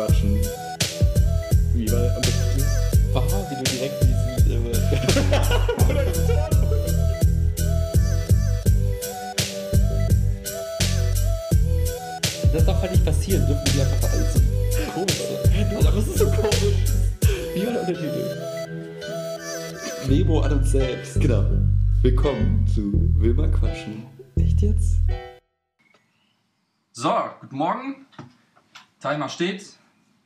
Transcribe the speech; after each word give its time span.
quatschen. 0.00 0.40
Wie 1.74 1.92
war 1.92 2.08
besten? 2.20 2.64
Wow, 3.12 3.50
wie 3.50 3.56
du 3.56 3.62
direkt 3.64 4.02
diesen. 4.02 4.20
das 12.52 12.64
darf 12.64 12.80
halt 12.80 12.92
nicht 12.92 13.04
passieren, 13.04 13.46
dürfen 13.46 13.62
die 13.66 13.80
einfach 13.80 14.10
alles 14.10 14.32
so 14.34 14.40
komisch 14.94 15.18
sein. 15.18 15.76
Aber 15.76 15.92
das 15.92 16.06
ist 16.06 16.18
so 16.18 16.30
komisch. 16.30 16.64
Wie 17.54 17.66
war 17.66 17.72
der 17.72 17.82
Untertitel? 17.82 18.38
Memo 20.08 20.40
an 20.40 20.52
uns 20.52 20.70
selbst. 20.70 21.20
Genau. 21.20 21.44
Willkommen 22.02 22.66
zu 22.66 22.90
Wilma 23.20 23.48
quatschen. 23.48 24.04
Echt 24.36 24.62
jetzt? 24.62 25.00
So, 26.92 27.12
guten 27.40 27.56
Morgen. 27.56 28.06
Timer 29.00 29.28
steht. 29.28 29.79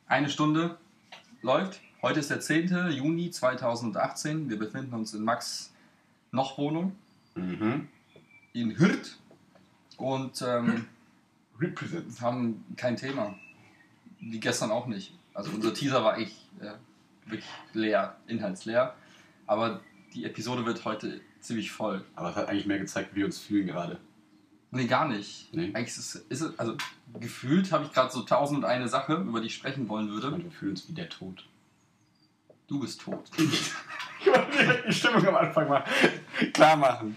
Eine 0.07 0.29
Stunde 0.29 0.77
läuft. 1.41 1.81
Heute 2.01 2.19
ist 2.19 2.29
der 2.29 2.39
10. 2.39 2.91
Juni 2.91 3.31
2018. 3.31 4.49
Wir 4.49 4.59
befinden 4.59 4.93
uns 4.93 5.13
in 5.13 5.23
Max 5.23 5.73
noch 6.31 6.57
Wohnung 6.57 6.95
Mhm. 7.35 7.89
in 8.53 8.77
Hürth 8.79 9.17
und 9.97 10.41
ähm, 10.41 10.85
Represents. 11.59 12.21
haben 12.21 12.63
kein 12.77 12.95
Thema. 12.95 13.35
Wie 14.19 14.39
gestern 14.39 14.71
auch 14.71 14.87
nicht. 14.87 15.13
Also 15.33 15.51
unser 15.51 15.73
Teaser 15.73 16.03
war 16.03 16.17
echt 16.17 16.37
äh, 16.61 16.71
wirklich 17.25 17.49
leer, 17.73 18.15
inhaltsleer. 18.27 18.95
Aber 19.47 19.81
die 20.13 20.23
Episode 20.23 20.65
wird 20.65 20.85
heute 20.85 21.19
ziemlich 21.41 21.71
voll. 21.71 22.05
Aber 22.15 22.29
es 22.29 22.35
hat 22.37 22.47
eigentlich 22.47 22.67
mehr 22.67 22.79
gezeigt, 22.79 23.11
wie 23.13 23.17
wir 23.17 23.25
uns 23.25 23.39
fühlen 23.39 23.67
gerade. 23.67 23.99
Nee, 24.71 24.87
gar 24.87 25.07
nicht. 25.07 25.53
Nee? 25.53 25.71
Eigentlich 25.73 25.87
ist 25.87 25.97
es, 25.97 26.15
ist 26.15 26.41
es 26.41 26.59
also 26.59 26.75
gefühlt 27.19 27.71
habe 27.71 27.85
ich 27.85 27.93
gerade 27.93 28.11
so 28.11 28.23
tausend 28.23 28.59
und 28.59 28.65
eine 28.65 28.89
Sache, 28.89 29.13
über 29.15 29.39
die 29.39 29.47
ich 29.47 29.55
sprechen 29.55 29.87
wollen 29.87 30.09
würde. 30.09 30.37
wir 30.37 30.51
fühlen 30.51 30.71
uns 30.71 30.87
wie 30.89 30.93
der 30.93 31.07
Tod. 31.09 31.45
Du 32.67 32.79
bist 32.79 33.01
tot. 33.01 33.29
Ich 34.21 34.27
wollte 34.31 34.83
die 34.87 34.93
Stimmung 34.93 35.27
am 35.27 35.35
Anfang 35.35 35.67
mal 35.69 35.83
klar 36.53 36.75
machen. 36.77 37.15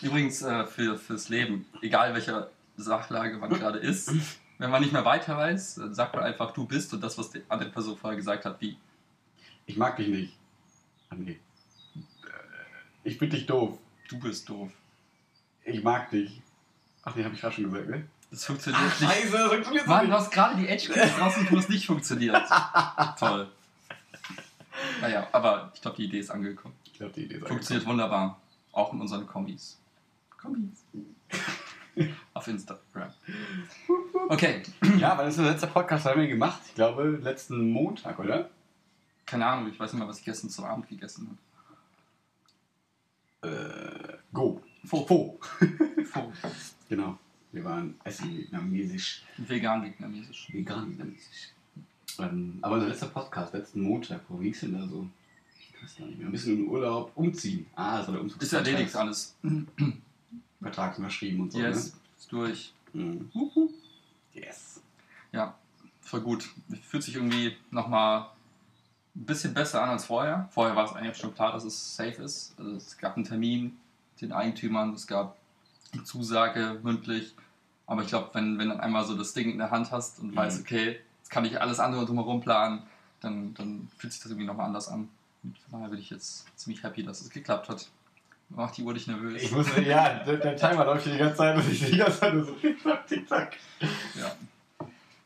Übrigens 0.00 0.40
äh, 0.40 0.64
für, 0.64 0.96
fürs 0.96 1.28
Leben, 1.28 1.66
egal 1.82 2.14
welcher 2.14 2.48
Sachlage 2.78 3.36
man 3.36 3.50
gerade 3.50 3.78
ist, 3.78 4.10
wenn 4.58 4.70
man 4.70 4.80
nicht 4.80 4.92
mehr 4.92 5.04
weiter 5.04 5.36
weiß, 5.36 5.74
dann 5.74 5.94
sagt 5.94 6.14
man 6.14 6.24
einfach, 6.24 6.52
du 6.52 6.64
bist 6.64 6.94
und 6.94 7.02
das, 7.02 7.18
was 7.18 7.30
die 7.30 7.42
andere 7.48 7.68
Person 7.70 7.98
vorher 7.98 8.16
gesagt 8.16 8.46
hat, 8.46 8.58
wie. 8.60 8.78
Ich 9.66 9.76
mag 9.76 9.96
dich 9.96 10.08
nicht. 10.08 10.36
Ah, 11.10 11.16
nee. 11.16 11.32
Äh, 11.32 11.98
Ich 13.04 13.18
bin 13.18 13.28
dich 13.28 13.44
doof. 13.44 13.78
Du 14.08 14.18
bist 14.18 14.48
doof. 14.48 14.72
Ich 15.64 15.82
mag 15.82 16.08
dich. 16.10 16.40
Ach 17.10 17.16
nee, 17.16 17.24
hab 17.24 17.32
ich 17.32 17.40
gerade 17.40 17.54
schon 17.54 17.64
gesagt, 17.64 17.88
ne? 17.88 18.06
Das 18.30 18.44
funktioniert 18.44 18.82
nicht. 18.84 19.10
Scheiße, 19.10 19.32
das 19.32 19.48
funktioniert 19.48 19.86
Mann, 19.88 20.06
du 20.06 20.12
hast 20.12 20.30
gerade 20.30 20.56
die 20.56 20.68
Edge 20.68 20.94
raus, 21.20 21.34
wo 21.50 21.56
es 21.56 21.68
nicht 21.68 21.86
funktioniert. 21.86 22.40
Toll. 23.18 23.48
Naja, 25.00 25.26
aber 25.32 25.72
ich 25.74 25.82
glaube, 25.82 25.96
die 25.96 26.04
Idee 26.04 26.20
ist 26.20 26.30
angekommen. 26.30 26.74
Ich 26.84 26.94
glaube, 26.94 27.12
die 27.12 27.24
Idee 27.24 27.36
ist 27.36 27.48
Funktioniert 27.48 27.86
wunderbar. 27.86 28.40
Auch 28.72 28.92
in 28.92 29.00
unseren 29.00 29.26
Kombis. 29.26 29.78
Kombis. 30.40 30.84
Auf 32.34 32.46
Instagram. 32.46 33.12
Okay, 34.28 34.62
angekommen. 34.80 35.00
Ja, 35.00 35.16
das 35.16 35.30
ist 35.30 35.38
der 35.38 35.50
letzte 35.50 35.66
Podcast, 35.66 36.04
haben 36.06 36.20
wir 36.20 36.28
gemacht. 36.28 36.60
Ich 36.66 36.74
glaube, 36.76 37.18
letzten 37.22 37.70
Montag, 37.72 38.18
oder? 38.20 38.48
keine 39.30 39.46
Ahnung, 39.46 39.70
ich 39.70 39.78
weiß 39.78 39.92
nicht 39.92 40.00
mehr, 40.00 40.08
was 40.08 40.18
ich 40.18 40.24
gestern 40.24 40.50
zum 40.50 40.64
Abend 40.64 40.88
gegessen 40.88 41.38
Äh, 43.42 43.48
go. 44.32 44.60
Fo. 44.84 45.38
habe. 45.60 46.04
Fo. 46.04 46.32
Genau. 46.88 47.18
Wir 47.52 47.64
waren 47.64 47.94
essen 48.04 48.36
vietnamesisch. 48.36 49.22
Vegan 49.36 49.84
vietnamesisch. 49.84 50.48
Vegan 50.52 50.88
vietnamesisch. 50.90 51.52
Ähm, 52.18 52.58
aber 52.62 52.76
unser 52.76 52.88
letzter 52.88 53.08
Podcast, 53.08 53.54
letzten 53.54 53.82
Montag, 53.82 54.20
wo 54.28 54.36
ging 54.36 54.52
es 54.52 54.60
denn 54.60 54.74
da 54.74 54.86
so? 54.86 55.08
Ich 55.58 55.82
weiß 55.82 55.96
gar 55.98 56.06
nicht 56.06 56.18
mehr. 56.18 56.28
Ein 56.28 56.32
bisschen 56.32 56.58
im 56.58 56.68
Urlaub 56.68 57.12
umziehen. 57.16 57.66
Ah, 57.74 58.06
war 58.06 58.12
der 58.12 58.20
Umzug. 58.20 58.42
Ist 58.42 58.52
erledigt 58.52 58.94
alles. 58.94 59.36
Vertrag 60.60 60.96
unterschrieben 60.98 61.40
und 61.40 61.52
so. 61.52 61.58
Yes, 61.58 61.96
ist 62.18 62.30
durch. 62.30 62.72
Ne? 62.92 63.24
Mhm. 63.34 63.68
Yes. 64.34 64.82
Ja, 65.32 65.56
voll 66.02 66.20
gut. 66.20 66.48
Fühlt 66.82 67.02
sich 67.02 67.14
irgendwie 67.14 67.56
nochmal 67.70 68.30
ein 69.16 69.24
bisschen 69.24 69.54
besser 69.54 69.82
an 69.82 69.90
als 69.90 70.04
vorher. 70.04 70.48
Vorher 70.52 70.76
war 70.76 70.84
es 70.84 70.92
eigentlich 70.92 71.16
schon 71.16 71.34
klar, 71.34 71.52
dass 71.52 71.64
es 71.64 71.96
safe 71.96 72.22
ist. 72.22 72.54
Also 72.58 72.72
es 72.72 72.96
gab 72.98 73.16
einen 73.16 73.24
Termin 73.24 73.79
den 74.20 74.32
Eigentümern, 74.32 74.92
es 74.94 75.06
gab 75.06 75.36
eine 75.92 76.04
Zusage 76.04 76.78
mündlich. 76.82 77.34
Aber 77.86 78.02
ich 78.02 78.08
glaube, 78.08 78.30
wenn, 78.34 78.58
wenn 78.58 78.68
dann 78.68 78.80
einmal 78.80 79.04
so 79.04 79.16
das 79.16 79.32
Ding 79.32 79.50
in 79.50 79.58
der 79.58 79.70
Hand 79.70 79.90
hast 79.90 80.20
und 80.20 80.30
Mhm. 80.32 80.36
weißt, 80.36 80.60
okay, 80.60 81.00
jetzt 81.20 81.30
kann 81.30 81.44
ich 81.44 81.60
alles 81.60 81.80
andere 81.80 82.06
drumherum 82.06 82.40
planen, 82.40 82.82
dann, 83.20 83.52
dann 83.54 83.88
fühlt 83.98 84.12
sich 84.12 84.22
das 84.22 84.30
irgendwie 84.30 84.46
nochmal 84.46 84.66
anders 84.66 84.88
an. 84.88 85.08
Und 85.42 85.58
von 85.58 85.72
daher 85.72 85.88
bin 85.88 85.98
ich 85.98 86.10
jetzt 86.10 86.46
ziemlich 86.56 86.82
happy, 86.82 87.02
dass 87.02 87.20
es 87.20 87.30
geklappt 87.30 87.68
hat. 87.68 87.88
Macht 88.50 88.76
die 88.76 88.82
Uhr 88.82 88.94
dich 88.94 89.06
nervös. 89.06 89.42
Ich 89.42 89.52
muss, 89.52 89.66
ja, 89.84 90.24
der, 90.24 90.36
der 90.38 90.56
Timer 90.56 90.84
läuft 90.84 91.06
die 91.06 91.16
ganze 91.16 91.36
Zeit 91.36 91.56
und 91.56 91.70
ich 91.70 91.84
die 91.88 91.96
ganze 91.96 92.18
Zeit 92.20 92.34
nur 92.34 92.44
so 92.44 92.52
tick-tack, 92.60 93.06
tick-tack. 93.06 93.56
Ja. 94.14 94.36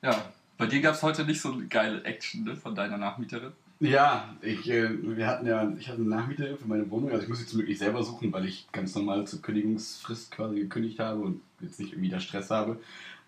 ja, 0.03 0.23
bei 0.59 0.67
dir 0.67 0.81
gab 0.83 0.95
es 0.95 1.03
heute 1.03 1.25
nicht 1.25 1.41
so 1.41 1.53
eine 1.53 1.67
geile 1.67 2.03
Action 2.05 2.45
ne, 2.45 2.55
von 2.57 2.75
deiner 2.75 2.97
Nachmieterin. 2.99 3.53
Ja, 3.81 4.35
ich, 4.41 4.71
äh, 4.71 4.89
wir 5.17 5.27
hatten 5.27 5.47
ja, 5.47 5.71
ich 5.79 5.89
hatte 5.89 6.01
eine 6.01 6.09
Nachmieterin 6.09 6.57
für 6.57 6.69
meine 6.69 6.89
Wohnung, 6.91 7.11
also 7.11 7.23
ich 7.23 7.29
muss 7.29 7.39
sie 7.39 7.47
zum 7.47 7.59
Glück 7.59 7.69
nicht 7.69 7.81
selber 7.81 8.03
suchen, 8.03 8.33
weil 8.33 8.47
ich 8.47 8.67
ganz 8.73 8.95
normal 8.95 9.27
zur 9.27 9.43
Kündigungsfrist 9.43 10.31
quasi 10.31 10.61
gekündigt 10.61 11.01
habe 11.01 11.21
und 11.21 11.41
jetzt 11.61 11.81
nicht 11.81 11.93
irgendwie 11.93 12.09
da 12.09 12.21
Stress 12.21 12.51
habe. 12.51 12.79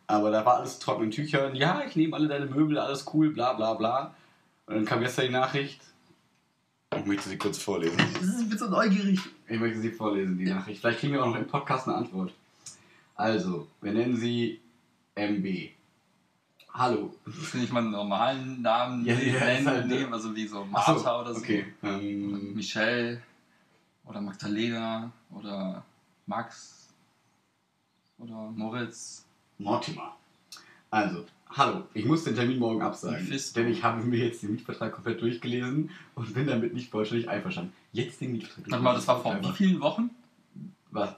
Aber 0.07 0.31
da 0.31 0.45
war 0.47 0.59
alles 0.59 0.79
trockenen 0.79 1.11
Tüchern. 1.11 1.57
Ja, 1.57 1.83
ich 1.87 1.97
nehme 1.97 2.15
alle 2.15 2.29
deine 2.29 2.47
Möbel, 2.47 2.79
alles 2.79 3.05
cool, 3.13 3.31
bla 3.31 3.55
bla 3.55 3.75
bla. 3.75 4.15
Und 4.67 4.77
dann 4.77 4.85
kam 4.85 5.01
gestern 5.01 5.27
die 5.27 5.33
Nachricht. 5.33 5.81
Ich 6.97 7.05
möchte 7.05 7.29
sie 7.29 7.37
kurz 7.37 7.59
vorlesen. 7.59 7.99
Ich 8.41 8.49
bin 8.49 8.59
so 8.59 8.69
neugierig. 8.69 9.19
Ich 9.49 9.59
möchte 9.59 9.81
sie 9.81 9.91
vorlesen, 9.91 10.39
die 10.39 10.45
Nachricht. 10.45 10.81
Vielleicht 10.81 11.01
kriegen 11.01 11.13
wir 11.13 11.25
auch 11.25 11.29
noch 11.29 11.37
im 11.37 11.47
Podcast 11.47 11.89
eine 11.89 11.97
Antwort. 11.97 12.33
Also, 13.17 13.67
wir 13.81 13.93
nennen 13.93 14.17
sie 14.17 14.61
MB. 15.17 15.76
Hallo. 16.79 17.15
Finde 17.27 17.65
ich 17.65 17.73
mal 17.73 17.81
einen 17.81 17.91
normalen 17.91 18.61
Namen 18.61 19.05
Ja, 19.07 19.15
ja, 19.15 19.45
nennen, 19.47 19.67
halt- 19.67 19.87
nehmen, 19.87 20.13
also 20.13 20.37
wie 20.37 20.47
so 20.47 20.63
Martha 20.65 21.21
oder 21.23 21.33
so. 21.33 21.41
Okay. 21.41 21.65
Ähm, 21.83 22.53
Michelle 22.55 23.23
oder 24.05 24.21
Magdalena 24.21 25.11
oder 25.31 25.83
Max 26.27 26.89
oder 28.19 28.51
Moritz. 28.55 29.25
Mortimer. 29.59 30.17
Also, 30.91 31.25
hallo, 31.49 31.85
ich 31.95 32.05
muss 32.05 32.25
den 32.25 32.35
Termin 32.35 32.59
morgen 32.59 32.83
absagen, 32.83 33.25
Mephisto. 33.25 33.59
denn 33.59 33.73
ich 33.73 33.83
habe 33.83 34.03
mir 34.03 34.19
jetzt 34.27 34.43
den 34.43 34.53
Mietvertrag 34.53 34.93
komplett 34.93 35.23
durchgelesen 35.23 35.91
und 36.15 36.35
bin 36.35 36.47
damit 36.47 36.75
nicht 36.75 36.91
vollständig 36.91 37.29
einverstanden. 37.31 37.73
Jetzt 37.93 38.21
den 38.21 38.33
Mietvertrag. 38.33 38.71
Warte 38.71 38.85
mal, 38.85 38.95
das 38.95 39.09
war 39.09 39.23
vor 39.23 39.41
wie 39.43 39.53
vielen 39.53 39.81
Wochen? 39.81 40.11
Was? 40.91 41.15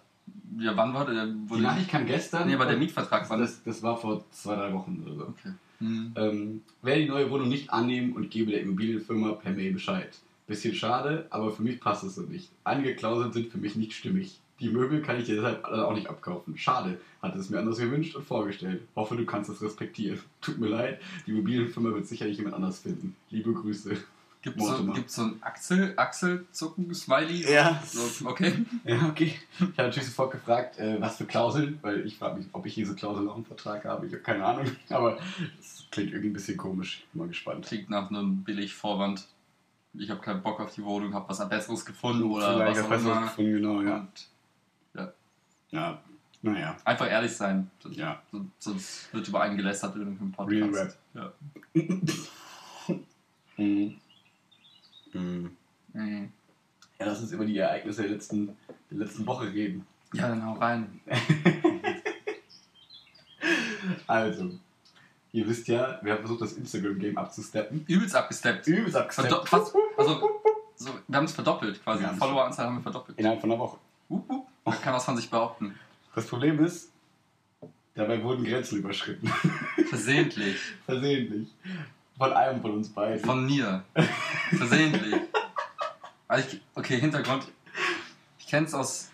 Ja, 0.58 0.76
wann 0.76 0.92
war 0.92 1.06
der? 1.06 1.26
Die 1.26 1.60
Nachricht 1.60 1.88
kam 1.88 2.06
gestern. 2.06 2.48
Nee, 2.48 2.54
aber 2.54 2.66
der 2.66 2.76
Mietvertrag 2.76 3.28
war 3.30 3.38
das. 3.38 3.62
das, 3.62 3.82
war 3.82 3.96
vor 3.96 4.24
zwei, 4.30 4.56
drei 4.56 4.72
Wochen 4.72 5.02
oder 5.04 5.14
so. 5.14 5.22
Okay. 5.22 5.52
Hm. 5.78 6.12
Ähm, 6.16 6.62
werde 6.82 7.02
die 7.02 7.08
neue 7.08 7.30
Wohnung 7.30 7.48
nicht 7.48 7.70
annehmen 7.70 8.12
und 8.14 8.30
gebe 8.30 8.50
der 8.50 8.62
Immobilienfirma 8.62 9.32
per 9.32 9.52
Mail 9.52 9.72
Bescheid. 9.72 10.18
Bisschen 10.46 10.74
schade, 10.74 11.26
aber 11.30 11.52
für 11.52 11.62
mich 11.62 11.78
passt 11.78 12.04
es 12.04 12.16
so 12.16 12.22
nicht. 12.22 12.50
Einige 12.64 12.96
Klauseln 12.96 13.32
sind 13.32 13.52
für 13.52 13.58
mich 13.58 13.76
nicht 13.76 13.92
stimmig. 13.92 14.40
Die 14.60 14.70
Möbel 14.70 15.02
kann 15.02 15.20
ich 15.20 15.26
dir 15.26 15.36
deshalb 15.36 15.64
auch 15.64 15.94
nicht 15.94 16.08
abkaufen. 16.08 16.56
Schade, 16.56 16.98
hatte 17.22 17.38
es 17.38 17.48
mir 17.48 17.60
anders 17.60 17.78
gewünscht 17.78 18.16
und 18.16 18.24
vorgestellt. 18.24 18.82
Hoffe, 18.96 19.14
du 19.14 19.24
kannst 19.24 19.50
es 19.50 19.62
respektieren. 19.62 20.18
Tut 20.40 20.58
mir 20.58 20.68
leid, 20.68 21.00
die 21.26 21.30
Immobilienfirma 21.30 21.90
wird 21.94 22.06
sicherlich 22.06 22.38
jemand 22.38 22.56
anders 22.56 22.80
finden. 22.80 23.14
Liebe 23.30 23.52
Grüße. 23.52 23.96
Gibt 24.40 24.60
so, 24.60 24.66
Mortimer. 24.68 24.94
gibt's 24.94 25.14
so 25.16 25.22
ein 25.22 25.42
Achsel, 25.42 25.94
Achselzucken-Smiley? 25.96 27.52
Ja. 27.52 27.82
So, 27.84 28.28
okay. 28.28 28.64
Ja, 28.84 29.08
okay. 29.08 29.34
Ich 29.58 29.62
habe 29.62 29.88
natürlich 29.88 30.06
sofort 30.06 30.30
gefragt, 30.30 30.78
äh, 30.78 31.00
was 31.00 31.16
für 31.16 31.24
Klauseln, 31.26 31.78
weil 31.82 32.06
ich 32.06 32.18
frage 32.18 32.36
mich, 32.38 32.46
ob 32.52 32.64
ich 32.64 32.74
diese 32.74 32.94
Klauseln 32.94 33.28
auch 33.28 33.36
im 33.36 33.44
Vertrag 33.44 33.84
habe. 33.84 34.06
Ich 34.06 34.12
habe 34.12 34.22
keine 34.22 34.44
Ahnung, 34.44 34.66
aber 34.90 35.18
es 35.60 35.86
klingt 35.90 36.10
irgendwie 36.10 36.30
ein 36.30 36.34
bisschen 36.34 36.56
komisch. 36.56 37.04
Bin 37.12 37.20
mal 37.22 37.28
gespannt. 37.28 37.66
Klingt 37.66 37.90
nach 37.90 38.10
einem 38.10 38.44
billig 38.44 38.74
Vorwand. 38.74 39.26
Ich 39.94 40.08
habe 40.10 40.20
keinen 40.20 40.42
Bock 40.42 40.60
auf 40.60 40.72
die 40.74 40.84
Wohnung, 40.84 41.12
habe 41.14 41.28
was 41.28 41.46
Besseres 41.48 41.84
gefunden 41.84 42.22
oder 42.24 42.52
Vielleicht 42.54 42.70
was 42.70 42.78
auch 42.78 42.84
auch 42.84 42.88
besser 42.90 43.12
immer. 43.12 43.20
gefunden, 43.22 43.52
genau, 43.54 43.82
ja. 43.82 43.96
Und 43.96 44.28
Ja, 45.70 46.00
naja, 46.42 46.76
einfach 46.84 47.10
ehrlich 47.10 47.32
sein. 47.36 47.68
ja. 47.90 48.22
So- 48.30 48.46
Sonst 48.60 49.12
wird 49.12 49.26
über 49.26 49.40
einen 49.40 49.56
gelästert 49.56 49.96
in 49.96 50.02
irgendeinem 50.02 50.30
Podcast. 50.32 50.52
Real 50.52 50.74
Rap. 50.74 50.96
Ja. 51.14 51.32
Mhm. 53.56 53.96
Mhm. 55.12 55.50
Mhm. 55.92 56.32
Ja, 57.00 57.06
lass 57.06 57.20
uns 57.20 57.32
über 57.32 57.44
die 57.46 57.56
Ereignisse 57.58 58.02
der 58.02 58.10
letzten, 58.12 58.56
der 58.90 58.98
letzten 58.98 59.26
Woche 59.26 59.52
reden. 59.52 59.86
ja, 60.14 60.28
dann 60.28 60.44
hau 60.44 60.54
rein. 60.54 61.00
Also, 64.06 64.50
ihr 65.32 65.48
wisst 65.48 65.68
ja, 65.68 65.98
wir 66.02 66.12
haben 66.12 66.20
versucht, 66.20 66.40
das 66.42 66.52
Instagram-Game 66.54 67.16
abzusteppen. 67.16 67.84
Übelst 67.86 68.14
abgesteppt. 68.14 68.66
Übelst 68.66 68.92
Verdo 68.92 69.36
abgesteppt. 69.36 69.48
fast, 69.48 69.74
also, 69.96 70.40
so, 70.76 70.90
wir 71.06 71.16
haben 71.16 71.24
es 71.24 71.32
verdoppelt 71.32 71.82
quasi. 71.82 72.04
Haben's- 72.04 72.18
Followeranzahl 72.18 72.66
haben 72.66 72.76
wir 72.76 72.82
verdoppelt. 72.82 73.18
Innerhalb 73.18 73.40
von 73.40 73.50
einer 73.52 73.60
Woche. 73.60 73.78
Hup, 74.10 74.28
hup. 74.28 74.46
Man 74.64 74.80
kann 74.80 74.94
was 74.94 75.04
von 75.04 75.16
sich 75.16 75.30
behaupten. 75.30 75.74
Das 76.14 76.26
Problem 76.26 76.62
ist, 76.64 76.90
dabei 77.94 78.22
wurden 78.22 78.44
Grenzen 78.44 78.78
überschritten. 78.78 79.28
Versehentlich. 79.88 80.56
Versehentlich. 80.86 81.48
Von 82.18 82.32
einem 82.32 82.60
von 82.60 82.72
uns 82.72 82.88
beiden. 82.88 83.24
Von 83.24 83.46
mir. 83.46 83.84
Versehentlich. 84.50 85.14
Also 86.30 86.46
ich, 86.46 86.60
okay, 86.74 87.00
Hintergrund. 87.00 87.50
Ich 88.38 88.46
kenne 88.48 88.66
es 88.66 88.74
aus 88.74 89.08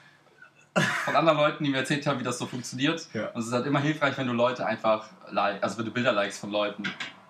von 1.04 1.14
anderen 1.14 1.38
Leuten, 1.38 1.62
die 1.62 1.70
mir 1.70 1.78
erzählt 1.78 2.06
haben, 2.06 2.18
wie 2.18 2.24
das 2.24 2.38
so 2.38 2.46
funktioniert. 2.46 3.06
Ja. 3.12 3.28
Und 3.28 3.40
es 3.40 3.46
ist 3.46 3.52
halt 3.52 3.66
immer 3.66 3.78
hilfreich, 3.78 4.18
wenn 4.18 4.26
du 4.26 4.32
Leute 4.32 4.66
einfach 4.66 5.06
like, 5.30 5.62
also 5.62 5.78
wenn 5.78 5.84
du 5.84 5.92
Bilder 5.92 6.12
likest 6.12 6.40
von 6.40 6.50
Leuten. 6.50 6.82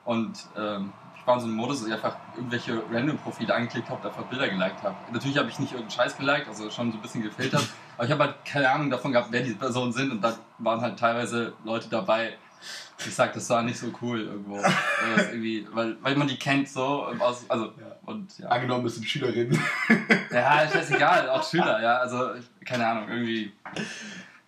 Und 0.06 0.38
ähm, 0.56 0.92
ich 1.18 1.26
war 1.26 1.34
in 1.34 1.40
so 1.40 1.46
einem 1.46 1.56
Modus, 1.56 1.80
dass 1.80 1.88
ich 1.88 1.94
einfach 1.94 2.16
irgendwelche 2.34 2.82
Random-Profile 2.90 3.54
angeklickt 3.54 3.90
habe 3.90 4.08
einfach 4.08 4.24
Bilder 4.24 4.48
geliked 4.48 4.82
habe. 4.82 4.96
Natürlich 5.12 5.36
habe 5.36 5.48
ich 5.48 5.58
nicht 5.58 5.72
irgendeinen 5.72 5.90
Scheiß 5.90 6.16
geliked, 6.16 6.48
also 6.48 6.70
schon 6.70 6.90
so 6.90 6.98
ein 6.98 7.02
bisschen 7.02 7.22
gefiltert. 7.22 7.66
Aber 7.96 8.06
ich 8.06 8.12
habe 8.12 8.24
halt 8.24 8.44
keine 8.44 8.70
Ahnung 8.70 8.90
davon 8.90 9.12
gehabt, 9.12 9.28
wer 9.30 9.42
diese 9.42 9.56
Personen 9.56 9.92
sind. 9.92 10.10
Und 10.10 10.22
da 10.22 10.34
waren 10.58 10.80
halt 10.80 10.98
teilweise 10.98 11.52
Leute 11.64 11.88
dabei, 11.88 12.36
ich 13.06 13.14
sag, 13.14 13.32
das 13.34 13.48
war 13.50 13.62
nicht 13.62 13.78
so 13.78 13.92
cool 14.00 14.20
irgendwo. 14.22 14.56
Weil, 14.56 15.66
weil, 15.72 15.96
weil 16.02 16.16
man 16.16 16.28
die 16.28 16.38
kennt 16.38 16.68
so. 16.68 17.06
ähm, 17.10 17.20
Aus, 17.20 17.44
also, 17.48 17.66
Ja. 17.66 17.96
und 18.06 18.38
ja. 18.38 18.48
Angenommen, 18.48 18.86
es 18.86 18.94
sind 18.94 19.04
Schülerinnen. 19.06 19.58
Ja, 20.30 20.62
ist 20.62 20.72
scheißegal, 20.72 21.28
auch 21.30 21.48
Schüler, 21.48 21.80
ja, 21.80 21.98
also 21.98 22.30
keine 22.64 22.86
Ahnung, 22.86 23.08
irgendwie. 23.08 23.52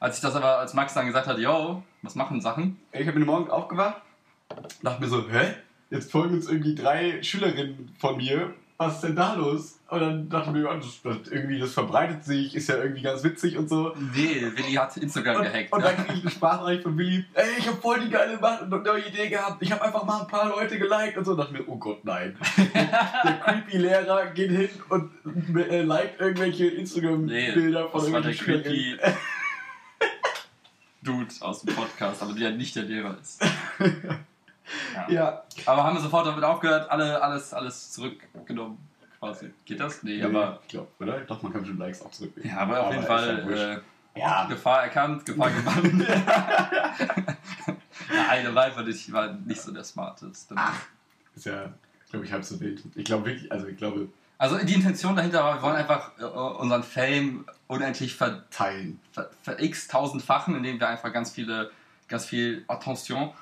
Als 0.00 0.17
ich 0.17 0.23
das 0.23 0.35
aber, 0.35 0.58
als 0.58 0.75
Max 0.75 0.94
dann 0.94 1.06
gesagt 1.06 1.26
hat, 1.29 1.38
yo, 1.38 1.82
was 2.03 2.17
machen 2.17 2.41
Sachen? 2.41 2.79
Ich 2.93 3.06
habe 3.06 3.19
mir 3.19 3.25
morgen 3.25 3.49
aufgewacht, 3.50 4.03
dachte 4.82 5.00
mir 5.00 5.09
so, 5.09 5.29
hä? 5.31 5.55
Jetzt 5.91 6.11
folgen 6.11 6.35
uns 6.35 6.49
irgendwie 6.49 6.75
drei 6.75 7.23
Schülerinnen 7.23 7.94
von 8.00 8.17
mir. 8.17 8.52
Was 8.79 8.94
ist 8.97 9.05
denn 9.05 9.14
da 9.17 9.35
los? 9.35 9.75
Und 9.88 10.00
dann 10.00 10.29
dachte 10.29 10.49
ich 10.50 10.56
mir, 10.56 10.62
das, 10.65 11.00
das, 11.03 11.29
irgendwie, 11.31 11.61
das 11.61 11.73
verbreitet 11.73 12.25
sich, 12.25 12.56
ist 12.56 12.69
ja 12.69 12.77
irgendwie 12.77 13.03
ganz 13.03 13.23
witzig 13.23 13.56
und 13.56 13.69
so. 13.69 13.94
Nee, 14.12 14.43
Willi 14.56 14.73
hat 14.73 14.97
Instagram 14.97 15.37
Und, 15.37 15.43
gehackt. 15.44 15.73
und 15.73 15.85
dann 15.85 15.97
kriege 15.97 16.15
ich 16.15 16.23
eine 16.23 16.31
Sprachnachricht 16.33 16.83
von 16.83 16.99
Willi, 16.99 17.25
ey, 17.35 17.44
ich 17.56 17.69
habe 17.69 17.77
voll 17.77 18.00
die 18.00 18.11
geile 18.11 18.37
Macht 18.38 18.62
und 18.62 18.85
neue 18.85 19.06
Idee 19.06 19.29
gehabt. 19.29 19.62
Ich 19.62 19.71
habe 19.71 19.83
einfach 19.83 20.03
mal 20.03 20.23
ein 20.23 20.27
paar 20.27 20.49
Leute 20.49 20.77
geliked 20.77 21.17
und 21.17 21.25
so. 21.25 21.33
Und 21.33 21.38
dachte 21.38 21.53
mir, 21.53 21.69
oh 21.69 21.77
Gott, 21.77 22.05
nein. 22.05 22.37
Der 22.75 23.38
creepy 23.44 23.79
Lehrer 23.79 24.27
geht 24.27 24.50
hin 24.50 24.71
und 24.88 25.12
äh, 25.56 25.83
liked 25.83 26.21
irgendwelche 26.21 26.67
Instagram-Bilder 26.67 27.88
von 27.88 28.00
das 28.03 28.12
war 28.12 28.21
der 28.23 28.31
irgendwelchen 28.33 28.65
creepy. 28.65 28.99
Dude 31.03 31.33
aus 31.41 31.62
dem 31.62 31.77
Podcast, 31.77 32.23
aber 32.23 32.33
der 32.33 32.50
nicht 32.50 32.75
der 32.75 32.83
Lehrer 32.85 33.17
ist. 33.21 33.44
Ja. 34.97 35.09
Ja, 35.09 35.43
Aber 35.65 35.85
haben 35.85 35.94
wir 35.94 36.00
sofort 36.00 36.27
damit 36.27 36.43
aufgehört, 36.43 36.91
alle, 36.91 37.23
alles, 37.23 37.55
alles 37.55 37.93
zurückgenommen 37.93 38.79
quasi. 39.26 39.50
Geht 39.64 39.81
das? 39.81 40.02
Nee, 40.02 40.23
aber. 40.23 40.61
ich 40.62 40.69
glaube, 40.69 40.88
oder? 41.00 41.20
Doch, 41.20 41.43
man 41.43 41.52
kann 41.52 41.64
schon 41.67 41.78
Likes 41.78 42.02
auch 42.02 42.11
zurücknehmen. 42.11 42.50
Ja, 42.50 42.58
aber 42.58 42.87
auf 42.87 42.93
jeden 42.93 43.02
ist 43.02 43.08
ja 43.08 43.17
Fall 43.17 43.82
äh, 44.14 44.20
ja, 44.20 44.46
Gefahr 44.46 44.84
erkannt, 44.84 45.26
Gefahr 45.26 45.50
gebannt. 45.50 46.08
ja, 48.14 48.28
eine 48.28 48.50
Live 48.50 48.76
und 48.76 48.88
ich 48.88 49.12
war 49.12 49.32
nicht 49.32 49.61
so 49.61 49.73
der 49.73 49.84
Smarteste. 49.84 50.55
ist 51.34 51.46
ja, 51.46 51.73
glaube 52.11 52.25
ich, 52.25 52.32
halb 52.32 52.44
so 52.44 52.58
wild. 52.61 52.82
Ich 52.94 53.05
glaube 53.05 53.26
wirklich, 53.26 53.50
also 53.52 53.67
ich 53.67 53.76
glaube, 53.76 54.08
Also 54.38 54.58
die 54.58 54.75
Intention 54.75 55.17
dahinter 55.17 55.44
war, 55.44 55.56
wir 55.56 55.62
wollen 55.62 55.76
einfach 55.76 56.12
äh, 56.19 56.25
unseren 56.25 56.82
Fame 56.82 57.44
unendlich 57.67 58.14
ver, 58.14 58.49
teilen. 58.50 59.00
ver, 59.12 59.31
ver 59.43 59.62
x 59.62 59.88
tausendfachen, 59.88 60.56
indem 60.56 60.81
wir 60.81 60.88
einfach 60.88 61.12
ganz 61.12 61.31
viele, 61.31 61.70
ganz 62.08 62.25
viel 62.26 62.64
Attention, 62.69 63.32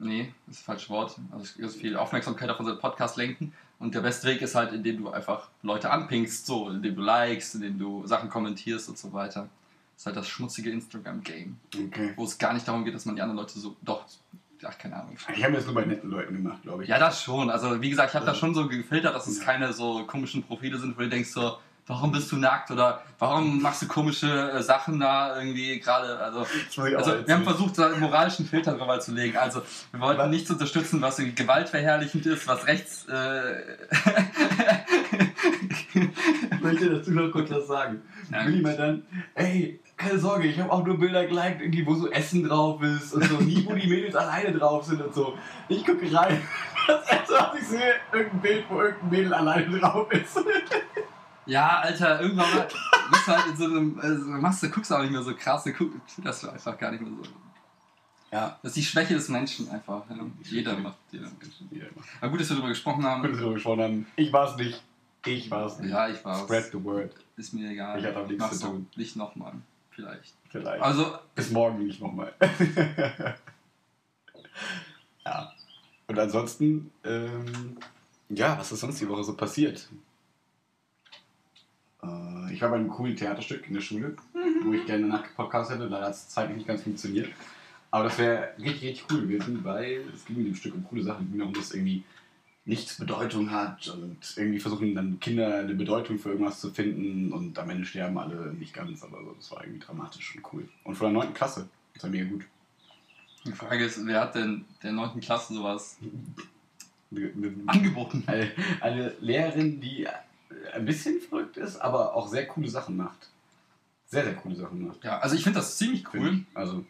nee, 0.00 0.32
das 0.46 0.56
ist 0.56 0.60
das 0.60 0.66
falsche 0.66 0.88
Wort, 0.88 1.16
also 1.30 1.60
ganz 1.60 1.76
viel 1.76 1.96
Aufmerksamkeit 1.96 2.50
auf 2.50 2.58
unseren 2.58 2.78
Podcast 2.78 3.16
lenken. 3.16 3.52
Und 3.80 3.94
der 3.94 4.00
beste 4.02 4.28
Weg 4.28 4.42
ist 4.42 4.54
halt, 4.54 4.72
indem 4.72 4.98
du 4.98 5.10
einfach 5.10 5.48
Leute 5.62 5.90
anpingst, 5.90 6.46
so, 6.46 6.68
indem 6.68 6.94
du 6.94 7.02
likest, 7.02 7.56
indem 7.56 7.78
du 7.78 8.06
Sachen 8.06 8.28
kommentierst 8.28 8.88
und 8.90 8.98
so 8.98 9.12
weiter. 9.12 9.48
Das 9.94 10.02
ist 10.02 10.06
halt 10.06 10.16
das 10.16 10.28
schmutzige 10.28 10.70
Instagram-Game, 10.70 11.56
Okay. 11.86 12.12
wo 12.14 12.24
es 12.24 12.38
gar 12.38 12.52
nicht 12.52 12.68
darum 12.68 12.84
geht, 12.84 12.94
dass 12.94 13.06
man 13.06 13.16
die 13.16 13.22
anderen 13.22 13.38
Leute 13.38 13.58
so, 13.58 13.76
doch, 13.82 14.04
ach, 14.64 14.78
keine 14.78 14.96
Ahnung. 14.96 15.16
Ich 15.34 15.42
habe 15.44 15.54
das 15.54 15.64
nur 15.64 15.74
bei 15.74 15.84
netten 15.86 16.10
Leuten 16.10 16.34
gemacht, 16.34 16.62
glaube 16.62 16.82
ich. 16.84 16.88
Ja, 16.90 16.98
das 16.98 17.22
schon. 17.22 17.50
Also, 17.50 17.80
wie 17.80 17.90
gesagt, 17.90 18.10
ich 18.10 18.14
habe 18.14 18.26
da 18.26 18.32
Ja. 18.32 18.38
schon 18.38 18.54
so 18.54 18.68
gefiltert, 18.68 19.14
dass 19.14 19.26
es 19.26 19.38
Ja. 19.38 19.44
keine 19.44 19.72
so 19.72 20.04
komischen 20.06 20.42
Profile 20.42 20.78
sind, 20.78 20.96
wo 20.96 21.00
du 21.00 21.08
denkst 21.08 21.30
so, 21.30 21.56
warum 21.90 22.12
bist 22.12 22.30
du 22.30 22.36
nackt 22.36 22.70
oder 22.70 23.02
warum 23.18 23.60
machst 23.60 23.82
du 23.82 23.88
komische 23.88 24.52
äh, 24.52 24.62
Sachen 24.62 25.00
da 25.00 25.36
irgendwie 25.36 25.80
gerade. 25.80 26.18
Also, 26.18 26.46
also 26.96 27.26
wir 27.26 27.34
haben 27.34 27.44
versucht, 27.44 27.78
da 27.78 27.88
einen 27.88 28.00
moralischen 28.00 28.46
Filter 28.46 28.74
drüber 28.74 29.00
zu 29.00 29.12
legen. 29.12 29.36
Also, 29.36 29.62
wir 29.90 30.00
wollten 30.00 30.20
Was? 30.20 30.30
nichts 30.30 30.50
unterstützen, 30.50 31.02
was 31.02 31.18
irgendwie 31.18 31.42
gewaltverherrlichend 31.42 32.26
ist, 32.26 32.46
was 32.46 32.66
rechts. 32.66 33.06
Äh, 33.06 33.62
Ich 36.60 36.60
möchte 36.60 36.90
dazu 36.90 37.12
noch 37.12 37.30
kurz 37.30 37.50
was 37.50 37.66
sagen. 37.66 38.02
Ja. 38.30 38.46
Willi 38.46 38.60
meint 38.60 38.78
dann, 38.78 39.02
ey, 39.34 39.80
keine 39.96 40.18
Sorge, 40.18 40.46
ich 40.46 40.58
habe 40.58 40.70
auch 40.70 40.84
nur 40.84 40.98
Bilder 40.98 41.26
geliked, 41.26 41.60
irgendwie, 41.60 41.86
wo 41.86 41.94
so 41.94 42.10
Essen 42.10 42.44
drauf 42.46 42.82
ist 42.82 43.14
und 43.14 43.24
so, 43.24 43.36
nie, 43.38 43.66
wo 43.66 43.74
die 43.74 43.88
Mädels 43.88 44.14
alleine 44.14 44.56
drauf 44.56 44.84
sind 44.84 45.00
und 45.00 45.14
so. 45.14 45.38
Ich 45.68 45.84
gucke 45.84 46.12
rein, 46.14 46.40
das 46.86 47.08
erste, 47.10 47.32
was 47.34 47.54
ich 47.60 47.68
sehe, 47.68 47.94
irgendein 48.12 48.40
Bild, 48.40 48.64
wo 48.68 48.82
irgendein 48.82 49.10
Mädel 49.10 49.34
alleine 49.34 49.78
drauf 49.78 50.12
ist. 50.12 50.38
Ja, 51.46 51.80
Alter, 51.80 52.20
irgendwann 52.20 52.54
mal 52.54 52.68
bist 53.10 53.26
du 53.26 53.32
halt 53.32 53.46
in 53.46 53.56
so 53.56 53.64
einem. 53.64 53.98
Also, 54.00 54.24
machst 54.26 54.62
du, 54.62 54.70
guckst 54.70 54.90
du 54.90 54.94
auch 54.94 55.02
nicht 55.02 55.12
mehr 55.12 55.22
so 55.22 55.34
krass, 55.34 55.64
du 55.64 55.72
guckst 55.72 56.20
das 56.22 56.48
einfach 56.48 56.78
gar 56.78 56.92
nicht 56.92 57.02
mehr 57.02 57.10
so. 57.10 57.30
Ja. 58.32 58.58
Das 58.62 58.70
ist 58.70 58.76
die 58.76 58.84
Schwäche 58.84 59.14
des 59.14 59.28
Menschen 59.28 59.68
einfach. 59.70 60.08
Ja. 60.08 60.16
Jeder 60.42 60.76
macht. 60.78 60.98
Jeder. 61.10 61.28
Aber 62.20 62.30
gut, 62.30 62.40
dass 62.40 62.48
wir 62.48 62.56
darüber 62.56 62.68
gesprochen 62.68 63.04
haben. 63.04 63.22
Gut, 63.22 63.32
dass 63.32 63.38
wir 63.38 63.42
darüber 63.42 63.54
gesprochen 63.54 63.82
haben. 63.82 64.06
Ich 64.16 64.32
war 64.32 64.50
es 64.50 64.56
nicht. 64.56 64.82
Ich 65.26 65.50
war 65.50 65.66
es 65.66 65.78
nicht. 65.78 65.90
Ja, 65.90 66.08
ich 66.08 66.24
war's. 66.24 66.42
Spread 66.42 66.70
the 66.72 66.82
word. 66.82 67.12
Ist 67.36 67.52
mir 67.52 67.70
egal. 67.70 67.98
Ich 67.98 68.06
hatte 68.06 68.20
auch 68.20 68.26
nichts 68.26 68.50
zu 68.50 68.58
doch 68.58 68.72
tun. 68.72 68.86
Nicht 68.96 69.16
nochmal. 69.16 69.52
Vielleicht. 69.90 70.34
Vielleicht. 70.48 70.82
Also, 70.82 71.18
Bis 71.34 71.50
morgen 71.50 71.84
nicht 71.84 72.00
nochmal. 72.00 72.32
ja. 75.26 75.52
Und 76.06 76.18
ansonsten, 76.18 76.90
ähm, 77.04 77.76
ja, 78.28 78.58
was 78.58 78.72
ist 78.72 78.80
sonst 78.80 79.00
die 79.00 79.08
Woche 79.08 79.24
so 79.24 79.36
passiert? 79.36 79.88
Äh, 82.02 82.52
ich 82.52 82.60
war 82.62 82.70
bei 82.70 82.76
einem 82.76 82.88
coolen 82.88 83.16
Theaterstück 83.16 83.66
in 83.68 83.74
der 83.74 83.80
Schule, 83.80 84.16
wo 84.64 84.72
ich 84.72 84.86
gerne 84.86 85.06
nach 85.06 85.24
Podcast 85.34 85.70
hätte. 85.70 85.84
Leider 85.84 86.06
hat 86.06 86.14
es 86.14 86.28
zeitlich 86.28 86.58
nicht 86.58 86.68
ganz 86.68 86.82
funktioniert. 86.82 87.28
Aber 87.90 88.04
das 88.04 88.18
wäre 88.18 88.50
richtig, 88.58 88.82
richtig 88.82 89.04
cool 89.10 89.22
gewesen, 89.22 89.64
weil 89.64 90.04
es 90.14 90.24
ging 90.24 90.36
in 90.36 90.44
dem 90.44 90.54
Stück 90.54 90.74
um 90.74 90.84
coole 90.84 91.02
Sachen. 91.02 91.24
Es 91.24 91.30
ging 91.30 91.38
darum, 91.40 91.54
dass 91.54 91.72
irgendwie 91.72 92.04
nichts 92.64 92.98
Bedeutung 92.98 93.50
hat 93.50 93.88
und 93.88 94.18
irgendwie 94.36 94.60
versuchen 94.60 94.94
dann 94.94 95.18
Kinder 95.18 95.58
eine 95.58 95.74
Bedeutung 95.74 96.18
für 96.18 96.30
irgendwas 96.30 96.60
zu 96.60 96.70
finden 96.70 97.32
und 97.32 97.58
am 97.58 97.70
Ende 97.70 97.84
sterben 97.84 98.16
alle 98.18 98.52
nicht 98.54 98.74
ganz, 98.74 99.02
aber 99.02 99.18
so. 99.24 99.34
das 99.36 99.50
war 99.50 99.62
irgendwie 99.64 99.80
dramatisch 99.80 100.36
und 100.36 100.52
cool. 100.52 100.68
Und 100.84 100.94
von 100.94 101.12
der 101.12 101.24
9. 101.24 101.34
Klasse, 101.34 101.68
das 101.94 102.04
war 102.04 102.10
mega 102.10 102.26
gut. 102.26 102.44
die 103.44 103.52
Frage 103.52 103.84
ist, 103.84 104.04
wer 104.06 104.20
hat 104.20 104.34
denn 104.34 104.64
der 104.82 104.92
9. 104.92 105.20
Klasse 105.20 105.54
sowas 105.54 105.98
angeboten? 107.66 108.22
eine, 108.26 108.52
eine 108.80 109.14
Lehrerin, 109.20 109.80
die 109.80 110.06
ein 110.74 110.84
bisschen 110.84 111.20
verrückt 111.20 111.56
ist, 111.56 111.76
aber 111.76 112.14
auch 112.14 112.28
sehr 112.28 112.46
coole 112.46 112.68
Sachen 112.68 112.96
macht. 112.96 113.28
Sehr, 114.08 114.24
sehr 114.24 114.34
coole 114.34 114.56
Sachen 114.56 114.86
macht. 114.86 115.04
Ja, 115.04 115.18
also 115.18 115.36
ich 115.36 115.42
finde 115.44 115.58
das 115.60 115.76
ziemlich 115.76 116.04
cool. 116.14 116.44
Also 116.54 116.84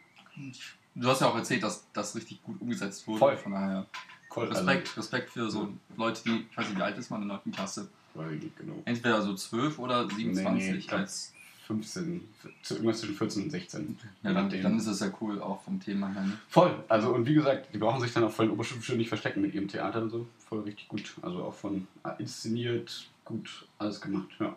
Du 0.95 1.09
hast 1.09 1.21
ja 1.21 1.29
auch 1.29 1.37
erzählt, 1.37 1.63
dass 1.63 1.85
das 1.93 2.15
richtig 2.17 2.43
gut 2.43 2.61
umgesetzt 2.61 3.07
wurde. 3.07 3.19
Voll. 3.19 3.37
Von 3.37 3.53
daher 3.53 3.87
voll. 4.31 4.49
Respekt, 4.49 4.97
Respekt 4.97 5.31
für 5.31 5.51
so 5.51 5.73
Leute, 5.97 6.23
die, 6.25 6.47
ich 6.51 6.57
weiß 6.57 6.69
nicht, 6.69 6.79
wie 6.79 6.83
alt 6.83 6.99
ist 6.99 7.11
man 7.11 7.23
in 7.23 7.29
der 7.29 7.41
9. 7.45 7.53
Klasse? 7.53 7.89
Also, 8.17 8.31
genau. 8.59 8.83
Entweder 8.87 9.23
so 9.23 9.35
12 9.35 9.79
oder 9.79 10.09
27 10.09 10.69
Nee, 10.71 10.83
nee, 10.87 10.93
als. 10.93 11.33
15, 11.67 12.29
zu- 12.65 12.75
irgendwas 12.75 12.99
zwischen 12.99 13.15
14 13.15 13.45
und 13.45 13.51
16. 13.51 13.99
Ja, 14.25 14.33
dann, 14.33 14.51
dann 14.51 14.77
ist 14.77 14.89
es 14.89 14.99
ja 14.99 15.13
cool, 15.21 15.41
auch 15.41 15.63
vom 15.63 15.79
Thema 15.79 16.09
her. 16.13 16.23
Ne? 16.23 16.33
Voll. 16.49 16.75
Also 16.89 17.15
und 17.15 17.27
wie 17.27 17.35
gesagt, 17.35 17.73
die 17.73 17.79
brauchen 17.79 18.01
sich 18.01 18.13
dann 18.13 18.25
auch 18.25 18.33
von 18.33 18.47
den 18.47 18.53
Oberschulschulen 18.53 18.99
nicht 18.99 19.09
verstecken 19.09 19.41
mit 19.41 19.55
ihrem 19.55 19.69
Theater 19.69 20.03
und 20.03 20.11
so. 20.11 20.27
Voll 20.49 20.63
richtig 20.63 20.89
gut. 20.89 21.15
Also 21.23 21.45
auch 21.45 21.55
von 21.55 21.87
äh, 22.05 22.11
inszeniert, 22.19 23.09
gut, 23.31 23.67
alles 23.79 24.01
gemacht. 24.01 24.29
Ja, 24.39 24.57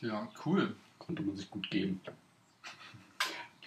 Ja, 0.00 0.28
cool. 0.44 0.76
konnte 0.98 1.22
man 1.22 1.36
sich 1.36 1.50
gut 1.50 1.68
geben. 1.70 2.00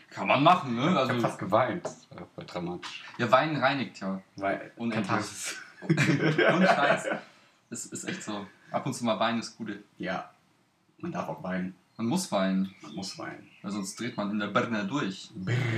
Kann 0.10 0.28
man 0.28 0.44
machen, 0.44 0.76
ne? 0.76 0.92
ich 0.92 0.98
Also, 0.98 1.12
habe 1.14 1.22
fast 1.22 1.40
geweint. 1.40 1.86
Das 1.86 2.08
war 2.12 2.28
voll 2.36 2.46
dramatisch. 2.46 3.04
ja, 3.18 3.32
Weinen 3.32 3.56
reinigt 3.58 4.00
ja. 4.02 4.22
Weil, 4.36 4.72
Unendlich. 4.76 5.56
Und 5.88 6.00
Scheiß. 6.68 7.06
Es 7.70 7.86
ist 7.88 8.04
echt 8.04 8.22
so. 8.24 8.46
Ab 8.72 8.86
und 8.86 8.94
zu 8.94 9.04
mal 9.06 9.20
weinen 9.20 9.40
ist 9.40 9.58
Gute. 9.58 9.82
Ja, 9.98 10.30
man 11.00 11.12
darf 11.12 11.28
auch 11.30 11.42
weinen. 11.44 11.76
Man 11.98 12.08
muss 12.08 12.32
weinen, 12.32 12.74
Man 12.82 12.96
muss 12.96 13.18
weinen. 13.20 13.48
weil 13.62 13.72
sonst 13.72 14.00
dreht 14.00 14.18
man 14.18 14.32
in 14.32 14.40
der 14.40 14.48
Birne 14.48 14.86
durch. 14.86 15.30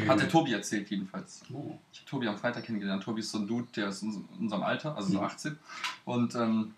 Hat 0.08 0.20
der 0.20 0.30
Tobi 0.30 0.54
erzählt, 0.54 0.90
jedenfalls. 0.90 1.44
Oh. 1.54 1.78
Ich 1.92 2.00
habe 2.00 2.10
Tobi 2.10 2.28
am 2.28 2.38
Freitag 2.38 2.64
kennengelernt. 2.66 3.04
Tobi 3.04 3.20
ist 3.22 3.32
so 3.32 3.40
ein 3.40 3.48
Dude, 3.48 3.68
der 3.76 3.88
ist 3.90 4.04
in 4.04 4.26
unserem 4.40 4.64
Alter, 4.64 4.96
also 4.96 5.12
so 5.12 5.20
Mhm. 5.20 5.24
18, 5.26 5.60
und 6.06 6.36
ähm, 6.36 6.74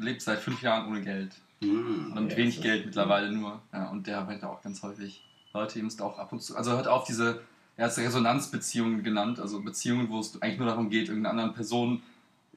lebt 0.00 0.22
seit 0.22 0.40
fünf 0.40 0.62
Jahren 0.62 0.88
ohne 0.88 1.02
Geld. 1.02 1.32
Mm, 1.60 2.12
Oder 2.12 2.20
mit 2.22 2.36
wenig 2.36 2.60
Geld 2.60 2.86
mittlerweile 2.86 3.30
nur. 3.30 3.60
Ja, 3.72 3.90
und 3.90 4.06
der 4.06 4.22
meinte 4.24 4.48
auch 4.48 4.62
ganz 4.62 4.82
häufig, 4.82 5.22
Leute, 5.52 5.78
ihr 5.78 5.84
müsst 5.84 6.00
auch 6.00 6.18
ab 6.18 6.32
und 6.32 6.42
zu, 6.42 6.56
also 6.56 6.72
hört 6.72 6.88
auf 6.88 7.04
diese, 7.04 7.40
er 7.76 7.84
hat 7.84 7.92
es 7.92 7.98
Resonanzbeziehungen 7.98 9.02
genannt, 9.02 9.40
also 9.40 9.60
Beziehungen, 9.60 10.08
wo 10.08 10.20
es 10.20 10.40
eigentlich 10.40 10.58
nur 10.58 10.68
darum 10.68 10.90
geht, 10.90 11.08
irgendeiner 11.08 11.30
anderen 11.30 11.54
Person 11.54 12.02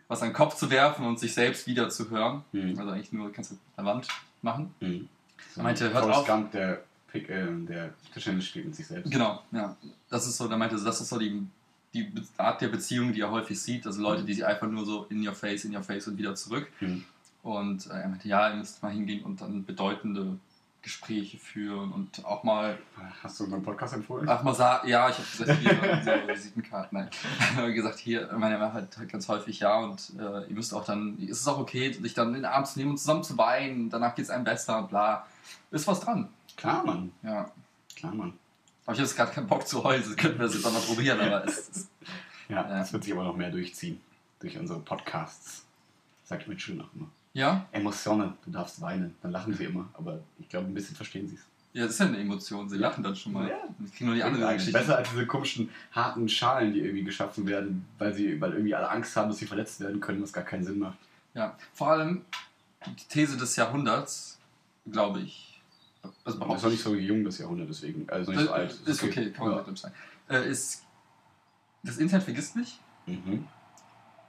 was 0.08 0.22
an 0.22 0.30
den 0.30 0.34
Kopf 0.36 0.56
zu 0.56 0.70
werfen 0.70 1.06
und 1.06 1.20
sich 1.20 1.34
selbst 1.34 1.66
wieder 1.66 1.90
zu 1.90 2.10
hören. 2.10 2.44
Mhm. 2.52 2.78
Also 2.78 2.92
eigentlich 2.92 3.14
nur, 3.14 3.32
kannst 3.32 3.52
du 3.52 3.56
mit 3.56 3.64
der 3.78 3.86
Wand 3.86 4.08
machen. 4.42 4.74
Mhm. 4.80 5.08
Er 5.56 5.64
meinte, 5.64 5.94
hört 5.94 6.04
auf. 6.04 6.28
Gump, 6.28 6.52
der, 6.52 6.84
Pick, 7.08 7.30
äh, 7.30 7.48
der 7.68 7.94
Tischtennis 8.14 8.46
spielt 8.46 8.66
mit 8.66 8.76
sich 8.76 8.86
selbst. 8.86 9.12
Genau, 9.12 9.42
ja. 9.52 9.76
Das 10.10 10.28
ist 10.28 10.38
so, 10.38 10.48
der 10.48 10.58
meinte, 10.58 10.76
das 10.76 11.02
ist 11.02 11.10
so 11.10 11.18
die 11.18 11.48
die 11.94 12.12
Art 12.38 12.62
der 12.62 12.70
Beziehung, 12.70 13.14
die 13.14 13.22
er 13.22 13.30
häufig 13.30 13.62
sieht, 13.62 13.86
also 13.86 14.02
Leute, 14.02 14.24
die 14.24 14.34
sich 14.34 14.46
einfach 14.46 14.68
nur 14.68 14.86
so 14.86 15.06
in 15.10 15.26
your 15.26 15.36
face, 15.36 15.66
in 15.66 15.76
your 15.76 15.84
face 15.84 16.08
und 16.08 16.18
wieder 16.18 16.34
zurück. 16.36 16.68
Mhm. 16.80 17.04
Und 17.44 17.88
äh, 17.88 17.94
er 18.02 18.08
meinte, 18.08 18.28
ja, 18.28 18.50
ihr 18.50 18.56
müsst 18.56 18.82
mal 18.82 18.92
hingehen 18.92 19.24
und 19.24 19.42
dann 19.42 19.66
bedeutende 19.66 20.38
Gespräche 20.82 21.38
führen 21.38 21.92
und 21.94 22.26
auch 22.26 22.44
mal, 22.44 22.78
Hast 23.22 23.40
du 23.40 23.46
unseren 23.46 23.64
Podcast 23.64 23.94
empfohlen? 23.94 24.28
auch 24.28 24.44
mal 24.44 24.54
sagen, 24.54 24.88
ja, 24.88 25.10
ich 25.10 25.18
habe 25.18 25.28
gesagt, 25.38 25.60
hier, 25.60 26.02
so 26.24 26.28
Visitenkarten, 26.28 26.98
nein. 27.56 27.74
Gesagt, 27.74 28.00
hier, 28.00 28.30
meine, 28.38 28.56
er 28.56 28.60
war 28.62 28.74
halt, 28.74 28.98
halt 28.98 29.10
ganz 29.10 29.28
häufig 29.30 29.60
ja 29.62 29.78
und 29.78 30.12
äh, 30.20 30.46
ihr 30.50 30.56
müsst 30.56 30.74
auch 30.74 30.84
dann, 30.84 31.18
es 31.22 31.40
ist 31.40 31.48
auch 31.48 31.58
okay, 31.58 31.94
sich 31.94 32.14
dann 32.14 32.30
in 32.30 32.34
den 32.36 32.46
Arm 32.46 32.66
zu 32.66 32.80
nehmen 32.80 32.92
und 32.92 32.98
zusammen 32.98 33.24
zu 33.24 33.38
weinen, 33.38 33.90
danach 33.90 34.14
geht 34.16 34.26
es 34.26 34.30
einem 34.32 34.44
besser 34.44 34.80
und 34.80 34.90
bla. 34.90 35.26
Ist 35.72 35.88
was 35.88 36.02
dran, 36.02 36.28
Klar, 36.58 36.86
Mann. 36.86 37.12
ja. 37.24 37.50
Klar, 37.96 38.14
Mann. 38.14 38.34
Aber 38.86 38.94
ich 38.94 39.00
habe 39.00 39.08
jetzt 39.08 39.16
gerade 39.16 39.32
keinen 39.32 39.48
Bock 39.48 39.66
zu 39.66 39.84
heulen, 39.86 40.04
könnten 40.18 40.38
wir 40.40 40.46
das 40.46 40.56
jetzt 40.56 40.66
auch 40.66 40.74
mal 40.74 40.82
probieren, 40.82 41.20
aber 41.22 41.46
es 41.46 41.70
ist, 41.70 41.90
Ja, 42.50 42.58
Ja. 42.58 42.64
das 42.64 42.92
wird 42.92 43.06
sich 43.06 43.14
aber 43.14 43.24
noch 43.24 43.36
mehr 43.38 43.52
durchziehen. 43.52 44.02
Durch 44.42 44.58
unsere 44.58 44.80
Podcasts. 44.80 45.64
Sag 46.26 46.42
ich 46.42 46.48
mit 46.48 46.62
schön 46.62 46.82
auch 46.82 46.94
immer. 46.94 47.08
Ja, 47.34 47.66
Emotionen, 47.72 48.34
du 48.46 48.52
darfst 48.52 48.80
weinen. 48.80 49.16
Dann 49.22 49.32
lachen 49.32 49.54
sie 49.54 49.66
immer. 49.66 49.90
Aber 49.94 50.20
ich 50.40 50.48
glaube, 50.48 50.68
ein 50.68 50.74
bisschen 50.74 50.96
verstehen 50.96 51.28
sie 51.28 51.36
es. 51.36 51.42
ja, 51.74 51.84
das 51.84 51.94
ist 51.94 52.00
ja 52.00 52.06
eine 52.06 52.20
Emotion, 52.20 52.70
sie 52.70 52.78
lachen 52.78 53.04
dann 53.04 53.16
schon 53.16 53.34
mal. 53.34 53.50
Ja. 53.50 53.58
Ich 53.84 53.92
kriege 53.92 54.06
nur 54.06 54.16
die 54.16 54.24
andere 54.24 54.54
Geschichte. 54.54 54.78
Besser 54.78 54.98
als 54.98 55.10
diese 55.10 55.25
komischen, 55.25 55.70
harten 55.92 56.30
Schalen, 56.30 56.74
die 56.74 56.82
irgendwie 56.82 57.04
geschaffen 57.04 57.48
werden, 57.48 57.86
weil, 57.98 58.13
sie, 58.13 58.40
weil 58.40 58.54
irgendwie 58.54 58.75
alle 58.75 58.90
Angst 58.90 59.16
haben, 59.16 59.30
dass 59.30 59.40
sie 59.40 59.48
verletzt 59.48 59.80
werden 59.80 60.00
können, 60.00 60.22
was 60.22 60.32
gar 60.32 60.44
keinen 60.44 60.63
Sinn 60.63 60.80
macht. 60.80 60.98
Ja, 61.34 61.58
vor 61.74 61.90
allem 61.90 62.24
die 62.86 63.08
These 63.10 63.38
des 63.38 63.56
Jahrhunderts, 63.56 64.38
glaube 64.92 65.22
ich. 65.22 65.62
Also 66.25 66.38
behaupte 66.38 66.66
noch 66.66 66.72
nicht 66.72 66.84
so 66.84 66.94
jung, 66.94 67.24
das 67.24 67.40
Jahrhundert, 67.40 67.70
deswegen. 67.70 68.08
Also 68.10 68.32
nicht 68.32 68.44
so 68.44 68.52
alt. 68.52 68.80
Ist 68.86 69.04
okay, 69.04 69.32
kann 69.32 69.48
man 69.48 69.58
ja. 69.58 69.63
mit 69.66 69.78
sagen. 69.78 69.96
Äh, 70.30 70.50
ist, 70.50 70.84
das 71.82 71.98
Internet 71.98 72.24
vergisst 72.24 72.56
nicht. 72.56 72.80
Mhm. 73.06 73.48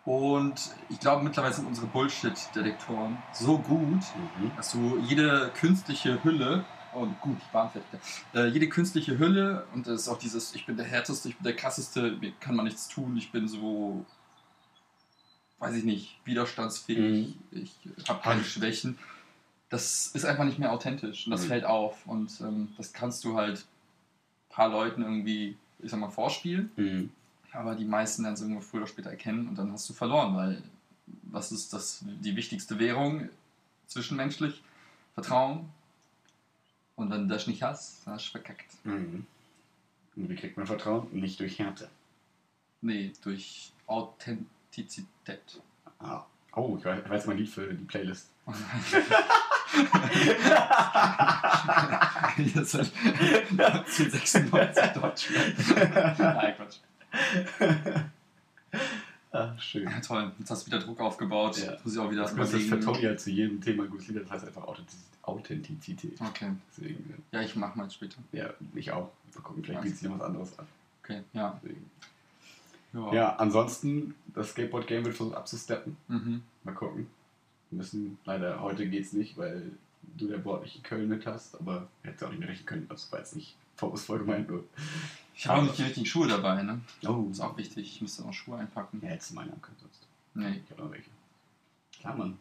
Und 0.04 0.70
ich 0.90 1.00
glaube, 1.00 1.24
mittlerweile 1.24 1.54
sind 1.54 1.66
unsere 1.66 1.86
Bullshit-Detektoren 1.86 3.16
so 3.32 3.58
gut, 3.58 4.02
Mhm. 4.38 4.52
dass 4.56 4.72
du 4.72 4.98
jede 4.98 5.50
künstliche 5.54 6.22
Hülle, 6.22 6.64
oh 6.94 7.06
gut, 7.22 7.38
waren 7.52 7.70
fertig, 7.70 8.00
äh, 8.34 8.46
jede 8.48 8.68
künstliche 8.68 9.18
Hülle 9.18 9.66
und 9.72 9.86
das 9.86 10.02
ist 10.02 10.08
auch 10.08 10.18
dieses, 10.18 10.54
ich 10.54 10.66
bin 10.66 10.76
der 10.76 10.84
Härteste, 10.86 11.30
ich 11.30 11.36
bin 11.36 11.44
der 11.44 11.56
Krasseste, 11.56 12.12
mir 12.20 12.32
kann 12.38 12.54
man 12.54 12.66
nichts 12.66 12.86
tun, 12.88 13.16
ich 13.16 13.32
bin 13.32 13.48
so, 13.48 14.04
weiß 15.58 15.74
ich 15.76 15.84
nicht, 15.84 16.18
widerstandsfähig, 16.26 17.34
ich 17.52 17.72
habe 18.06 18.20
keine 18.20 18.36
Halt. 18.42 18.46
Schwächen. 18.46 18.98
Das 19.70 20.08
ist 20.08 20.26
einfach 20.26 20.44
nicht 20.44 20.58
mehr 20.58 20.70
authentisch 20.72 21.26
und 21.26 21.30
das 21.32 21.44
Mhm. 21.44 21.48
fällt 21.48 21.64
auf 21.64 22.06
und 22.06 22.40
ähm, 22.42 22.74
das 22.76 22.92
kannst 22.92 23.24
du 23.24 23.36
halt 23.36 23.60
ein 23.60 24.54
paar 24.54 24.68
Leuten 24.68 25.02
irgendwie, 25.02 25.56
ich 25.78 25.90
sag 25.90 25.98
mal, 25.98 26.10
vorspielen. 26.10 26.70
Aber 27.54 27.76
die 27.76 27.84
meisten 27.84 28.24
werden 28.24 28.34
es 28.34 28.40
irgendwo 28.40 28.60
früher 28.60 28.82
oder 28.82 28.88
später 28.88 29.10
erkennen 29.10 29.48
und 29.48 29.56
dann 29.56 29.72
hast 29.72 29.88
du 29.88 29.94
verloren, 29.94 30.34
weil 30.36 30.62
was 31.22 31.52
ist 31.52 31.72
das 31.72 32.04
die 32.04 32.34
wichtigste 32.36 32.78
Währung 32.78 33.28
zwischenmenschlich? 33.86 34.62
Vertrauen. 35.14 35.70
Und 36.96 37.10
wenn 37.10 37.28
du 37.28 37.34
das 37.34 37.46
nicht 37.46 37.62
hast, 37.62 38.04
dann 38.04 38.14
hast 38.14 38.26
du 38.26 38.32
verkackt. 38.32 38.66
Mhm. 38.84 39.26
Und 40.16 40.28
wie 40.28 40.34
kriegt 40.34 40.56
man 40.56 40.66
Vertrauen? 40.66 41.06
Nicht 41.12 41.38
durch 41.40 41.58
Härte. 41.58 41.88
Nee, 42.80 43.12
durch 43.22 43.72
Authentizität. 43.86 45.60
Ah. 45.98 46.24
Oh, 46.56 46.76
ich 46.78 46.84
weiß, 46.84 47.02
ich 47.04 47.10
weiß 47.10 47.26
mal 47.26 47.32
ein 47.32 47.38
Lied 47.38 47.48
für 47.48 47.72
die 47.72 47.84
Playlist. 47.84 48.30
Jetzt 52.36 52.74
halt 52.74 52.92
1996 53.50 54.86
Deutsch. 54.92 55.30
Nein, 56.18 56.54
Quatsch. 56.56 56.76
Ah, 59.32 59.58
schön. 59.58 59.82
Ja, 59.82 59.98
toll, 60.00 60.30
jetzt 60.38 60.48
hast 60.50 60.62
du 60.62 60.66
wieder 60.70 60.78
Druck 60.78 61.00
aufgebaut. 61.00 61.58
Ja. 61.58 61.76
Muss 61.82 61.92
ich 61.94 61.98
auch 61.98 62.08
wieder 62.08 62.22
Das 62.22 62.52
ist 62.52 62.68
für 62.68 63.00
ja 63.02 63.16
zu 63.16 63.30
jedem 63.30 63.60
Thema 63.60 63.84
gutes 63.86 64.06
Lied, 64.06 64.22
das 64.22 64.30
heißt 64.30 64.46
einfach 64.46 64.62
Authentiz- 64.62 65.08
Authentizität. 65.22 66.20
Okay, 66.20 66.52
Deswegen, 66.70 67.24
ja, 67.32 67.40
ich 67.40 67.56
mach 67.56 67.74
mal 67.74 67.90
später. 67.90 68.18
ja, 68.30 68.50
ich 68.76 68.92
auch. 68.92 69.10
Mal 69.34 69.42
gucken, 69.42 69.64
vielleicht 69.64 69.82
bietet 69.82 69.98
sich 69.98 70.08
was 70.10 70.20
anderes 70.20 70.56
an. 70.56 70.66
Okay, 71.02 71.22
ja. 71.32 71.58
Deswegen. 71.60 71.90
Ja. 72.92 73.12
Ja, 73.12 73.36
ansonsten, 73.36 74.14
das 74.34 74.50
Skateboard-Game 74.50 75.04
wird 75.04 75.16
versucht 75.16 75.36
abzusteppen. 75.36 75.96
Mhm. 76.06 76.42
Mal 76.62 76.74
gucken. 76.74 77.08
Wir 77.70 77.78
müssen, 77.78 78.18
leider 78.24 78.60
heute 78.60 78.88
geht's 78.88 79.12
nicht, 79.14 79.36
weil 79.36 79.72
du 80.16 80.28
der 80.28 80.38
Board 80.38 80.62
nicht 80.62 80.76
in 80.76 80.82
Köln 80.84 81.08
mit 81.08 81.26
hast, 81.26 81.58
aber 81.60 81.88
hättest 82.04 82.22
auch 82.22 82.30
nicht 82.30 82.38
mehr 82.38 82.48
rechnen 82.48 82.66
können. 82.66 82.86
Das 82.88 83.10
war 83.10 83.18
jetzt 83.18 83.34
nicht 83.34 83.56
vorwurfsvoll 83.74 84.20
gemeint, 84.20 84.48
nur. 84.48 84.62
Ich 85.36 85.46
habe 85.46 85.58
auch 85.60 85.64
nicht 85.64 85.78
die 85.78 85.82
richtigen 85.82 86.06
Schuhe 86.06 86.28
dabei, 86.28 86.62
ne? 86.62 86.80
Oh, 87.06 87.28
Ist 87.30 87.40
auch 87.40 87.56
wichtig. 87.56 87.86
Ich 87.94 88.00
müsste 88.00 88.22
noch 88.22 88.32
Schuhe 88.32 88.56
einpacken. 88.58 89.00
Ja, 89.02 89.08
hättest 89.10 89.30
du 89.30 89.34
meine 89.34 89.50
können 89.60 89.76
sonst. 89.80 90.06
Nee, 90.34 90.62
Ich 90.64 90.70
habe 90.70 90.82
noch 90.82 90.90
welche. 90.92 91.10
Klar, 92.00 92.16
Mann. 92.16 92.38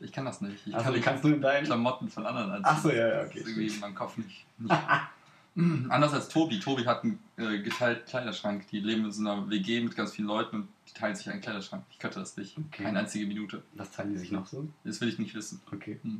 ich 0.00 0.12
kann 0.12 0.24
das 0.24 0.40
nicht. 0.40 0.66
Ich 0.66 0.74
Also, 0.74 0.84
kann 0.84 0.92
du 0.92 0.98
die 0.98 1.04
kannst 1.04 1.24
nur 1.24 1.34
in 1.34 1.40
deinen. 1.40 1.64
Klamotten 1.64 2.08
von 2.08 2.24
anderen 2.26 2.50
anziehen. 2.50 2.64
Ach 2.66 2.82
so, 2.82 2.90
ja, 2.90 3.08
ja, 3.08 3.16
Das 3.22 3.30
okay. 3.30 3.38
ist 3.40 3.46
irgendwie 3.48 3.66
in 3.74 3.80
meinem 3.80 3.94
Kopf 3.94 4.16
nicht. 4.16 4.46
nicht. 4.58 4.74
Anders 5.90 6.12
als 6.12 6.28
Tobi. 6.28 6.60
Tobi 6.60 6.86
hat 6.86 7.02
einen 7.02 7.18
äh, 7.36 7.58
geteilten 7.60 8.06
Kleiderschrank. 8.06 8.68
Die 8.68 8.78
leben 8.78 9.04
in 9.06 9.10
so 9.12 9.22
einer 9.28 9.50
WG 9.50 9.80
mit 9.80 9.96
ganz 9.96 10.12
vielen 10.12 10.28
Leuten 10.28 10.54
und 10.56 10.68
die 10.88 10.92
teilen 10.94 11.16
sich 11.16 11.28
einen 11.28 11.40
Kleiderschrank. 11.40 11.82
Ich 11.90 11.98
könnte 11.98 12.20
das 12.20 12.36
nicht. 12.36 12.56
Okay. 12.56 12.84
Keine 12.84 13.00
einzige 13.00 13.26
Minute. 13.26 13.64
Was 13.74 13.90
teilen 13.90 14.12
die 14.12 14.18
sich 14.18 14.30
noch 14.30 14.46
so? 14.46 14.68
Das 14.84 15.00
will 15.00 15.08
ich 15.08 15.18
nicht 15.18 15.34
wissen. 15.34 15.60
Okay. 15.72 15.98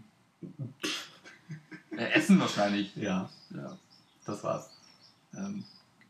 Äh, 1.90 2.11
Essen 2.12 2.38
wahrscheinlich. 2.38 2.94
Ja, 2.94 3.28
Ja. 3.50 3.76
das 4.25 4.44
war's. 4.44 4.70
Ähm, 5.38 5.64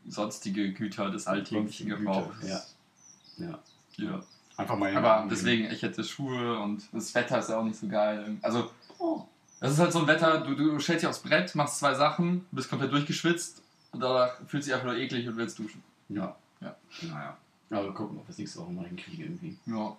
sonstige 0.07 0.73
Güter 0.73 1.11
des 1.11 1.27
alltäglichen 1.27 1.89
Gebrauchs. 1.89 2.35
ja. 2.47 2.61
Ja. 3.37 3.59
ja. 3.97 4.23
Einfach 4.57 4.77
mal. 4.77 4.95
Aber 4.95 5.27
deswegen, 5.29 5.71
ich 5.71 5.81
hätte 5.83 6.03
Schuhe 6.03 6.59
und 6.59 6.83
das 6.91 7.15
Wetter 7.15 7.39
ist 7.39 7.49
ja 7.49 7.57
auch 7.57 7.63
nicht 7.63 7.79
so 7.79 7.87
geil. 7.87 8.37
Also, 8.41 8.69
das 9.61 9.71
ist 9.71 9.79
halt 9.79 9.93
so 9.93 9.99
ein 9.99 10.07
Wetter, 10.07 10.41
du, 10.41 10.53
du 10.53 10.79
stellst 10.79 11.03
dich 11.03 11.09
aufs 11.09 11.19
Brett, 11.19 11.55
machst 11.55 11.79
zwei 11.79 11.93
Sachen, 11.93 12.45
bist 12.51 12.69
komplett 12.69 12.91
durchgeschwitzt 12.91 13.61
und 13.91 14.01
danach 14.01 14.35
fühlst 14.47 14.67
du 14.67 14.71
dich 14.71 14.73
einfach 14.73 14.87
nur 14.87 14.97
eklig 14.97 15.27
und 15.27 15.37
willst 15.37 15.57
duschen. 15.59 15.81
Ja. 16.09 16.35
Ja. 16.59 16.75
Naja. 17.03 17.37
Aber 17.69 17.93
gucken, 17.93 18.17
ob 18.17 18.27
wir 18.27 18.31
es 18.31 18.37
nächste 18.37 18.59
Woche 18.59 18.71
mal 18.71 18.85
hinkriegen 18.85 19.25
irgendwie. 19.25 19.57
Ja. 19.65 19.95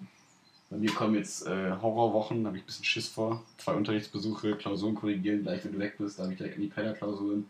Bei 0.68 0.76
mir 0.76 0.92
kommen 0.92 1.14
jetzt 1.14 1.46
äh, 1.46 1.72
Horrorwochen, 1.80 2.42
da 2.42 2.48
habe 2.48 2.58
ich 2.58 2.62
ein 2.62 2.66
bisschen 2.66 2.84
Schiss 2.84 3.08
vor. 3.08 3.42
Zwei 3.58 3.72
Unterrichtsbesuche, 3.72 4.56
Klausuren 4.56 4.94
korrigieren, 4.94 5.42
gleich 5.42 5.64
wenn 5.64 5.72
du 5.72 5.78
weg 5.78 5.96
bist, 5.98 6.18
da 6.18 6.24
habe 6.24 6.32
ich 6.32 6.38
direkt 6.38 6.56
in 6.56 6.62
die 6.62 6.68
Pellerklausuren. 6.68 7.48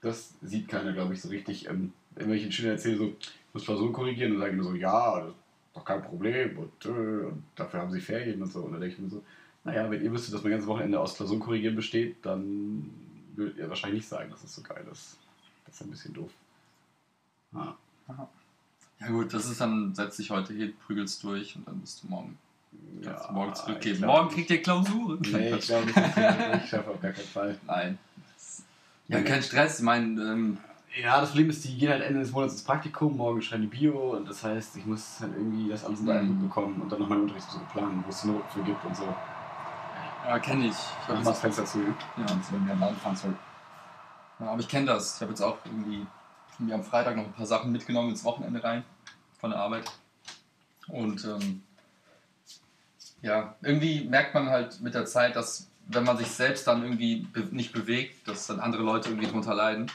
Das 0.00 0.34
sieht 0.42 0.68
keiner, 0.68 0.92
glaube 0.92 1.14
ich, 1.14 1.22
so 1.22 1.28
richtig. 1.28 1.68
Ähm, 1.68 1.92
wenn 2.14 2.32
ich 2.32 2.42
den 2.42 2.52
Schülern 2.52 2.72
erzähle, 2.72 2.96
so, 2.96 3.06
ich 3.18 3.54
muss 3.54 3.64
Klausuren 3.64 3.92
korrigieren, 3.92 4.32
dann 4.32 4.40
sagen 4.40 4.62
so, 4.62 4.74
ja, 4.74 5.20
das 5.20 5.28
ist 5.28 5.36
doch 5.74 5.84
kein 5.84 6.02
Problem 6.02 6.58
und, 6.58 6.84
äh, 6.84 7.26
und 7.26 7.42
dafür 7.54 7.80
haben 7.80 7.90
sie 7.90 8.00
Ferien 8.00 8.40
und 8.40 8.50
so. 8.50 8.60
Und 8.60 8.72
dann 8.72 8.80
denke 8.80 8.96
ich 8.96 9.00
mir 9.00 9.08
so, 9.10 9.22
naja, 9.64 9.90
wenn 9.90 10.02
ihr 10.02 10.12
wüsstet, 10.12 10.34
dass 10.34 10.42
mein 10.42 10.52
ganzes 10.52 10.68
Wochenende 10.68 11.00
aus 11.00 11.16
Klausuren 11.16 11.40
korrigieren 11.40 11.76
besteht, 11.76 12.24
dann 12.24 12.90
würdet 13.34 13.58
ihr 13.58 13.68
wahrscheinlich 13.68 14.00
nicht 14.00 14.08
sagen, 14.08 14.30
dass 14.30 14.42
das 14.42 14.54
so 14.54 14.62
geil 14.62 14.84
ist. 14.90 15.18
Das 15.66 15.74
ist 15.74 15.82
ein 15.82 15.90
bisschen 15.90 16.14
doof. 16.14 16.30
Ah. 17.52 17.74
Ja 19.00 19.08
gut, 19.08 19.34
das 19.34 19.50
ist 19.50 19.60
dann, 19.60 19.94
setz 19.94 20.16
dich 20.16 20.30
heute 20.30 20.52
hin, 20.52 20.74
prügelst 20.86 21.22
durch 21.22 21.56
und 21.56 21.66
dann 21.66 21.80
bist 21.80 22.02
du 22.02 22.06
morgen, 22.06 22.38
du 22.72 23.10
morgen 23.32 23.54
zurückgeben. 23.54 24.06
Morgen 24.06 24.30
kriegt 24.30 24.50
ihr 24.50 24.62
Klausuren. 24.62 25.20
Nee, 25.20 25.54
ich 25.54 25.66
glaube 25.66 25.90
ich 25.90 26.70
schaffe 26.70 26.90
auf 26.90 27.00
gar 27.00 27.12
keinen 27.12 27.26
Fall. 27.26 27.58
Nein. 27.66 27.98
Ja, 29.08 29.20
kein 29.22 29.42
Stress. 29.42 29.78
Ich 29.78 29.84
meine, 29.84 30.20
ähm, 30.22 30.58
Ja, 31.00 31.20
das 31.20 31.30
Problem 31.30 31.50
ist, 31.50 31.62
die 31.64 31.76
gehen 31.76 31.90
halt 31.90 32.02
Ende 32.02 32.20
des 32.20 32.32
Monats 32.32 32.54
ins 32.54 32.62
Praktikum, 32.64 33.16
morgen 33.16 33.42
schreiben 33.42 33.62
die 33.62 33.68
Bio 33.68 34.16
und 34.16 34.26
das 34.28 34.42
heißt, 34.42 34.76
ich 34.76 34.86
muss 34.86 35.20
halt 35.20 35.32
irgendwie 35.36 35.68
das 35.68 35.84
alles 35.84 36.00
in 36.00 36.08
einen 36.10 36.28
Mhm. 36.28 36.40
Hut 36.42 36.48
bekommen 36.48 36.80
und 36.80 36.90
dann 36.90 37.00
noch 37.00 37.08
meine 37.08 37.22
Unterrichtsbesuche 37.22 37.64
planen, 37.72 38.02
wo 38.04 38.10
es 38.10 38.22
eine 38.24 38.32
Note 38.32 38.44
für 38.52 38.62
gibt 38.62 38.82
und 38.84 38.96
so. 38.96 39.14
ja, 40.26 40.38
kenne 40.38 40.66
ich. 40.66 40.72
Ich 40.72 40.78
Ich 41.02 41.08
hab 41.08 41.18
mach 41.18 41.24
das 41.32 41.40
Fenster 41.40 41.64
zu, 41.66 41.78
ja, 41.80 42.28
sonst 42.28 42.52
wenn 42.52 42.66
wir 42.66 42.72
am 42.72 42.80
Land 42.80 42.98
fahren 42.98 43.16
soll. 43.16 43.34
ja, 44.40 44.46
aber 44.52 44.60
ich 44.60 44.68
kenne 44.68 44.86
das. 44.86 45.16
Ich 45.16 45.20
habe 45.20 45.32
jetzt 45.32 45.42
auch 45.42 45.58
irgendwie 45.66 46.06
mir 46.58 46.74
am 46.74 46.82
Freitag 46.82 47.16
noch 47.16 47.24
ein 47.24 47.32
paar 47.32 47.46
Sachen 47.46 47.70
mitgenommen 47.72 48.10
ins 48.10 48.24
Wochenende 48.24 48.64
rein 48.64 48.82
von 49.38 49.50
der 49.50 49.60
Arbeit. 49.60 49.84
Und 50.88 51.24
ähm, 51.26 51.62
ja, 53.22 53.54
irgendwie 53.60 54.04
merkt 54.08 54.34
man 54.34 54.48
halt 54.48 54.80
mit 54.80 54.94
der 54.94 55.04
Zeit, 55.04 55.36
dass 55.36 55.68
wenn 55.88 56.04
man 56.04 56.16
sich 56.16 56.28
selbst 56.28 56.66
dann 56.66 56.82
irgendwie 56.82 57.26
be 57.32 57.46
nicht 57.50 57.72
bewegt, 57.72 58.26
dass 58.28 58.46
dann 58.46 58.60
andere 58.60 58.82
Leute 58.82 59.08
irgendwie 59.10 59.28
drunter 59.28 59.54
leiden. 59.54 59.90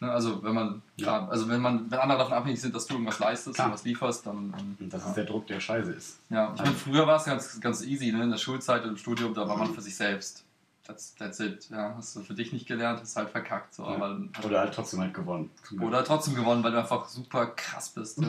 Ne, 0.00 0.12
also 0.12 0.42
wenn 0.44 0.54
man, 0.54 0.82
klar, 0.96 1.28
also 1.28 1.48
wenn 1.48 1.60
man, 1.60 1.90
wenn 1.90 1.98
andere 1.98 2.18
davon 2.18 2.34
abhängig 2.34 2.60
sind, 2.60 2.74
dass 2.74 2.86
du 2.86 2.94
irgendwas 2.94 3.18
leistest, 3.18 3.56
Klar. 3.56 3.72
was 3.72 3.84
lieferst, 3.84 4.26
dann. 4.26 4.54
Und 4.78 4.92
das 4.92 5.02
ja. 5.02 5.08
ist 5.08 5.14
der 5.16 5.24
Druck, 5.24 5.46
der 5.48 5.58
scheiße 5.58 5.90
ist. 5.90 6.20
Ja, 6.30 6.52
ich 6.54 6.60
meine, 6.60 6.74
früher 6.74 7.06
war 7.06 7.16
es 7.16 7.24
ganz, 7.24 7.60
ganz 7.60 7.82
easy, 7.82 8.12
ne? 8.12 8.22
in 8.22 8.30
der 8.30 8.38
Schulzeit 8.38 8.84
und 8.84 8.90
im 8.90 8.96
Studium, 8.96 9.34
da 9.34 9.48
war 9.48 9.56
man 9.56 9.74
für 9.74 9.80
sich 9.80 9.96
selbst. 9.96 10.44
That's, 10.86 11.14
that's 11.16 11.40
it. 11.40 11.68
Ja, 11.70 11.94
hast 11.96 12.14
du 12.14 12.20
für 12.20 12.34
dich 12.34 12.52
nicht 12.52 12.66
gelernt, 12.66 13.00
hast 13.00 13.16
halt 13.16 13.30
verkackt. 13.30 13.74
So. 13.74 13.82
Ja. 13.82 13.88
Aber 13.90 14.20
Oder 14.44 14.60
halt 14.60 14.72
trotzdem 14.72 15.00
halt 15.00 15.14
gewonnen. 15.14 15.50
Oder 15.80 16.04
trotzdem 16.04 16.34
gewonnen, 16.34 16.62
weil 16.62 16.72
du 16.72 16.78
einfach 16.78 17.08
super 17.08 17.48
krass 17.48 17.90
bist. 17.90 18.18
Ja. 18.18 18.28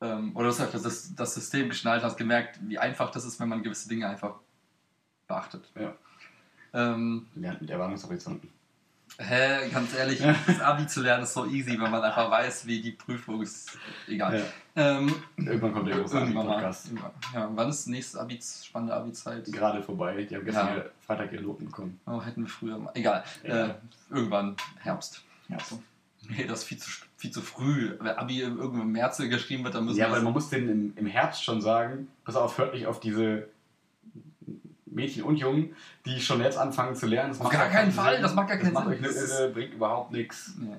ähm, 0.00 0.34
oder 0.34 0.44
du 0.44 0.50
hast 0.50 0.60
einfach 0.60 0.82
das, 0.82 1.14
das 1.14 1.34
System 1.34 1.68
geschnallt, 1.68 2.02
hast 2.02 2.16
gemerkt, 2.16 2.58
wie 2.62 2.78
einfach 2.78 3.10
das 3.10 3.26
ist, 3.26 3.38
wenn 3.38 3.48
man 3.48 3.62
gewisse 3.62 3.88
Dinge 3.88 4.08
einfach 4.08 4.36
beachtet. 5.26 5.70
Ja. 5.78 5.94
Ähm, 6.74 7.26
Lernt 7.34 7.60
mit 7.60 7.70
Erwartungshorizonten. 7.70 8.50
Hä, 9.18 9.70
ganz 9.72 9.94
ehrlich, 9.94 10.20
das 10.46 10.60
Abi 10.60 10.86
zu 10.86 11.00
lernen 11.00 11.22
ist 11.22 11.32
so 11.32 11.46
easy, 11.46 11.70
wenn 11.80 11.90
man 11.90 12.02
einfach 12.02 12.30
weiß, 12.30 12.66
wie 12.66 12.82
die 12.82 12.90
Prüfung 12.90 13.40
ist. 13.40 13.78
Egal. 14.08 14.44
Ja. 14.74 14.98
Ähm, 14.98 15.14
Irgendwann 15.38 15.72
kommt 15.72 15.88
der 15.88 15.96
große 16.00 16.18
irgendwann 16.18 16.46
mal. 16.46 16.54
Podcast. 16.54 16.90
Ja, 17.32 17.48
wann 17.54 17.70
ist 17.70 17.86
nächste 17.86 18.20
Abi, 18.20 18.38
spannende 18.42 18.94
Abi-Zeit? 18.94 19.46
Gerade 19.46 19.82
vorbei. 19.82 20.22
Die 20.24 20.36
haben 20.36 20.44
gestern 20.44 20.76
Ja. 20.76 20.84
Freitag 21.06 21.32
ihre 21.32 21.44
Noten 21.44 21.64
bekommen. 21.66 21.98
Oh, 22.06 22.20
hätten 22.22 22.42
wir 22.42 22.48
früher 22.48 22.76
mal. 22.78 22.90
Egal. 22.94 23.24
Ja. 23.42 23.66
Äh, 23.68 23.74
irgendwann 24.10 24.54
Herbst. 24.80 25.22
Herbst. 25.48 25.78
Nee, 26.28 26.44
das 26.44 26.60
ist 26.60 26.64
viel 26.64 26.78
zu, 26.78 26.90
viel 27.16 27.30
zu 27.30 27.40
früh. 27.40 27.96
Wenn 27.98 28.16
Abi 28.16 28.40
irgendwann 28.40 28.82
im 28.82 28.92
März 28.92 29.16
geschrieben 29.18 29.64
wird, 29.64 29.76
dann 29.76 29.84
müssen 29.86 29.98
Ja, 29.98 30.08
wir 30.08 30.16
weil 30.16 30.22
man 30.22 30.32
muss 30.34 30.50
denen 30.50 30.68
im, 30.68 30.92
im 30.96 31.06
Herbst 31.06 31.42
schon 31.42 31.62
sagen, 31.62 32.08
pass 32.24 32.36
auf, 32.36 32.58
hört 32.58 32.74
nicht 32.74 32.86
auf 32.86 33.00
diese 33.00 33.48
Mädchen 34.96 35.22
und 35.22 35.36
Jungen, 35.36 35.76
die 36.04 36.20
schon 36.20 36.40
jetzt 36.42 36.58
anfangen 36.58 36.96
zu 36.96 37.06
lernen. 37.06 37.28
Das 37.30 37.38
Auf 37.38 37.44
macht 37.44 37.52
gar 37.52 37.66
auch 37.68 37.70
keinen 37.72 37.92
Sinn. 37.92 38.02
Fall, 38.02 38.20
das 38.20 38.34
macht 38.34 38.48
gar 38.48 38.56
keinen 38.56 38.74
das 38.74 38.82
Sinn. 38.82 38.90
Macht 38.92 39.04
euch 39.04 39.14
Das 39.46 39.52
bringt 39.52 39.74
überhaupt 39.74 40.10
nichts. 40.10 40.54
Nee. 40.58 40.74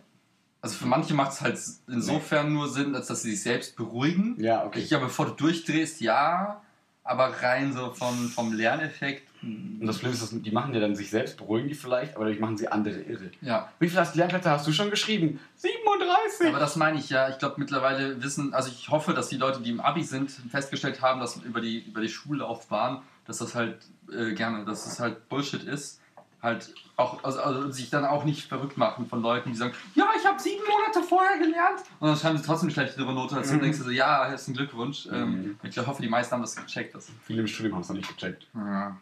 Also 0.59 0.75
für 0.75 0.87
manche 0.87 1.13
macht 1.13 1.31
es 1.31 1.41
halt 1.41 1.57
insofern 1.87 2.51
nur 2.51 2.67
Sinn, 2.67 2.93
als 2.95 3.07
dass 3.07 3.21
sie 3.21 3.31
sich 3.31 3.43
selbst 3.43 3.77
beruhigen. 3.77 4.35
Ja, 4.39 4.65
okay. 4.65 4.79
Ich, 4.79 4.89
ja, 4.89 4.97
bevor 4.97 5.27
du 5.27 5.31
durchdrehst, 5.33 6.01
ja, 6.01 6.61
aber 7.03 7.27
rein 7.41 7.71
so 7.71 7.91
vom, 7.91 8.27
vom 8.27 8.51
Lerneffekt. 8.51 9.29
hm, 9.39 9.77
Und 9.79 9.87
das 9.87 9.99
Schlimme 9.99 10.15
ist, 10.15 10.29
die 10.45 10.51
machen 10.51 10.73
ja 10.73 10.79
dann 10.81 10.95
sich 10.95 11.09
selbst, 11.09 11.37
beruhigen 11.37 11.69
die 11.69 11.75
vielleicht, 11.75 12.15
aber 12.15 12.25
dadurch 12.25 12.41
machen 12.41 12.57
sie 12.57 12.67
andere 12.67 12.99
irre. 12.99 13.31
Ja, 13.41 13.69
Wie 13.79 13.87
viele 13.87 14.05
Lernplätze 14.15 14.49
hast 14.49 14.67
du 14.67 14.73
schon 14.73 14.89
geschrieben? 14.89 15.39
37! 15.55 16.47
aber 16.49 16.59
das 16.59 16.75
meine 16.75 16.97
ich 16.99 17.09
ja. 17.09 17.29
Ich 17.29 17.37
glaube 17.37 17.55
mittlerweile 17.59 18.21
wissen, 18.21 18.53
also 18.53 18.69
ich 18.69 18.89
hoffe, 18.89 19.13
dass 19.13 19.29
die 19.29 19.37
Leute, 19.37 19.61
die 19.61 19.69
im 19.69 19.79
Abi 19.79 20.03
sind, 20.03 20.31
festgestellt 20.31 21.01
haben, 21.01 21.19
dass 21.21 21.37
über 21.37 21.61
die, 21.61 21.79
über 21.79 22.01
die 22.01 22.09
Schullaufbahn, 22.09 23.01
dass 23.25 23.37
das 23.37 23.55
halt 23.55 23.77
äh, 24.11 24.33
gerne, 24.33 24.65
dass 24.65 24.85
das 24.85 24.99
halt 24.99 25.27
Bullshit 25.29 25.63
ist. 25.63 26.01
Halt 26.41 26.73
auch, 26.97 27.23
also, 27.23 27.39
also 27.41 27.71
sich 27.71 27.89
dann 27.89 28.05
auch 28.05 28.23
nicht 28.23 28.47
verrückt 28.47 28.77
machen 28.77 29.07
von 29.07 29.23
Leuten, 29.23 29.49
die 29.51 29.55
sagen, 29.57 29.73
ja, 29.95 30.07
ich 30.15 30.23
habe 30.25 30.39
sieben 30.39 30.61
Monate 30.69 31.01
vorher 31.07 31.39
gelernt. 31.39 31.79
Und 31.99 32.09
dann 32.09 32.17
schreiben 32.17 32.37
sie 32.37 32.43
trotzdem 32.43 32.67
eine 32.67 32.73
schlechtere 32.73 33.11
Note 33.11 33.35
als 33.37 33.47
du 33.47 33.53
und 33.53 33.59
Mhm. 33.59 33.63
denkst 33.63 33.79
du 33.79 33.83
so, 33.85 33.89
ja, 33.89 34.27
herzlichen 34.27 34.55
Glückwunsch. 34.55 35.07
Mhm. 35.07 35.13
Ähm, 35.13 35.59
ich 35.63 35.77
hoffe, 35.79 36.01
die 36.01 36.07
meisten 36.09 36.33
haben 36.33 36.41
das 36.41 36.55
gecheckt. 36.55 36.93
Das. 36.93 37.07
Viele 37.23 37.41
im 37.41 37.47
Studium 37.47 37.73
haben 37.73 37.81
es 37.81 37.89
noch 37.89 37.95
nicht 37.95 38.07
gecheckt. 38.07 38.47
Ja. 38.53 38.97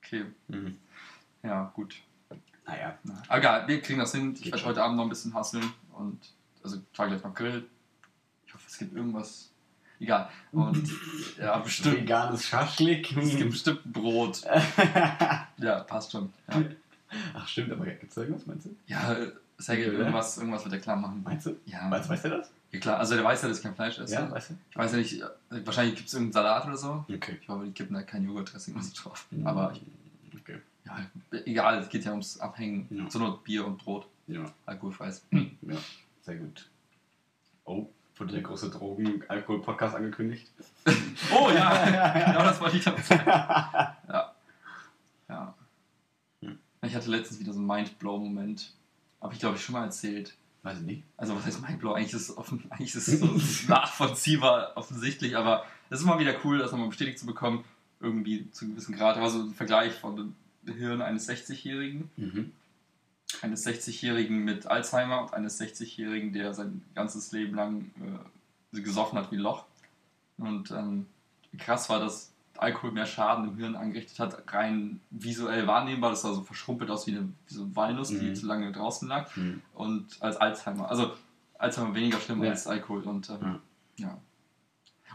Okay, 0.00 0.24
ja, 1.42 1.70
gut. 1.74 1.96
Naja. 2.66 2.96
Na, 3.02 3.22
Egal, 3.36 3.66
wir 3.66 3.80
kriegen 3.82 3.98
das 3.98 4.12
hin. 4.14 4.32
Ich 4.34 4.42
Geht 4.42 4.52
werde 4.52 4.58
schon. 4.58 4.68
heute 4.70 4.82
Abend 4.84 4.96
noch 4.96 5.04
ein 5.04 5.08
bisschen 5.08 5.34
hasseln 5.34 5.72
und 5.94 6.20
also 6.62 6.76
ich 6.76 6.82
fahre 6.96 7.10
gleich 7.10 7.22
noch 7.24 7.34
Grill. 7.34 7.66
Ich 8.46 8.54
hoffe, 8.54 8.64
es 8.68 8.78
gibt 8.78 8.94
irgendwas. 8.94 9.50
Egal. 10.00 10.28
Und 10.52 10.88
ja, 11.38 11.58
bestimmt. 11.58 11.96
Veganes 11.98 12.46
Schaschlik. 12.46 13.16
Es 13.16 13.36
gibt 13.36 13.50
bestimmt 13.50 13.92
Brot. 13.92 14.42
Ja, 15.60 15.80
passt 15.80 16.12
schon. 16.12 16.32
Ja, 16.48 16.62
Ach 17.34 17.48
stimmt, 17.48 17.72
aber 17.72 17.84
gibt 17.86 18.04
es 18.04 18.14
da 18.14 18.20
irgendwas, 18.20 18.46
meinst 18.46 18.66
du? 18.66 18.76
ja 18.86 19.16
Sergej, 19.58 19.86
Ja. 19.86 19.92
irgendwas, 19.98 20.36
irgendwas 20.38 20.62
wird 20.64 20.74
er 20.74 20.80
klar 20.80 20.94
machen. 20.96 21.20
Meinst 21.24 21.46
du? 21.46 21.56
Ja, 21.66 21.90
Weißt, 21.90 22.08
weißt 22.08 22.26
du 22.26 22.28
das? 22.28 22.50
ja 22.70 22.78
klar. 22.78 22.98
Also 22.98 23.14
der 23.16 23.24
weiß 23.24 23.42
ja, 23.42 23.48
dass 23.48 23.56
ich 23.58 23.64
kein 23.64 23.74
Fleisch 23.74 23.98
esse. 23.98 24.14
Ja, 24.14 24.30
weißt 24.30 24.50
du? 24.50 24.54
Ich 24.70 24.76
weiß 24.76 24.92
ja 24.92 24.98
nicht, 24.98 25.20
äh, 25.20 25.26
wahrscheinlich 25.64 25.96
gibt 25.96 26.06
es 26.08 26.14
irgendeinen 26.14 26.44
Salat 26.44 26.66
oder 26.66 26.76
so. 26.76 27.04
Okay. 27.12 27.38
Ich 27.42 27.48
hoffe, 27.48 27.64
die 27.64 27.72
kippen 27.72 27.94
da 27.94 28.02
kein 28.02 28.24
Joghurtdressing 28.24 28.74
oder 28.74 28.84
so 28.84 28.92
drauf. 29.02 29.26
Aber 29.44 29.72
ich, 29.72 29.82
Okay. 30.40 30.58
ja, 30.86 30.98
egal, 31.44 31.78
es 31.80 31.88
geht 31.88 32.04
ja 32.04 32.12
ums 32.12 32.38
Abhängen. 32.38 32.86
Ja. 32.90 33.08
Zur 33.08 33.22
Not 33.22 33.42
Bier 33.42 33.66
und 33.66 33.78
Brot. 33.78 34.06
Ja, 34.28 34.44
Alkoholfreies. 34.66 35.24
ja. 35.32 35.76
Sehr 36.22 36.36
gut. 36.36 36.68
Oh, 37.64 37.88
wurde 38.20 38.32
der 38.34 38.42
große 38.42 38.70
Drogen-Alkohol-Podcast 38.70 39.94
angekündigt? 39.96 40.50
Oh 41.34 41.50
ja, 41.50 42.12
genau 42.26 42.44
das 42.44 42.60
wollte 42.60 42.76
ich 42.76 42.84
damit 42.84 43.04
sagen. 43.04 43.22
Ja. 43.26 44.34
ja. 45.28 45.54
Hm. 46.40 46.58
Ich 46.82 46.94
hatte 46.94 47.10
letztens 47.10 47.40
wieder 47.40 47.52
so 47.52 47.58
einen 47.58 47.66
Mindblow-Moment. 47.66 48.72
Habe 49.20 49.34
ich, 49.34 49.40
glaube 49.40 49.56
ich, 49.56 49.64
schon 49.64 49.72
mal 49.74 49.84
erzählt. 49.84 50.36
Weiß 50.62 50.78
ich 50.78 50.84
nicht. 50.86 51.02
Also, 51.16 51.34
was 51.36 51.44
heißt 51.44 51.60
Mindblow? 51.60 51.92
Eigentlich 51.94 52.14
ist 52.14 52.30
es, 52.30 52.36
offen, 52.38 52.64
eigentlich 52.70 52.94
ist 52.94 53.08
es 53.08 53.20
so 53.20 53.68
nachvollziehbar, 53.68 54.72
offensichtlich, 54.76 55.36
aber 55.36 55.64
es 55.90 55.98
ist 55.98 56.04
immer 56.04 56.18
wieder 56.20 56.34
cool, 56.44 56.58
das 56.58 56.70
nochmal 56.70 56.88
bestätigt 56.88 57.18
zu 57.18 57.26
bekommen. 57.26 57.64
Irgendwie 58.00 58.48
zu 58.52 58.64
einem 58.64 58.74
gewissen 58.74 58.94
Grad. 58.94 59.20
War 59.20 59.28
so 59.28 59.40
ein 59.40 59.54
Vergleich 59.54 59.92
von 59.94 60.16
dem 60.64 60.74
Hirn 60.76 61.02
eines 61.02 61.28
60-Jährigen, 61.28 62.10
Mhm. 62.16 62.52
Eines 63.42 63.66
60-Jährigen 63.66 64.44
mit 64.44 64.66
Alzheimer 64.66 65.22
und 65.22 65.34
eines 65.34 65.60
60-Jährigen, 65.60 66.32
der 66.32 66.54
sein 66.54 66.82
ganzes 66.94 67.30
Leben 67.32 67.54
lang 67.54 67.90
äh, 68.72 68.80
gesoffen 68.80 69.18
hat 69.18 69.30
wie 69.30 69.36
ein 69.36 69.40
Loch. 69.42 69.64
Und 70.38 70.70
ähm, 70.70 71.06
krass 71.58 71.88
war, 71.90 72.00
dass 72.00 72.32
Alkohol 72.56 72.92
mehr 72.92 73.06
Schaden 73.06 73.48
im 73.48 73.56
Hirn 73.56 73.76
angerichtet 73.76 74.18
hat, 74.18 74.52
rein 74.52 75.00
visuell 75.10 75.66
wahrnehmbar. 75.66 76.10
Das 76.10 76.22
sah 76.22 76.32
so 76.32 76.42
verschrumpelt 76.42 76.90
aus 76.90 77.06
wie, 77.06 77.12
eine, 77.12 77.28
wie 77.46 77.54
so 77.54 77.62
eine 77.62 77.76
Walnuss, 77.76 78.08
die 78.08 78.16
Mhm. 78.16 78.34
zu 78.34 78.46
lange 78.46 78.72
draußen 78.72 79.06
lag. 79.08 79.34
Mhm. 79.36 79.62
Und 79.74 80.06
als 80.20 80.36
Alzheimer. 80.36 80.88
Also 80.90 81.12
Alzheimer 81.58 81.94
weniger 81.94 82.18
schlimm 82.18 82.42
Ja. 82.42 82.50
als 82.50 82.66
Alkohol. 82.66 83.02
Und 83.02 83.30
ähm, 83.30 83.60
Ja. 83.96 84.06
ja. 84.08 84.18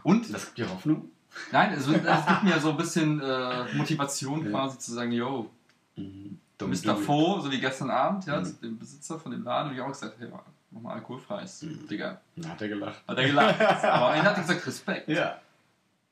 Und 0.02 0.32
Das 0.32 0.46
gibt 0.46 0.58
dir 0.58 0.70
Hoffnung? 0.70 1.10
nein, 1.52 1.72
es, 1.72 1.86
es 1.86 1.92
gibt 2.26 2.42
mir 2.44 2.60
so 2.60 2.70
ein 2.70 2.76
bisschen 2.76 3.20
äh, 3.20 3.74
Motivation 3.74 4.44
quasi 4.50 4.78
zu 4.78 4.92
sagen, 4.92 5.12
yo, 5.12 5.50
Mhm. 5.96 6.38
Dumm, 6.58 6.70
Mr. 6.70 6.96
Fo, 6.96 7.40
so 7.40 7.50
wie 7.50 7.60
gestern 7.60 7.90
Abend, 7.90 8.26
ja, 8.26 8.38
Mhm. 8.40 8.44
zu 8.44 8.52
dem 8.54 8.78
Besitzer 8.78 9.18
von 9.18 9.32
dem 9.32 9.42
Laden, 9.42 9.66
habe 9.66 9.74
ich 9.74 9.80
auch 9.80 9.88
gesagt, 9.88 10.16
hey, 10.18 10.28
mach 10.70 10.80
mal 10.82 10.94
alkoholfreies. 10.94 11.62
Mhm. 11.62 11.88
Digga. 11.88 12.20
Na, 12.36 12.50
hat 12.50 12.62
er 12.62 12.68
gelacht. 12.68 13.02
Hat 13.06 13.18
er 13.18 13.26
gelacht. 13.26 13.60
Aber 13.84 14.14
Ende 14.14 14.30
hat 14.30 14.36
er 14.36 14.42
gesagt, 14.42 14.66
Respekt. 14.66 15.08
Ja. 15.08 15.40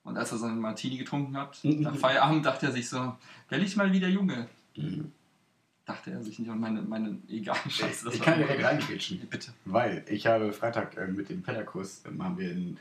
Und 0.04 0.16
als 0.16 0.32
er 0.32 0.38
seinen 0.38 0.58
Martini 0.58 0.96
getrunken 0.96 1.36
hat, 1.36 1.62
Mhm. 1.62 1.82
nach 1.82 1.94
Feierabend, 1.96 2.44
dachte 2.44 2.66
er 2.66 2.72
sich 2.72 2.88
so, 2.88 3.14
werde 3.48 3.64
ich 3.64 3.76
mal 3.76 3.92
wieder 3.92 4.08
Junge. 4.08 4.48
Mhm. 4.76 5.12
Dachte 5.84 6.10
er 6.12 6.22
sich 6.22 6.38
nicht. 6.38 6.48
Und 6.48 6.60
meine, 6.60 6.82
meine 6.82 7.18
egal, 7.28 7.56
scheiße. 7.68 8.08
Ich 8.12 8.18
war- 8.20 8.26
kann 8.26 8.38
direkt 8.38 8.64
reingrätschen. 8.64 9.20
Bitte. 9.28 9.52
Weil 9.64 10.04
ich 10.08 10.26
habe 10.26 10.52
Freitag 10.52 10.96
äh, 10.96 11.06
mit 11.08 11.28
dem 11.28 11.42
Pennerkurs 11.42 12.02
ähm, 12.06 12.22
haben 12.22 12.38
wir 12.38 12.50
einen 12.50 12.78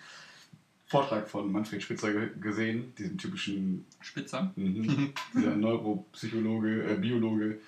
Vortrag 0.91 1.29
von 1.29 1.49
Manfred 1.49 1.81
Spitzer 1.81 2.11
ge 2.11 2.29
gesehen, 2.41 2.93
diesem 2.97 3.17
typischen 3.17 3.85
Spitzer. 4.01 4.51
Mhm. 4.57 5.13
Dieser 5.33 5.55
Neuropsychologe, 5.55 6.83
äh, 6.83 6.95
Biologe, 6.95 7.59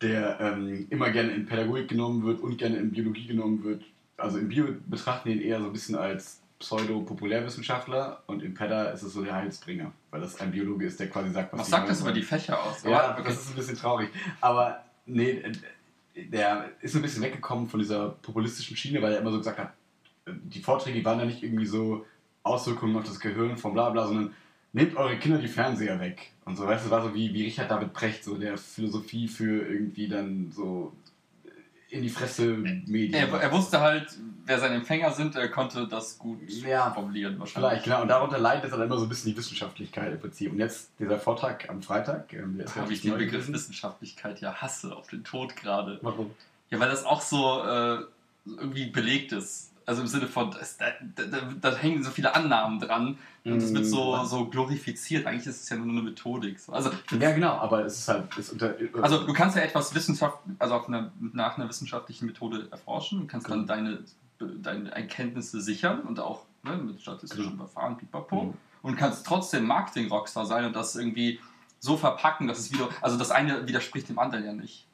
der 0.00 0.40
ähm, 0.40 0.86
immer 0.88 1.10
gerne 1.10 1.32
in 1.32 1.44
Pädagogik 1.44 1.88
genommen 1.88 2.24
wird 2.24 2.40
und 2.40 2.56
gerne 2.56 2.78
in 2.78 2.92
Biologie 2.92 3.26
genommen 3.26 3.62
wird. 3.62 3.84
Also 4.16 4.38
im 4.38 4.48
Bio 4.48 4.68
betrachten 4.86 5.28
wir 5.28 5.36
ihn 5.36 5.42
eher 5.42 5.60
so 5.60 5.66
ein 5.66 5.72
bisschen 5.74 5.96
als 5.96 6.40
Pseudo-Populärwissenschaftler 6.58 8.22
und 8.26 8.42
im 8.42 8.54
Pedda 8.54 8.84
ist 8.84 9.02
es 9.02 9.12
so 9.12 9.22
der 9.22 9.34
Heilsbringer, 9.34 9.92
weil 10.10 10.22
das 10.22 10.40
ein 10.40 10.50
Biologe 10.50 10.86
ist, 10.86 10.98
der 10.98 11.10
quasi 11.10 11.30
sagt, 11.32 11.52
was 11.52 11.60
Was 11.60 11.68
sagt 11.68 11.90
das 11.90 12.00
über 12.00 12.12
die 12.12 12.22
Fächer 12.22 12.62
aus? 12.62 12.82
ja, 12.84 13.12
okay. 13.12 13.22
das 13.26 13.42
ist 13.42 13.50
ein 13.50 13.56
bisschen 13.56 13.76
traurig. 13.76 14.08
Aber 14.40 14.82
nee, 15.04 15.42
der 16.14 16.70
ist 16.80 16.96
ein 16.96 17.02
bisschen 17.02 17.22
weggekommen 17.22 17.68
von 17.68 17.80
dieser 17.80 18.08
populistischen 18.08 18.78
Schiene, 18.78 19.02
weil 19.02 19.12
er 19.12 19.20
immer 19.20 19.30
so 19.30 19.36
gesagt 19.36 19.58
hat, 19.58 19.74
die 20.26 20.60
Vorträge 20.60 21.04
waren 21.04 21.18
ja 21.18 21.26
nicht 21.26 21.42
irgendwie 21.42 21.66
so 21.66 22.06
Auswirkungen 22.46 22.96
auf 22.96 23.04
das 23.04 23.20
Gehirn 23.20 23.56
von 23.56 23.72
bla 23.72 23.90
bla, 23.90 24.06
sondern 24.06 24.34
nehmt 24.72 24.96
eure 24.96 25.18
Kinder 25.18 25.38
die 25.38 25.48
Fernseher 25.48 25.98
weg. 26.00 26.32
Und 26.44 26.56
so, 26.56 26.66
weißt 26.66 26.86
du, 26.86 26.90
war 26.90 27.02
so 27.02 27.14
wie, 27.14 27.32
wie 27.34 27.44
Richard 27.44 27.70
David 27.70 27.92
Brecht, 27.92 28.24
so 28.24 28.36
der 28.36 28.56
Philosophie 28.56 29.26
für 29.28 29.66
irgendwie 29.66 30.08
dann 30.08 30.52
so 30.52 30.92
in 31.88 32.02
die 32.02 32.08
Fresse 32.08 32.44
Medien. 32.46 33.14
er, 33.14 33.32
er 33.40 33.52
wusste 33.52 33.80
halt, 33.80 34.06
wer 34.44 34.58
seine 34.58 34.74
Empfänger 34.74 35.12
sind, 35.12 35.36
er 35.36 35.48
konnte 35.48 35.86
das 35.86 36.18
gut 36.18 36.38
Ja, 36.48 36.90
formulieren 36.90 37.38
wahrscheinlich. 37.38 37.70
Vielleicht, 37.70 37.84
genau. 37.84 38.02
Und 38.02 38.08
darunter 38.08 38.38
leidet 38.38 38.64
jetzt 38.64 38.72
dann 38.72 38.82
immer 38.82 38.98
so 38.98 39.04
ein 39.04 39.08
bisschen 39.08 39.32
die 39.32 39.36
Wissenschaftlichkeit 39.38 40.12
im 40.12 40.20
Prinzip. 40.20 40.52
Und 40.52 40.58
jetzt 40.58 40.90
dieser 40.98 41.18
Vortrag 41.18 41.68
am 41.68 41.82
Freitag, 41.82 42.32
ähm, 42.32 42.62
Habe 42.74 42.92
ich 42.92 43.02
den 43.02 43.12
Begriff 43.12 43.30
gewesen. 43.30 43.54
Wissenschaftlichkeit 43.54 44.40
ja 44.40 44.54
hasse 44.54 44.96
auf 44.96 45.08
den 45.08 45.22
Tod 45.24 45.54
gerade. 45.56 45.98
Warum? 46.02 46.32
Ja, 46.70 46.80
weil 46.80 46.90
das 46.90 47.04
auch 47.04 47.20
so 47.20 47.62
äh, 47.62 47.98
irgendwie 48.46 48.86
belegt 48.86 49.32
ist. 49.32 49.72
Also 49.86 50.02
im 50.02 50.08
Sinne 50.08 50.26
von, 50.26 50.50
das, 50.50 50.76
da, 50.76 50.86
da, 51.14 51.24
da 51.60 51.76
hängen 51.76 52.02
so 52.02 52.10
viele 52.10 52.34
Annahmen 52.34 52.80
dran 52.80 53.18
und 53.44 53.58
es 53.62 53.72
wird 53.72 53.86
so, 53.86 54.16
Mhm. 54.16 54.26
so 54.26 54.46
glorifiziert. 54.46 55.26
Eigentlich 55.26 55.46
ist 55.46 55.62
es 55.62 55.68
ja 55.68 55.76
nur 55.76 55.88
eine 55.88 56.02
Methodik. 56.02 56.58
So. 56.58 56.72
Also, 56.72 56.90
Ja, 57.20 57.30
genau, 57.32 57.52
aber 57.52 57.84
es 57.86 57.98
ist 58.00 58.08
halt. 58.08 58.36
Es 58.36 58.50
unter, 58.50 58.74
also 59.00 59.24
du 59.24 59.32
kannst 59.32 59.56
ja 59.56 59.62
etwas 59.62 59.94
Wissenschaft, 59.94 60.38
also 60.58 60.74
auf 60.74 60.88
einer, 60.88 61.12
nach 61.32 61.56
einer 61.56 61.68
wissenschaftlichen 61.68 62.26
Methode 62.26 62.66
erforschen 62.72 63.20
und 63.20 63.28
kannst 63.28 63.48
dann 63.48 63.64
Genau. 63.66 63.98
deine, 64.38 64.58
deine 64.60 64.90
Erkenntnisse 64.90 65.60
sichern 65.60 66.00
und 66.00 66.18
auch 66.18 66.42
ne, 66.64 66.76
mit 66.76 67.00
statistischen 67.00 67.52
Genau. 67.52 67.66
Verfahren, 67.66 67.96
pipapo. 67.96 68.42
Mhm. 68.44 68.54
Und 68.82 68.96
kannst 68.96 69.24
trotzdem 69.24 69.66
Marketing-Rockstar 69.66 70.46
sein 70.46 70.64
und 70.64 70.74
das 70.74 70.96
irgendwie 70.96 71.38
so 71.78 71.96
verpacken, 71.96 72.48
dass 72.48 72.58
es 72.58 72.72
wieder. 72.72 72.88
Also 73.02 73.16
das 73.16 73.30
eine 73.30 73.66
widerspricht 73.68 74.08
dem 74.08 74.18
anderen 74.18 74.44
ja 74.44 74.52
nicht. 74.52 74.86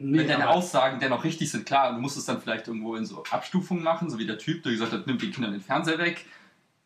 Nee, 0.00 0.18
Wenn 0.18 0.28
deine 0.28 0.48
Aussagen 0.48 0.98
dennoch 0.98 1.22
richtig 1.24 1.50
sind, 1.50 1.66
klar, 1.66 1.92
du 1.92 2.00
musst 2.00 2.16
es 2.16 2.24
dann 2.24 2.40
vielleicht 2.40 2.66
irgendwo 2.66 2.96
in 2.96 3.04
so 3.04 3.22
Abstufungen 3.30 3.84
machen, 3.84 4.10
so 4.10 4.18
wie 4.18 4.26
der 4.26 4.38
Typ, 4.38 4.62
der 4.62 4.72
gesagt 4.72 4.92
hat, 4.92 5.06
nimmt 5.06 5.22
den 5.22 5.30
Kindern 5.30 5.52
den 5.52 5.60
Fernseher 5.60 5.98
weg. 5.98 6.26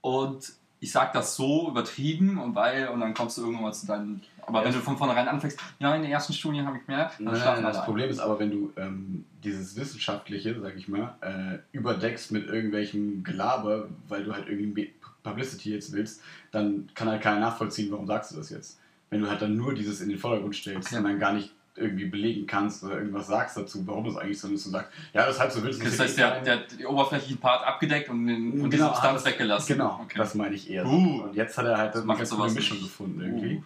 Und 0.00 0.52
ich 0.80 0.92
sag 0.92 1.14
das 1.14 1.34
so 1.34 1.70
übertrieben 1.70 2.38
und 2.38 2.54
weil, 2.54 2.88
und 2.88 3.00
dann 3.00 3.14
kommst 3.14 3.38
du 3.38 3.42
irgendwann 3.42 3.62
mal 3.62 3.72
zu 3.72 3.86
deinen. 3.86 4.20
Aber 4.46 4.62
wenn 4.62 4.72
du 4.72 4.80
von 4.80 4.98
vornherein 4.98 5.28
anfängst, 5.28 5.58
ja, 5.78 5.94
in 5.94 6.02
der 6.02 6.10
ersten 6.10 6.34
Studie 6.34 6.60
habe 6.60 6.76
ich 6.76 6.86
mehr, 6.86 7.10
dann 7.16 7.24
Nein, 7.24 7.36
schlafen 7.36 7.62
nein, 7.62 7.72
das 7.72 7.84
Problem 7.86 8.10
ist 8.10 8.18
aber, 8.18 8.38
wenn 8.38 8.50
du 8.50 8.72
ähm, 8.76 9.24
dieses 9.42 9.76
Wissenschaftliche, 9.76 10.60
sag 10.60 10.76
ich 10.76 10.88
mal, 10.88 11.14
äh, 11.22 11.58
überdeckst 11.72 12.32
mit 12.32 12.46
irgendwelchem 12.48 13.24
Gelaber, 13.24 13.88
weil 14.08 14.24
du 14.24 14.34
halt 14.34 14.46
irgendwie 14.48 14.92
Publicity 15.22 15.72
jetzt 15.72 15.92
willst, 15.92 16.20
dann 16.50 16.90
kann 16.94 17.08
halt 17.08 17.22
keiner 17.22 17.40
nachvollziehen, 17.40 17.90
warum 17.90 18.06
sagst 18.06 18.32
du 18.32 18.36
das 18.36 18.50
jetzt. 18.50 18.78
Wenn 19.08 19.22
du 19.22 19.30
halt 19.30 19.40
dann 19.40 19.56
nur 19.56 19.74
dieses 19.74 20.02
in 20.02 20.10
den 20.10 20.18
Vordergrund 20.18 20.54
stellst 20.54 20.88
Okay. 20.88 20.98
und 20.98 21.04
dann 21.04 21.18
gar 21.18 21.32
nicht 21.32 21.50
irgendwie 21.76 22.04
belegen 22.06 22.46
kannst 22.46 22.84
oder 22.84 22.98
irgendwas 22.98 23.26
sagst 23.26 23.56
dazu, 23.56 23.84
warum 23.86 24.06
es 24.06 24.16
eigentlich 24.16 24.38
so 24.38 24.48
ist 24.48 24.66
und 24.66 24.72
sagst, 24.72 24.90
ja, 25.12 25.26
das 25.26 25.34
ist 25.36 25.40
halt 25.40 25.52
so 25.52 25.62
willst 25.62 25.80
du 25.80 25.84
Das 25.84 25.98
heißt, 25.98 26.16
der, 26.18 26.40
der 26.40 26.58
hat 26.60 26.78
den 26.78 26.86
oberflächlichen 26.86 27.38
Part 27.38 27.66
abgedeckt 27.66 28.08
und, 28.10 28.26
den, 28.26 28.60
und 28.60 28.70
die 28.72 28.76
Genau, 28.76 28.88
Substanz 28.90 29.22
das- 29.24 29.32
weggelassen. 29.32 29.72
Genau, 29.76 30.00
Okay. 30.04 30.14
das 30.18 30.34
meine 30.34 30.54
ich 30.54 30.70
eher. 30.70 30.84
so. 30.84 30.90
Uh. 30.92 31.22
und 31.24 31.34
jetzt 31.34 31.58
hat 31.58 31.66
er 31.66 31.76
halt 31.78 31.96
eine 31.96 32.06
ganz 32.06 32.30
gute 32.30 32.52
Mischung 32.52 32.76
nicht. 32.78 32.86
gefunden 32.88 33.20
irgendwie. 33.20 33.56
Uh. 33.56 33.62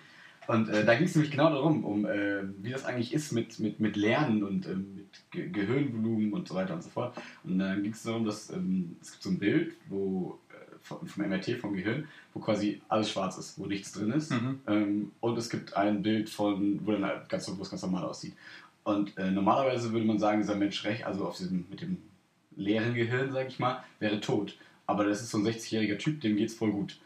Und 0.51 0.71
äh, 0.71 0.83
da 0.87 0.95
ging 0.95 1.05
es 1.05 1.15
nämlich 1.15 1.31
genau 1.31 1.51
darum, 1.51 1.85
um 1.85 2.07
äh, 2.07 2.39
wie 2.63 2.71
das 2.71 2.87
eigentlich 2.87 3.13
ist 3.13 3.33
mit, 3.33 3.61
mit, 3.61 3.81
mit 3.81 3.97
Lernen 3.97 4.43
und 4.43 4.67
ähm, 4.67 4.95
mit 4.97 5.07
Ge 5.31 5.51
Gehirnvolumen 5.51 6.33
und 6.33 6.49
so 6.49 6.55
weiter 6.55 6.73
und 6.73 6.83
so 6.83 6.89
fort. 6.89 7.15
Und 7.45 7.59
dann 7.59 7.83
ging 7.83 7.93
es 7.93 8.03
darum, 8.03 8.25
dass 8.25 8.49
ähm, 8.51 8.97
es 9.03 9.11
gibt 9.11 9.23
so 9.25 9.29
ein 9.29 9.39
Bild, 9.39 9.75
wo 9.91 10.39
äh, 10.48 10.48
vom, 10.83 11.07
vom 11.07 11.29
MRT 11.29 11.59
vom 11.61 11.75
Gehirn, 11.75 12.09
wo 12.35 12.41
quasi 12.41 12.81
alles 12.89 13.11
schwarz 13.11 13.39
ist, 13.39 13.59
wo 13.59 13.67
nichts 13.67 13.93
drin 13.93 14.13
ist. 14.13 14.31
Mhm. 14.31 14.61
Ähm, 14.67 15.13
und 15.21 15.39
es 15.39 15.51
gibt 15.51 15.77
ein 15.77 16.03
Bild 16.03 16.31
von, 16.31 16.81
wo 16.85 16.93
dann 16.93 17.05
halt 17.05 17.29
ganz, 17.29 17.51
wo 17.57 17.63
es 17.63 17.71
ganz 17.71 17.83
normal 17.83 18.05
aussieht. 18.05 18.35
Und 18.85 19.17
äh, 19.19 19.31
normalerweise 19.31 19.93
würde 19.93 20.07
man 20.07 20.19
sagen, 20.19 20.41
dieser 20.41 20.57
Mensch 20.57 20.85
recht, 20.85 21.05
also 21.05 21.27
auf 21.27 21.37
diesem, 21.37 21.67
mit 21.69 21.83
dem 21.83 21.99
leeren 22.57 22.95
Gehirn, 22.95 23.33
sag 23.33 23.49
ich 23.49 23.59
mal, 23.59 23.85
wäre 23.99 24.21
tot. 24.21 24.57
Aber 24.87 25.05
das 25.05 25.21
ist 25.21 25.31
so 25.31 25.39
ein 25.39 25.47
60-jähriger 25.47 25.99
Typ, 25.99 26.21
dem 26.21 26.37
geht's 26.37 26.55
voll 26.55 26.73
gut. 26.73 26.99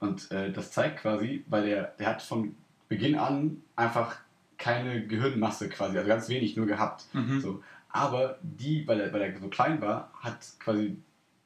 Und 0.00 0.30
äh, 0.30 0.50
das 0.52 0.72
zeigt 0.72 1.00
quasi, 1.00 1.44
weil 1.48 1.66
der, 1.66 1.94
der 1.98 2.08
hat 2.08 2.22
von 2.22 2.54
Beginn 2.88 3.16
an 3.16 3.62
einfach 3.76 4.18
keine 4.56 5.06
Gehirnmasse 5.06 5.68
quasi, 5.68 5.96
also 5.96 6.08
ganz 6.08 6.28
wenig 6.28 6.56
nur 6.56 6.66
gehabt. 6.66 7.04
Mhm. 7.12 7.40
So. 7.40 7.62
Aber 7.90 8.38
die, 8.42 8.86
weil 8.86 9.00
er, 9.00 9.12
weil 9.12 9.22
er 9.22 9.40
so 9.40 9.48
klein 9.48 9.80
war, 9.80 10.12
hat 10.20 10.38
quasi 10.58 10.96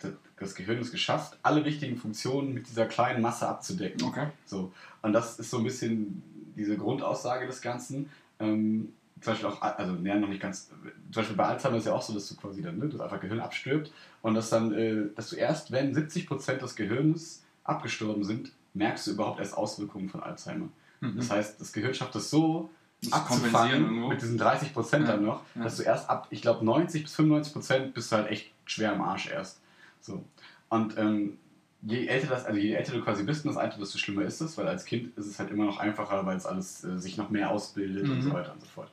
das, 0.03 0.13
das 0.39 0.55
Gehirn 0.55 0.79
es 0.79 0.91
geschafft, 0.91 1.39
alle 1.43 1.65
wichtigen 1.65 1.97
Funktionen 1.97 2.55
mit 2.55 2.69
dieser 2.69 2.87
kleinen 2.87 3.23
Masse 3.23 3.49
abzudecken. 3.49 4.03
Okay. 4.07 4.29
So. 4.45 4.73
Und 5.03 5.13
das 5.13 5.39
ist 5.39 5.51
so 5.51 5.59
ein 5.59 5.65
bisschen 5.65 6.23
diese 6.57 6.77
Grundaussage 6.77 7.47
des 7.47 7.63
Ganzen. 7.63 8.11
Ähm, 8.41 8.93
zum 9.21 9.33
Beispiel 9.33 9.49
auch, 9.49 9.63
also 9.63 9.97
ja, 10.03 10.17
noch 10.17 10.29
nicht 10.29 10.43
ganz, 10.43 10.69
zum 10.69 10.77
Beispiel 11.13 11.37
bei 11.37 11.45
Alzheimer 11.45 11.77
ist 11.77 11.87
ja 11.87 11.93
auch 11.93 12.03
so, 12.03 12.13
dass 12.13 12.29
du 12.29 12.37
quasi 12.37 12.61
dann, 12.61 12.79
ne, 12.79 12.89
dass 12.89 13.01
einfach 13.01 13.21
Gehirn 13.21 13.41
abstirbt 13.41 13.93
und 14.21 14.35
dass 14.35 14.51
dann, 14.51 14.73
äh, 14.75 15.05
dass 15.15 15.31
du 15.31 15.37
erst, 15.37 15.71
wenn 15.71 15.95
70% 15.95 16.55
des 16.59 16.75
Gehirns 16.75 17.45
abgestorben 17.63 18.25
sind, 18.25 18.53
merkst 18.75 19.07
du 19.07 19.13
überhaupt 19.13 19.39
erst 19.39 19.57
Auswirkungen 19.57 20.09
von 20.09 20.23
Alzheimer. 20.23 20.69
Mhm. 21.01 21.17
Das 21.17 21.31
heißt, 21.31 21.61
das 21.61 21.73
Gehirn 21.73 21.95
schafft 21.95 22.17
es 22.17 22.31
so, 22.31 22.71
Das 23.03 23.13
abzufangen 23.13 24.09
mit 24.09 24.21
diesen 24.21 24.39
30 24.39 24.73
Prozent 24.73 25.07
dann 25.07 25.21
Ja, 25.23 25.27
noch, 25.27 25.43
ja. 25.55 25.63
dass 25.63 25.77
du 25.77 25.85
erst 25.85 26.11
ab, 26.11 26.27
ich 26.31 26.43
glaube, 26.43 26.65
90 26.65 27.05
bis 27.05 27.15
95 27.15 27.53
Prozent 27.53 27.95
bist 27.95 28.11
du 28.11 28.17
halt 28.17 28.29
echt 28.29 28.51
schwer 28.65 28.93
am 28.93 29.03
Arsch 29.03 29.29
erst. 29.31 29.61
So. 30.03 30.23
Und 30.69 30.99
ähm, 30.99 31.39
je 31.83 32.07
älter 32.07 32.29
das, 32.29 32.45
also 32.45 32.59
je 32.59 32.73
älter 32.75 32.93
du 32.93 33.01
quasi 33.03 33.23
bist, 33.25 33.45
und 33.45 33.53
das 33.55 33.57
Alter, 33.63 33.79
desto 33.79 33.99
schlimmer 33.99 34.23
ist 34.23 34.41
es, 34.41 34.57
weil 34.59 34.69
als 34.69 34.85
Kind 34.85 35.17
ist 35.17 35.27
es 35.27 35.39
halt 35.39 35.51
immer 35.51 35.65
noch 35.65 35.79
einfacher, 35.79 36.25
weil 36.27 36.37
es 36.37 36.47
alles 36.47 36.85
äh, 36.85 36.99
sich 36.99 37.17
noch 37.17 37.31
mehr 37.31 37.51
ausbildet 37.51 38.09
und 38.09 38.19
Mhm. 38.19 38.23
so 38.23 38.33
weiter 38.33 38.53
und 38.53 38.61
so 38.61 38.67
fort. 38.69 38.91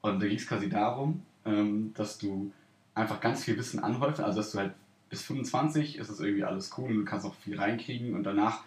Und 0.00 0.20
da 0.22 0.26
ging 0.26 0.36
es 0.38 0.46
quasi 0.46 0.68
darum, 0.68 1.22
ähm, 1.44 1.92
dass 1.94 2.18
du 2.18 2.52
einfach 2.94 3.20
ganz 3.20 3.44
viel 3.44 3.56
Wissen 3.56 3.80
anhäufen, 3.82 4.24
also 4.24 4.38
dass 4.38 4.52
du 4.52 4.58
halt 4.58 4.72
bis 5.08 5.22
25 5.22 5.98
ist 5.98 6.08
es 6.08 6.20
irgendwie 6.20 6.44
alles 6.44 6.70
cool 6.78 6.90
und 6.90 6.96
du 6.96 7.04
kannst 7.04 7.26
auch 7.26 7.34
viel 7.34 7.58
reinkriegen 7.58 8.14
und 8.14 8.24
danach 8.24 8.60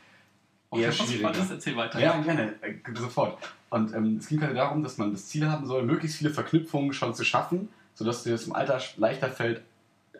Oh, 0.72 0.78
eher 0.78 0.88
das 0.88 0.98
schwieriger. 0.98 1.34
spannend, 1.34 1.52
erzähl 1.52 1.76
weiter. 1.76 2.00
Ja, 2.00 2.20
gerne, 2.22 2.54
äh, 2.62 2.74
sofort. 2.96 3.38
Und 3.70 3.94
ähm, 3.94 4.18
es 4.18 4.28
ging 4.28 4.42
halt 4.42 4.56
darum, 4.56 4.84
dass 4.84 4.98
man 4.98 5.12
das 5.12 5.28
Ziel 5.28 5.48
haben 5.48 5.66
soll, 5.66 5.84
möglichst 5.84 6.18
viele 6.18 6.32
Verknüpfungen 6.32 6.94
schon 6.94 7.14
zu 7.14 7.24
schaffen, 7.24 7.70
sodass 7.94 8.24
dir 8.24 8.32
das 8.32 8.46
im 8.46 8.54
Alter 8.54 8.80
leichter 8.98 9.30
fällt, 9.30 9.62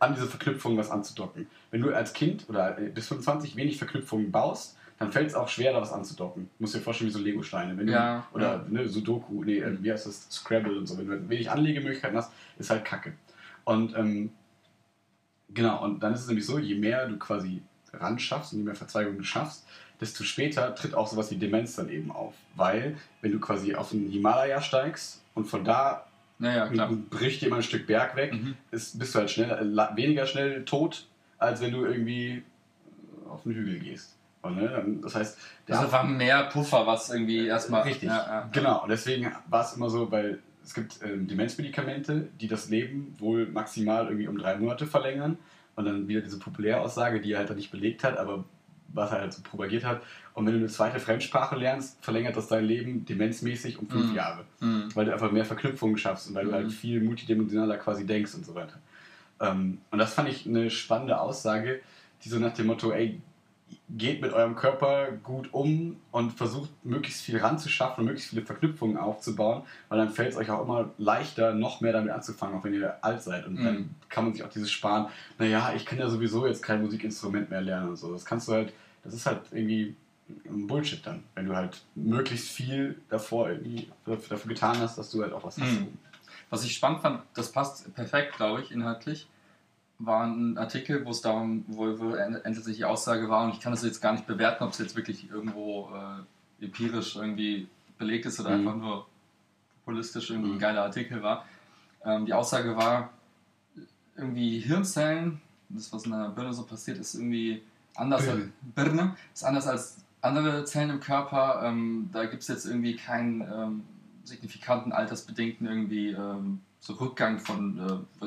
an 0.02 0.14
diese 0.14 0.28
Verknüpfungen 0.28 0.78
was 0.78 0.90
anzudocken. 0.92 1.48
Wenn 1.72 1.82
du 1.82 1.94
als 1.94 2.14
Kind 2.14 2.48
oder 2.50 2.78
äh, 2.80 2.90
bis 2.90 3.08
25 3.08 3.56
wenig 3.56 3.78
Verknüpfungen 3.78 4.32
baust, 4.32 4.78
dann 4.98 5.12
fällt 5.12 5.28
es 5.28 5.36
auch 5.36 5.50
schwer, 5.50 5.74
da 5.74 5.82
was 5.82 5.92
anzudocken. 5.92 6.44
Du 6.58 6.64
musst 6.64 6.74
dir 6.76 6.80
vorstellen, 6.80 7.10
wie 7.10 7.14
so 7.14 7.20
Lego-Steine. 7.20 7.78
Wenn 7.78 7.88
du- 7.88 7.94
Ja, 7.94 8.26
Oder 8.34 8.48
ja. 8.56 8.66
Ne, 8.70 8.88
Sudoku, 8.88 9.44
nee, 9.44 9.60
äh, 9.60 9.78
wie 9.84 9.92
heißt 9.92 10.06
das? 10.08 10.28
Scrabble 10.32 10.78
und 10.78 10.88
so. 10.88 10.98
Wenn 10.98 11.08
du 11.08 11.12
halt 11.14 11.30
wenig 11.30 11.52
Anlegemöglichkeiten 11.52 12.18
hast, 12.18 12.32
ist 12.58 12.70
halt 12.70 12.86
kacke. 12.86 13.14
Und 13.66 13.96
ähm, 13.96 14.32
genau, 15.54 15.84
und 15.84 16.02
dann 16.02 16.14
ist 16.14 16.22
es 16.22 16.28
nämlich 16.28 16.46
so, 16.46 16.60
je 16.60 16.76
mehr 16.76 17.08
du 17.08 17.18
quasi 17.18 17.62
ran 17.94 18.20
schaffst 18.20 18.54
und 18.54 18.60
je 18.60 18.66
mehr 18.66 18.76
Verzweigungen 18.76 19.18
du 19.18 19.24
schaffst, 19.24 19.66
desto 20.02 20.24
später 20.24 20.76
tritt 20.76 20.94
auch 20.94 21.08
sowas 21.08 21.32
wie 21.32 21.36
Demenz 21.38 21.76
dann 21.76 21.90
eben 21.90 22.12
auf. 22.12 22.34
Weil, 22.56 22.98
wenn 23.22 23.32
du 23.32 23.40
quasi 23.40 23.76
auf 23.76 23.90
den 23.90 24.10
Himalaya 24.10 24.62
steigst 24.62 25.22
und 25.34 25.46
von 25.46 25.64
da 25.64 26.06
Naja, 26.38 26.68
klar. 26.68 26.92
bricht 27.10 27.42
jemand 27.42 27.62
ein 27.62 27.64
Stück 27.64 27.88
Berg 27.88 28.16
weg, 28.16 28.34
Mhm. 28.34 28.56
ist, 28.72 29.00
bist 29.00 29.16
du 29.16 29.20
halt 29.20 29.32
schnell, 29.32 29.50
äh, 29.52 29.96
weniger 29.98 30.26
schnell 30.28 30.66
tot, 30.66 31.08
als 31.38 31.62
wenn 31.62 31.72
du 31.72 31.86
irgendwie 31.86 32.44
auf 33.30 33.44
den 33.44 33.54
Hügel 33.54 33.80
gehst. 33.80 34.16
Und, 34.42 34.58
ne, 34.58 34.86
das 35.02 35.16
heißt, 35.16 35.38
der 35.68 35.80
Also 35.80 35.92
war 35.92 36.04
mehr 36.04 36.44
Puffer, 36.44 36.86
was 36.86 37.10
irgendwie 37.10 37.48
erstmal. 37.48 37.82
Richtig, 37.84 38.10
Ja, 38.10 38.16
ja. 38.28 38.50
genau. 38.52 38.84
Und 38.84 38.90
deswegen 38.90 39.32
war 39.50 39.64
es 39.66 39.74
immer 39.74 39.90
so, 39.90 40.12
weil 40.12 40.40
es 40.64 40.74
gibt 40.74 41.00
ähm, 41.04 41.28
Demenzmedikamente, 41.28 42.28
die 42.40 42.48
das 42.48 42.70
Leben 42.70 43.16
wohl 43.18 43.48
maximal 43.48 44.06
irgendwie 44.06 44.28
um 44.28 44.38
drei 44.38 44.56
Monate 44.58 44.86
verlängern. 44.86 45.38
Und 45.76 45.86
dann 45.86 46.08
wieder 46.08 46.22
diese 46.22 46.40
Populäraussage, 46.40 47.20
die 47.22 47.32
er 47.34 47.40
halt 47.40 47.56
nicht 47.56 47.72
belegt 47.72 48.04
hat, 48.04 48.18
aber 48.18 48.46
was 48.90 49.12
er 49.12 49.20
halt 49.22 49.34
so 49.34 49.42
propagiert 49.42 49.84
hat. 49.84 50.02
Und 50.34 50.46
wenn 50.46 50.54
du 50.54 50.60
eine 50.60 50.68
zweite 50.68 51.00
Fremdsprache 51.00 51.56
lernst, 51.56 51.98
verlängert 52.04 52.36
das 52.38 52.48
dein 52.48 52.66
Leben 52.66 53.06
demenzmäßig 53.06 53.80
um 53.80 53.88
fünf 53.88 54.10
Mhm. 54.10 54.16
Jahre. 54.16 54.46
Mhm. 54.60 54.96
Weil 54.96 55.06
du 55.06 55.14
einfach 55.14 55.32
mehr 55.32 55.46
Verknüpfungen 55.46 55.98
schaffst 55.98 56.28
und 56.30 56.36
weil 56.36 56.46
du 56.46 56.52
Mhm. 56.52 56.56
halt 56.56 56.72
viel 56.72 57.02
multidimensionaler 57.02 57.78
quasi 57.78 58.06
denkst 58.06 58.34
und 58.36 58.46
so 58.46 58.56
weiter. 58.56 58.80
Ähm, 59.42 59.80
und 59.92 60.00
das 60.00 60.14
fand 60.14 60.30
ich 60.30 60.46
eine 60.46 60.70
spannende 60.70 61.20
Aussage, 61.20 61.82
die 62.24 62.30
so 62.30 62.40
nach 62.40 62.54
dem 62.54 62.68
Motto, 62.68 62.92
ey, 62.92 63.20
geht 63.90 64.22
mit 64.22 64.34
eurem 64.34 64.56
Körper 64.56 65.12
gut 65.24 65.54
um 65.54 65.98
und 66.12 66.32
versucht 66.32 66.70
möglichst 66.84 67.22
viel 67.22 67.38
ranzuschaffen 67.38 68.02
und 68.02 68.06
möglichst 68.06 68.30
viele 68.30 68.44
Verknüpfungen 68.44 68.98
aufzubauen, 68.98 69.64
weil 69.90 69.98
dann 69.98 70.10
fällt 70.10 70.32
es 70.32 70.38
euch 70.38 70.50
auch 70.50 70.62
immer 70.64 70.90
leichter, 70.98 71.54
noch 71.54 71.82
mehr 71.82 71.94
damit 71.94 72.12
anzufangen, 72.12 72.58
auch 72.60 72.64
wenn 72.64 72.74
ihr 72.74 73.04
alt 73.04 73.22
seid. 73.22 73.46
Und 73.46 73.56
Mhm. 73.60 73.64
dann 73.64 73.96
kann 74.10 74.26
man 74.26 74.34
sich 74.34 74.44
auch 74.44 74.50
dieses 74.50 74.72
sparen, 74.72 75.08
naja, 75.38 75.74
ich 75.76 75.86
kann 75.86 76.00
ja 76.00 76.10
sowieso 76.10 76.46
jetzt 76.48 76.62
kein 76.64 76.82
Musikinstrument 76.82 77.50
mehr 77.50 77.62
lernen 77.62 77.90
und 77.90 77.96
so. 77.98 78.12
Das 78.12 78.26
kannst 78.26 78.48
du 78.48 78.54
halt, 78.54 78.74
das 79.04 79.14
ist 79.14 79.26
halt 79.26 79.42
irgendwie 79.52 79.96
ein 80.50 80.68
Bullshit 80.68 81.06
dann, 81.06 81.24
wenn 81.36 81.46
du 81.46 81.56
halt 81.56 81.84
möglichst 81.94 82.50
viel 82.50 83.00
davor 83.10 83.50
irgendwie 83.50 83.90
dafür 84.06 84.30
dafür 84.30 84.50
getan 84.50 84.78
hast, 84.80 84.98
dass 84.98 85.12
du 85.12 85.22
halt 85.22 85.34
auch 85.34 85.44
was 85.44 85.58
hast. 85.60 85.80
Mhm. 85.82 85.98
Was 86.50 86.64
ich 86.64 86.74
spannend 86.74 87.02
fand, 87.02 87.22
das 87.34 87.52
passt 87.52 87.94
perfekt, 87.96 88.36
glaube 88.38 88.62
ich, 88.62 88.72
inhaltlich, 88.72 89.28
war 90.00 90.26
ein 90.26 90.58
Artikel, 90.58 91.06
wo 91.06 91.12
es 91.12 91.22
darum, 91.22 91.64
wo, 91.68 91.98
wo 92.00 92.14
endlich 92.16 92.76
die 92.78 92.86
Aussage 92.86 93.30
war, 93.30 93.46
und 93.46 93.52
ich 93.54 93.60
kann 93.62 93.72
das 93.72 93.84
jetzt 93.84 94.02
gar 94.02 94.12
nicht 94.12 94.28
bewerten, 94.28 94.64
ob 94.64 94.72
es 94.72 94.78
jetzt 94.80 94.96
wirklich 94.96 95.30
irgendwo 95.30 95.90
äh, 96.60 96.64
empirisch 96.66 97.16
irgendwie 97.16 97.68
belegt 97.98 98.26
ist 98.26 98.40
oder 98.40 98.58
Mhm. 98.58 98.68
einfach 98.68 98.80
nur 98.82 99.06
populistisch 99.86 100.30
irgendwie 100.32 100.52
ein 100.52 100.56
Mhm. 100.56 100.60
geiler 100.60 100.84
Artikel 100.84 101.22
war. 101.24 101.46
Ähm, 102.04 102.26
die 102.26 102.34
Aussage 102.34 102.76
war, 102.76 103.10
irgendwie 104.18 104.60
Hirnzellen, 104.60 105.42
das 105.70 105.92
was 105.92 106.06
in 106.06 106.12
der 106.12 106.30
Birne 106.30 106.54
so 106.54 106.64
passiert, 106.64 106.98
ist 106.98 107.16
irgendwie 107.16 107.62
anders 107.96 108.26
Birne. 108.26 108.42
als 108.42 108.52
Birne, 108.76 109.16
ist 109.34 109.44
anders 109.44 109.68
als 109.68 109.98
andere 110.22 110.66
Zellen 110.66 110.90
im 110.90 111.00
Körper. 111.00 111.62
Ähm, 111.64 112.10
da 112.12 112.26
gibt 112.26 112.42
es 112.44 112.48
jetzt 112.48 112.66
irgendwie 112.66 112.96
keinen 112.96 113.42
ähm, 113.42 113.84
signifikanten 114.24 114.92
altersbedingten 114.92 115.68
irgendwie 115.68 116.10
ähm, 116.12 116.62
so 116.80 116.94
Rückgang 116.94 117.40
von 117.40 118.06
äh, 118.22 118.26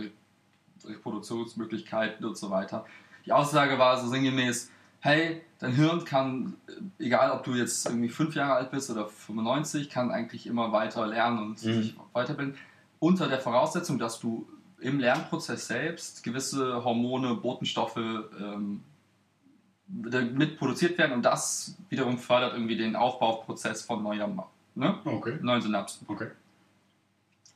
Reproduktionsmöglichkeiten 0.87 2.25
und 2.27 2.37
so 2.37 2.51
weiter. 2.51 2.85
Die 3.27 3.33
Aussage 3.33 3.79
war 3.79 4.01
so 4.01 4.09
sinngemäß, 4.09 4.71
hey, 5.01 5.43
dein 5.59 5.73
Hirn 5.73 6.05
kann, 6.05 6.57
äh, 6.99 7.05
egal 7.05 7.31
ob 7.31 7.45
du 7.45 7.55
jetzt 7.55 7.87
irgendwie 7.87 8.09
fünf 8.09 8.35
Jahre 8.35 8.55
alt 8.55 8.71
bist 8.71 8.91
oder 8.91 9.07
95, 9.07 9.91
kann 9.91 10.11
eigentlich 10.11 10.47
immer 10.47 10.73
weiter 10.73 11.07
lernen 11.07 11.39
und 11.39 11.51
Mhm. 11.51 11.83
sich 11.83 11.97
weiterbilden, 12.13 12.57
unter 13.01 13.29
der 13.29 13.39
Voraussetzung, 13.41 13.99
dass 13.99 14.19
du 14.19 14.49
im 14.81 14.99
Lernprozess 14.99 15.67
selbst 15.67 16.23
gewisse 16.23 16.85
Hormone, 16.85 17.35
Botenstoffe 17.35 17.97
ähm, 17.97 18.83
mit 19.89 20.59
produziert 20.59 20.99
werden 20.99 21.13
und 21.13 21.23
das 21.23 21.77
wiederum 21.89 22.19
fördert 22.19 22.53
irgendwie 22.55 22.77
den 22.77 22.95
Aufbauprozess 22.95 23.83
von 23.83 24.03
neuer, 24.03 24.29
ne? 24.75 24.99
Okay, 25.05 25.39
neuen 25.41 25.63
Synapsen. 25.63 26.07
okay. 26.09 26.29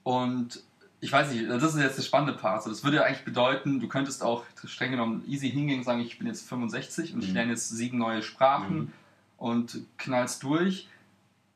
Und 0.03 0.63
ich 1.03 1.11
weiß 1.13 1.33
nicht, 1.33 1.51
das 1.51 1.63
ist 1.75 1.77
jetzt 1.81 1.99
der 1.99 2.03
spannende 2.05 2.33
Part. 2.33 2.63
So, 2.63 2.71
Das 2.71 2.85
würde 2.85 2.99
ja 2.99 3.03
eigentlich 3.03 3.25
bedeuten, 3.25 3.81
du 3.81 3.89
könntest 3.89 4.23
auch 4.23 4.45
streng 4.65 4.93
genommen 4.93 5.25
easy 5.27 5.51
hingehen 5.51 5.81
und 5.81 5.85
sagen, 5.85 6.01
ich 6.01 6.17
bin 6.17 6.29
jetzt 6.29 6.49
65 6.49 7.13
und 7.13 7.23
ich 7.25 7.31
Mhm. 7.31 7.35
lerne 7.35 7.51
jetzt 7.53 7.69
sieben 7.71 7.99
neue 7.99 8.23
Sprachen 8.23 8.77
Mhm. 8.79 8.93
und 9.37 9.79
knallst 9.99 10.43
durch. 10.45 10.89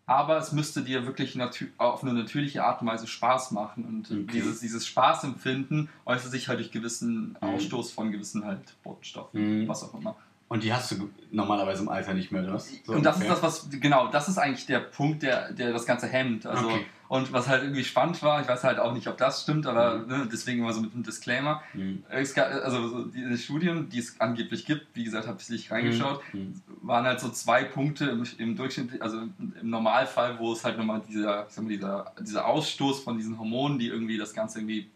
Aber 0.08 0.38
es 0.38 0.52
müsste 0.52 0.82
dir 0.82 1.06
wirklich 1.06 1.36
auf 1.78 2.02
eine 2.02 2.12
natürliche 2.12 2.64
Art 2.64 2.80
und 2.82 2.88
Weise 2.88 3.06
Spaß 3.06 3.52
machen. 3.52 3.84
Und 3.84 4.10
Okay. 4.10 4.26
dieses, 4.32 4.60
dieses 4.60 4.84
Spaßempfinden 4.86 5.88
äußert 6.04 6.30
sich 6.32 6.48
halt 6.48 6.58
durch 6.58 6.70
gewissen 6.72 7.30
Mhm. 7.30 7.36
Ausstoß 7.40 7.92
von 7.92 8.10
gewissen 8.12 8.44
halt 8.44 8.60
Botenstoffen, 8.82 9.62
Mhm. 9.62 9.68
was 9.68 9.82
auch 9.84 9.94
immer. 9.94 10.16
Und 10.48 10.62
die 10.62 10.72
hast 10.72 10.90
du 10.92 11.08
normalerweise 11.32 11.82
im 11.82 11.88
Alter 11.88 12.14
nicht 12.14 12.30
mehr, 12.30 12.42
oder 12.44 12.54
was? 12.54 12.68
So 12.84 12.92
und 12.94 13.04
das 13.04 13.16
ist 13.16 13.22
ungefähr? 13.22 13.42
das, 13.48 13.66
was, 13.66 13.80
genau, 13.80 14.08
das 14.08 14.28
ist 14.28 14.38
eigentlich 14.38 14.66
der 14.66 14.78
Punkt, 14.80 15.22
der, 15.24 15.52
der 15.52 15.72
das 15.72 15.86
Ganze 15.86 16.06
hemmt. 16.08 16.46
Also 16.46 16.66
Okay. 16.68 16.86
Und 17.08 17.32
was 17.32 17.46
halt 17.48 17.62
irgendwie 17.62 17.84
spannend 17.84 18.20
war, 18.22 18.40
ich 18.40 18.48
weiß 18.48 18.64
halt 18.64 18.78
auch 18.80 18.92
nicht, 18.92 19.06
ob 19.06 19.16
das 19.16 19.42
stimmt, 19.42 19.66
aber 19.66 19.98
Mhm. 19.98 20.06
ne, 20.08 20.28
deswegen 20.32 20.60
immer 20.60 20.72
so 20.72 20.80
mit 20.80 20.92
einem 20.92 21.02
Disclaimer. 21.04 21.62
Mhm. 21.74 22.02
Es 22.08 22.34
gab, 22.34 22.50
also 22.50 22.88
so 22.88 23.04
diese 23.04 23.38
Studien, 23.38 23.88
die 23.88 23.98
es 24.00 24.20
angeblich 24.20 24.64
gibt, 24.66 24.88
wie 24.94 25.04
gesagt, 25.04 25.26
habe 25.28 25.38
ich 25.40 25.48
nicht 25.48 25.70
reingeschaut, 25.70 26.20
Mhm. 26.32 26.60
waren 26.82 27.04
halt 27.04 27.20
so 27.20 27.28
zwei 27.28 27.62
Punkte 27.64 28.06
im, 28.06 28.24
im 28.38 28.56
Durchschnitt, 28.56 29.00
also 29.00 29.20
im 29.38 29.70
Normalfall, 29.70 30.38
wo 30.38 30.52
es 30.52 30.64
halt 30.64 30.78
nochmal 30.78 31.00
dieser, 31.08 31.46
mal, 31.60 31.68
dieser, 31.68 32.12
dieser 32.20 32.46
Ausstoß 32.46 33.04
von 33.04 33.16
diesen 33.16 33.38
Hormonen, 33.38 33.78
die 33.78 33.86
irgendwie 33.88 34.18
das 34.18 34.34
Ganze 34.34 34.58
irgendwie 34.58 34.90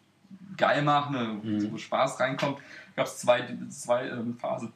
geil 0.56 0.82
machen, 0.82 1.12
ne, 1.14 1.40
Mhm. 1.42 1.72
wo 1.72 1.76
Spaß 1.78 2.18
reinkommt, 2.20 2.58
gab 2.96 3.06
es 3.06 3.18
zwei, 3.18 3.56
zwei 3.68 4.08
ähm, 4.08 4.36
Phasen 4.36 4.72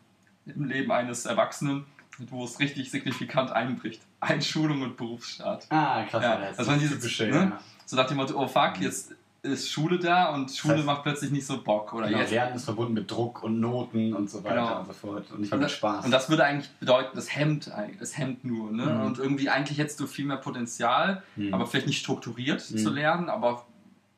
im 0.47 0.65
Leben 0.67 0.93
eines 0.93 1.27
Erwachsenen, 1.27 1.85
wo 2.29 2.45
es 2.45 2.59
richtig 2.61 2.91
signifikant 2.91 3.51
einbricht. 3.53 4.03
Einschulung 4.21 4.83
und 4.83 4.97
Berufsstart. 4.97 5.67
Ah, 5.71 6.03
krass. 6.05 6.23
Ja, 6.23 6.37
das 6.39 6.57
das 6.57 6.67
waren 6.67 6.79
diese 6.79 6.95
typische, 6.95 7.27
ne? 7.27 7.35
ja. 7.37 7.61
So 7.87 7.97
nach 7.97 8.07
dem 8.07 8.17
Motto, 8.17 8.35
oh 8.41 8.47
fuck, 8.47 8.81
jetzt 8.81 9.15
ist 9.43 9.71
Schule 9.71 9.99
da 9.99 10.33
und 10.33 10.51
Schule 10.51 10.77
heißt- 10.77 10.85
macht 10.85 11.03
plötzlich 11.03 11.31
nicht 11.31 11.45
so 11.47 11.63
Bock. 11.63 11.93
Oder 11.93 12.07
Genau, 12.07 12.21
jetzt 12.21 12.31
Lernen 12.31 12.57
ist 12.57 12.65
verbunden 12.65 12.95
mit 12.95 13.11
Druck 13.11 13.43
und 13.43 13.61
Noten 13.61 14.15
und 14.15 14.31
so 14.31 14.43
weiter 14.43 14.55
Genau. 14.55 14.79
und 14.81 14.87
so 14.87 14.93
fort. 14.95 15.31
Und 15.33 15.41
nicht 15.41 15.53
Und 15.53 15.59
mehr 15.59 15.59
mit 15.59 15.65
das, 15.67 15.73
Spaß. 15.73 16.05
und 16.07 16.11
das 16.11 16.31
würde 16.31 16.45
eigentlich 16.45 16.71
bedeuten, 16.81 17.11
das 17.15 17.35
hemmt, 17.37 17.71
es 18.01 18.17
hemmt 18.17 18.43
nur. 18.47 18.73
Ne? 18.73 18.87
Mhm. 18.87 19.01
Und 19.03 19.19
irgendwie 19.19 19.51
eigentlich 19.51 19.77
hättest 19.79 20.01
du 20.01 20.07
viel 20.07 20.25
mehr 20.25 20.39
Potenzial, 20.39 21.23
Mhm. 21.37 21.53
aber 21.53 21.67
vielleicht 21.67 21.89
nicht 21.89 21.99
strukturiert 21.99 22.65
Mhm. 22.71 22.79
zu 22.79 22.89
lernen, 22.91 23.29
aber 23.29 23.67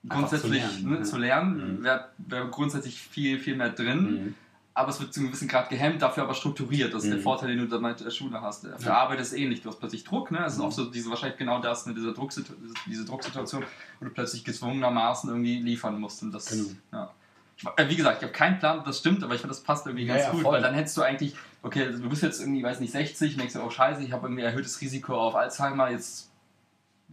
grundsätzlich 0.09 0.63
zu 0.63 0.79
lernen, 0.79 1.01
ne, 1.03 1.09
ja. 1.11 1.17
lernen 1.19 1.79
Mhm. 1.81 1.83
wäre 1.83 2.05
wär 2.19 2.45
grundsätzlich 2.45 2.97
viel, 3.01 3.41
viel 3.41 3.57
mehr 3.57 3.71
drin. 3.71 4.37
Aber 4.79 4.91
es 4.91 5.01
wird 5.01 5.15
zu 5.15 5.21
einem 5.21 5.31
gewissen 5.31 5.49
Grad 5.49 5.71
gehemmt, 5.71 6.03
dafür 6.03 6.25
aber 6.25 6.35
strukturiert. 6.35 6.93
Das 6.93 7.03
ist 7.05 7.09
der 7.09 7.19
Mhm. 7.19 7.23
Vorteil, 7.23 7.49
den 7.49 7.59
du 7.61 7.67
da 7.67 7.79
mit 7.79 7.99
der 7.99 8.11
Schule 8.11 8.43
hast. 8.43 8.67
Auf 8.71 8.83
der 8.83 8.93
Ja. 8.93 8.99
Arbeit 8.99 9.21
ist 9.21 9.29
es 9.29 9.33
ähnlich. 9.33 9.63
Du 9.63 9.71
hast 9.71 9.79
plötzlich 9.81 10.05
Druck. 10.05 10.31
Ne? 10.31 10.45
Es 10.45 10.53
ist 10.53 10.59
Mhm. 10.59 10.65
auch 10.67 10.73
so 10.73 10.85
diese, 10.91 11.09
wahrscheinlich 11.09 11.39
genau 11.39 11.61
das, 11.63 11.87
ne? 11.87 11.95
diese, 11.95 12.13
Drucksitu 12.13 12.53
diese 12.87 13.07
Drucksituation, 13.07 13.65
wo 14.01 14.05
du 14.05 14.11
plötzlich 14.13 14.45
gezwungenermaßen 14.45 15.31
irgendwie 15.31 15.61
liefern 15.61 15.99
musst. 15.99 16.23
Und 16.23 16.33
das, 16.33 16.51
Genau. 16.51 16.69
ja. 16.93 17.11
Ich, 17.57 17.65
äh, 17.77 17.89
wie 17.89 17.97
gesagt, 17.97 18.19
ich 18.19 18.23
habe 18.25 18.33
keinen 18.35 18.59
Plan, 18.59 18.81
ob 18.81 18.85
das 18.85 18.99
stimmt, 18.99 19.25
aber 19.25 19.35
ich 19.35 19.41
finde, 19.41 19.55
das 19.55 19.63
passt 19.63 19.87
irgendwie 19.87 20.05
Ja, 20.05 20.17
ganz 20.19 20.31
gut, 20.31 20.43
voll. 20.43 20.53
weil 20.53 20.61
dann 20.63 20.75
hättest 20.75 20.95
du 20.99 21.01
eigentlich, 21.03 21.35
okay, 21.63 21.91
du 21.91 22.09
bist 22.11 22.23
jetzt 22.23 22.39
irgendwie, 22.43 22.63
weiß 22.63 22.81
nicht, 22.81 22.93
60 22.93 23.33
und 23.33 23.39
denkst 23.41 23.55
dir, 23.55 23.65
oh 23.65 23.71
scheiße, 23.71 24.03
ich 24.03 24.13
habe 24.13 24.27
irgendwie 24.27 24.43
erhöhtes 24.43 24.79
Risiko 24.83 25.19
auf 25.19 25.35
Alzheimer, 25.37 25.89
jetzt 25.91 26.31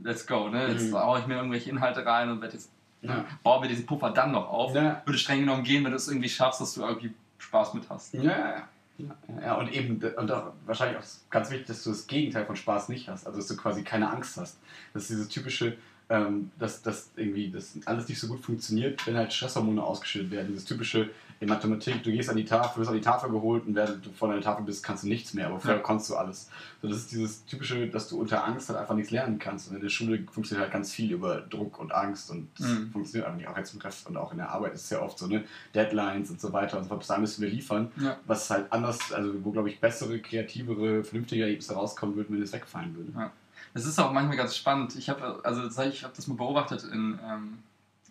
let's 0.04 0.28
go, 0.28 0.50
ne? 0.50 0.68
Jetzt 0.68 0.90
Mhm. 0.92 0.96
haue 0.98 1.20
ich 1.20 1.28
mir 1.28 1.36
irgendwelche 1.36 1.70
Inhalte 1.70 2.06
rein 2.06 2.30
und 2.30 2.42
werde 2.42 2.56
jetzt, 2.56 2.70
Ja. 3.02 3.24
baue 3.42 3.62
mir 3.62 3.70
diesen 3.70 3.86
Puffer 3.86 4.10
dann 4.10 4.32
noch 4.34 4.50
auf. 4.50 4.76
Ja. 4.76 5.02
Würde 5.06 5.18
streng 5.18 5.40
genommen 5.40 5.64
gehen, 5.64 5.84
wenn 5.86 5.92
du 5.92 5.96
es 5.98 6.10
irgendwie 6.10 6.28
schaffst, 6.30 6.60
dass 6.60 6.74
du 6.74 6.82
irgendwie 6.82 7.14
Spaß 7.44 7.74
mit 7.74 7.90
hast. 7.90 8.14
Ja, 8.14 8.24
ja, 8.24 8.68
ja. 8.98 9.42
ja, 9.42 9.56
und 9.56 9.72
eben, 9.72 10.02
und 10.18 10.32
auch 10.32 10.54
wahrscheinlich 10.66 10.98
auch 10.98 11.06
ganz 11.30 11.50
wichtig, 11.52 11.68
dass 11.68 11.84
du 11.84 11.92
das 11.92 12.08
Gegenteil 12.08 12.46
von 12.46 12.56
Spaß 12.56 12.90
nicht 12.90 13.08
hast. 13.10 13.26
Also, 13.26 13.40
dass 13.40 13.48
du 13.48 13.58
quasi 13.58 13.84
keine 13.84 14.10
Angst 14.10 14.38
hast. 14.38 14.58
Das 14.94 15.04
ist 15.04 15.10
dieses 15.10 15.28
typische, 15.30 15.78
ähm, 16.10 16.52
dass, 16.60 16.82
dass 16.82 17.12
irgendwie 17.16 17.50
das 17.52 17.78
alles 17.86 18.08
nicht 18.08 18.20
so 18.20 18.28
gut 18.28 18.42
funktioniert, 18.42 19.06
wenn 19.06 19.18
halt 19.18 19.34
Stresshormone 19.34 19.84
ausgeschüttet 19.84 20.32
werden. 20.32 20.48
Dieses 20.48 20.66
typische 20.66 21.10
in 21.44 21.50
Mathematik, 21.50 22.02
du 22.04 22.12
gehst 22.12 22.30
an 22.30 22.38
die 22.38 22.46
Tafel, 22.46 22.80
wirst 22.80 22.90
an 22.90 22.96
die 22.96 23.02
Tafel 23.02 23.30
geholt 23.30 23.66
und 23.68 23.76
während 23.76 24.06
du 24.06 24.10
vor 24.12 24.30
deiner 24.30 24.42
Tafel 24.42 24.64
bist, 24.66 24.84
kannst 24.84 25.04
du 25.04 25.08
nichts 25.10 25.34
mehr, 25.34 25.48
aber 25.48 25.60
vorher 25.60 25.78
Ja. 25.78 25.82
konntest 25.84 26.10
du 26.10 26.16
alles. 26.16 26.50
So, 26.82 26.88
das 26.88 26.98
ist 26.98 27.12
dieses 27.12 27.46
typische, 27.46 27.88
dass 27.88 28.08
du 28.08 28.20
unter 28.20 28.44
Angst 28.46 28.70
halt 28.70 28.80
einfach 28.80 28.96
nichts 28.96 29.12
lernen 29.12 29.40
kannst. 29.40 29.70
Und 29.70 29.76
in 29.76 29.82
der 29.82 29.90
Schule 29.90 30.24
funktioniert 30.32 30.64
halt 30.64 30.74
ganz 30.74 30.92
viel 30.92 31.12
über 31.12 31.42
Druck 31.42 31.80
und 31.80 31.94
Angst 31.94 32.32
und 32.32 32.48
das 32.58 32.68
Mhm. 32.68 32.92
funktioniert 32.92 33.30
eigentlich 33.30 33.48
auch 33.48 33.58
jetzt 33.58 33.74
im 33.74 33.82
Rest 33.82 34.08
und 34.08 34.16
auch 34.18 34.32
in 34.32 34.38
der 34.38 34.50
Arbeit 34.52 34.74
ist 34.74 34.86
es 34.86 34.90
ja 34.90 35.02
oft 35.02 35.20
so, 35.20 35.28
ne? 35.28 35.44
Deadlines 35.76 36.30
und 36.32 36.40
so 36.42 36.52
weiter 36.54 36.78
und 36.78 36.84
so 36.84 36.90
fort. 36.90 37.00
Bis 37.02 37.08
dahin 37.08 37.22
müssen 37.22 37.42
wir 37.42 37.50
liefern 37.50 37.92
Ja. 37.98 38.18
was 38.26 38.50
halt 38.50 38.72
anders, 38.72 39.12
also 39.12 39.34
wo 39.44 39.52
glaube 39.52 39.70
ich 39.70 39.80
bessere, 39.80 40.20
kreativere, 40.20 41.04
vernünftige 41.04 41.44
Ergebnisse 41.44 41.74
rauskommen 41.74 42.16
würden, 42.16 42.36
wenn 42.36 42.42
es 42.42 42.54
wegfallen 42.54 42.96
würde. 42.96 43.12
Ja. 43.18 43.32
Es 43.74 43.86
ist 43.86 44.00
auch 44.00 44.12
manchmal 44.14 44.38
ganz 44.38 44.56
spannend. 44.56 44.96
Ich 44.96 45.10
habe 45.10 45.40
also 45.44 45.64
ich 45.84 46.04
habe 46.04 46.14
das 46.16 46.28
mal 46.28 46.36
beobachtet 46.36 46.84
in, 46.84 47.20
ähm, 47.28 47.60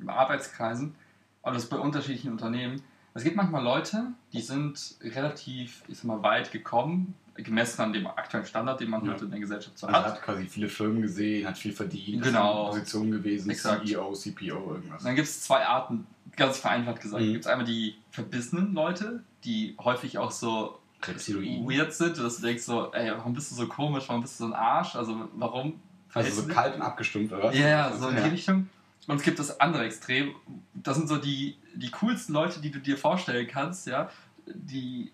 in 0.00 0.08
Arbeitskreisen, 0.08 0.94
aber 1.42 1.54
das 1.54 1.66
bei 1.66 1.76
unterschiedlichen 1.78 2.32
Unternehmen. 2.32 2.82
Es 3.14 3.24
gibt 3.24 3.36
manchmal 3.36 3.62
Leute, 3.62 4.06
die 4.32 4.40
sind 4.40 4.94
relativ, 5.02 5.82
ich 5.88 5.98
sag 5.98 6.04
mal, 6.04 6.22
weit 6.22 6.50
gekommen, 6.50 7.14
gemessen 7.34 7.80
an 7.82 7.92
dem 7.92 8.06
aktuellen 8.06 8.46
Standard, 8.46 8.80
den 8.80 8.90
man 8.90 9.04
Ja. 9.04 9.12
heute 9.12 9.24
in 9.26 9.30
der 9.30 9.40
Gesellschaft 9.40 9.78
so 9.78 9.86
Also 9.86 9.98
hat. 9.98 10.06
hat 10.14 10.22
quasi 10.22 10.46
viele 10.46 10.68
Firmen 10.68 11.02
gesehen, 11.02 11.46
hat 11.46 11.58
viel 11.58 11.72
verdient, 11.72 12.22
Genau. 12.22 12.68
ist 12.70 12.74
in 12.74 12.80
Position 12.80 13.10
gewesen, 13.10 13.50
Exakt. 13.50 13.86
CEO, 13.86 14.12
CPO, 14.12 14.74
irgendwas. 14.74 15.00
Und 15.00 15.06
dann 15.06 15.16
gibt 15.16 15.28
es 15.28 15.42
zwei 15.42 15.66
Arten, 15.66 16.06
ganz 16.36 16.58
vereinfacht 16.58 17.00
gesagt. 17.02 17.22
Mhm. 17.22 17.32
Gibt 17.32 17.44
es 17.44 17.50
einmal 17.50 17.66
die 17.66 17.96
verbissenen 18.10 18.72
Leute, 18.74 19.22
die 19.44 19.76
häufig 19.82 20.16
auch 20.18 20.30
so 20.30 20.78
Reptiloiden. 21.02 21.68
weird 21.68 21.92
sind, 21.92 22.16
dass 22.18 22.36
du 22.36 22.42
denkst 22.46 22.62
so, 22.62 22.92
ey, 22.92 23.10
warum 23.10 23.34
bist 23.34 23.50
du 23.50 23.54
so 23.56 23.66
komisch, 23.66 24.04
warum 24.08 24.22
bist 24.22 24.38
du 24.40 24.44
so 24.44 24.50
ein 24.52 24.54
Arsch, 24.54 24.94
also 24.94 25.28
warum 25.34 25.80
Also 26.14 26.42
so 26.42 26.48
kalt 26.48 26.76
und 26.76 26.82
abgestumpft, 26.82 27.32
oder 27.32 27.44
was? 27.44 27.58
Ja, 27.58 27.68
ja, 27.68 27.92
so 27.96 28.08
in 28.08 28.16
die. 28.16 28.22
Richtung. 28.22 28.68
Und 29.08 29.16
es 29.16 29.22
gibt 29.22 29.38
das 29.38 29.58
andere 29.60 29.84
Extrem. 29.84 30.34
Das 30.74 30.96
sind 30.96 31.08
so 31.08 31.16
die, 31.16 31.56
die 31.74 31.90
coolsten 31.90 32.32
Leute, 32.32 32.60
die 32.60 32.70
du 32.70 32.78
dir 32.78 32.96
vorstellen 32.96 33.46
kannst, 33.48 33.86
ja. 33.86 34.10
Die, 34.46 35.10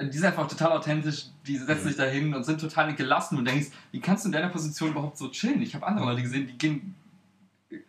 die 0.00 0.12
sind 0.16 0.24
einfach 0.26 0.48
total 0.48 0.72
authentisch, 0.72 1.26
die 1.46 1.58
setzen 1.58 1.84
Mhm. 1.84 1.88
sich 1.88 1.96
da 1.96 2.04
hin 2.04 2.34
und 2.34 2.44
sind 2.44 2.60
total 2.60 2.94
gelassen 2.94 3.36
und 3.36 3.44
denkst, 3.46 3.68
wie 3.92 4.00
kannst 4.00 4.24
du 4.24 4.28
in 4.28 4.32
deiner 4.32 4.48
Position 4.48 4.90
überhaupt 4.90 5.18
so 5.18 5.28
chillen? 5.28 5.60
Ich 5.60 5.74
habe 5.74 5.86
andere 5.86 6.06
Leute 6.06 6.22
gesehen, 6.22 6.46
die 6.46 6.56
gehen, 6.56 6.94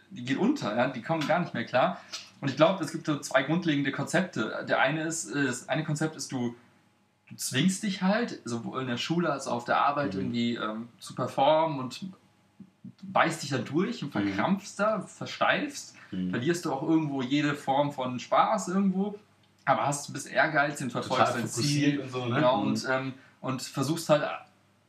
die 0.10 0.24
gehen 0.26 0.38
unter, 0.38 0.76
ja? 0.76 0.88
die 0.89 1.02
kommen 1.02 1.26
gar 1.26 1.39
nicht 1.39 1.54
mehr 1.54 1.65
klar. 1.65 2.02
Und 2.41 2.50
ich 2.50 2.58
glaube, 2.58 2.84
es 2.84 2.91
gibt 2.91 3.06
so 3.06 3.20
zwei 3.20 3.44
grundlegende 3.44 3.91
Konzepte. 3.91 4.65
Der 4.67 4.80
eine 4.82 5.04
ist, 5.04 5.32
äh, 5.32 5.46
das 5.46 5.70
eine 5.70 5.84
Konzept 5.86 6.15
ist, 6.17 6.32
du, 6.32 6.56
du 7.30 7.36
zwingst 7.38 7.84
dich 7.84 8.02
halt, 8.02 8.41
sowohl 8.44 8.82
in 8.82 8.88
der 8.88 8.98
Schule 8.98 9.32
als 9.32 9.48
auch 9.48 9.58
auf 9.58 9.65
der 9.65 9.78
Arbeit 9.78 10.13
Mhm. 10.15 10.20
irgendwie 10.20 10.56
ähm, 10.56 10.89
zu 11.00 11.15
performen 11.15 11.80
und 11.80 12.02
beißt 13.04 13.44
dich 13.44 13.50
da 13.52 13.58
durch 13.60 14.04
und 14.04 14.13
Mhm. 14.13 14.24
verkrampfst 14.28 14.80
da, 14.80 15.02
versteifst, 15.02 15.96
Mhm. 16.12 16.30
verlierst 16.32 16.65
du 16.65 16.74
auch 16.74 16.84
irgendwo 16.84 17.22
jede 17.22 17.54
Form 17.56 17.91
von 17.91 18.20
Spaß 18.20 18.70
irgendwo, 18.70 19.17
aber 19.65 19.86
hast 19.86 20.12
bist 20.13 20.28
ehrgeizig 20.28 20.86
und 20.86 20.91
verfolgst 20.91 21.36
dein 21.36 21.48
Ziel. 21.48 22.00
und 22.02 22.10
so, 22.12 22.26
ne? 22.26 22.36
Genau, 22.36 22.62
Mhm. 22.62 22.67
und, 22.67 22.88
ähm, 22.89 23.13
und 23.41 23.62
versuchst 23.62 24.10
halt 24.10 24.24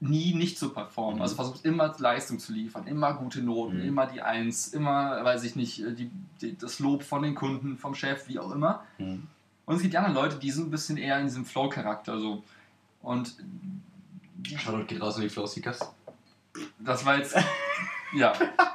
nie 0.00 0.34
nicht 0.34 0.58
zu 0.58 0.70
performen. 0.70 1.16
Mhm. 1.16 1.22
Also 1.22 1.36
versuchst 1.36 1.64
immer 1.64 1.94
Leistung 1.98 2.38
zu 2.40 2.52
liefern, 2.52 2.86
immer 2.88 3.14
gute 3.14 3.40
Noten, 3.42 3.78
Mhm. 3.82 3.84
immer 3.88 4.06
die 4.06 4.20
Eins, 4.20 4.68
immer, 4.68 5.22
weiß 5.24 5.44
ich 5.44 5.54
nicht, 5.54 5.78
die, 5.78 6.10
die, 6.40 6.58
das 6.58 6.78
Lob 6.80 7.02
von 7.04 7.22
den 7.22 7.34
Kunden, 7.36 7.76
vom 7.78 7.94
Chef, 7.94 8.26
wie 8.28 8.38
auch 8.40 8.50
immer. 8.50 8.82
Mhm. 8.98 9.28
Und 9.64 9.76
es 9.76 9.82
gibt 9.82 9.92
die 9.94 9.98
anderen 9.98 10.16
Leute, 10.16 10.36
die 10.40 10.50
sind 10.50 10.66
ein 10.68 10.70
bisschen 10.72 10.96
eher 10.96 11.18
in 11.20 11.26
diesem 11.26 11.44
Flow-Charakter 11.44 12.18
so. 12.18 12.42
Und 13.00 13.36
Shoutout 14.44 14.86
geht 14.86 15.00
raus 15.00 15.16
an 15.16 15.22
die 15.22 15.28
Flowseekers. 15.28 15.78
das 16.78 17.04
war 17.04 17.18
jetzt. 17.18 17.36
ja. 18.14 18.32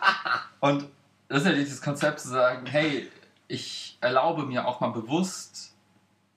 Und 0.60 0.86
das 1.28 1.40
ist 1.44 1.48
ja 1.48 1.54
dieses 1.54 1.82
Konzept 1.82 2.20
zu 2.20 2.30
sagen, 2.30 2.66
hey, 2.66 3.10
ich 3.48 3.98
erlaube 4.02 4.44
mir 4.44 4.68
auch 4.68 4.80
mal 4.80 4.90
bewusst 4.92 5.74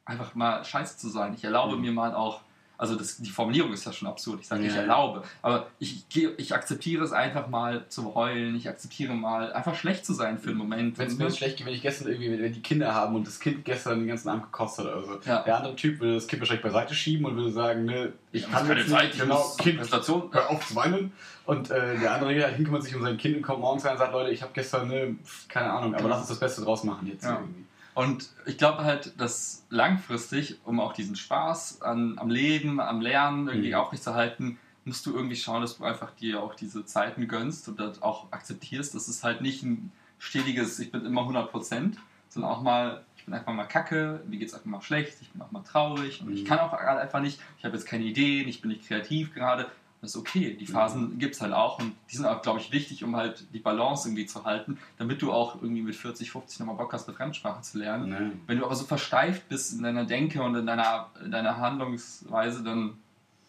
einfach 0.04 0.34
mal 0.34 0.64
scheiße 0.64 0.96
zu 0.98 1.08
sein. 1.08 1.34
Ich 1.34 1.44
erlaube 1.44 1.76
Mhm. 1.76 1.82
mir 1.82 1.92
mal 1.92 2.14
auch, 2.14 2.40
also 2.80 2.94
das, 2.96 3.18
die 3.18 3.28
Formulierung 3.28 3.74
ist 3.74 3.84
ja 3.84 3.92
schon 3.92 4.08
absurd. 4.08 4.40
Ich 4.40 4.46
sage, 4.48 4.64
ich 4.66 4.74
Ja. 4.74 4.80
erlaube, 4.80 5.22
aber 5.42 5.66
ich, 5.78 6.06
ich 6.38 6.54
akzeptiere 6.54 7.04
es 7.04 7.12
einfach 7.12 7.46
mal 7.48 7.84
zu 7.90 8.14
heulen. 8.14 8.56
Ich 8.56 8.66
akzeptiere 8.70 9.12
mal 9.12 9.52
einfach 9.52 9.74
schlecht 9.74 10.06
zu 10.06 10.14
sein 10.14 10.38
für 10.38 10.48
einen 10.48 10.56
Moment. 10.58 10.96
Wenn 10.98 11.08
es 11.08 11.18
mir 11.18 11.30
schlecht 11.30 11.58
geht, 11.58 11.66
wenn 11.66 11.74
ich 11.74 11.82
gestern 11.82 12.08
irgendwie, 12.08 12.30
wenn 12.40 12.52
die 12.52 12.62
Kinder 12.62 12.94
haben 12.94 13.14
und 13.14 13.26
das 13.26 13.38
Kind 13.38 13.66
gestern 13.66 13.98
den 13.98 14.08
ganzen 14.08 14.30
Abend 14.30 14.44
gekotzt 14.44 14.78
hat 14.78 14.86
oder 14.86 15.04
so. 15.04 15.18
Ja. 15.26 15.42
Der 15.42 15.58
andere 15.58 15.76
Typ 15.76 16.00
würde 16.00 16.14
das 16.14 16.26
Kind 16.26 16.40
wahrscheinlich 16.40 16.62
beiseite 16.64 16.94
schieben 16.94 17.26
und 17.26 17.36
würde 17.36 17.52
sagen, 17.52 17.84
ne, 17.84 18.14
ich 18.32 18.44
Ich 18.44 18.50
kann 18.50 18.66
keine 18.66 18.80
jetzt 18.80 18.90
Zeit, 18.90 19.02
nicht, 19.04 19.14
ich 19.16 19.20
genau, 19.20 19.54
Kind, 19.58 19.76
Präsentation. 19.76 20.30
hör 20.32 20.48
auf 20.50 20.66
zu 20.66 20.74
weinen. 20.74 21.12
Und 21.44 21.70
äh, 21.70 21.98
der 21.98 22.14
andere 22.14 22.32
geht 22.32 22.44
halt 22.44 22.56
hin, 22.56 22.64
kümmert 22.64 22.82
sich 22.84 22.94
um 22.96 23.02
sein 23.02 23.18
Kind 23.18 23.36
und 23.36 23.42
kommt 23.42 23.60
morgens 23.60 23.84
rein 23.84 23.92
und 23.92 23.98
sagt, 23.98 24.12
Leute, 24.12 24.30
ich 24.30 24.40
habe 24.40 24.52
gestern, 24.54 24.88
ne, 24.88 25.16
keine 25.48 25.70
Ahnung, 25.70 25.94
aber 25.94 26.08
lass 26.08 26.20
uns 26.20 26.28
das 26.28 26.40
Beste 26.40 26.62
draus 26.62 26.82
machen 26.84 27.06
jetzt 27.08 27.24
Ja. 27.24 27.34
irgendwie. 27.40 27.64
Und 27.94 28.30
ich 28.46 28.56
glaube 28.56 28.84
halt, 28.84 29.18
dass 29.20 29.64
langfristig, 29.70 30.58
um 30.64 30.80
auch 30.80 30.92
diesen 30.92 31.16
Spaß 31.16 31.82
an, 31.82 32.18
am 32.18 32.30
Leben, 32.30 32.80
am 32.80 33.00
Lernen 33.00 33.48
irgendwie 33.48 33.70
Mhm. 33.70 33.74
aufrechtzuerhalten, 33.74 34.58
musst 34.84 35.04
du 35.06 35.14
irgendwie 35.14 35.36
schauen, 35.36 35.60
dass 35.60 35.76
du 35.78 35.84
einfach 35.84 36.10
dir 36.12 36.42
auch 36.42 36.54
diese 36.54 36.84
Zeiten 36.84 37.28
gönnst 37.28 37.68
und 37.68 37.78
das 37.80 38.00
auch 38.02 38.32
akzeptierst. 38.32 38.94
Das 38.94 39.08
ist 39.08 39.24
halt 39.24 39.40
nicht 39.40 39.62
ein 39.62 39.92
stetiges, 40.18 40.78
ich 40.78 40.90
bin 40.90 41.04
immer 41.04 41.22
100%, 41.22 41.96
sondern 42.28 42.50
auch 42.50 42.62
mal, 42.62 43.04
ich 43.16 43.24
bin 43.24 43.34
einfach 43.34 43.52
mal 43.52 43.64
kacke, 43.64 44.22
mir 44.26 44.38
geht 44.38 44.48
es 44.48 44.54
einfach 44.54 44.66
mal 44.66 44.80
schlecht, 44.82 45.18
ich 45.20 45.30
bin 45.32 45.42
auch 45.42 45.50
mal 45.50 45.62
traurig 45.62 46.22
und 46.22 46.32
ich 46.32 46.42
Mhm. 46.42 46.46
kann 46.46 46.58
auch 46.60 46.70
gerade 46.70 47.00
einfach 47.00 47.20
nicht, 47.20 47.40
ich 47.58 47.64
habe 47.64 47.76
jetzt 47.76 47.86
keine 47.86 48.04
Ideen, 48.04 48.48
ich 48.48 48.60
bin 48.62 48.70
nicht 48.70 48.86
kreativ 48.86 49.34
gerade. 49.34 49.70
Das 50.00 50.10
ist 50.10 50.16
okay, 50.16 50.56
die 50.58 50.66
Phasen 50.66 51.18
gibt 51.18 51.34
es 51.34 51.42
halt 51.42 51.52
auch 51.52 51.78
und 51.78 51.92
die 52.10 52.16
sind 52.16 52.24
auch, 52.24 52.40
glaube 52.40 52.58
ich, 52.60 52.72
wichtig, 52.72 53.04
um 53.04 53.16
halt 53.16 53.44
die 53.52 53.58
Balance 53.58 54.08
irgendwie 54.08 54.24
zu 54.24 54.44
halten, 54.44 54.78
damit 54.96 55.20
du 55.20 55.30
auch 55.30 55.56
irgendwie 55.60 55.82
mit 55.82 55.94
40, 55.94 56.30
50 56.30 56.60
nochmal 56.60 56.76
Bock 56.76 56.92
hast, 56.94 57.06
eine 57.06 57.16
Fremdsprache 57.16 57.60
zu 57.60 57.76
lernen. 57.78 58.08
Ne. 58.08 58.32
Wenn 58.46 58.58
du 58.58 58.64
aber 58.64 58.74
so 58.76 58.84
versteift 58.86 59.48
bist 59.50 59.74
in 59.74 59.82
deiner 59.82 60.04
Denke 60.06 60.42
und 60.42 60.54
in 60.54 60.64
deiner, 60.64 61.10
in 61.22 61.30
deiner 61.30 61.58
Handlungsweise, 61.58 62.62
dann 62.62 62.94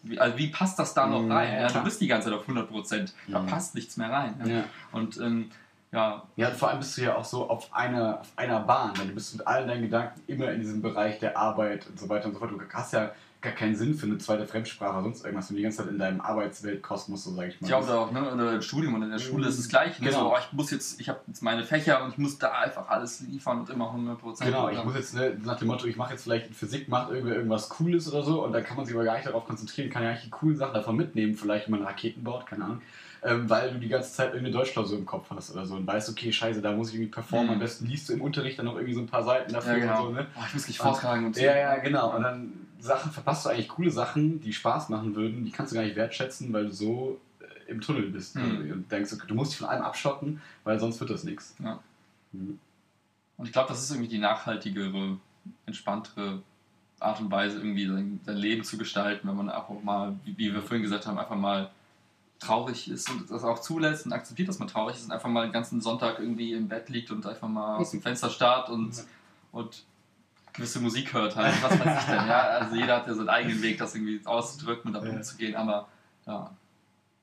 wie, 0.02 0.18
also 0.18 0.36
wie 0.36 0.48
passt 0.48 0.78
das 0.78 0.92
da 0.94 1.06
noch 1.06 1.26
Ja, 1.26 1.34
rein? 1.36 1.54
Ja, 1.62 1.68
du 1.68 1.84
bist 1.84 2.00
die 2.00 2.08
ganze 2.08 2.28
Zeit 2.28 2.34
auf 2.36 2.42
100 2.42 2.68
Prozent. 2.68 3.14
Da 3.28 3.38
Mhm. 3.40 3.46
passt 3.46 3.74
nichts 3.74 3.96
mehr 3.96 4.10
rein. 4.10 4.34
Ja. 4.44 4.64
Und 4.90 5.18
ähm, 5.20 5.48
ja, 5.92 6.22
Ja, 6.36 6.50
vor 6.50 6.68
allem 6.70 6.80
bist 6.80 6.98
du 6.98 7.02
ja 7.02 7.16
auch 7.16 7.24
so 7.24 7.48
auf 7.48 7.72
einer, 7.72 8.20
auf 8.20 8.28
einer 8.36 8.60
Bahn, 8.60 8.92
denn 8.98 9.08
du 9.08 9.14
bist 9.14 9.36
mit 9.36 9.46
allen 9.46 9.68
deinen 9.68 9.82
Gedanken 9.82 10.20
immer 10.26 10.50
in 10.50 10.60
diesem 10.60 10.82
Bereich 10.82 11.18
der 11.18 11.36
Arbeit 11.38 11.86
und 11.86 11.98
so 12.00 12.08
weiter 12.08 12.26
und 12.26 12.32
so 12.34 12.38
fort. 12.40 12.50
Du 12.50 12.60
hast 12.74 12.92
ja 12.92 13.12
gar 13.42 13.52
keinen 13.52 13.74
Sinn 13.74 13.94
für 13.94 14.06
eine 14.06 14.18
zweite 14.18 14.46
Fremdsprache 14.46 14.92
oder 14.94 15.02
sonst 15.02 15.24
irgendwas, 15.24 15.50
wenn 15.50 15.56
du 15.56 15.58
die 15.58 15.62
ganze 15.64 15.78
Zeit 15.78 15.88
in 15.88 15.98
deinem 15.98 16.20
Arbeitsweltkosmos, 16.20 17.24
so 17.24 17.32
sag 17.32 17.48
ich 17.48 17.60
mal. 17.60 17.66
Ich 17.66 17.74
glaube 17.74 17.92
auch, 17.92 18.12
ne, 18.12 18.32
oder 18.32 18.54
im 18.54 18.62
Studium 18.62 18.94
und 18.94 19.02
in 19.02 19.10
der 19.10 19.18
Schule 19.18 19.48
ist 19.48 19.58
es 19.58 19.68
gleich. 19.68 19.98
Ne? 20.00 20.06
Genau. 20.08 20.20
So, 20.20 20.34
oh, 20.34 20.38
ich 20.38 20.52
muss 20.52 20.70
jetzt, 20.70 21.00
ich 21.00 21.08
habe 21.08 21.20
jetzt 21.26 21.42
meine 21.42 21.64
Fächer 21.64 22.02
und 22.04 22.10
ich 22.10 22.18
muss 22.18 22.38
da 22.38 22.52
einfach 22.52 22.88
alles 22.88 23.20
liefern 23.20 23.60
und 23.60 23.70
immer 23.70 23.92
100%. 23.92 24.44
Genau, 24.44 24.68
ich 24.70 24.82
muss 24.84 24.94
jetzt 24.94 25.14
ne, 25.14 25.36
nach 25.44 25.58
dem 25.58 25.68
Motto, 25.68 25.86
ich 25.86 25.96
mache 25.96 26.12
jetzt 26.12 26.22
vielleicht 26.22 26.46
in 26.46 26.54
Physik, 26.54 26.88
macht 26.88 27.10
irgendwer 27.10 27.34
irgendwas 27.34 27.68
Cooles 27.68 28.10
oder 28.12 28.22
so 28.22 28.44
und 28.44 28.52
dann 28.52 28.62
kann 28.62 28.76
man 28.76 28.86
sich 28.86 28.94
aber 28.94 29.04
gar 29.04 29.14
nicht 29.14 29.26
darauf 29.26 29.44
konzentrieren, 29.44 29.90
kann 29.90 30.04
ja 30.04 30.10
eigentlich 30.10 30.24
die 30.24 30.30
coolen 30.30 30.56
Sachen 30.56 30.74
davon 30.74 30.96
mitnehmen, 30.96 31.34
vielleicht 31.34 31.66
wenn 31.66 31.78
man 31.78 31.82
Raketen 31.82 32.22
baut, 32.22 32.46
keine 32.46 32.64
Ahnung, 32.64 32.82
ähm, 33.24 33.50
weil 33.50 33.72
du 33.72 33.78
die 33.78 33.88
ganze 33.88 34.12
Zeit 34.12 34.28
irgendeine 34.34 34.52
Deutschklausur 34.56 34.98
im 34.98 35.06
Kopf 35.06 35.26
hast 35.30 35.52
oder 35.52 35.66
so 35.66 35.74
und 35.74 35.86
weißt, 35.86 36.08
okay, 36.10 36.32
scheiße, 36.32 36.62
da 36.62 36.72
muss 36.72 36.88
ich 36.90 36.94
irgendwie 36.94 37.10
performen, 37.10 37.48
Mhm. 37.48 37.52
am 37.54 37.58
besten 37.58 37.86
liest 37.86 38.08
du 38.08 38.12
im 38.12 38.20
Unterricht 38.20 38.58
dann 38.58 38.66
noch 38.66 38.74
irgendwie 38.74 38.94
so 38.94 39.00
ein 39.00 39.06
paar 39.08 39.24
Seiten 39.24 39.52
dafür 39.52 39.72
ja, 39.72 39.78
genau. 39.80 40.06
und 40.06 40.14
so, 40.14 40.20
ne? 40.20 40.26
oh, 40.36 40.42
ich 40.46 40.54
muss 40.54 40.68
mich 40.68 40.78
vortragen 40.78 41.26
und 41.26 41.34
so. 41.34 41.42
Ja, 41.42 41.56
ja, 41.56 41.76
genau. 41.78 42.14
Und 42.14 42.22
dann 42.22 42.52
Sachen 42.82 43.12
verpasst 43.12 43.46
du 43.46 43.50
eigentlich 43.50 43.68
coole 43.68 43.90
Sachen, 43.90 44.40
die 44.40 44.52
Spaß 44.52 44.88
machen 44.88 45.14
würden, 45.14 45.44
die 45.44 45.52
kannst 45.52 45.72
du 45.72 45.76
gar 45.76 45.84
nicht 45.84 45.94
wertschätzen, 45.94 46.52
weil 46.52 46.66
du 46.66 46.72
so 46.72 47.20
äh, 47.40 47.70
im 47.70 47.80
Tunnel 47.80 48.10
bist. 48.10 48.34
Mhm. 48.34 48.72
Und 48.72 48.92
denkst, 48.92 49.12
okay, 49.12 49.26
du 49.28 49.34
musst 49.34 49.52
dich 49.52 49.58
von 49.58 49.68
allem 49.68 49.82
abschotten, 49.82 50.42
weil 50.64 50.80
sonst 50.80 50.98
wird 50.98 51.10
das 51.10 51.22
nichts. 51.22 51.54
Ja. 51.62 51.78
Mhm. 52.32 52.58
Und 53.36 53.46
ich 53.46 53.52
glaube, 53.52 53.68
das 53.68 53.82
ist 53.82 53.90
irgendwie 53.90 54.08
die 54.08 54.18
nachhaltigere, 54.18 55.16
entspanntere 55.64 56.42
Art 56.98 57.20
und 57.20 57.30
Weise, 57.30 57.58
irgendwie 57.58 57.86
sein, 57.86 58.20
sein 58.24 58.36
Leben 58.36 58.64
zu 58.64 58.76
gestalten, 58.76 59.28
wenn 59.28 59.36
man 59.36 59.48
einfach 59.48 59.80
mal, 59.82 60.16
wie, 60.24 60.52
wir 60.52 60.62
vorhin 60.62 60.82
gesagt 60.82 61.06
haben, 61.06 61.18
einfach 61.18 61.36
mal 61.36 61.70
traurig 62.40 62.90
ist 62.90 63.08
und 63.10 63.30
das 63.30 63.44
auch 63.44 63.60
zulässt 63.60 64.06
und 64.06 64.12
akzeptiert, 64.12 64.48
dass 64.48 64.58
man 64.58 64.66
traurig 64.66 64.96
ist 64.96 65.04
und 65.04 65.12
einfach 65.12 65.28
mal 65.28 65.46
den 65.46 65.52
ganzen 65.52 65.80
Sonntag 65.80 66.18
irgendwie 66.18 66.52
im 66.52 66.68
Bett 66.68 66.88
liegt 66.88 67.12
und 67.12 67.24
einfach 67.26 67.48
mal 67.48 67.76
aus 67.76 67.92
dem 67.92 68.02
Fenster 68.02 68.28
starrt 68.28 68.70
und, 68.70 68.96
Ja. 68.96 69.02
und 69.52 69.84
gewisse 70.52 70.80
Musik 70.80 71.12
hört 71.14 71.34
halt. 71.36 71.62
Was 71.62 71.72
weiß 71.78 72.00
ich 72.00 72.06
denn, 72.06 72.26
ja? 72.28 72.42
Also 72.60 72.76
jeder 72.76 72.96
hat 72.96 73.06
ja 73.06 73.14
seinen 73.14 73.28
eigenen 73.28 73.62
Weg, 73.62 73.78
das 73.78 73.94
irgendwie 73.94 74.20
auszudrücken 74.26 74.88
und 74.88 74.94
damit 74.94 75.10
Ja. 75.12 75.16
umzugehen, 75.18 75.54
aber 75.54 75.88
ja. 76.26 76.50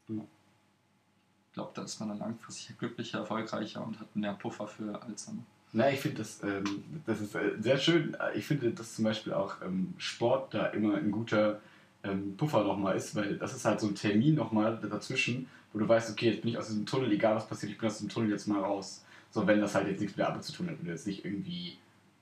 Ich 0.07 1.53
glaube, 1.53 1.71
da 1.73 1.83
ist 1.83 1.99
man 1.99 2.09
dann 2.09 2.19
langfristig 2.19 2.77
glücklicher, 2.77 3.19
erfolgreicher 3.19 3.85
und 3.85 3.99
hat 3.99 4.15
mehr 4.15 4.33
Puffer 4.33 4.67
für 4.67 5.01
Alzheimer. 5.01 5.43
Na, 5.71 5.89
ich 5.91 5.99
finde 5.99 6.17
das, 6.19 6.41
ähm, 6.43 6.83
das 7.05 7.21
ist 7.21 7.35
äh, 7.35 7.51
sehr 7.59 7.77
schön. 7.77 8.17
Ich 8.33 8.45
finde, 8.45 8.71
dass 8.71 8.95
zum 8.95 9.05
Beispiel 9.05 9.33
auch 9.33 9.61
ähm, 9.61 9.93
Sport 9.97 10.53
da 10.53 10.67
immer 10.67 10.95
ein 10.95 11.11
guter 11.11 11.59
ähm, 12.03 12.35
Puffer 12.37 12.63
nochmal 12.63 12.95
ist, 12.95 13.15
weil 13.15 13.37
das 13.37 13.53
ist 13.55 13.65
halt 13.65 13.79
so 13.79 13.87
ein 13.87 13.93
Termin 13.95 14.35
nochmal 14.35 14.77
dazwischen, 14.81 15.47
wo 15.73 15.79
du 15.79 15.87
weißt, 15.87 16.09
okay, 16.11 16.31
jetzt 16.31 16.41
bin 16.41 16.51
ich 16.51 16.57
aus 16.57 16.67
diesem 16.67 16.85
Tunnel, 16.87 17.11
egal 17.11 17.35
was 17.35 17.47
passiert, 17.47 17.71
ich 17.71 17.77
bin 17.77 17.87
aus 17.87 17.97
diesem 17.97 18.09
Tunnel 18.09 18.31
jetzt 18.31 18.47
mal 18.47 18.61
raus. 18.61 19.03
So, 19.31 19.45
wenn 19.45 19.61
das 19.61 19.75
halt 19.75 19.87
jetzt 19.87 19.99
nichts 19.99 20.13
mit 20.15 20.19
der 20.19 20.29
Arbeit 20.29 20.43
zu 20.43 20.53
tun 20.53 20.67
hat, 20.69 20.79
wenn 20.79 20.85
du 20.85 20.91
jetzt 20.91 21.05
nicht 21.05 21.23
irgendwie 21.23 21.77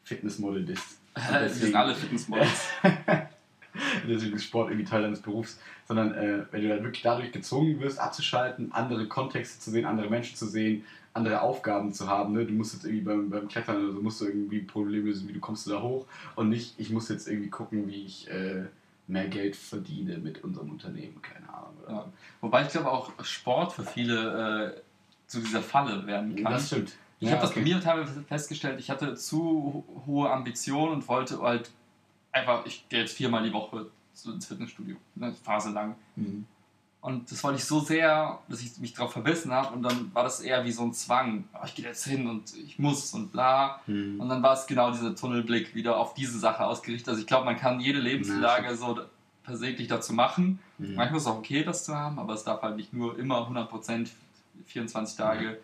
Fitnessmodel 0.08 0.64
bist. 0.64 1.00
Wir 1.16 1.50
sind 1.50 1.76
alle 1.76 1.94
Fitnessmodels. 1.94 2.70
deswegen 4.08 4.36
ist 4.36 4.46
Sport 4.46 4.70
irgendwie 4.70 4.90
Teil 4.90 5.02
deines 5.02 5.22
Berufs, 5.22 5.60
sondern 5.86 6.14
äh, 6.14 6.46
wenn 6.52 6.62
du 6.62 6.70
dann 6.70 6.84
wirklich 6.84 7.04
dadurch 7.04 7.32
gezwungen 7.32 7.80
wirst, 7.82 8.00
abzuschalten, 8.00 8.72
andere 8.72 9.08
Kontexte 9.08 9.60
zu 9.60 9.70
sehen, 9.70 9.86
andere 9.86 10.10
Menschen 10.10 10.36
zu 10.38 10.46
sehen, 10.46 10.86
andere 11.14 11.42
Aufgaben 11.42 11.94
zu 11.94 12.08
haben. 12.08 12.34
Ne? 12.34 12.46
Du 12.46 12.54
musst 12.54 12.74
jetzt 12.74 12.86
irgendwie 12.86 13.04
beim, 13.04 13.30
beim 13.30 13.48
Klettern 13.50 13.84
oder 13.84 13.94
so, 13.94 14.02
musst 14.02 14.22
du 14.22 14.26
irgendwie 14.26 14.60
Probleme 14.60 15.10
lösen, 15.10 15.28
wie 15.28 15.34
du 15.34 15.40
kommst 15.40 15.68
du 15.68 15.72
da 15.72 15.82
hoch 15.82 16.06
und 16.36 16.50
nicht, 16.50 16.76
ich 16.78 16.90
muss 16.90 17.10
jetzt 17.10 17.28
irgendwie 17.28 17.50
gucken, 17.50 17.88
wie 17.88 18.06
ich 18.06 18.30
äh, 18.30 18.64
mehr 19.08 19.28
Geld 19.28 19.56
verdiene 19.56 20.18
mit 20.18 20.44
unserem 20.44 20.70
Unternehmen, 20.72 21.22
keine 21.22 21.50
Ahnung. 21.50 21.74
Ja. 21.90 22.06
Wobei 22.40 22.64
ich 22.64 22.70
glaube 22.70 22.92
auch 22.92 23.12
Sport 23.24 23.74
für 23.74 23.84
viele 23.84 24.76
äh, 24.78 24.82
zu 25.28 25.42
dieser 25.42 25.62
Falle 25.62 26.08
werden 26.08 26.36
kann. 26.36 26.54
Das 26.54 26.68
stimmt. 26.68 26.94
Ich 27.20 27.32
habe 27.32 27.42
das 27.42 27.54
bei 27.54 27.62
mir 27.62 27.80
teilweise 27.82 28.22
festgestellt, 28.24 28.80
ich 28.80 28.90
hatte 28.90 29.16
zu 29.16 29.40
ho- 29.40 30.04
hohe 30.06 30.30
Ambitionen 30.32 30.94
und 30.94 31.08
wollte 31.08 31.42
halt 31.42 31.72
einfach, 32.32 32.66
ich 32.66 32.88
gehe 32.90 33.00
jetzt 33.02 33.16
viermal 33.16 33.44
die 33.44 33.54
Woche 33.54 33.88
ins 34.26 34.46
Fitnessstudio, 34.46 34.96
eine 35.16 35.34
Phase 35.34 35.72
lang. 35.72 35.96
Mhm. 36.16 36.46
Und 37.00 37.32
das 37.32 37.44
wollte 37.44 37.60
ich 37.60 37.66
so 37.66 37.80
sehr, 37.80 38.40
dass 38.50 38.62
ich 38.62 38.78
mich 38.80 38.94
darauf 38.94 39.14
verbissen 39.14 39.52
habe 39.52 39.74
und 39.74 39.84
dann 39.84 40.14
war 40.14 40.24
das 40.24 40.42
eher 40.42 40.66
wie 40.66 40.72
so 40.72 40.84
ein 40.84 40.94
Zwang. 40.94 41.46
Oh, 41.54 41.60
ich 41.66 41.76
gehe 41.76 41.86
jetzt 41.86 42.04
hin 42.06 42.28
und 42.28 42.54
ich 42.58 42.80
muss 42.80 43.14
und 43.14 43.32
bla. 43.32 43.80
Mhm. 43.88 44.20
Und 44.20 44.28
dann 44.30 44.42
war 44.44 44.54
es 44.54 44.66
genau 44.68 44.92
dieser 44.92 45.16
Tunnelblick 45.16 45.74
wieder 45.76 45.98
auf 45.98 46.16
diese 46.16 46.38
Sache 46.40 46.66
ausgerichtet. 46.66 47.10
Also 47.10 47.22
ich 47.22 47.28
glaube, 47.28 47.46
man 47.46 47.56
kann 47.56 47.80
jede 47.80 48.00
Lebenslage 48.00 48.76
so 48.76 49.00
versehentlich 49.44 49.88
dazu 49.88 50.12
machen. 50.14 50.60
Mhm. 50.80 50.96
Manchmal 50.96 51.18
ist 51.18 51.24
es 51.24 51.28
auch 51.30 51.38
okay, 51.38 51.64
das 51.64 51.86
zu 51.86 51.96
haben, 51.96 52.20
aber 52.20 52.34
es 52.34 52.44
darf 52.44 52.62
halt 52.64 52.76
nicht 52.76 52.92
nur 52.94 53.18
immer 53.18 53.48
100% 53.48 54.10
24 54.66 55.16
Tage, 55.18 55.60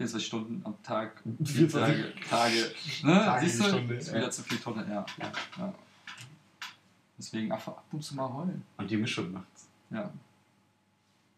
24 0.00 0.26
Stunden 0.26 0.62
am 0.64 0.82
Tag, 0.82 1.22
24 1.44 1.70
Tage, 1.70 2.14
Tage, 2.30 2.56
ne? 3.02 3.12
Tage 3.12 3.46
Siehst 3.46 3.60
du? 3.60 3.64
Stunde, 3.64 3.94
ist 3.96 4.08
ja. 4.08 4.14
wieder 4.14 4.30
zu 4.30 4.42
viel 4.42 4.58
Tunnel, 4.58 4.88
ja. 4.88 5.04
Ja. 5.18 5.32
ja. 5.58 5.74
Deswegen 7.18 7.52
einfach 7.52 7.72
ab 7.72 7.84
und 7.92 8.02
zu 8.02 8.16
mal 8.16 8.32
heulen. 8.32 8.62
Und 8.78 8.90
die 8.90 8.96
Mischung 8.96 9.30
macht's. 9.30 9.68
Ja. 9.90 10.10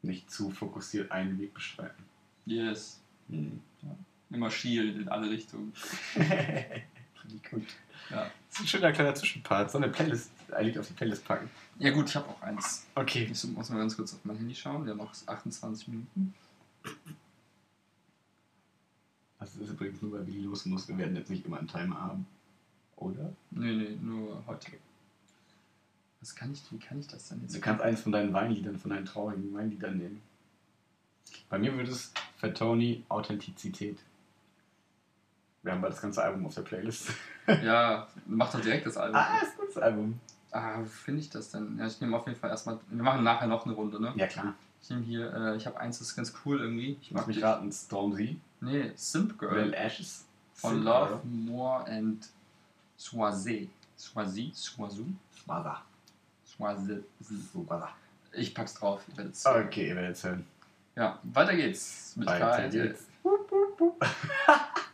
Nicht 0.03 0.31
zu 0.31 0.48
fokussiert 0.48 1.11
einen 1.11 1.40
Weg 1.40 1.53
beschreiten. 1.55 2.05
Yes. 2.46 3.01
Mhm. 3.27 3.61
Immer 4.31 4.51
schielen 4.51 5.01
in 5.01 5.09
alle 5.09 5.29
Richtungen. 5.29 5.72
Gut. 7.51 7.66
Ja. 8.11 8.31
Das 8.48 8.59
ist 8.59 8.61
ein 8.61 8.66
schöner 8.68 8.92
kleiner 8.92 9.14
Zwischenpart. 9.16 9.72
So 9.72 9.79
eine 9.79 9.88
Playlist, 9.88 10.31
ein 10.53 10.66
Lied 10.66 10.79
auf 10.79 10.87
die 10.87 10.92
Playlist 10.92 11.25
packen. 11.25 11.51
Ja 11.81 11.90
gut, 11.90 12.09
ich 12.09 12.14
habe 12.14 12.29
auch 12.29 12.40
eins. 12.42 12.87
Okay. 12.94 13.29
Ich 13.33 13.44
muss 13.44 13.70
mal 13.70 13.79
ganz 13.79 13.96
kurz 13.96 14.14
auf 14.14 14.20
mein 14.25 14.37
Handy 14.37 14.55
schauen. 14.55 14.85
Wir 14.85 14.92
haben 14.92 14.98
noch 14.98 15.12
28 15.27 15.88
Minuten. 15.88 16.35
Das 19.42 19.57
ist 19.57 19.70
übrigens 19.70 20.00
nur, 20.02 20.12
weil 20.12 20.26
Willi 20.26 20.42
los 20.42 20.66
muss. 20.66 20.87
Wir 20.88 20.96
werden 20.98 21.16
jetzt 21.16 21.31
nicht 21.31 21.44
immer 21.44 21.59
einen 21.59 21.68
Timer 21.68 22.00
haben. 22.00 22.26
Oder? 22.96 23.33
Nee, 23.50 23.72
nee, 23.74 23.98
nur 24.00 24.42
heute. 24.46 24.72
Was 26.20 26.35
kann 26.37 26.52
ich, 26.52 26.62
wie 26.70 26.78
kann 26.78 27.00
ich 27.00 27.09
das 27.09 27.28
denn 27.28 27.40
jetzt? 27.42 27.57
Du 27.57 27.61
kannst 27.61 27.83
eins 27.83 28.00
von 28.02 28.12
deinen 28.12 28.33
Weinliedern, 28.33 28.78
von 28.78 28.90
deinen 28.92 29.05
traurigen 29.05 29.52
Weinliedern 29.52 29.98
nehmen. 29.98 30.22
Bei 31.48 31.59
mir 31.59 31.74
würde 31.76 31.90
es 31.90 32.12
für 32.37 32.52
Tony 32.55 33.02
Authentizität. 33.09 33.98
Wir 35.64 35.72
haben 35.72 35.81
bald 35.81 35.92
das 35.94 36.02
ganze 36.02 36.22
Album 36.22 36.46
auf 36.46 36.55
der 36.55 36.62
Playlist. 36.62 37.11
Ja, 37.64 38.07
mach 38.26 38.52
doch 38.52 38.61
direkt 38.61 38.87
das 38.87 38.96
Album. 38.96 39.16
ah, 39.16 39.38
ist 39.42 39.55
ein 39.55 39.59
gutes 39.59 39.76
Album. 39.78 40.20
Ah, 40.52 40.78
wo 40.78 40.85
finde 40.85 41.20
ich 41.22 41.28
das 41.28 41.50
denn? 41.50 41.76
Ja, 41.76 41.88
ich 41.88 42.00
nehme 42.00 42.16
auf 42.16 42.24
jeden 42.28 42.38
Fall 42.38 42.50
erstmal. 42.50 42.78
Wir 42.88 43.02
machen 43.02 43.24
nachher 43.24 43.48
noch 43.48 43.64
eine 43.66 43.74
Runde, 43.74 44.00
ne? 44.00 44.12
Ja, 44.14 44.28
klar. 44.28 44.55
Ich 44.81 44.88
nehme 44.90 45.02
hier, 45.02 45.35
äh, 45.35 45.57
ich 45.57 45.66
habe 45.66 45.76
eins, 45.81 45.98
das 45.98 46.07
ist 46.11 46.14
ganz 46.14 46.33
cool 46.44 46.61
irgendwie. 46.61 46.96
Ich 47.02 47.11
Lass 47.11 47.26
mich 47.26 47.38
die- 47.38 47.42
raten. 47.42 47.72
Stormzy. 47.72 48.38
Nee, 48.62 48.92
Simp 48.94 49.38
Girl. 49.38 49.75
Ashes. 49.75 50.25
Von 50.55 50.75
Simp 50.75 50.85
Love, 50.85 51.09
Girl. 51.09 51.20
More 51.25 51.85
and 51.88 52.25
Soisé. 52.96 53.68
Soisy? 53.96 54.53
Soisu? 54.55 55.07
Swada. 55.44 55.83
Soisé. 56.44 57.03
Swada. 57.53 57.88
Ich 58.33 58.55
pack's 58.55 58.75
drauf. 58.75 59.03
Ihr 59.09 59.16
werdet's 59.16 59.44
Okay, 59.44 59.88
ihr 59.88 59.96
werdet 59.96 60.16
es 60.16 60.25
hören. 60.25 60.46
Ja, 60.94 61.18
weiter 61.25 61.57
geht's. 61.57 62.14
Mit 62.16 62.29
Weiter 62.29 62.68
geht's. 62.68 63.07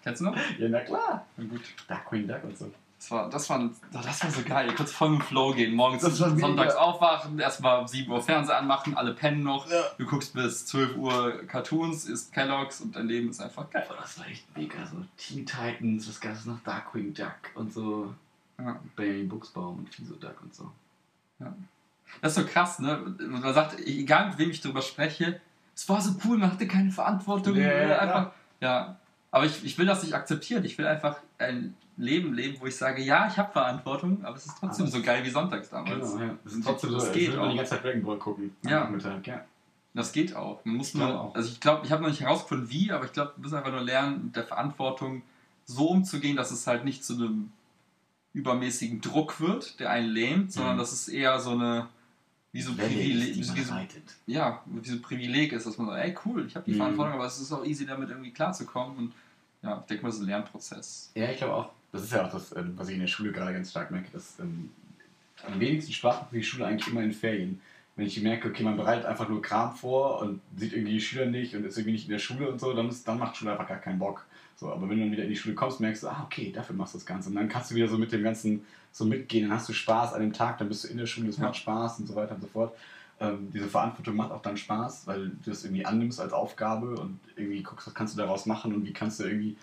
Kennst 0.02 0.20
du 0.20 0.24
noch? 0.24 0.36
Ja, 0.58 0.68
na 0.68 0.80
klar. 0.80 1.26
Na 1.36 1.44
gut. 1.44 1.60
Dark 1.86 2.06
Queen 2.06 2.26
Duck 2.26 2.44
und 2.44 2.56
so. 2.56 2.72
Das 2.98 3.10
war, 3.12 3.30
das 3.30 3.48
war, 3.48 3.70
das 3.92 4.24
war 4.24 4.30
so 4.30 4.42
geil. 4.42 4.66
Ihr 4.66 4.74
könnt 4.74 4.88
voll 4.88 5.14
im 5.14 5.20
Flow 5.20 5.52
gehen. 5.52 5.74
Morgens 5.74 6.02
Das 6.02 6.18
sonntags 6.18 6.74
aufwachen, 6.74 7.38
erstmal 7.38 7.80
um 7.80 7.86
7 7.86 8.10
Uhr 8.10 8.20
Fernseher 8.20 8.58
anmachen, 8.58 8.96
alle 8.96 9.14
pennen 9.14 9.44
noch. 9.44 9.70
Ja. 9.70 9.84
Du 9.96 10.04
guckst 10.04 10.34
bis 10.34 10.66
12 10.66 10.96
Uhr 10.96 11.46
Cartoons, 11.46 12.06
isst 12.06 12.32
Kelloggs 12.32 12.80
und 12.80 12.96
dein 12.96 13.06
Leben 13.06 13.30
ist 13.30 13.40
einfach 13.40 13.70
geil. 13.70 13.84
Boah, 13.88 13.98
das 14.00 14.18
war 14.18 14.26
echt 14.26 14.44
mega. 14.56 14.84
So 14.84 14.96
Teen 15.16 15.46
Titans, 15.46 16.08
was 16.08 16.20
gab 16.20 16.32
es 16.32 16.44
noch? 16.44 16.58
Darkwing 16.64 17.14
Duck 17.14 17.30
und 17.54 17.72
so. 17.72 18.14
Ja. 18.58 18.80
Benjamin 18.96 19.28
Buchsbaum 19.28 19.78
und 19.78 19.94
Fiso 19.94 20.14
Duck 20.14 20.42
und 20.42 20.52
so. 20.52 20.70
Das 22.20 22.36
ist 22.36 22.42
so 22.42 22.50
krass, 22.50 22.80
ne? 22.80 23.14
Man 23.20 23.54
sagt, 23.54 23.78
egal 23.80 24.30
mit 24.30 24.38
wem 24.38 24.50
ich 24.50 24.60
darüber 24.60 24.82
spreche, 24.82 25.40
es 25.74 25.88
war 25.88 26.00
so 26.00 26.16
cool, 26.24 26.38
man 26.38 26.50
hatte 26.50 26.66
keine 26.66 26.90
Verantwortung. 26.90 27.54
Ja, 27.54 27.62
ja, 27.62 27.88
äh, 27.90 27.98
einfach, 27.98 28.32
ja. 28.60 28.96
Aber 29.30 29.44
ich, 29.44 29.64
ich 29.64 29.76
will 29.78 29.86
das 29.86 30.02
nicht 30.02 30.14
akzeptieren. 30.14 30.64
Ich 30.64 30.78
will 30.78 30.86
einfach 30.86 31.16
ein 31.38 31.74
Leben 31.96 32.32
leben, 32.32 32.58
wo 32.60 32.66
ich 32.66 32.76
sage, 32.76 33.02
ja, 33.02 33.26
ich 33.28 33.36
habe 33.36 33.52
Verantwortung, 33.52 34.24
aber 34.24 34.36
es 34.36 34.46
ist 34.46 34.56
trotzdem 34.58 34.84
Aber 34.86 34.92
so 34.92 35.02
geil 35.02 35.24
wie 35.24 35.30
sonntags 35.30 35.68
damals. 35.70 36.12
Genau, 36.12 36.24
ja. 36.24 36.38
Das 36.44 36.52
ist 36.54 36.64
trotzdem 36.64 36.90
so, 36.90 36.96
als 36.98 37.12
geht 37.12 37.36
auch. 37.36 37.50
die 37.50 37.56
ganze 37.56 37.70
Zeit 37.72 37.84
Dragon 37.84 38.02
Ball 38.02 38.18
gucken. 38.18 38.56
Ja. 38.64 38.80
Nachmittag, 38.84 39.26
ja. 39.26 39.44
Das 39.94 40.12
geht 40.12 40.36
auch. 40.36 40.64
Man 40.64 40.76
muss 40.76 40.88
Ich 40.88 40.94
nur, 40.94 41.20
auch. 41.20 41.34
also 41.34 41.48
ich 41.50 41.60
glaube, 41.60 41.84
ich 41.84 41.90
habe 41.90 42.02
noch 42.02 42.08
nicht 42.10 42.20
herausgefunden, 42.20 42.70
wie, 42.70 42.92
aber 42.92 43.04
ich 43.06 43.12
glaube, 43.12 43.32
wir 43.36 43.42
müssen 43.42 43.56
einfach 43.56 43.72
nur 43.72 43.80
lernen, 43.82 44.26
mit 44.26 44.36
der 44.36 44.44
Verantwortung 44.44 45.22
so 45.64 45.88
umzugehen, 45.88 46.36
dass 46.36 46.50
es 46.52 46.66
halt 46.66 46.84
nicht 46.84 47.04
zu 47.04 47.14
einem 47.14 47.50
übermäßigen 48.32 49.00
Druck 49.00 49.40
wird, 49.40 49.80
der 49.80 49.90
einen 49.90 50.08
lähmt, 50.08 50.52
sondern 50.52 50.74
Mhm. 50.74 50.78
dass 50.78 50.92
es 50.92 51.08
eher 51.08 51.40
so 51.40 51.50
eine, 51.50 51.88
wie 52.52 52.62
so 52.62 52.70
ein 52.72 52.76
Privileg, 52.78 53.36
wie 53.36 53.42
so, 53.42 53.54
ja, 54.26 54.62
wie 54.66 54.88
so 54.88 54.96
ein 54.96 55.02
Privileg 55.02 55.52
ist, 55.52 55.66
dass 55.66 55.76
man 55.78 55.88
sagt, 55.88 56.04
ey 56.04 56.14
cool, 56.24 56.46
ich 56.46 56.56
habe 56.56 56.64
die 56.64 56.72
Mhm. 56.72 56.76
Verantwortung, 56.78 57.14
aber 57.14 57.26
es 57.26 57.38
ist 57.40 57.52
auch 57.52 57.64
easy, 57.64 57.84
damit 57.86 58.08
irgendwie 58.08 58.30
klarzukommen. 58.30 58.96
Und 58.96 59.12
ja, 59.62 59.78
ich 59.80 59.86
denke 59.86 60.02
mal, 60.02 60.08
das 60.08 60.16
ist 60.16 60.22
ein 60.22 60.28
Lernprozess. 60.28 61.10
Ja, 61.14 61.30
ich 61.30 61.36
glaube 61.38 61.54
auch. 61.54 61.70
Das 61.92 62.02
ist 62.02 62.12
ja 62.12 62.24
auch 62.26 62.30
das, 62.32 62.54
ähm, 62.56 62.72
was 62.76 62.88
ich 62.88 62.94
in 62.94 63.00
der 63.00 63.06
Schule 63.06 63.32
gerade 63.32 63.52
ganz 63.52 63.70
stark 63.70 63.90
merke, 63.90 64.08
dass 64.12 64.38
ähm, 64.40 64.70
am 65.46 65.58
wenigsten 65.60 65.92
Spaß 65.92 66.22
macht 66.22 66.32
die 66.32 66.42
Schule 66.42 66.66
eigentlich 66.66 66.88
immer 66.92 67.02
in 67.02 67.12
Ferien. 67.12 67.60
Wenn 67.96 68.06
ich 68.06 68.20
merke, 68.22 68.48
okay, 68.48 68.62
man 68.62 68.76
bereitet 68.76 69.06
einfach 69.06 69.28
nur 69.28 69.42
Kram 69.42 69.74
vor 69.74 70.20
und 70.20 70.40
sieht 70.56 70.72
irgendwie 70.72 70.92
die 70.92 71.00
Schüler 71.00 71.26
nicht 71.26 71.54
und 71.56 71.64
ist 71.64 71.76
irgendwie 71.76 71.92
nicht 71.92 72.04
in 72.04 72.12
der 72.12 72.18
Schule 72.20 72.48
und 72.50 72.60
so, 72.60 72.72
dann, 72.72 72.88
ist, 72.88 73.06
dann 73.08 73.18
macht 73.18 73.36
Schule 73.36 73.50
einfach 73.52 73.68
gar 73.68 73.78
keinen 73.78 73.98
Bock. 73.98 74.24
So, 74.56 74.72
aber 74.72 74.88
wenn 74.88 74.96
du 74.98 75.02
dann 75.04 75.12
wieder 75.12 75.24
in 75.24 75.30
die 75.30 75.36
Schule 75.36 75.54
kommst, 75.54 75.80
merkst 75.80 76.02
du, 76.04 76.08
ah, 76.08 76.22
okay, 76.24 76.52
dafür 76.52 76.76
machst 76.76 76.94
du 76.94 76.98
das 76.98 77.06
Ganze. 77.06 77.28
Und 77.30 77.34
dann 77.36 77.48
kannst 77.48 77.70
du 77.70 77.74
wieder 77.74 77.88
so 77.88 77.98
mit 77.98 78.12
dem 78.12 78.22
Ganzen 78.22 78.64
so 78.92 79.04
mitgehen, 79.04 79.48
dann 79.48 79.58
hast 79.58 79.68
du 79.68 79.72
Spaß 79.72 80.14
an 80.14 80.20
dem 80.20 80.32
Tag, 80.32 80.58
dann 80.58 80.68
bist 80.68 80.84
du 80.84 80.88
in 80.88 80.98
der 80.98 81.06
Schule, 81.06 81.28
es 81.28 81.38
macht 81.38 81.56
Spaß 81.56 82.00
und 82.00 82.06
so 82.06 82.14
weiter 82.14 82.34
und 82.34 82.42
so 82.42 82.48
fort. 82.48 82.76
Ähm, 83.20 83.50
diese 83.52 83.68
Verantwortung 83.68 84.16
macht 84.16 84.30
auch 84.30 84.42
dann 84.42 84.56
Spaß, 84.56 85.06
weil 85.06 85.32
du 85.44 85.50
es 85.50 85.64
irgendwie 85.64 85.84
annimmst 85.84 86.20
als 86.20 86.32
Aufgabe 86.32 86.94
und 86.94 87.18
irgendwie 87.36 87.62
guckst, 87.62 87.86
was 87.86 87.94
kannst 87.94 88.14
du 88.14 88.20
daraus 88.20 88.46
machen 88.46 88.74
und 88.74 88.86
wie 88.86 88.92
kannst 88.92 89.20
du 89.20 89.24
irgendwie 89.24 89.56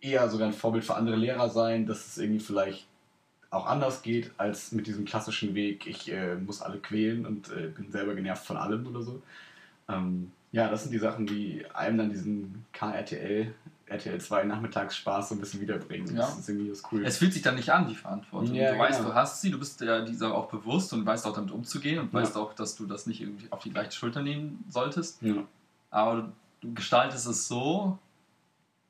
eher 0.00 0.28
sogar 0.28 0.48
ein 0.48 0.54
Vorbild 0.54 0.84
für 0.84 0.94
andere 0.94 1.16
Lehrer 1.16 1.50
sein, 1.50 1.86
dass 1.86 2.06
es 2.06 2.18
irgendwie 2.18 2.40
vielleicht 2.40 2.86
auch 3.50 3.66
anders 3.66 4.02
geht 4.02 4.32
als 4.38 4.72
mit 4.72 4.86
diesem 4.86 5.04
klassischen 5.04 5.54
Weg, 5.54 5.86
ich 5.86 6.10
äh, 6.12 6.36
muss 6.36 6.62
alle 6.62 6.78
quälen 6.78 7.26
und 7.26 7.50
äh, 7.50 7.68
bin 7.68 7.90
selber 7.90 8.14
genervt 8.14 8.46
von 8.46 8.56
allem 8.56 8.86
oder 8.86 9.02
so. 9.02 9.22
Ähm, 9.88 10.32
ja, 10.52 10.68
das 10.68 10.82
sind 10.82 10.92
die 10.92 10.98
Sachen, 10.98 11.26
die 11.26 11.64
einem 11.74 11.98
dann 11.98 12.10
diesen 12.10 12.64
KRTL, 12.72 13.54
RTL 13.86 14.20
2 14.20 14.44
Nachmittagsspaß 14.44 15.28
so 15.28 15.34
ein 15.36 15.40
bisschen 15.40 15.60
wiederbringen. 15.60 16.08
Ja. 16.16 16.22
Das 16.22 16.38
ist 16.38 16.48
irgendwie 16.48 16.70
das 16.70 16.82
cool. 16.90 17.04
Es 17.04 17.18
fühlt 17.18 17.32
sich 17.32 17.42
dann 17.42 17.54
nicht 17.54 17.70
an, 17.70 17.86
die 17.86 17.94
Verantwortung. 17.94 18.54
Ja, 18.54 18.72
du 18.72 18.78
weißt, 18.78 18.98
genau. 18.98 19.10
du 19.10 19.14
hast 19.14 19.40
sie, 19.40 19.50
du 19.50 19.58
bist 19.58 19.80
ja 19.80 20.00
dieser 20.00 20.34
auch 20.34 20.48
bewusst 20.48 20.92
und 20.92 21.06
weißt 21.06 21.24
auch 21.26 21.34
damit 21.34 21.52
umzugehen 21.52 22.00
und 22.00 22.12
Ja. 22.12 22.20
weißt 22.20 22.36
auch, 22.36 22.52
dass 22.52 22.74
du 22.74 22.86
das 22.86 23.06
nicht 23.06 23.20
irgendwie 23.20 23.50
auf 23.52 23.62
die 23.62 23.70
leichte 23.70 23.94
Schulter 23.94 24.22
nehmen 24.22 24.64
solltest. 24.68 25.20
Aber 25.90 26.32
du 26.60 26.74
gestaltest 26.74 27.26
es 27.28 27.46
so, 27.46 27.96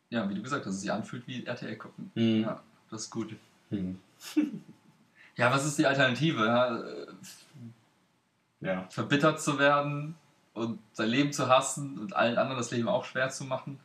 ja, 0.09 0.29
wie 0.31 0.35
du 0.35 0.43
gesagt 0.43 0.61
hast, 0.61 0.69
dass 0.69 0.75
es 0.77 0.81
sich 0.81 0.93
anfühlt 0.93 1.27
wie 1.27 1.45
RTL 1.45 1.77
gucken. 1.77 2.11
Mhm. 2.15 2.43
Ja, 2.43 2.63
das 2.91 3.03
ist 3.03 3.11
gut. 3.11 3.37
Hm. 3.71 3.99
Ja, 5.39 5.53
was 5.53 5.67
ist 5.67 5.77
die 5.79 5.87
Alternative? 5.87 7.07
Ja. 8.61 8.87
verbittert 8.89 9.39
zu 9.43 9.59
werden 9.59 10.15
und 10.55 10.79
sein 10.95 11.11
Leben 11.11 11.33
zu 11.35 11.49
hassen 11.49 11.99
und 11.99 12.17
allen 12.17 12.39
anderen 12.39 12.57
das 12.57 12.71
Leben 12.71 12.89
auch 12.89 13.05
schwer 13.05 13.29
zu 13.29 13.45
machen. 13.45 13.79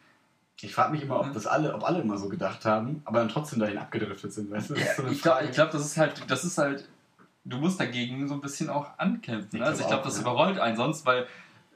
Ich 0.63 0.73
frage 0.75 0.91
mich 0.91 1.01
immer, 1.03 1.19
ob 1.19 1.27
Mhm. 1.27 1.33
das 1.33 1.47
alle, 1.47 1.73
ob 1.73 1.83
alle 1.83 2.01
immer 2.01 2.17
so 2.17 2.29
gedacht 2.29 2.65
haben, 2.65 3.01
aber 3.05 3.19
dann 3.19 3.29
trotzdem 3.29 3.59
dahin 3.59 3.77
abgedriftet 3.77 4.31
sind, 4.33 4.51
weißt 4.51 4.69
du? 4.71 4.75
Ja, 4.75 4.93
so 4.95 5.07
ich 5.07 5.21
glaube, 5.21 5.47
glaub, 5.51 5.71
das 5.71 5.85
ist 5.85 5.97
halt, 5.97 6.23
das 6.27 6.43
ist 6.43 6.57
halt, 6.57 6.87
du 7.45 7.57
musst 7.57 7.79
dagegen 7.79 8.27
so 8.27 8.35
ein 8.35 8.41
bisschen 8.41 8.69
auch 8.69 8.87
ankämpfen. 8.97 9.49
Ich 9.53 9.59
Ne? 9.59 9.65
Also 9.65 9.81
ich 9.81 9.87
glaub 9.87 10.01
glaube, 10.03 10.09
das 10.09 10.15
ja. 10.17 10.21
überrollt 10.21 10.59
einen 10.59 10.77
sonst, 10.77 11.05
weil 11.05 11.25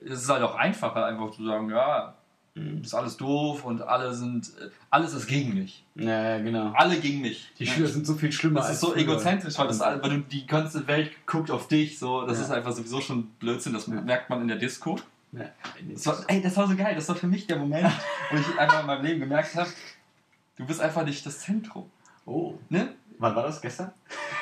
es 0.06 0.22
ist 0.24 0.30
halt 0.30 0.44
auch 0.44 0.56
einfacher, 0.56 1.06
einfach 1.06 1.32
zu 1.32 1.44
sagen, 1.46 1.70
ja, 1.70 2.14
Mhm. 2.58 2.84
ist 2.84 2.94
alles 2.94 3.18
doof 3.18 3.66
und 3.66 3.82
alle 3.82 4.14
sind, 4.14 4.50
alles 4.90 5.14
ist 5.14 5.28
gegen 5.28 5.56
mich. 5.56 5.84
Ja, 5.96 6.38
genau. 6.38 6.72
Alle 6.74 6.96
gegen 7.02 7.20
mich. 7.20 7.52
Die 7.60 7.66
Ja. 7.66 7.74
Schüler 7.74 7.88
sind 7.90 8.08
so 8.08 8.14
viel 8.14 8.32
schlimmer 8.32 8.62
Das 8.62 8.72
ist 8.72 8.80
so 8.80 8.92
früher. 8.92 9.02
egozentrisch, 9.02 9.58
weil, 9.58 9.68
das, 9.68 9.82
weil 9.82 10.00
du, 10.00 10.20
die 10.20 10.48
ganze 10.48 10.88
Welt 10.88 11.12
guckt 11.26 11.52
auf 11.52 11.68
dich. 11.68 12.00
So, 12.00 12.26
das 12.26 12.38
Ja. 12.38 12.46
ist 12.46 12.52
einfach 12.52 12.72
sowieso 12.72 13.02
schon 13.02 13.28
Blödsinn. 13.40 13.74
Das 13.74 13.88
Ja. 13.88 13.96
merkt 14.00 14.30
man 14.30 14.42
in 14.42 14.48
der 14.48 14.56
Disco. 14.58 14.98
Ja. 15.38 15.46
Das 15.94 16.06
war, 16.08 16.18
ey, 16.28 16.42
das 16.42 16.56
war 16.58 16.68
so 16.68 16.76
geil. 16.76 16.96
Das 16.96 17.08
war 17.10 17.16
für 17.16 17.28
mich 17.28 17.46
der 17.48 17.58
Moment, 17.58 17.92
wo 18.32 18.38
ich 18.38 18.60
einfach 18.60 18.82
in 18.82 18.86
meinem 18.88 19.04
Leben 19.06 19.20
gemerkt 19.20 19.56
habe, 19.56 19.70
du 20.56 20.66
bist 20.66 20.80
einfach 20.82 21.04
nicht 21.04 21.26
das 21.26 21.40
Zentrum. 21.40 21.90
Oh, 22.26 22.58
Ne? 22.70 22.94
wann 23.18 23.36
war 23.36 23.44
das? 23.44 23.62
Gestern? 23.62 23.92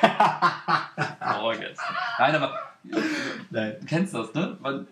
Oh, 1.42 1.52
jetzt. 1.52 1.80
Nein, 2.18 2.34
aber 2.36 2.58
Nein. 3.50 3.76
du 3.80 3.86
kennst 3.86 4.14
das, 4.14 4.32
ne? 4.34 4.56
Man, 4.60 4.86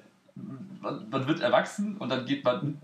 man, 0.80 1.09
man 1.11 1.26
wird 1.26 1.40
erwachsen 1.40 1.96
und 1.98 2.09
dann 2.09 2.26
geht 2.26 2.44
man 2.44 2.76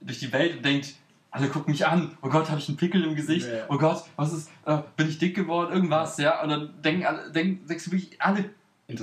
durch 0.00 0.18
die 0.20 0.32
Welt 0.32 0.56
und 0.56 0.64
denkt, 0.64 0.94
alle 1.30 1.48
gucken 1.48 1.72
mich 1.72 1.86
an. 1.86 2.16
Oh 2.22 2.28
Gott, 2.28 2.48
habe 2.48 2.58
ich 2.58 2.68
einen 2.68 2.76
Pickel 2.76 3.04
im 3.04 3.14
Gesicht? 3.14 3.46
Ja. 3.46 3.64
Oh 3.68 3.78
Gott, 3.78 4.04
was 4.16 4.32
ist, 4.32 4.50
äh, 4.66 4.78
bin 4.96 5.08
ich 5.08 5.18
dick 5.18 5.34
geworden? 5.36 5.72
Irgendwas, 5.72 6.16
ja? 6.18 6.42
Und 6.42 6.48
dann 6.50 6.82
denken 6.82 7.06
alle, 7.06 7.30
denken, 7.30 7.66
denkst 7.66 7.84
du 7.86 7.92
wirklich, 7.92 8.20
alle 8.20 8.50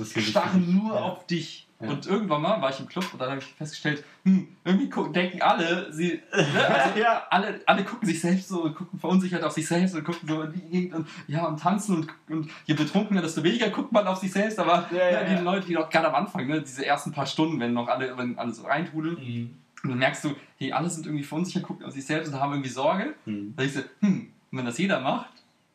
starren 0.04 0.74
nur 0.74 0.94
Ja. 0.94 1.00
auf 1.00 1.26
dich. 1.26 1.66
Ja. 1.82 1.88
Und 1.90 2.06
irgendwann 2.06 2.40
mal 2.42 2.62
war 2.62 2.70
ich 2.70 2.78
im 2.80 2.86
Club 2.88 3.04
und 3.12 3.18
dann 3.20 3.30
habe 3.30 3.40
ich 3.40 3.46
festgestellt, 3.46 4.04
hm, 4.24 4.48
irgendwie 4.64 4.88
gucken, 4.88 5.12
denken 5.12 5.42
alle, 5.42 5.92
sie, 5.92 6.20
ne, 6.32 6.66
also 6.68 6.98
Ja. 6.98 7.24
alle, 7.30 7.60
alle 7.66 7.84
gucken 7.84 8.06
sich 8.06 8.20
selbst 8.20 8.48
so 8.48 8.62
und 8.62 8.74
gucken 8.74 8.98
verunsichert 8.98 9.42
auf 9.42 9.52
sich 9.52 9.66
selbst 9.66 9.94
und 9.96 10.04
gucken 10.04 10.28
so 10.28 10.42
in 10.42 10.52
die 10.52 10.60
Gegend 10.60 10.94
und 10.94 11.08
ja, 11.26 11.44
am 11.46 11.56
Tanzen 11.56 11.96
und, 11.96 12.08
und 12.30 12.48
je 12.66 12.74
betrunkener, 12.74 13.20
desto 13.20 13.42
weniger 13.42 13.68
guckt 13.70 13.90
man 13.92 14.06
auf 14.06 14.18
sich 14.18 14.30
selbst, 14.32 14.58
aber 14.60 14.88
Ja, 14.92 15.22
ne, 15.24 15.36
die. 15.36 15.42
Leute, 15.42 15.66
die 15.66 15.74
noch 15.74 15.90
gerade 15.90 16.08
am 16.08 16.14
Anfang, 16.14 16.46
ne, 16.46 16.62
diese 16.62 16.86
ersten 16.86 17.10
paar 17.12 17.26
Stunden, 17.26 17.58
wenn 17.58 17.72
noch 17.72 17.88
alle, 17.88 18.16
wenn 18.16 18.38
alle 18.38 18.52
so 18.52 18.62
reintrudeln, 18.64 19.16
Mhm. 19.16 19.50
und 19.82 19.90
dann 19.90 19.98
merkst 19.98 20.22
du, 20.24 20.36
hey, 20.58 20.70
alle 20.72 20.88
sind 20.88 21.06
irgendwie 21.06 21.24
verunsichert, 21.24 21.64
gucken 21.64 21.84
auf 21.84 21.92
sich 21.92 22.06
selbst 22.06 22.32
und 22.32 22.38
haben 22.40 22.52
irgendwie 22.52 22.70
Sorge. 22.70 23.14
Mhm. 23.26 23.54
Dann 23.56 23.66
denkst 23.66 23.74
du, 24.00 24.06
hm, 24.06 24.28
und 24.52 24.58
wenn 24.58 24.66
das 24.66 24.78
jeder 24.78 25.00
macht, 25.00 25.31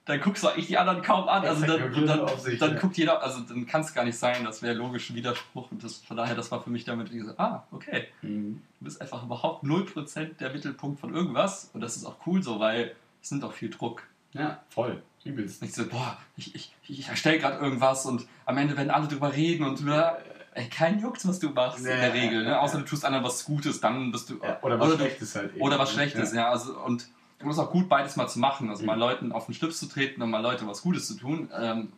dann 0.07 0.21
guckst 0.21 0.41
du 0.43 0.47
eigentlich 0.47 0.67
die 0.67 0.77
anderen 0.77 1.01
kaum 1.01 1.27
an. 1.27 1.45
Also 1.45 1.65
dann, 1.65 1.93
dann, 2.05 2.39
sich, 2.39 2.57
dann 2.59 2.73
ja. 2.75 2.79
guckt 2.79 2.97
jeder, 2.97 3.21
also 3.21 3.41
dann 3.41 3.65
kann 3.67 3.81
es 3.81 3.93
gar 3.93 4.05
nicht 4.05 4.17
sein, 4.17 4.43
das 4.45 4.61
wäre 4.61 4.73
logisch 4.73 5.09
ein 5.09 5.15
Widerspruch. 5.15 5.69
Und 5.71 5.83
das, 5.83 5.97
von 5.97 6.15
daher, 6.17 6.33
das 6.35 6.49
war 6.51 6.61
für 6.63 6.69
mich 6.69 6.85
damit 6.85 7.11
diese, 7.11 7.37
ah, 7.39 7.63
okay, 7.71 8.07
Mhm. 8.21 8.61
du 8.79 8.85
bist 8.85 9.01
einfach 9.01 9.23
überhaupt 9.23 9.63
0% 9.63 10.37
der 10.39 10.51
Mittelpunkt 10.51 10.99
von 10.99 11.13
irgendwas. 11.13 11.69
Und 11.73 11.81
das 11.81 11.95
ist 11.97 12.05
auch 12.05 12.15
cool 12.25 12.41
so, 12.41 12.59
weil 12.59 12.95
es 13.21 13.31
nimmt 13.31 13.43
auch 13.43 13.53
viel 13.53 13.69
Druck. 13.69 14.03
Ja, 14.33 14.61
voll. 14.69 15.01
Übelst. 15.23 15.61
Und 15.61 15.67
ich 15.67 15.73
so, 15.73 15.85
boah, 15.87 16.17
ich, 16.37 16.55
ich, 16.55 16.73
ich 16.87 17.07
erstelle 17.09 17.39
gerade 17.39 17.57
irgendwas 17.57 18.05
und 18.05 18.25
am 18.45 18.57
Ende 18.57 18.77
werden 18.77 18.91
alle 18.91 19.07
drüber 19.07 19.33
reden 19.33 19.65
und 19.65 19.83
bla. 19.83 20.17
Ey, 20.53 20.69
kein 20.69 20.99
Jucks, 20.99 21.27
was 21.27 21.37
du 21.39 21.49
machst 21.49 21.79
in 21.79 21.85
Ja, 21.85 21.97
der 21.97 22.13
Regel. 22.13 22.43
Ne? 22.45 22.59
Außer 22.59 22.75
ja. 22.75 22.79
du 22.79 22.85
tust 22.87 23.03
anderen 23.05 23.25
was 23.25 23.43
Gutes, 23.45 23.79
dann 23.81 24.11
bist 24.11 24.29
du. 24.29 24.39
Ja, 24.41 24.57
oder 24.61 24.79
was 24.79 24.89
du- 24.91 24.95
Schlechtes 24.97 25.35
halt 25.35 25.53
eben. 25.53 25.61
oder 25.61 25.77
was 25.77 25.91
Schlechtes, 25.91 26.33
ja. 26.33 26.49
also, 26.49 26.77
und 26.79 27.07
und 27.41 27.49
es 27.49 27.57
ist 27.57 27.59
auch 27.63 27.71
gut, 27.71 27.87
beides 27.89 28.15
mal 28.15 28.27
zu 28.27 28.39
machen. 28.39 28.69
Also 28.69 28.81
Mhm. 28.83 28.87
mal 28.87 28.99
Leuten 28.99 29.31
auf 29.31 29.45
den 29.45 29.53
Schlips 29.55 29.79
zu 29.79 29.87
treten 29.87 30.21
und 30.21 30.29
mal 30.31 30.41
Leute 30.41 30.67
was 30.67 30.81
Gutes 30.81 31.07
zu 31.07 31.15
tun. 31.15 31.49
Ähm, 31.57 31.91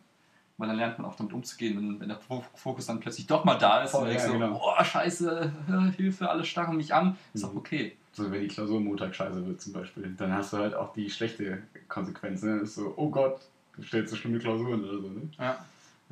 weil 0.58 0.68
dann 0.68 0.76
lernt 0.76 0.98
man 0.98 1.10
auch 1.10 1.16
damit 1.16 1.32
umzugehen, 1.32 1.76
wenn, 1.78 2.00
wenn 2.00 2.08
der 2.08 2.18
Fo- 2.18 2.44
Fokus 2.54 2.84
dann 2.84 3.00
plötzlich 3.00 3.26
doch 3.26 3.44
mal 3.46 3.54
da 3.56 3.82
ist 3.82 3.92
Voll, 3.92 4.02
und 4.02 4.08
denkst 4.08 4.24
ja, 4.24 4.28
so, 4.28 4.38
genau. 4.38 4.58
boah, 4.58 4.84
scheiße, 4.84 5.52
Hilfe, 5.96 6.28
alle 6.28 6.44
starren 6.44 6.76
mich 6.76 6.92
an. 6.92 7.16
Ist 7.32 7.44
Mhm. 7.44 7.48
auch 7.50 7.54
okay. 7.56 7.96
So, 8.12 8.30
wenn 8.30 8.42
die 8.42 8.48
Klausur 8.48 8.78
Montag 8.80 9.14
scheiße 9.14 9.46
wird 9.46 9.60
zum 9.62 9.72
Beispiel, 9.72 10.14
dann 10.18 10.34
hast 10.34 10.52
du 10.52 10.58
halt 10.58 10.74
auch 10.74 10.92
die 10.92 11.08
schlechte 11.08 11.62
Konsequenz. 11.88 12.42
Ne? 12.42 12.56
Ist 12.58 12.74
so, 12.74 12.92
oh 12.96 13.08
Gott, 13.08 13.40
du 13.76 13.82
stellst 13.84 14.10
so 14.10 14.16
schlimme 14.16 14.38
Klausuren 14.38 14.84
oder 14.84 15.00
so. 15.00 15.08
Ne? 15.08 15.22
Ja. 15.38 15.64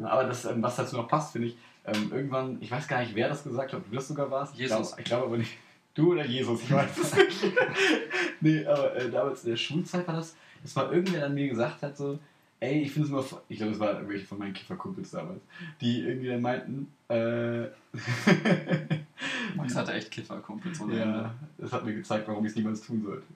Aber 0.08 0.24
das, 0.24 0.44
ähm, 0.46 0.62
was 0.62 0.76
dazu 0.76 0.96
noch 0.96 1.08
passt, 1.08 1.32
finde 1.32 1.48
ich, 1.48 1.58
ähm, 1.84 2.10
irgendwann, 2.14 2.56
ich 2.60 2.70
weiß 2.70 2.86
gar 2.88 3.00
nicht, 3.00 3.14
wer 3.14 3.28
das 3.28 3.42
gesagt 3.44 3.72
hat, 3.72 3.82
du 3.90 3.94
das 3.94 4.08
sogar 4.08 4.30
warst. 4.30 4.54
Ich 4.54 4.60
Jesus. 4.60 4.76
glaube 4.90 5.00
ich 5.02 5.04
glaub 5.04 5.24
aber 5.24 5.36
nicht. 5.38 5.58
Du 5.98 6.12
oder 6.12 6.24
Jesus, 6.24 6.62
ich 6.62 6.70
weiß 6.70 6.96
es 6.96 7.16
nicht. 7.16 7.44
nee, 8.40 8.64
aber 8.64 8.94
äh, 8.94 9.10
damals 9.10 9.42
in 9.42 9.50
der 9.50 9.56
Schulzeit 9.56 10.06
war 10.06 10.14
das, 10.14 10.36
dass 10.62 10.76
mal 10.76 10.92
irgendwer 10.92 11.26
an 11.26 11.34
mir 11.34 11.48
gesagt 11.48 11.82
hat, 11.82 11.96
so, 11.96 12.20
ey, 12.60 12.82
ich 12.82 12.92
finde 12.92 13.08
es 13.08 13.12
immer, 13.12 13.42
ich 13.48 13.56
glaube, 13.58 13.72
es 13.72 13.80
waren 13.80 13.96
irgendwelche 13.96 14.24
von 14.24 14.38
meinen 14.38 14.52
Kifferkumpels 14.52 15.10
damals, 15.10 15.40
die 15.80 16.02
irgendwie 16.02 16.28
dann 16.28 16.40
meinten, 16.40 16.92
äh, 17.08 17.62
Max 19.56 19.74
hatte 19.74 19.92
echt 19.92 20.12
Kifferkumpels 20.12 20.80
ohne 20.80 21.00
ja, 21.00 21.34
das 21.58 21.72
hat 21.72 21.84
mir 21.84 21.94
gezeigt, 21.94 22.28
warum 22.28 22.44
ich 22.44 22.50
es 22.50 22.56
niemals 22.56 22.80
tun 22.80 23.02
sollte. 23.02 23.26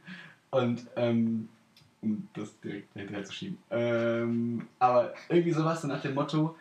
Und, 0.53 0.87
ähm, 0.95 1.49
um 2.01 2.29
das 2.33 2.61
direkt 2.61 2.93
hinterher 2.95 3.25
zu 3.25 3.33
schieben. 3.33 3.59
Ähm, 3.73 4.69
aber 4.79 5.15
irgendwie 5.29 5.51
sowas 5.51 5.83
so 5.83 5.89
nach 5.89 6.01
dem 6.01 6.15
Motto, 6.15 6.55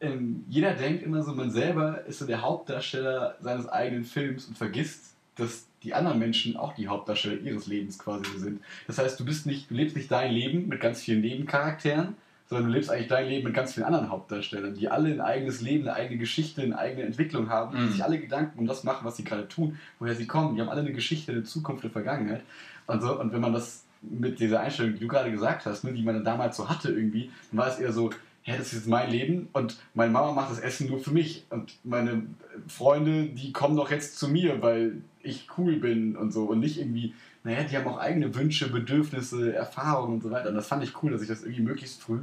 ähm, 0.00 0.44
jeder 0.48 0.74
denkt 0.74 1.02
immer 1.02 1.22
so, 1.22 1.34
man 1.34 1.50
selber 1.50 2.04
ist 2.06 2.20
so 2.20 2.26
der 2.26 2.40
Hauptdarsteller 2.40 3.36
seines 3.40 3.68
eigenen 3.68 4.04
Films 4.04 4.46
und 4.46 4.56
vergisst, 4.56 5.13
dass 5.36 5.66
die 5.82 5.94
anderen 5.94 6.18
Menschen 6.18 6.56
auch 6.56 6.74
die 6.74 6.88
Hauptdarsteller 6.88 7.40
ihres 7.42 7.66
Lebens 7.66 7.98
quasi 7.98 8.24
sind. 8.38 8.60
Das 8.86 8.98
heißt, 8.98 9.18
du 9.20 9.24
bist 9.24 9.46
nicht, 9.46 9.70
du 9.70 9.74
lebst 9.74 9.96
nicht 9.96 10.10
dein 10.10 10.32
Leben 10.32 10.68
mit 10.68 10.80
ganz 10.80 11.02
vielen 11.02 11.20
Nebencharakteren, 11.20 12.16
sondern 12.48 12.68
du 12.68 12.74
lebst 12.74 12.90
eigentlich 12.90 13.08
dein 13.08 13.26
Leben 13.28 13.44
mit 13.44 13.54
ganz 13.54 13.74
vielen 13.74 13.84
anderen 13.86 14.10
Hauptdarstellern, 14.10 14.74
die 14.74 14.88
alle 14.88 15.10
ein 15.10 15.20
eigenes 15.20 15.60
Leben, 15.60 15.88
eine 15.88 15.94
eigene 15.96 16.18
Geschichte, 16.18 16.62
eine 16.62 16.78
eigene 16.78 17.02
Entwicklung 17.02 17.48
haben, 17.50 17.76
die 17.76 17.82
Mhm. 17.82 17.90
sich 17.90 18.04
alle 18.04 18.18
Gedanken 18.18 18.58
um 18.58 18.66
das 18.66 18.84
machen, 18.84 19.04
was 19.04 19.16
sie 19.16 19.24
gerade 19.24 19.48
tun, 19.48 19.78
woher 19.98 20.14
sie 20.14 20.26
kommen. 20.26 20.54
Die 20.54 20.60
haben 20.60 20.68
alle 20.68 20.82
eine 20.82 20.92
Geschichte, 20.92 21.32
eine 21.32 21.42
Zukunft, 21.44 21.84
eine 21.84 21.92
Vergangenheit. 21.92 22.42
Und, 22.86 23.02
so, 23.02 23.18
und 23.18 23.32
wenn 23.32 23.40
man 23.40 23.52
das 23.52 23.84
mit 24.02 24.38
dieser 24.40 24.60
Einstellung, 24.60 24.92
die 24.94 25.00
du 25.00 25.08
gerade 25.08 25.30
gesagt 25.30 25.64
hast, 25.66 25.84
ne, 25.84 25.92
die 25.92 26.02
man 26.02 26.22
damals 26.22 26.56
so 26.58 26.68
hatte 26.68 26.90
irgendwie, 26.90 27.30
dann 27.50 27.58
war 27.60 27.68
es 27.68 27.78
eher 27.78 27.92
so, 27.92 28.10
hä, 28.44 28.56
das 28.58 28.68
ist 28.68 28.72
jetzt 28.74 28.88
mein 28.88 29.10
Leben 29.10 29.48
und 29.52 29.78
meine 29.94 30.12
Mama 30.12 30.32
macht 30.32 30.50
das 30.50 30.60
Essen 30.60 30.88
nur 30.88 31.00
für 31.00 31.10
mich 31.10 31.44
und 31.50 31.74
meine 31.82 32.26
Freunde, 32.68 33.26
die 33.26 33.52
kommen 33.52 33.76
doch 33.76 33.90
jetzt 33.90 34.18
zu 34.18 34.28
mir, 34.28 34.62
weil 34.62 34.98
ich 35.22 35.48
cool 35.56 35.76
bin 35.76 36.14
und 36.14 36.32
so 36.32 36.44
und 36.44 36.60
nicht 36.60 36.78
irgendwie, 36.78 37.14
naja, 37.42 37.64
die 37.64 37.76
haben 37.76 37.88
auch 37.88 37.98
eigene 37.98 38.34
Wünsche, 38.34 38.70
Bedürfnisse, 38.70 39.54
Erfahrungen 39.54 40.14
und 40.14 40.22
so 40.22 40.30
weiter. 40.30 40.50
Und 40.50 40.54
das 40.54 40.68
fand 40.68 40.84
ich 40.84 41.02
cool, 41.02 41.10
dass 41.10 41.22
ich 41.22 41.28
das 41.28 41.42
irgendwie 41.42 41.62
möglichst 41.62 42.02
früh 42.02 42.20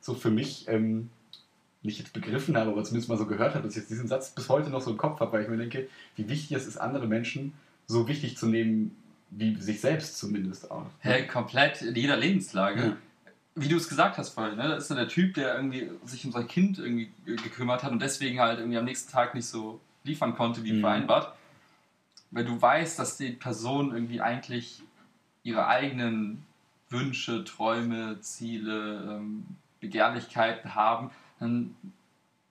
so 0.00 0.14
für 0.14 0.30
mich 0.30 0.66
ähm, 0.68 1.08
nicht 1.82 1.98
jetzt 1.98 2.12
begriffen 2.12 2.56
habe, 2.56 2.70
aber 2.70 2.84
zumindest 2.84 3.08
mal 3.08 3.16
so 3.16 3.26
gehört 3.26 3.54
habe, 3.54 3.64
dass 3.64 3.74
ich 3.74 3.82
jetzt 3.82 3.90
diesen 3.90 4.08
Satz 4.08 4.30
bis 4.30 4.48
heute 4.48 4.68
noch 4.68 4.82
so 4.82 4.90
im 4.90 4.98
Kopf 4.98 5.20
habe, 5.20 5.32
weil 5.32 5.42
ich 5.42 5.48
mir 5.48 5.56
denke, 5.56 5.88
wie 6.16 6.28
wichtig 6.28 6.56
es 6.56 6.66
ist, 6.66 6.76
andere 6.76 7.06
Menschen 7.06 7.54
so 7.86 8.08
wichtig 8.08 8.36
zu 8.36 8.46
nehmen, 8.46 8.94
wie 9.30 9.56
sich 9.56 9.80
selbst 9.80 10.18
zumindest 10.18 10.70
auch. 10.70 10.86
Hey, 10.98 11.26
komplett 11.26 11.80
in 11.80 11.94
jeder 11.94 12.16
Lebenslage. 12.16 12.80
Ja. 12.80 12.96
Wie 13.54 13.68
du 13.68 13.76
es 13.76 13.88
gesagt 13.88 14.16
hast 14.16 14.30
vorhin, 14.30 14.56
ne? 14.56 14.68
das 14.68 14.84
ist 14.84 14.88
so 14.88 14.94
der 14.94 15.08
Typ, 15.08 15.34
der 15.34 15.56
irgendwie 15.56 15.90
sich 16.04 16.24
um 16.24 16.32
sein 16.32 16.48
Kind 16.48 16.78
irgendwie 16.78 17.10
ge- 17.26 17.36
gekümmert 17.36 17.82
hat 17.82 17.92
und 17.92 18.00
deswegen 18.00 18.40
halt 18.40 18.58
irgendwie 18.58 18.78
am 18.78 18.84
nächsten 18.86 19.12
Tag 19.12 19.34
nicht 19.34 19.46
so 19.46 19.78
liefern 20.04 20.34
konnte 20.34 20.64
wie 20.64 20.72
Mhm. 20.72 20.80
vereinbart. 20.80 21.34
Weil 22.30 22.46
du 22.46 22.60
weißt, 22.60 22.98
dass 22.98 23.18
die 23.18 23.30
Person 23.32 23.92
irgendwie 23.92 24.20
eigentlich 24.22 24.82
ihre 25.42 25.66
eigenen 25.66 26.46
Wünsche, 26.88 27.44
Träume, 27.44 28.20
Ziele, 28.20 29.18
ähm, 29.18 29.44
Begehrlichkeiten 29.80 30.74
haben, 30.74 31.10
dann 31.38 31.74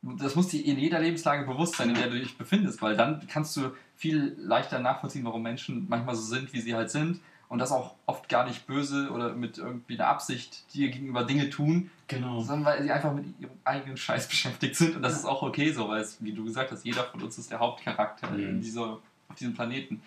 das 0.04 0.36
muss 0.36 0.48
dir 0.48 0.66
in 0.66 0.80
jeder 0.80 1.00
Lebenslage 1.00 1.46
bewusst 1.46 1.76
sein, 1.76 1.90
in 1.90 1.96
der 1.96 2.10
du 2.10 2.20
dich 2.20 2.36
befindest, 2.36 2.82
weil 2.82 2.98
dann 2.98 3.26
kannst 3.28 3.56
du 3.56 3.72
viel 3.96 4.36
leichter 4.40 4.80
nachvollziehen, 4.80 5.24
warum 5.26 5.44
Menschen 5.44 5.86
manchmal 5.88 6.16
so 6.16 6.24
sind, 6.24 6.52
wie 6.54 6.60
sie 6.62 6.74
halt 6.76 6.90
sind 6.90 7.22
und 7.52 7.60
das 7.60 7.72
auch 7.74 7.96
oft 8.06 8.30
gar 8.30 8.46
nicht 8.46 8.66
böse 8.66 9.12
oder 9.12 9.34
mit 9.34 9.58
irgendwie 9.58 10.00
einer 10.00 10.08
Absicht 10.08 10.74
dir 10.74 10.90
gegenüber 10.90 11.24
Dinge 11.26 11.50
tun, 11.50 11.92
Genau. 12.08 12.40
sondern 12.42 12.66
weil 12.66 12.84
sie 12.84 12.92
einfach 12.92 13.14
mit 13.14 13.26
ihrem 13.40 13.52
eigenen 13.66 13.98
Scheiß 13.98 14.28
beschäftigt 14.30 14.76
sind 14.76 14.96
und 14.96 15.02
das 15.02 15.14
ist 15.14 15.26
auch 15.26 15.42
okay 15.44 15.72
so, 15.74 15.90
weil 15.90 16.02
es, 16.02 16.18
wie 16.24 16.32
du 16.32 16.46
gesagt 16.46 16.72
hast, 16.72 16.86
jeder 16.86 17.04
von 17.04 17.22
uns 17.22 17.38
ist 17.38 17.52
der 17.52 17.60
Hauptcharakter 17.60 18.30
Mhm. 18.32 18.40
in 18.50 18.62
dieser, 18.62 19.00
auf 19.30 19.36
diesem 19.38 19.54
Planeten. 19.54 20.02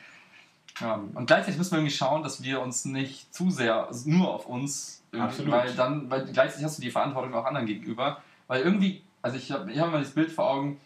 Ja. 0.81 0.95
Und 1.15 1.27
gleichzeitig 1.27 1.59
müssen 1.59 1.73
wir 1.73 1.79
irgendwie 1.79 1.95
schauen, 1.95 2.23
dass 2.23 2.43
wir 2.43 2.61
uns 2.61 2.85
nicht 2.87 3.33
zu 3.33 3.51
sehr 3.51 3.87
also 3.89 4.09
nur 4.11 4.35
auf 4.35 4.47
uns, 4.47 5.03
weil 5.13 5.73
dann, 5.75 6.11
weil 6.11 6.25
gleichzeitig 6.33 6.65
hast 6.65 6.79
du 6.79 6.83
die 6.83 6.91
Verantwortung 6.91 7.33
auch 7.35 7.45
anderen 7.45 7.67
gegenüber, 7.67 8.23
weil 8.49 8.63
irgendwie, 8.63 9.03
also 9.23 9.37
ich 9.37 9.53
habe 9.53 9.71
ich 9.71 9.79
hab 9.79 9.93
mal 9.93 10.01
das 10.01 10.11
Bild 10.13 10.33
vor 10.33 10.49
Augen, 10.51 10.81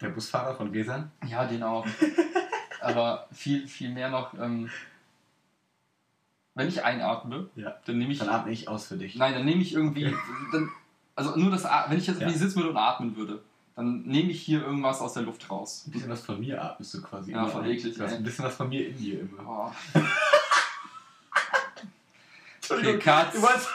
Der 0.00 0.08
Busfahrer 0.10 0.54
von 0.56 0.72
Gesan? 0.72 1.10
ja, 1.26 1.46
den 1.46 1.62
auch, 1.62 1.86
aber 2.80 3.26
viel, 3.32 3.66
viel 3.66 3.90
mehr 3.90 4.10
noch, 4.10 4.34
ähm, 4.34 4.68
wenn 6.54 6.68
ich 6.68 6.84
einatme, 6.84 7.48
Ja. 7.56 7.74
dann 7.86 7.98
nehme 7.98 8.12
ich 8.12 8.18
Dann 8.18 8.28
atme 8.28 8.52
ich 8.52 8.68
aus 8.68 8.86
für 8.86 8.96
dich. 8.96 9.16
Nein, 9.16 9.34
dann 9.34 9.44
nehme 9.44 9.62
ich 9.62 9.74
irgendwie. 9.74 10.14
Dann, 10.52 10.70
also 11.16 11.36
nur 11.36 11.50
das, 11.50 11.64
wenn 11.64 11.98
ich 11.98 12.06
jetzt 12.06 12.20
Ja. 12.20 12.26
irgendwie 12.26 12.38
sitzen 12.38 12.56
würde 12.56 12.70
und 12.70 12.76
atmen 12.76 13.16
würde, 13.16 13.42
dann 13.76 14.02
nehme 14.02 14.30
ich 14.30 14.40
hier 14.42 14.62
irgendwas 14.62 15.00
aus 15.00 15.14
der 15.14 15.24
Luft 15.24 15.50
raus. 15.50 15.84
Ein 15.86 15.90
bisschen 15.92 16.08
was 16.10 16.20
von 16.24 16.38
mir 16.38 16.62
atmest 16.62 16.94
du 16.94 17.02
quasi. 17.02 17.32
Ja, 17.32 17.46
voll 17.46 17.62
ein. 17.64 17.70
eklig, 17.70 17.94
Du 17.96 18.02
hast 18.04 18.12
ey. 18.12 18.18
ein 18.18 18.22
bisschen 18.24 18.44
was 18.44 18.54
von 18.54 18.68
mir 18.68 18.86
in 18.88 18.96
dir 18.96 19.20
immer. 19.20 19.72
Oh. 19.94 19.98
Okay, 22.70 22.98
Cut. 22.98 23.34
Du 23.34 23.42
wolltest 23.42 23.68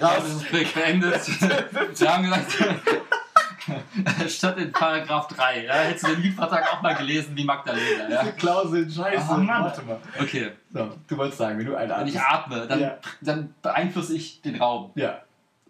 Ja, 0.00 0.16
das 0.16 0.28
ist 0.34 0.50
beendet. 0.50 1.22
Sie 1.22 2.08
haben 2.08 2.24
gesagt, 2.24 2.56
statt 4.28 4.58
in 4.58 4.72
Paragraph 4.72 5.28
3, 5.28 5.64
ja, 5.64 5.72
hättest 5.74 6.06
du 6.06 6.12
den 6.12 6.22
Mietvertrag 6.22 6.72
auch 6.72 6.82
mal 6.82 6.94
gelesen 6.94 7.36
wie 7.36 7.44
Magdalena. 7.44 8.08
Ja? 8.08 8.22
Diese 8.22 8.32
Klauseln, 8.34 8.90
scheiße. 8.90 9.26
Oh, 9.30 9.36
Mann. 9.38 9.64
Warte 9.64 9.82
mal. 9.82 9.98
Okay, 10.20 10.52
So, 10.72 10.90
du 11.08 11.16
wolltest 11.16 11.38
sagen, 11.38 11.58
wenn 11.58 11.66
du 11.66 11.76
einen 11.76 11.90
wenn 11.90 12.06
ich 12.06 12.20
atme, 12.20 12.66
dann, 12.66 12.80
Ja. 12.80 12.98
dann 13.20 13.54
beeinflusse 13.62 14.14
ich 14.14 14.40
den 14.42 14.56
Raum. 14.56 14.90
Ja. 14.94 15.20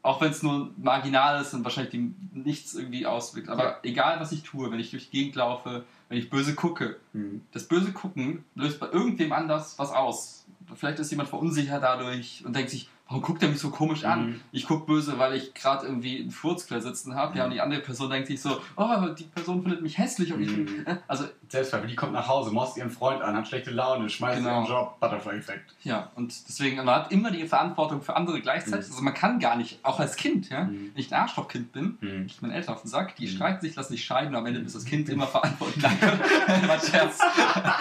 Auch 0.02 0.20
wenn 0.20 0.30
es 0.30 0.42
nur 0.42 0.70
marginal 0.76 1.40
ist 1.40 1.54
und 1.54 1.64
wahrscheinlich 1.64 1.90
die 1.92 2.14
nichts 2.32 2.74
irgendwie 2.74 3.06
auswirkt. 3.06 3.48
Aber 3.48 3.64
Ja. 3.64 3.76
egal, 3.84 4.20
was 4.20 4.32
ich 4.32 4.42
tue, 4.42 4.70
wenn 4.70 4.78
ich 4.78 4.90
durch 4.90 5.08
die 5.10 5.16
Gegend 5.18 5.36
laufe, 5.36 5.84
wenn 6.08 6.18
ich 6.18 6.28
böse 6.28 6.54
gucke, 6.54 6.96
Mhm. 7.14 7.40
das 7.52 7.64
böse 7.64 7.92
Gucken 7.92 8.44
löst 8.54 8.80
bei 8.80 8.88
irgendwem 8.90 9.32
anders 9.32 9.78
was 9.78 9.90
aus. 9.90 10.44
Vielleicht 10.76 10.98
ist 10.98 11.10
jemand 11.10 11.28
verunsichert 11.30 11.82
dadurch 11.82 12.42
und 12.44 12.54
denkt 12.54 12.70
sich, 12.70 12.88
warum 13.14 13.22
guckt 13.22 13.42
er 13.44 13.48
mich 13.48 13.60
so 13.60 13.70
komisch 13.70 14.04
an? 14.04 14.26
Mhm. 14.26 14.40
Ich 14.50 14.66
gucke 14.66 14.86
böse, 14.86 15.18
weil 15.18 15.34
ich 15.34 15.54
gerade 15.54 15.86
irgendwie 15.86 16.20
einen 16.20 16.30
Furzquer 16.32 16.80
sitzen 16.80 17.14
habe. 17.14 17.38
Ja, 17.38 17.44
und 17.44 17.52
die 17.52 17.60
andere 17.60 17.80
Person 17.80 18.10
denkt 18.10 18.26
sich 18.26 18.40
so, 18.42 18.60
oh, 18.76 19.06
die 19.16 19.22
Person 19.24 19.62
findet 19.62 19.82
mich 19.82 19.98
hässlich. 19.98 20.32
Und 20.32 20.42
ich 20.42 20.50
Mhm. 20.50 20.66
bin, 20.84 20.98
also, 21.06 21.24
Selbstverständlich, 21.46 21.92
die 21.92 21.96
kommt 21.96 22.12
nach 22.14 22.26
Hause, 22.26 22.50
morst 22.50 22.76
ihren 22.76 22.90
Freund 22.90 23.22
an, 23.22 23.36
hat 23.36 23.46
schlechte 23.46 23.70
Laune, 23.70 24.08
schmeißt 24.10 24.38
Genau. 24.38 24.62
ihren 24.62 24.66
Job, 24.66 24.98
Butterfly-Effekt. 24.98 25.74
ja, 25.84 26.10
und 26.16 26.32
deswegen, 26.48 26.76
man 26.78 26.88
hat 26.92 27.12
immer 27.12 27.30
die 27.30 27.46
Verantwortung 27.46 28.02
für 28.02 28.16
andere 28.16 28.40
gleichzeitig. 28.40 28.86
Mhm. 28.88 28.92
Also 28.92 29.02
man 29.04 29.14
kann 29.14 29.38
gar 29.38 29.54
nicht, 29.54 29.78
auch 29.84 30.00
als 30.00 30.16
Kind, 30.16 30.48
ja, 30.50 30.64
Mhm. 30.64 30.90
wenn 30.94 31.00
ich 31.00 31.14
ein 31.14 31.20
Arschlochkind 31.20 31.70
bin, 31.72 31.96
Mhm. 32.00 32.26
ich 32.26 32.42
meinen 32.42 32.50
Eltern 32.52 32.74
auf 32.74 32.82
den 32.82 32.88
Sack, 32.88 33.14
die 33.16 33.26
Mhm. 33.26 33.30
streiten 33.36 33.60
sich, 33.64 33.76
lassen 33.76 33.92
sich 33.92 34.04
scheiden 34.04 34.30
und 34.30 34.36
am 34.36 34.46
Ende 34.46 34.60
ist 34.60 34.74
das 34.74 34.84
Kind 34.84 35.08
immer 35.10 35.26
verantwortlich. 35.28 35.80
Danke. 35.80 36.06
War 36.68 36.80
Scherz. 36.80 37.20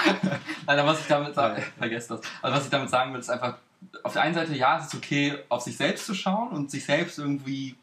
Nein, 0.68 0.86
was 0.86 1.00
ich 1.00 1.08
damit 1.08 1.34
sagen, 1.34 1.58
Ja. 1.58 1.64
vergesst 1.78 2.12
das. 2.12 2.22
Also 2.44 2.58
was 2.58 2.66
ich 2.66 2.70
damit 2.70 2.90
sagen 2.90 3.12
will, 3.14 3.20
ist 3.22 3.30
einfach, 3.30 3.56
auf 4.04 4.14
der 4.14 4.22
einen 4.24 4.34
Seite, 4.34 4.56
ja, 4.56 4.78
es 4.80 4.88
ist 4.88 4.96
okay, 4.96 5.38
auf 5.50 5.62
sich 5.62 5.78
selbst 5.78 6.06
zu 6.06 6.14
schauen 6.14 6.50
und 6.50 6.72
sich 6.72 6.86
selbst 6.86 7.20
irgendwie 7.20 7.76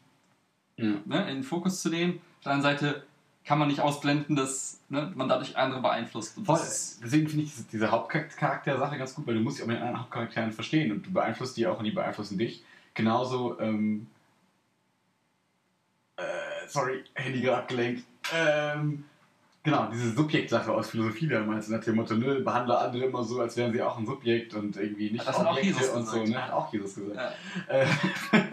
Ja. 0.77 0.95
ne, 1.05 1.21
in 1.29 1.35
den 1.37 1.43
Fokus 1.43 1.81
zu 1.81 1.89
nehmen. 1.89 2.21
Auf 2.39 2.43
der 2.43 2.51
anderen 2.53 2.77
Seite 2.77 3.03
kann 3.43 3.57
man 3.57 3.67
nicht 3.67 3.79
ausblenden, 3.79 4.35
dass 4.35 4.79
ne, 4.89 5.11
man 5.15 5.27
dadurch 5.27 5.57
andere 5.57 5.81
beeinflusst. 5.81 6.37
Voll. 6.45 6.59
Deswegen 6.59 7.27
finde 7.27 7.45
ich 7.45 7.53
diese, 7.71 7.89
Hauptcharakter-Sache 7.91 8.97
ganz 8.97 9.15
gut, 9.15 9.25
weil 9.27 9.35
du 9.35 9.41
musst 9.41 9.57
dich 9.57 9.63
auch 9.63 9.67
mit 9.67 9.77
den 9.77 9.81
anderen 9.83 10.01
Hauptcharakteren 10.01 10.51
verstehen 10.51 10.91
und 10.91 11.05
du 11.05 11.11
beeinflusst 11.11 11.57
die 11.57 11.65
auch 11.67 11.79
und 11.79 11.85
die 11.85 11.91
beeinflussen 11.91 12.37
dich. 12.37 12.63
Genauso, 12.93 13.59
ähm, 13.59 14.07
äh, 16.17 16.23
sorry, 16.67 17.03
Handy 17.15 17.41
gerade 17.41 17.57
abgelenkt. 17.57 18.03
Ähm, 18.33 19.05
genau, 19.63 19.87
diese 19.91 20.11
Subjektsache 20.11 20.71
aus 20.71 20.89
Philosophie 20.89 21.27
damals, 21.27 21.69
nach 21.69 21.83
dem 21.83 21.95
Motto, 21.95 22.15
ne, 22.15 22.35
behandle 22.41 22.77
andere 22.77 23.05
immer 23.05 23.23
so, 23.23 23.39
als 23.41 23.55
wären 23.57 23.71
sie 23.73 23.81
auch 23.81 23.97
ein 23.97 24.05
Subjekt 24.05 24.53
und 24.53 24.75
irgendwie 24.77 25.11
nicht 25.11 25.27
Das 25.27 25.37
hat 25.37 25.45
auch 25.47 25.51
Objekte 25.57 25.79
Jesus 25.81 25.89
und 25.95 26.05
so, 26.07 26.21
gesagt. 26.21 26.29
ne? 26.29 26.45
Hat 26.45 26.53
auch 26.53 26.73
Jesus 26.73 26.95
gesagt. 26.95 27.15
ja, 27.69 27.75
Äh, 27.75 27.85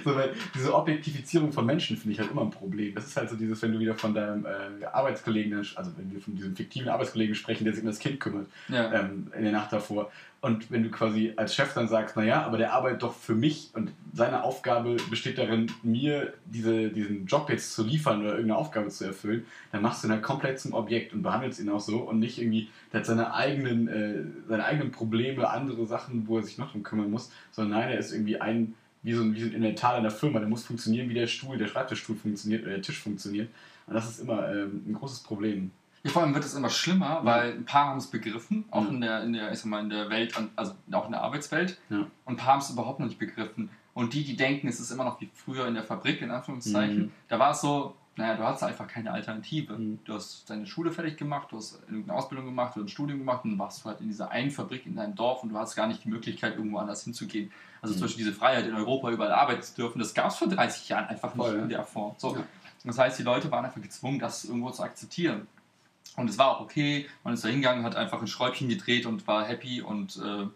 so, 0.04 0.14
weil 0.14 0.32
diese 0.54 0.74
Objektifizierung 0.74 1.52
von 1.52 1.66
Menschen 1.66 1.96
finde 1.96 2.14
ich 2.14 2.20
halt 2.20 2.30
immer 2.30 2.42
ein 2.42 2.50
Problem. 2.50 2.94
Das 2.94 3.06
ist 3.06 3.16
halt 3.16 3.30
so 3.30 3.36
dieses, 3.36 3.60
wenn 3.62 3.72
du 3.72 3.78
wieder 3.78 3.94
von 3.94 4.14
deinem 4.14 4.46
äh, 4.46 4.84
Arbeitskollegen, 4.84 5.58
also 5.74 5.90
wenn 5.96 6.12
wir 6.12 6.20
von 6.20 6.34
diesem 6.34 6.56
fiktiven 6.56 6.88
Arbeitskollegen 6.88 7.34
sprechen, 7.34 7.64
der 7.64 7.74
sich 7.74 7.82
um 7.82 7.88
das 7.88 7.98
Kind 7.98 8.20
kümmert, 8.20 8.46
ja. 8.68 8.92
ähm, 8.92 9.32
in 9.36 9.44
der 9.44 9.52
Nacht 9.52 9.72
davor. 9.72 10.10
Und 10.42 10.70
wenn 10.70 10.82
du 10.82 10.90
quasi 10.90 11.34
als 11.36 11.54
Chef 11.54 11.74
dann 11.74 11.86
sagst, 11.86 12.16
naja, 12.16 12.42
aber 12.44 12.56
der 12.56 12.72
arbeitet 12.72 13.02
doch 13.02 13.14
für 13.14 13.34
mich 13.34 13.70
und 13.74 13.92
seine 14.14 14.42
Aufgabe 14.42 14.96
besteht 15.10 15.36
darin, 15.36 15.70
mir 15.82 16.32
diese, 16.46 16.88
diesen 16.88 17.26
Job 17.26 17.50
jetzt 17.50 17.74
zu 17.74 17.84
liefern 17.84 18.22
oder 18.22 18.30
irgendeine 18.30 18.56
Aufgabe 18.56 18.88
zu 18.88 19.04
erfüllen, 19.04 19.44
dann 19.70 19.82
machst 19.82 20.02
du 20.02 20.08
ihn 20.08 20.12
halt 20.12 20.22
komplett 20.22 20.58
zum 20.58 20.72
Objekt 20.72 21.12
und 21.12 21.22
behandelst 21.22 21.60
ihn 21.60 21.68
auch 21.68 21.80
so 21.80 21.98
und 21.98 22.20
nicht 22.20 22.40
irgendwie, 22.40 22.70
der 22.90 23.00
hat 23.00 23.06
seine 23.06 23.34
eigenen, 23.34 23.88
äh, 23.88 24.22
seine 24.48 24.64
eigenen 24.64 24.92
Probleme, 24.92 25.50
andere 25.50 25.84
Sachen, 25.86 26.26
wo 26.26 26.38
er 26.38 26.42
sich 26.42 26.56
noch 26.56 26.72
drum 26.72 26.82
kümmern 26.84 27.10
muss, 27.10 27.30
sondern 27.50 27.78
nein, 27.78 27.90
er 27.90 27.98
ist 27.98 28.12
irgendwie 28.12 28.40
ein, 28.40 28.74
wie 29.02 29.12
so 29.14 29.22
ein, 29.22 29.34
wie 29.34 29.40
so 29.40 29.46
ein 29.46 29.52
Inventar 29.54 29.96
in 29.96 30.02
der 30.02 30.12
Firma, 30.12 30.38
der 30.40 30.48
muss 30.48 30.64
funktionieren, 30.64 31.08
wie 31.08 31.14
der 31.14 31.26
Stuhl, 31.26 31.56
der 31.56 31.66
Schreibtischstuhl 31.66 32.16
funktioniert 32.16 32.62
oder 32.62 32.72
der 32.72 32.82
Tisch 32.82 33.00
funktioniert. 33.00 33.48
Und 33.86 33.94
das 33.94 34.08
ist 34.08 34.20
immer 34.20 34.50
ähm, 34.52 34.84
ein 34.86 34.92
großes 34.94 35.20
Problem. 35.20 35.70
Ja, 36.02 36.10
vor 36.10 36.22
allem 36.22 36.34
wird 36.34 36.44
es 36.44 36.54
immer 36.54 36.70
schlimmer, 36.70 37.20
weil 37.24 37.52
ein 37.52 37.64
paar 37.64 37.86
haben 37.86 37.98
es 37.98 38.06
begriffen, 38.06 38.64
auch 38.70 38.84
Ja. 38.84 38.88
in 38.90 39.00
der, 39.00 39.22
in 39.24 39.32
der, 39.34 39.52
ich 39.52 39.58
sag 39.58 39.66
mal, 39.66 39.82
in 39.82 39.90
der 39.90 40.08
Welt, 40.10 40.34
also 40.56 40.72
auch 40.92 41.06
in 41.06 41.12
der 41.12 41.20
Arbeitswelt. 41.22 41.78
Ja. 41.90 41.98
Und 41.98 42.34
ein 42.34 42.36
paar 42.36 42.54
haben 42.54 42.60
es 42.60 42.70
überhaupt 42.70 43.00
noch 43.00 43.06
nicht 43.06 43.18
begriffen. 43.18 43.68
Und 43.92 44.14
die, 44.14 44.24
die 44.24 44.36
denken, 44.36 44.68
es 44.68 44.80
ist 44.80 44.90
immer 44.92 45.04
noch 45.04 45.20
wie 45.20 45.28
früher 45.34 45.66
in 45.66 45.74
der 45.74 45.82
Fabrik, 45.84 46.22
in 46.22 46.30
Anführungszeichen, 46.30 46.98
Mhm. 46.98 47.12
da 47.28 47.38
war 47.38 47.50
es 47.50 47.60
so, 47.60 47.94
naja, 48.20 48.36
du 48.36 48.44
hast 48.44 48.62
einfach 48.62 48.86
keine 48.86 49.10
Alternative. 49.12 49.72
Mhm. 49.76 49.98
Du 50.04 50.14
hast 50.14 50.48
deine 50.48 50.66
Schule 50.66 50.92
fertig 50.92 51.16
gemacht, 51.16 51.48
du 51.50 51.56
hast 51.56 51.80
irgendeine 51.88 52.18
Ausbildung 52.18 52.46
gemacht, 52.46 52.76
du 52.76 52.80
hast 52.80 52.86
ein 52.86 52.88
Studium 52.88 53.18
gemacht 53.18 53.44
und 53.44 53.50
dann 53.50 53.58
warst 53.58 53.80
du 53.84 53.88
halt 53.88 54.00
in 54.00 54.08
dieser 54.08 54.30
einen 54.30 54.50
Fabrik 54.50 54.86
in 54.86 54.96
deinem 54.96 55.14
Dorf 55.14 55.42
und 55.42 55.48
du 55.50 55.58
hast 55.58 55.74
gar 55.74 55.86
nicht 55.86 56.04
die 56.04 56.08
Möglichkeit, 56.08 56.56
irgendwo 56.56 56.78
anders 56.78 57.02
hinzugehen. 57.04 57.50
Also 57.82 57.94
Mhm. 57.94 57.98
zum 57.98 58.06
Beispiel 58.06 58.24
diese 58.24 58.36
Freiheit 58.36 58.66
in 58.66 58.74
Europa 58.74 59.10
überall 59.10 59.32
arbeiten 59.32 59.62
zu 59.62 59.74
dürfen, 59.74 59.98
das 59.98 60.14
gab 60.14 60.28
es 60.28 60.36
vor 60.36 60.48
30 60.48 60.88
Jahren 60.88 61.06
einfach 61.06 61.34
nicht 61.34 61.44
Voll, 61.46 61.58
in 61.58 61.68
der 61.68 61.84
Form. 61.84 62.14
So. 62.18 62.36
Ja. 62.36 62.44
Das 62.84 62.98
heißt, 62.98 63.18
die 63.18 63.22
Leute 63.24 63.50
waren 63.50 63.64
einfach 63.64 63.82
gezwungen, 63.82 64.18
das 64.18 64.44
irgendwo 64.44 64.70
zu 64.70 64.82
akzeptieren. 64.82 65.46
Und 66.16 66.28
es 66.28 66.38
war 66.38 66.48
auch 66.56 66.60
okay, 66.60 67.08
man 67.24 67.34
ist 67.34 67.44
da 67.44 67.48
hingegangen, 67.48 67.84
hat 67.84 67.96
einfach 67.96 68.20
ein 68.20 68.26
Schräubchen 68.26 68.68
gedreht 68.68 69.06
und 69.06 69.26
war 69.26 69.44
happy 69.44 69.80
und 69.82 70.16
äh, 70.16 70.46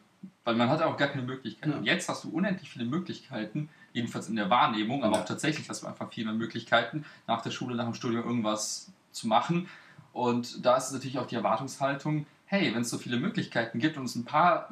weil 0.45 0.55
man 0.57 0.69
hatte 0.69 0.87
auch 0.87 0.97
gar 0.97 1.09
keine 1.09 1.23
Möglichkeiten. 1.23 1.71
Ja. 1.71 1.79
Und 1.79 1.85
jetzt 1.85 2.09
hast 2.09 2.25
du 2.25 2.31
unendlich 2.31 2.71
viele 2.71 2.85
Möglichkeiten, 2.85 3.69
jedenfalls 3.95 4.29
in 4.29 4.37
der 4.37 4.51
Wahrnehmung, 4.51 5.03
aber 5.03 5.17
Ja. 5.17 5.23
auch 5.23 5.25
tatsächlich 5.25 5.71
hast 5.71 5.83
du 5.83 5.87
einfach 5.87 6.13
viel 6.13 6.25
mehr 6.27 6.35
Möglichkeiten, 6.35 7.07
nach 7.27 7.41
der 7.41 7.51
Schule, 7.51 7.75
nach 7.77 7.85
dem 7.85 7.95
Studium 7.95 8.25
irgendwas 8.25 8.91
zu 9.13 9.27
machen. 9.29 9.69
Und 10.13 10.65
da 10.67 10.77
ist 10.77 10.93
natürlich 10.93 11.19
auch 11.19 11.27
die 11.27 11.37
Erwartungshaltung, 11.37 12.27
hey, 12.47 12.75
wenn 12.75 12.83
es 12.83 12.91
so 12.91 12.99
viele 12.99 13.17
Möglichkeiten 13.17 13.79
gibt 13.79 13.97
und 13.97 14.05
es 14.05 14.17
ein 14.17 14.25
paar, 14.25 14.69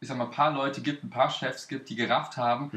ich 0.00 0.08
sag 0.08 0.18
mal, 0.18 0.24
ein 0.24 0.30
paar 0.30 0.52
Leute 0.52 0.82
gibt, 0.82 1.02
ein 1.04 1.10
paar 1.10 1.30
Chefs 1.30 1.68
gibt, 1.68 1.88
die 1.88 1.94
gerafft 1.96 2.36
haben, 2.36 2.70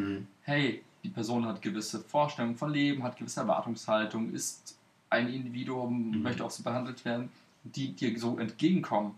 hey, 0.44 0.84
die 1.04 1.10
Person 1.10 1.46
hat 1.46 1.62
gewisse 1.62 2.00
Vorstellungen 2.00 2.56
von 2.56 2.72
Leben, 2.72 3.04
hat 3.04 3.18
gewisse 3.18 3.42
Erwartungshaltung, 3.42 4.32
ist 4.32 4.78
ein 5.10 5.28
Individuum, 5.28 6.12
Mhm. 6.12 6.22
möchte 6.22 6.46
auch 6.46 6.52
so 6.52 6.62
behandelt 6.64 7.04
werden, 7.04 7.32
die 7.64 7.94
dir 7.94 8.18
so 8.20 8.38
entgegenkommen, 8.38 9.16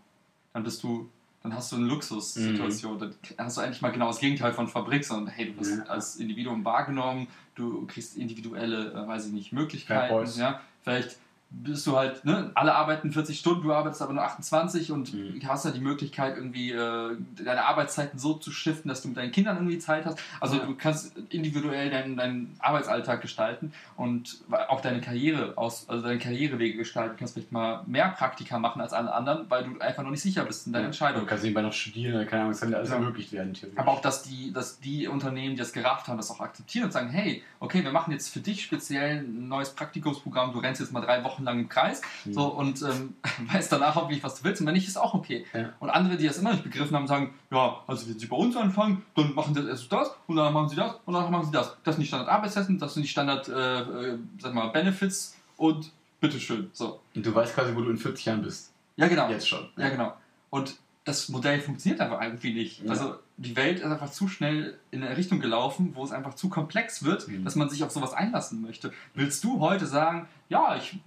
dann 0.54 0.62
bist 0.64 0.82
du, 0.82 1.08
dann 1.42 1.54
hast 1.54 1.72
du 1.72 1.76
eine 1.76 1.86
Luxussituation. 1.86 2.98
Dann 2.98 3.14
hast 3.38 3.56
du 3.56 3.60
eigentlich 3.62 3.82
mal 3.82 3.90
genau 3.90 4.06
das 4.08 4.18
Gegenteil 4.20 4.52
von 4.52 4.68
Fabrik, 4.68 5.04
sondern 5.04 5.34
hey, 5.34 5.52
du 5.52 5.58
wirst 5.60 5.78
Ja. 5.78 5.84
als 5.84 6.16
Individuum 6.16 6.64
wahrgenommen, 6.64 7.26
du 7.54 7.84
kriegst 7.86 8.16
individuelle, 8.16 8.92
äh, 8.92 9.06
weiß 9.08 9.26
ich 9.26 9.32
nicht, 9.32 9.52
Möglichkeiten. 9.52 10.14
Ja, 10.38 10.60
vielleicht 10.82 11.16
bist 11.54 11.86
du 11.86 11.96
halt, 11.96 12.24
ne, 12.24 12.50
alle 12.54 12.74
arbeiten 12.74 13.12
40 13.12 13.38
Stunden, 13.38 13.62
du 13.62 13.72
arbeitest 13.72 14.00
aber 14.02 14.14
nur 14.14 14.24
28 14.24 14.90
und 14.90 15.12
Mhm. 15.12 15.40
hast 15.46 15.64
halt 15.66 15.76
die 15.76 15.80
Möglichkeit, 15.80 16.36
irgendwie 16.36 16.72
äh, 16.72 17.16
deine 17.44 17.64
Arbeitszeiten 17.64 18.18
so 18.18 18.34
zu 18.34 18.50
shiften, 18.50 18.88
dass 18.88 19.02
du 19.02 19.08
mit 19.08 19.16
deinen 19.18 19.32
Kindern 19.32 19.56
irgendwie 19.56 19.78
Zeit 19.78 20.06
hast. 20.06 20.18
Also 20.40 20.56
Ja. 20.56 20.64
du 20.64 20.74
kannst 20.74 21.12
individuell 21.28 21.90
deinen, 21.90 22.16
deinen 22.16 22.56
Arbeitsalltag 22.58 23.20
gestalten 23.20 23.72
und 23.96 24.38
auch 24.68 24.80
deine 24.80 25.00
Karriere 25.00 25.52
aus, 25.56 25.88
also 25.88 26.02
deine 26.04 26.18
Karrierewege 26.18 26.78
gestalten. 26.78 27.14
Du 27.14 27.18
kannst 27.18 27.34
vielleicht 27.34 27.52
mal 27.52 27.82
mehr 27.86 28.08
Praktika 28.08 28.58
machen 28.58 28.80
als 28.80 28.92
alle 28.92 29.12
anderen, 29.12 29.46
weil 29.50 29.64
du 29.64 29.78
einfach 29.80 30.02
noch 30.02 30.10
nicht 30.10 30.22
sicher 30.22 30.44
bist 30.44 30.66
in 30.66 30.72
deiner 30.72 30.86
Entscheidung. 30.86 31.20
Du 31.20 31.26
kannst 31.26 31.44
nebenbei 31.44 31.62
noch 31.62 31.72
studieren, 31.72 32.26
keine 32.26 32.42
Ahnung, 32.42 32.52
es 32.52 32.60
kann 32.60 32.70
ja 32.70 32.78
alles 32.78 32.88
Ja. 32.90 32.96
ermöglicht 32.96 33.30
werden. 33.32 33.52
Aber 33.76 33.90
auch, 33.92 34.00
dass 34.00 34.22
die, 34.22 34.52
dass 34.52 34.80
die 34.80 35.06
Unternehmen, 35.06 35.54
die 35.54 35.58
das 35.60 35.72
gerafft 35.72 36.08
haben, 36.08 36.16
das 36.16 36.30
auch 36.30 36.40
akzeptieren 36.40 36.86
und 36.86 36.92
sagen, 36.92 37.10
hey, 37.10 37.42
okay, 37.60 37.84
wir 37.84 37.92
machen 37.92 38.10
jetzt 38.12 38.30
für 38.32 38.40
dich 38.40 38.62
speziell 38.62 39.18
ein 39.20 39.48
neues 39.48 39.70
Praktikumsprogramm, 39.70 40.52
du 40.52 40.58
rennst 40.58 40.80
jetzt 40.80 40.92
mal 40.92 41.00
drei 41.00 41.22
Wochen 41.24 41.41
lang 41.44 41.60
im 41.60 41.68
Kreis 41.68 42.00
Mhm. 42.24 42.32
so, 42.34 42.46
und 42.46 42.80
ähm, 42.82 43.14
weißt 43.52 43.72
danach 43.72 43.94
hoffentlich, 43.94 44.22
was 44.22 44.36
du 44.40 44.44
willst 44.44 44.60
und 44.60 44.66
wenn 44.66 44.74
nicht, 44.74 44.86
ist 44.88 44.96
auch 44.96 45.14
okay. 45.14 45.44
Ja. 45.54 45.70
Und 45.80 45.90
andere, 45.90 46.16
die 46.16 46.26
das 46.26 46.38
immer 46.38 46.52
nicht 46.52 46.64
begriffen 46.64 46.94
haben, 46.96 47.06
sagen, 47.06 47.34
ja, 47.50 47.80
also 47.86 48.08
wenn 48.08 48.18
sie 48.18 48.26
bei 48.26 48.36
uns 48.36 48.56
anfangen, 48.56 49.02
dann 49.14 49.34
machen 49.34 49.54
sie 49.54 49.66
erst 49.68 49.90
das 49.92 50.10
und 50.26 50.36
dann 50.36 50.52
machen 50.52 50.68
sie 50.68 50.76
das 50.76 50.94
und 51.04 51.14
dann 51.14 51.30
machen 51.30 51.46
sie 51.46 51.52
das. 51.52 51.76
Das 51.84 51.94
sind 51.96 52.02
die 52.02 52.08
Standard-Arbeitszeiten, 52.08 52.78
das 52.78 52.94
sind 52.94 53.02
die 53.04 53.08
Standard, 53.08 53.48
äh, 53.48 53.80
äh, 53.80 54.18
sag 54.38 54.54
mal, 54.54 54.68
Benefits 54.68 55.36
und 55.56 55.90
bitteschön. 56.20 56.70
So. 56.72 57.00
Und 57.14 57.26
du 57.26 57.34
weißt 57.34 57.54
quasi, 57.54 57.74
wo 57.74 57.80
du 57.80 57.90
in 57.90 57.96
40 57.98 58.24
Jahren 58.26 58.42
bist. 58.42 58.72
Ja, 58.96 59.08
genau. 59.08 59.28
Jetzt 59.28 59.48
schon. 59.48 59.68
Ja, 59.76 59.88
genau. 59.88 60.12
Und 60.50 60.76
das 61.04 61.28
Modell 61.30 61.60
funktioniert 61.60 62.00
aber 62.00 62.22
irgendwie 62.22 62.54
nicht. 62.54 62.82
Ja. 62.84 62.90
Also 62.90 63.16
die 63.36 63.56
Welt 63.56 63.78
ist 63.80 63.84
einfach 63.84 64.10
zu 64.10 64.28
schnell 64.28 64.78
in 64.92 65.02
eine 65.02 65.16
Richtung 65.16 65.40
gelaufen, 65.40 65.92
wo 65.96 66.04
es 66.04 66.12
einfach 66.12 66.34
zu 66.34 66.48
komplex 66.48 67.02
wird, 67.02 67.26
Mhm. 67.26 67.42
dass 67.44 67.56
man 67.56 67.68
sich 67.68 67.82
auf 67.82 67.90
sowas 67.90 68.12
einlassen 68.12 68.62
möchte. 68.62 68.92
Willst 69.14 69.42
du 69.42 69.58
heute 69.58 69.86
sagen, 69.86 70.28
ja, 70.48 70.76
ich, 70.76 71.00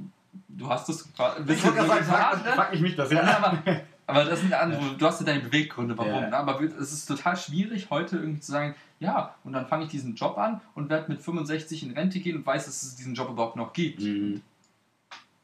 du 0.47 0.69
hast 0.69 0.89
es 0.89 1.11
gerade 1.13 1.37
ein 1.37 1.45
bisschen 1.45 1.75
so 1.75 1.81
gesagt, 1.83 2.45
ne? 2.45 2.51
frag 2.53 2.73
ich 2.73 2.81
mich 2.81 2.95
das, 2.95 3.11
Ja, 3.11 3.23
ja. 3.23 3.37
aber, 3.37 3.63
aber 4.07 4.25
das 4.25 4.41
sind 4.41 4.53
andere, 4.53 4.95
du 4.97 5.05
hast 5.05 5.19
ja 5.21 5.25
deine 5.25 5.41
Beweggründe, 5.41 5.97
warum. 5.97 6.11
Ja. 6.11 6.29
Ne? 6.29 6.37
Aber 6.37 6.61
es 6.61 6.91
ist 6.91 7.05
total 7.05 7.35
schwierig, 7.37 7.89
heute 7.89 8.17
irgendwie 8.17 8.39
zu 8.39 8.51
sagen, 8.51 8.75
ja, 8.99 9.35
und 9.43 9.53
dann 9.53 9.67
fange 9.67 9.85
ich 9.85 9.89
diesen 9.91 10.15
Job 10.15 10.37
an 10.37 10.61
und 10.73 10.89
werde 10.89 11.11
mit 11.11 11.21
65 11.21 11.83
in 11.83 11.91
Rente 11.91 12.19
gehen 12.19 12.37
und 12.37 12.45
weiß, 12.45 12.65
dass 12.65 12.83
es 12.83 12.95
diesen 12.95 13.13
Job 13.13 13.29
überhaupt 13.29 13.55
noch 13.55 13.73
gibt. 13.73 14.01
Mhm. 14.01 14.41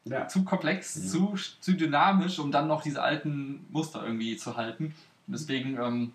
Ja. 0.04 0.26
Zu 0.26 0.44
komplex, 0.44 0.96
Ja. 0.96 1.02
zu, 1.10 1.34
zu 1.60 1.74
dynamisch, 1.74 2.38
um 2.38 2.50
dann 2.50 2.66
noch 2.66 2.82
diese 2.82 3.02
alten 3.02 3.66
Muster 3.70 4.02
irgendwie 4.04 4.36
zu 4.36 4.56
halten. 4.56 4.94
Und 5.26 5.32
deswegen 5.34 5.78
ähm, 5.80 6.12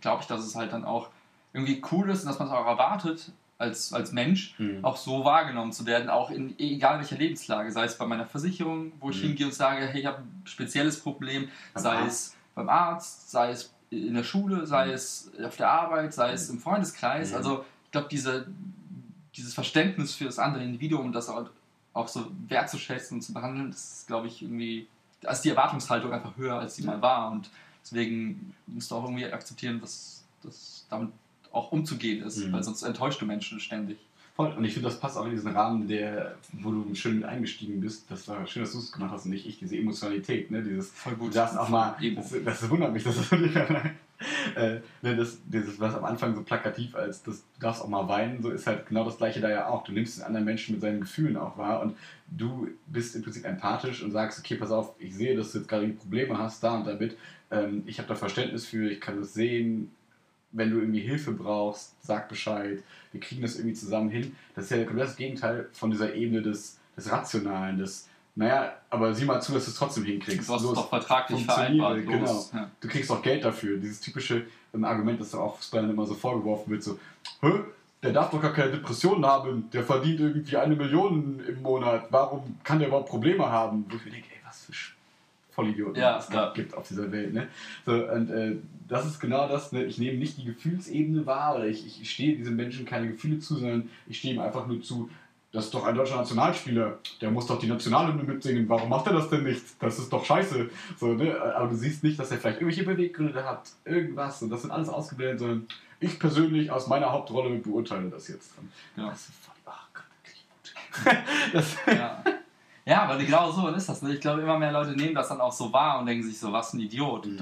glaube 0.00 0.22
ich, 0.22 0.28
dass 0.28 0.40
es 0.40 0.54
halt 0.54 0.72
dann 0.72 0.84
auch 0.84 1.10
irgendwie 1.52 1.82
cool 1.90 2.08
ist 2.08 2.20
und 2.22 2.28
dass 2.28 2.38
man 2.38 2.48
es 2.48 2.54
auch 2.54 2.66
erwartet, 2.66 3.32
als, 3.60 3.92
als 3.92 4.10
Mensch 4.12 4.54
Mhm. 4.58 4.84
auch 4.84 4.96
so 4.96 5.24
wahrgenommen 5.24 5.72
zu 5.72 5.84
werden, 5.86 6.08
auch 6.08 6.30
in 6.30 6.58
egal 6.58 6.98
welcher 6.98 7.16
Lebenslage, 7.16 7.70
sei 7.70 7.84
es 7.84 7.96
bei 7.98 8.06
meiner 8.06 8.26
Versicherung, 8.26 8.92
wo 9.00 9.10
ich 9.10 9.18
Mhm. 9.22 9.28
hingehe 9.28 9.46
und 9.46 9.54
sage, 9.54 9.86
hey, 9.86 10.00
ich 10.00 10.06
habe 10.06 10.18
ein 10.22 10.42
spezielles 10.44 10.98
Problem, 11.00 11.48
Beim 11.74 11.82
sei 11.82 11.96
Arzt. 11.96 12.08
es 12.28 12.36
beim 12.54 12.68
Arzt, 12.68 13.30
sei 13.30 13.50
es 13.50 13.72
in 13.90 14.14
der 14.14 14.24
Schule, 14.24 14.66
sei 14.66 14.90
es 14.92 15.30
auf 15.44 15.56
der 15.56 15.70
Arbeit, 15.70 16.14
sei 16.14 16.32
es 16.32 16.48
im 16.48 16.58
Freundeskreis. 16.58 17.30
Mhm. 17.30 17.36
Also 17.36 17.64
ich 17.84 17.90
glaube, 17.90 18.08
diese, 18.10 18.46
dieses 19.36 19.52
Verständnis 19.54 20.14
für 20.14 20.24
das 20.24 20.38
andere 20.38 20.64
Individuum 20.64 21.06
und 21.06 21.12
das 21.12 21.28
auch, 21.28 21.48
auch 21.92 22.08
so 22.08 22.26
wertzuschätzen 22.48 23.18
und 23.18 23.22
zu 23.22 23.32
behandeln, 23.32 23.70
das 23.70 23.98
ist, 24.00 24.06
glaube 24.06 24.26
ich, 24.28 24.42
irgendwie, 24.42 24.86
da 25.20 25.32
ist 25.32 25.42
die 25.42 25.50
Erwartungshaltung 25.50 26.12
einfach 26.12 26.36
höher, 26.36 26.58
als 26.58 26.76
sie 26.76 26.82
mal 26.84 27.00
war. 27.02 27.30
Und 27.30 27.50
deswegen 27.84 28.54
musst 28.66 28.90
du 28.90 28.94
auch 28.96 29.04
irgendwie 29.04 29.26
akzeptieren, 29.26 29.80
dass 29.80 30.24
das 30.42 30.86
damit 30.88 31.10
auch 31.52 31.72
umzugehen 31.72 32.22
ist, 32.24 32.38
Mhm. 32.38 32.52
weil 32.52 32.62
sonst 32.62 32.82
enttäuscht 32.82 33.20
du 33.20 33.26
Menschen 33.26 33.60
ständig. 33.60 33.98
Voll. 34.36 34.52
Und 34.52 34.64
ich 34.64 34.72
finde, 34.72 34.88
das 34.88 35.00
passt 35.00 35.18
auch 35.18 35.24
in 35.26 35.32
diesen 35.32 35.52
Rahmen, 35.52 35.86
der, 35.88 36.36
wo 36.52 36.70
du 36.70 36.94
schön 36.94 37.16
mit 37.16 37.24
eingestiegen 37.24 37.80
bist. 37.80 38.10
Das 38.10 38.26
war 38.28 38.46
schön, 38.46 38.62
dass 38.62 38.72
du 38.72 38.78
es 38.78 38.92
gemacht 38.92 39.10
hast 39.12 39.24
und 39.24 39.32
nicht 39.32 39.46
ich, 39.46 39.58
diese 39.58 39.76
Emotionalität, 39.76 40.50
ne? 40.50 40.62
Dieses, 40.62 40.90
Voll 40.92 41.16
Du 41.18 41.28
darfst 41.28 41.58
auch 41.58 41.68
mal, 41.68 41.96
das, 42.14 42.34
das 42.44 42.70
wundert 42.70 42.92
mich, 42.92 43.04
dass 43.04 43.16
das 43.16 43.32
nicht 43.38 43.56
äh, 44.54 44.80
ne, 45.02 45.16
das, 45.16 45.38
dieses, 45.46 45.80
was 45.80 45.94
am 45.94 46.04
Anfang 46.04 46.34
so 46.34 46.42
plakativ 46.42 46.94
als 46.94 47.22
das, 47.22 47.38
du 47.54 47.60
darfst 47.60 47.82
auch 47.82 47.88
mal 47.88 48.06
weinen, 48.08 48.42
so 48.42 48.50
ist 48.50 48.66
halt 48.66 48.86
genau 48.86 49.04
das 49.04 49.16
gleiche 49.18 49.40
da 49.40 49.48
ja 49.50 49.68
auch. 49.68 49.84
Du 49.84 49.92
nimmst 49.92 50.18
den 50.18 50.24
anderen 50.24 50.44
Menschen 50.44 50.72
mit 50.74 50.82
seinen 50.82 51.00
Gefühlen 51.00 51.36
auch 51.36 51.56
wahr 51.56 51.82
und 51.82 51.96
du 52.30 52.68
bist 52.86 53.16
im 53.16 53.22
Prinzip 53.22 53.44
empathisch 53.44 54.02
und 54.02 54.12
sagst, 54.12 54.38
okay, 54.38 54.56
pass 54.56 54.70
auf, 54.70 54.94
ich 54.98 55.14
sehe, 55.14 55.36
dass 55.36 55.52
du 55.52 55.58
jetzt 55.58 55.68
gerade 55.68 55.88
Probleme 55.88 56.38
hast 56.38 56.62
da 56.62 56.76
und 56.76 56.86
damit. 56.86 57.16
Ähm, 57.50 57.82
ich 57.86 57.98
habe 57.98 58.08
da 58.08 58.14
Verständnis 58.14 58.66
für, 58.66 58.90
ich 58.90 59.00
kann 59.00 59.18
das 59.18 59.34
sehen. 59.34 59.90
Wenn 60.52 60.70
du 60.70 60.78
irgendwie 60.78 61.00
Hilfe 61.00 61.32
brauchst, 61.32 61.94
sag 62.02 62.28
Bescheid. 62.28 62.82
Wir 63.12 63.20
kriegen 63.20 63.42
das 63.42 63.56
irgendwie 63.56 63.74
zusammen 63.74 64.10
hin. 64.10 64.34
Das 64.54 64.64
ist 64.64 64.70
ja 64.70 64.84
komplett 64.84 65.08
das 65.08 65.16
Gegenteil 65.16 65.68
von 65.72 65.90
dieser 65.90 66.14
Ebene 66.14 66.42
des, 66.42 66.78
des 66.96 67.10
Rationalen, 67.10 67.78
des 67.78 68.08
naja, 68.36 68.72
aber 68.88 69.12
sieh 69.12 69.24
mal 69.24 69.40
zu, 69.40 69.52
dass 69.52 69.64
du 69.64 69.70
es 69.70 69.76
trotzdem 69.76 70.04
hinkriegst. 70.04 70.48
Du 70.48 70.54
hast 70.54 70.62
Los, 70.62 70.74
doch 70.74 70.88
vertraglich 70.88 71.44
vereinbart. 71.44 72.06
genau. 72.06 72.20
Los. 72.20 72.52
Ja. 72.54 72.70
du 72.80 72.88
kriegst 72.88 73.10
auch 73.10 73.22
Geld 73.22 73.44
dafür. 73.44 73.76
Dieses 73.76 74.00
typische 74.00 74.46
ähm, 74.72 74.84
Argument, 74.84 75.20
das 75.20 75.34
auch 75.34 75.56
Fußballern 75.56 75.90
immer 75.90 76.06
so 76.06 76.14
vorgeworfen 76.14 76.70
wird, 76.70 76.82
so, 76.82 76.98
Hä? 77.40 77.50
der 78.02 78.12
darf 78.12 78.30
doch 78.30 78.40
gar 78.40 78.52
keine 78.52 78.72
Depressionen 78.72 79.26
haben, 79.26 79.68
der 79.72 79.82
verdient 79.82 80.20
irgendwie 80.20 80.56
eine 80.56 80.74
Million 80.74 81.40
im 81.46 81.60
Monat, 81.60 82.06
warum 82.10 82.58
kann 82.64 82.78
der 82.78 82.88
überhaupt 82.88 83.10
Probleme 83.10 83.46
haben? 83.46 83.84
Wo 83.88 83.96
ich 83.96 84.04
mir 84.04 84.12
denke, 84.12 84.28
ey, 84.30 84.39
Vollidioten 85.60 86.00
Ja, 86.00 86.18
es 86.18 86.28
ja. 86.30 86.52
gibt 86.54 86.74
auf 86.74 86.88
dieser 86.88 87.10
Welt. 87.12 87.34
Ne? 87.34 87.48
So, 87.84 87.92
und 87.92 88.30
äh, 88.30 88.56
das 88.88 89.06
ist 89.06 89.20
genau 89.20 89.46
das, 89.48 89.72
ne? 89.72 89.84
ich 89.84 89.98
nehme 89.98 90.18
nicht 90.18 90.38
die 90.38 90.44
Gefühlsebene 90.44 91.26
wahr 91.26 91.56
oder 91.56 91.66
ich, 91.66 91.86
ich, 91.86 92.02
ich 92.02 92.10
stehe 92.10 92.36
diesem 92.36 92.56
Menschen 92.56 92.86
keine 92.86 93.08
Gefühle 93.08 93.38
zu, 93.38 93.56
sondern 93.56 93.88
ich 94.08 94.18
stehe 94.18 94.34
ihm 94.34 94.40
einfach 94.40 94.66
nur 94.66 94.82
zu, 94.82 95.10
das 95.52 95.66
ist 95.66 95.74
doch 95.74 95.84
ein 95.84 95.94
deutscher 95.94 96.16
Nationalspieler, 96.16 96.98
der 97.20 97.30
muss 97.30 97.46
doch 97.46 97.58
die 97.58 97.66
Nationalhymne 97.66 98.22
mitsingen, 98.22 98.68
warum 98.68 98.88
macht 98.88 99.06
er 99.06 99.12
das 99.12 99.28
denn 99.28 99.42
nicht? 99.42 99.62
Das 99.80 99.98
ist 99.98 100.12
doch 100.12 100.24
scheiße. 100.24 100.70
So, 100.96 101.14
ne? 101.14 101.40
Aber 101.54 101.68
du 101.68 101.74
siehst 101.74 102.02
nicht, 102.04 102.18
dass 102.18 102.30
er 102.30 102.38
vielleicht 102.38 102.60
irgendwelche 102.60 102.84
Beweggründe 102.84 103.44
hat, 103.44 103.70
irgendwas, 103.84 104.42
und 104.42 104.50
das 104.50 104.62
sind 104.62 104.70
alles 104.70 104.88
ausgeblendet, 104.88 105.40
sondern 105.40 105.66
ich 105.98 106.18
persönlich 106.18 106.70
aus 106.70 106.86
meiner 106.86 107.12
Hauptrolle 107.12 107.56
beurteile 107.58 108.08
das 108.08 108.28
jetzt. 108.28 108.54
Genau. 108.96 109.10
Das 109.10 109.28
ist 109.28 109.44
voll, 109.44 109.54
ach 109.66 109.88
Gott, 109.92 110.04
wirklich 110.22 110.46
gut. 111.04 111.52
das, 111.52 111.76
Ja. 111.86 112.22
Ja, 112.90 113.02
aber 113.04 113.16
genau 113.18 113.50
so 113.52 113.68
ist 113.68 113.88
das. 113.88 114.02
Ne? 114.02 114.14
Ich 114.14 114.20
glaube, 114.20 114.42
immer 114.42 114.58
mehr 114.58 114.72
Leute 114.72 114.92
nehmen 114.92 115.14
das 115.14 115.28
dann 115.28 115.40
auch 115.40 115.52
so 115.52 115.72
wahr 115.72 116.00
und 116.00 116.06
denken 116.06 116.24
sich 116.24 116.38
so, 116.38 116.52
was 116.52 116.72
ein 116.74 116.80
Idiot. 116.80 117.26
Mhm. 117.26 117.38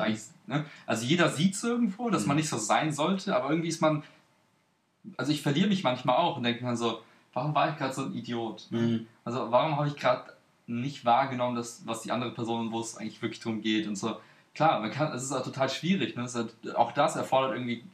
ne? 0.47 0.65
Also 0.87 1.05
jeder 1.05 1.29
sieht 1.31 1.55
es 1.55 1.65
irgendwo, 1.65 2.11
dass 2.11 2.27
man 2.27 2.37
Mhm. 2.37 2.41
nicht 2.41 2.49
so 2.51 2.59
sein 2.59 2.93
sollte, 2.93 3.35
aber 3.35 3.51
irgendwie 3.51 3.69
ist 3.69 3.81
man. 3.81 4.03
Also 5.17 5.33
ich 5.33 5.43
verliere 5.43 5.69
mich 5.69 5.83
manchmal 5.85 6.17
auch 6.17 6.37
und 6.37 6.43
denke 6.43 6.65
mir 6.65 6.77
so, 6.77 7.01
warum 7.33 7.55
war 7.55 7.71
ich 7.71 7.77
gerade 7.77 7.95
so 7.95 8.03
ein 8.05 8.15
Idiot? 8.15 8.67
Mhm. 8.71 9.07
Also 9.25 9.51
warum 9.51 9.77
habe 9.77 9.89
ich 9.89 9.97
gerade 9.97 10.33
nicht 10.67 11.05
wahrgenommen, 11.05 11.57
dass, 11.57 11.83
was 11.87 12.03
die 12.03 12.13
andere 12.13 12.31
Person, 12.33 12.71
wo 12.73 12.81
es 12.81 12.97
eigentlich 12.99 13.23
wirklich 13.23 13.41
darum 13.41 13.63
geht 13.63 13.87
und 13.87 13.97
so. 13.97 14.19
Klar, 14.55 14.81
man 14.81 14.91
kann, 14.91 15.13
es 15.13 15.23
ist 15.23 15.33
auch 15.33 15.43
total 15.43 15.71
schwierig. 15.71 16.15
Ne? 16.17 16.25
Ist 16.25 16.35
halt, 16.35 16.55
auch 16.75 16.93
das 16.93 17.17
erfordert 17.17 17.53
irgendwie 17.53 17.85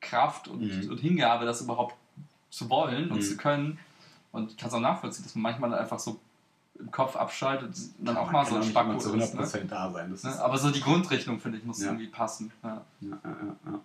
Kraft 0.00 0.48
und, 0.48 0.62
Mhm. 0.62 0.90
und 0.90 0.98
Hingabe, 1.00 1.44
das 1.44 1.60
überhaupt 1.60 1.94
zu 2.48 2.70
wollen 2.70 3.10
und 3.10 3.18
Mhm. 3.18 3.22
zu 3.22 3.36
können. 3.36 3.78
Und 4.32 4.52
ich 4.52 4.56
kann 4.56 4.68
es 4.68 4.74
auch 4.74 4.80
nachvollziehen, 4.80 5.24
dass 5.24 5.34
man 5.34 5.42
manchmal 5.42 5.74
einfach 5.74 5.98
so 5.98 6.18
im 6.78 6.90
Kopf 6.90 7.16
abschaltet 7.16 7.74
und 7.98 8.06
dann 8.08 8.16
auch 8.16 8.30
mal 8.30 8.44
so 8.46 8.56
ein 8.56 8.62
Spacko 8.62 8.96
zu 8.98 9.14
ist. 9.14 9.34
100% 9.34 9.60
Ne? 9.60 9.64
da 9.68 9.90
sein. 9.90 10.10
Das 10.10 10.24
ist, 10.24 10.36
Ne? 10.36 10.44
Aber 10.44 10.58
so 10.58 10.70
die 10.70 10.80
Grundrichtung, 10.80 11.38
finde 11.40 11.58
ich, 11.58 11.64
muss 11.64 11.80
Ja. 11.80 11.86
irgendwie 11.88 12.06
passen. 12.08 12.52
Ja. 12.62 12.84
ja, 13.00 13.18
ja, 13.24 13.56
ja. 13.72 13.80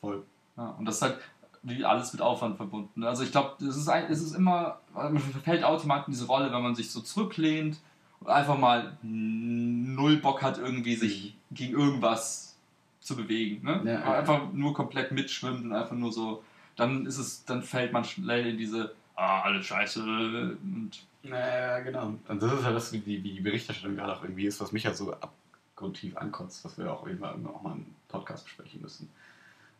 Voll. 0.00 0.22
Ja, 0.56 0.66
und 0.78 0.84
das 0.84 0.96
ist 0.96 1.02
halt 1.02 1.18
wie 1.64 1.84
alles 1.84 2.12
mit 2.12 2.20
Aufwand 2.22 2.56
verbunden. 2.56 3.04
Also 3.04 3.22
ich 3.22 3.30
glaube, 3.30 3.64
es 3.64 3.76
ist, 3.76 3.88
ein, 3.88 4.06
es 4.10 4.20
ist 4.20 4.34
immer, 4.34 4.78
man 4.94 5.16
verfällt 5.18 5.62
automatisch 5.62 6.08
in 6.08 6.12
diese 6.14 6.26
Rolle, 6.26 6.52
wenn 6.52 6.62
man 6.62 6.74
sich 6.74 6.90
so 6.90 7.00
zurücklehnt 7.00 7.78
und 8.20 8.28
einfach 8.28 8.58
mal 8.58 8.96
null 9.02 10.16
Bock 10.16 10.42
hat, 10.42 10.58
irgendwie 10.58 10.96
sich 10.96 11.36
gegen 11.52 11.74
irgendwas 11.78 12.56
zu 13.00 13.14
bewegen. 13.16 13.64
Ne? 13.64 13.76
Mhm. 13.76 13.86
Ja. 13.86 14.14
einfach 14.14 14.52
nur 14.52 14.74
komplett 14.74 15.12
mitschwimmt 15.12 15.64
und 15.64 15.72
einfach 15.72 15.94
nur 15.96 16.12
so, 16.12 16.42
dann 16.76 17.06
ist 17.06 17.18
es, 17.18 17.44
dann 17.44 17.62
fällt 17.62 17.92
man 17.92 18.04
schnell 18.04 18.46
in 18.46 18.58
diese, 18.58 18.94
ah, 19.16 19.42
alles 19.42 19.66
scheiße 19.66 20.02
und 20.02 20.90
Naja, 21.22 21.80
genau. 21.80 22.14
Und 22.28 22.42
das 22.42 22.52
ist 22.52 22.64
halt 22.64 22.76
das, 22.76 22.92
wie 22.92 22.98
die, 22.98 23.22
wie 23.22 23.32
die 23.32 23.40
Berichterstattung 23.40 23.96
gerade 23.96 24.16
auch 24.16 24.22
irgendwie 24.22 24.46
ist, 24.46 24.60
was 24.60 24.72
mich 24.72 24.86
halt 24.86 24.96
so 24.96 25.12
abgrundtief 25.12 26.16
ankotzt, 26.16 26.64
was 26.64 26.76
wir 26.78 26.92
auch 26.92 27.06
irgendwann 27.06 27.46
auch 27.46 27.62
mal 27.62 27.76
im 27.76 27.86
Podcast 28.08 28.44
besprechen 28.44 28.80
müssen. 28.82 29.08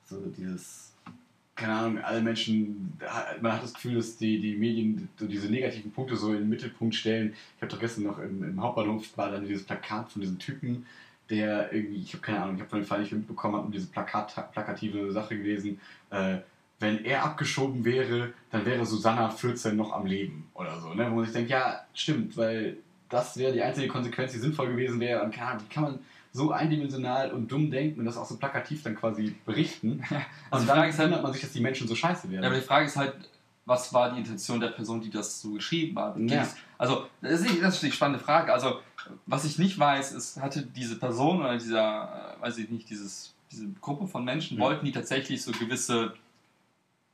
So 0.04 0.20
dieses, 0.36 0.94
keine 1.56 1.72
Ahnung, 1.72 1.98
alle 1.98 2.22
Menschen, 2.22 2.96
man 3.40 3.52
hat 3.52 3.64
das 3.64 3.74
Gefühl, 3.74 3.96
dass 3.96 4.16
die, 4.16 4.40
die 4.40 4.56
Medien 4.56 5.08
so 5.16 5.26
diese 5.26 5.48
negativen 5.48 5.92
Punkte 5.92 6.16
so 6.16 6.32
in 6.32 6.40
den 6.40 6.48
Mittelpunkt 6.48 6.94
stellen. 6.94 7.34
Ich 7.56 7.62
habe 7.62 7.72
doch 7.72 7.80
gestern 7.80 8.04
noch 8.04 8.18
im, 8.18 8.44
im 8.44 8.60
Hauptbahnhof 8.60 9.16
war 9.16 9.30
dann 9.30 9.44
dieses 9.44 9.64
Plakat 9.64 10.12
von 10.12 10.22
diesem 10.22 10.38
Typen, 10.38 10.86
der 11.28 11.72
irgendwie, 11.72 12.02
ich 12.02 12.12
habe 12.12 12.22
keine 12.22 12.42
Ahnung, 12.42 12.54
ich 12.56 12.60
habe 12.60 12.70
von 12.70 12.80
dem 12.80 12.86
Fall 12.86 13.00
nicht 13.00 13.12
mitbekommen, 13.12 13.54
habe 13.54 13.64
nur 13.64 13.72
diese 13.72 13.86
Plakat, 13.88 14.52
plakative 14.52 15.12
Sache 15.12 15.36
gelesen, 15.36 15.80
äh, 16.10 16.38
wenn 16.82 17.04
er 17.04 17.24
abgeschoben 17.24 17.84
wäre, 17.84 18.32
dann 18.50 18.66
wäre 18.66 18.84
Susanna 18.84 19.30
14 19.30 19.74
noch 19.76 19.92
am 19.92 20.04
Leben 20.06 20.48
oder 20.54 20.78
so. 20.80 20.92
Ne? 20.94 21.10
Wo 21.10 21.16
man 21.16 21.24
sich 21.24 21.32
denkt, 21.32 21.50
ja, 21.50 21.80
stimmt, 21.94 22.36
weil 22.36 22.76
das 23.08 23.36
wäre 23.36 23.52
die 23.52 23.62
einzige 23.62 23.88
Konsequenz, 23.88 24.32
die 24.32 24.38
sinnvoll 24.38 24.68
gewesen 24.68 25.00
wäre. 25.00 25.22
Und 25.22 25.34
wie 25.34 25.38
kann 25.38 25.82
man 25.82 25.98
so 26.32 26.50
eindimensional 26.50 27.30
und 27.32 27.50
dumm 27.52 27.70
denken 27.70 28.00
und 28.00 28.06
das 28.06 28.16
auch 28.16 28.24
so 28.26 28.36
plakativ 28.36 28.82
dann 28.82 28.96
quasi 28.96 29.34
berichten? 29.46 30.02
Also 30.50 30.62
und 30.64 30.74
die 30.74 30.80
dann 30.80 30.88
ist 30.88 30.98
halt- 30.98 31.06
wundert 31.08 31.22
man 31.22 31.32
sich, 31.32 31.40
dass 31.42 31.52
die 31.52 31.60
Menschen 31.60 31.88
so 31.88 31.94
scheiße 31.94 32.30
werden. 32.30 32.42
Ja, 32.42 32.48
aber 32.50 32.58
die 32.58 32.64
Frage 32.66 32.86
ist 32.86 32.96
halt, 32.96 33.14
was 33.64 33.94
war 33.94 34.12
die 34.12 34.18
Intention 34.18 34.58
der 34.60 34.68
Person, 34.68 35.00
die 35.00 35.08
das 35.10 35.40
so 35.40 35.52
geschrieben 35.52 35.96
hat? 35.98 36.18
Ja. 36.18 36.46
Also, 36.78 37.06
das 37.20 37.40
ist, 37.42 37.50
die- 37.50 37.60
das 37.60 37.74
ist 37.74 37.82
die 37.84 37.92
spannende 37.92 38.22
Frage. 38.22 38.52
Also, 38.52 38.80
was 39.26 39.44
ich 39.44 39.58
nicht 39.58 39.78
weiß, 39.78 40.12
ist, 40.12 40.40
hatte 40.40 40.62
diese 40.62 40.96
Person 40.98 41.40
oder 41.40 41.56
dieser, 41.56 42.36
äh, 42.38 42.42
weiß 42.42 42.58
ich 42.58 42.70
nicht, 42.70 42.90
dieses, 42.90 43.34
diese 43.52 43.66
Gruppe 43.80 44.06
von 44.08 44.24
Menschen, 44.24 44.56
Mhm. 44.56 44.62
wollten 44.62 44.84
die 44.86 44.92
tatsächlich 44.92 45.42
so 45.42 45.52
gewisse 45.52 46.14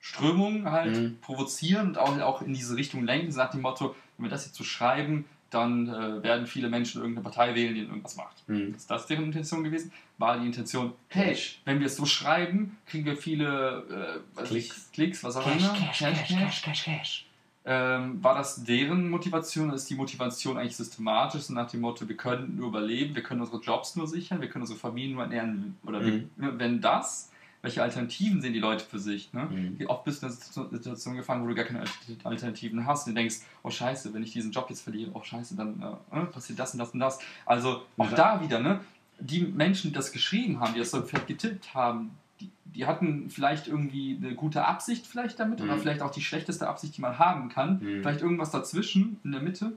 Strömungen 0.01 0.71
halt 0.71 0.97
Mhm. 0.97 1.19
provozieren 1.21 1.89
und 1.89 1.99
auch, 1.99 2.19
auch 2.21 2.43
in 2.43 2.55
diese 2.55 2.77
Richtung 2.77 3.05
lenken, 3.05 3.35
nach 3.35 3.51
dem 3.51 3.63
Motto, 3.63 3.95
wenn 4.17 4.27
wir 4.27 4.31
das 4.31 4.47
jetzt 4.47 4.57
so 4.57 4.65
schreiben, 4.65 5.25
dann 5.51 5.89
äh, 5.89 6.23
werden 6.23 6.47
viele 6.47 6.69
Menschen 6.69 7.01
irgendeine 7.01 7.25
Partei 7.25 7.55
wählen, 7.55 7.75
die 7.75 7.81
irgendwas 7.81 8.17
macht. 8.17 8.47
Mhm. 8.49 8.75
Ist 8.75 8.91
das 8.91 9.07
deren 9.07 9.25
Intention 9.25 9.65
gewesen? 9.65 9.93
War 10.19 10.39
die 10.39 10.47
Intention, 10.47 10.93
hey, 11.09 11.37
wenn 11.65 11.81
wir 11.81 11.87
es 11.87 11.97
so 11.97 12.05
schreiben, 12.05 12.77
kriegen 12.87 13.07
wir 13.07 13.17
viele 13.17 14.23
äh, 14.37 14.43
Klicks. 14.45 14.91
Klicks, 14.93 15.25
was 15.25 15.37
auch 15.37 15.47
immer. 15.47 15.75
Cash, 15.93 16.63
Cash. 16.85 17.25
Ähm, 17.65 18.23
war 18.23 18.35
das 18.35 18.65
deren 18.65 19.11
Motivation? 19.11 19.71
Ist 19.73 19.89
die 19.91 19.95
Motivation 19.95 20.57
eigentlich 20.59 20.77
systematisch, 20.77 21.43
so 21.43 21.53
nach 21.55 21.71
dem 21.71 21.81
Motto, 21.81 22.09
wir 22.09 22.17
können 22.17 22.57
nur 22.57 22.69
überleben, 22.69 23.15
wir 23.15 23.23
können 23.23 23.41
unsere 23.41 23.61
Jobs 23.63 23.95
nur 23.97 24.07
sichern, 24.07 24.41
wir 24.41 24.49
können 24.49 24.63
unsere 24.63 24.79
Familien 24.79 25.15
nur 25.15 25.23
ernähren? 25.25 25.77
Oder 25.85 26.01
Mhm. 26.01 26.31
wir, 26.37 26.59
wenn 26.59 26.81
das, 26.81 27.31
welche 27.63 27.83
Alternativen 27.83 28.41
sehen 28.41 28.53
die 28.53 28.61
Leute 28.61 28.85
für 28.85 28.99
sich? 28.99 29.33
Ne? 29.33 29.45
Mhm. 29.51 29.79
Wie 29.79 29.87
oft 29.89 30.05
bist 30.05 30.23
du 30.23 30.27
in 30.27 30.33
einer 30.33 30.41
Situ- 30.41 30.69
Situation 30.71 31.17
gefangen, 31.17 31.43
wo 31.45 31.49
du 31.49 31.55
gar 31.55 31.65
keine 31.65 31.81
Alter- 31.81 31.93
Alternativen 32.25 32.87
hast 32.87 33.07
und 33.07 33.15
du 33.15 33.21
denkst, 33.21 33.37
oh 33.63 33.71
scheiße, 33.71 34.15
wenn 34.15 34.23
ich 34.23 34.33
diesen 34.33 34.53
Job 34.53 34.67
jetzt 34.71 34.83
verliere, 34.83 35.11
oh 35.15 35.23
scheiße, 35.23 35.57
dann 35.57 35.83
äh, 36.13 36.17
äh, 36.21 36.25
passiert 36.27 36.59
das 36.59 36.73
und 36.73 36.79
das 36.79 36.91
und 36.91 37.01
das. 37.01 37.19
Also 37.47 37.83
auch 37.97 38.11
Ja. 38.11 38.17
da 38.17 38.41
wieder, 38.43 38.61
ne? 38.61 38.81
die 39.21 39.41
Menschen, 39.41 39.91
die 39.91 39.95
das 39.95 40.13
geschrieben 40.13 40.61
haben, 40.61 40.75
die 40.75 40.79
das 40.79 40.93
so 40.93 41.03
vielleicht 41.03 41.27
getippt 41.27 41.75
haben, 41.75 42.11
die, 42.41 42.49
die 42.67 42.87
hatten 42.87 43.29
vielleicht 43.31 43.67
irgendwie 43.67 44.17
eine 44.23 44.37
gute 44.37 44.65
Absicht 44.65 45.09
vielleicht 45.09 45.41
damit 45.41 45.61
oder 45.61 45.75
Mhm. 45.75 45.81
vielleicht 45.81 46.03
auch 46.03 46.13
die 46.13 46.21
schlechteste 46.23 46.69
Absicht, 46.69 46.97
die 46.97 47.01
man 47.01 47.19
haben 47.19 47.49
kann. 47.49 47.81
Mhm. 47.81 48.03
Vielleicht 48.03 48.21
irgendwas 48.21 48.53
dazwischen, 48.53 49.19
in 49.25 49.33
der 49.33 49.43
Mitte. 49.43 49.73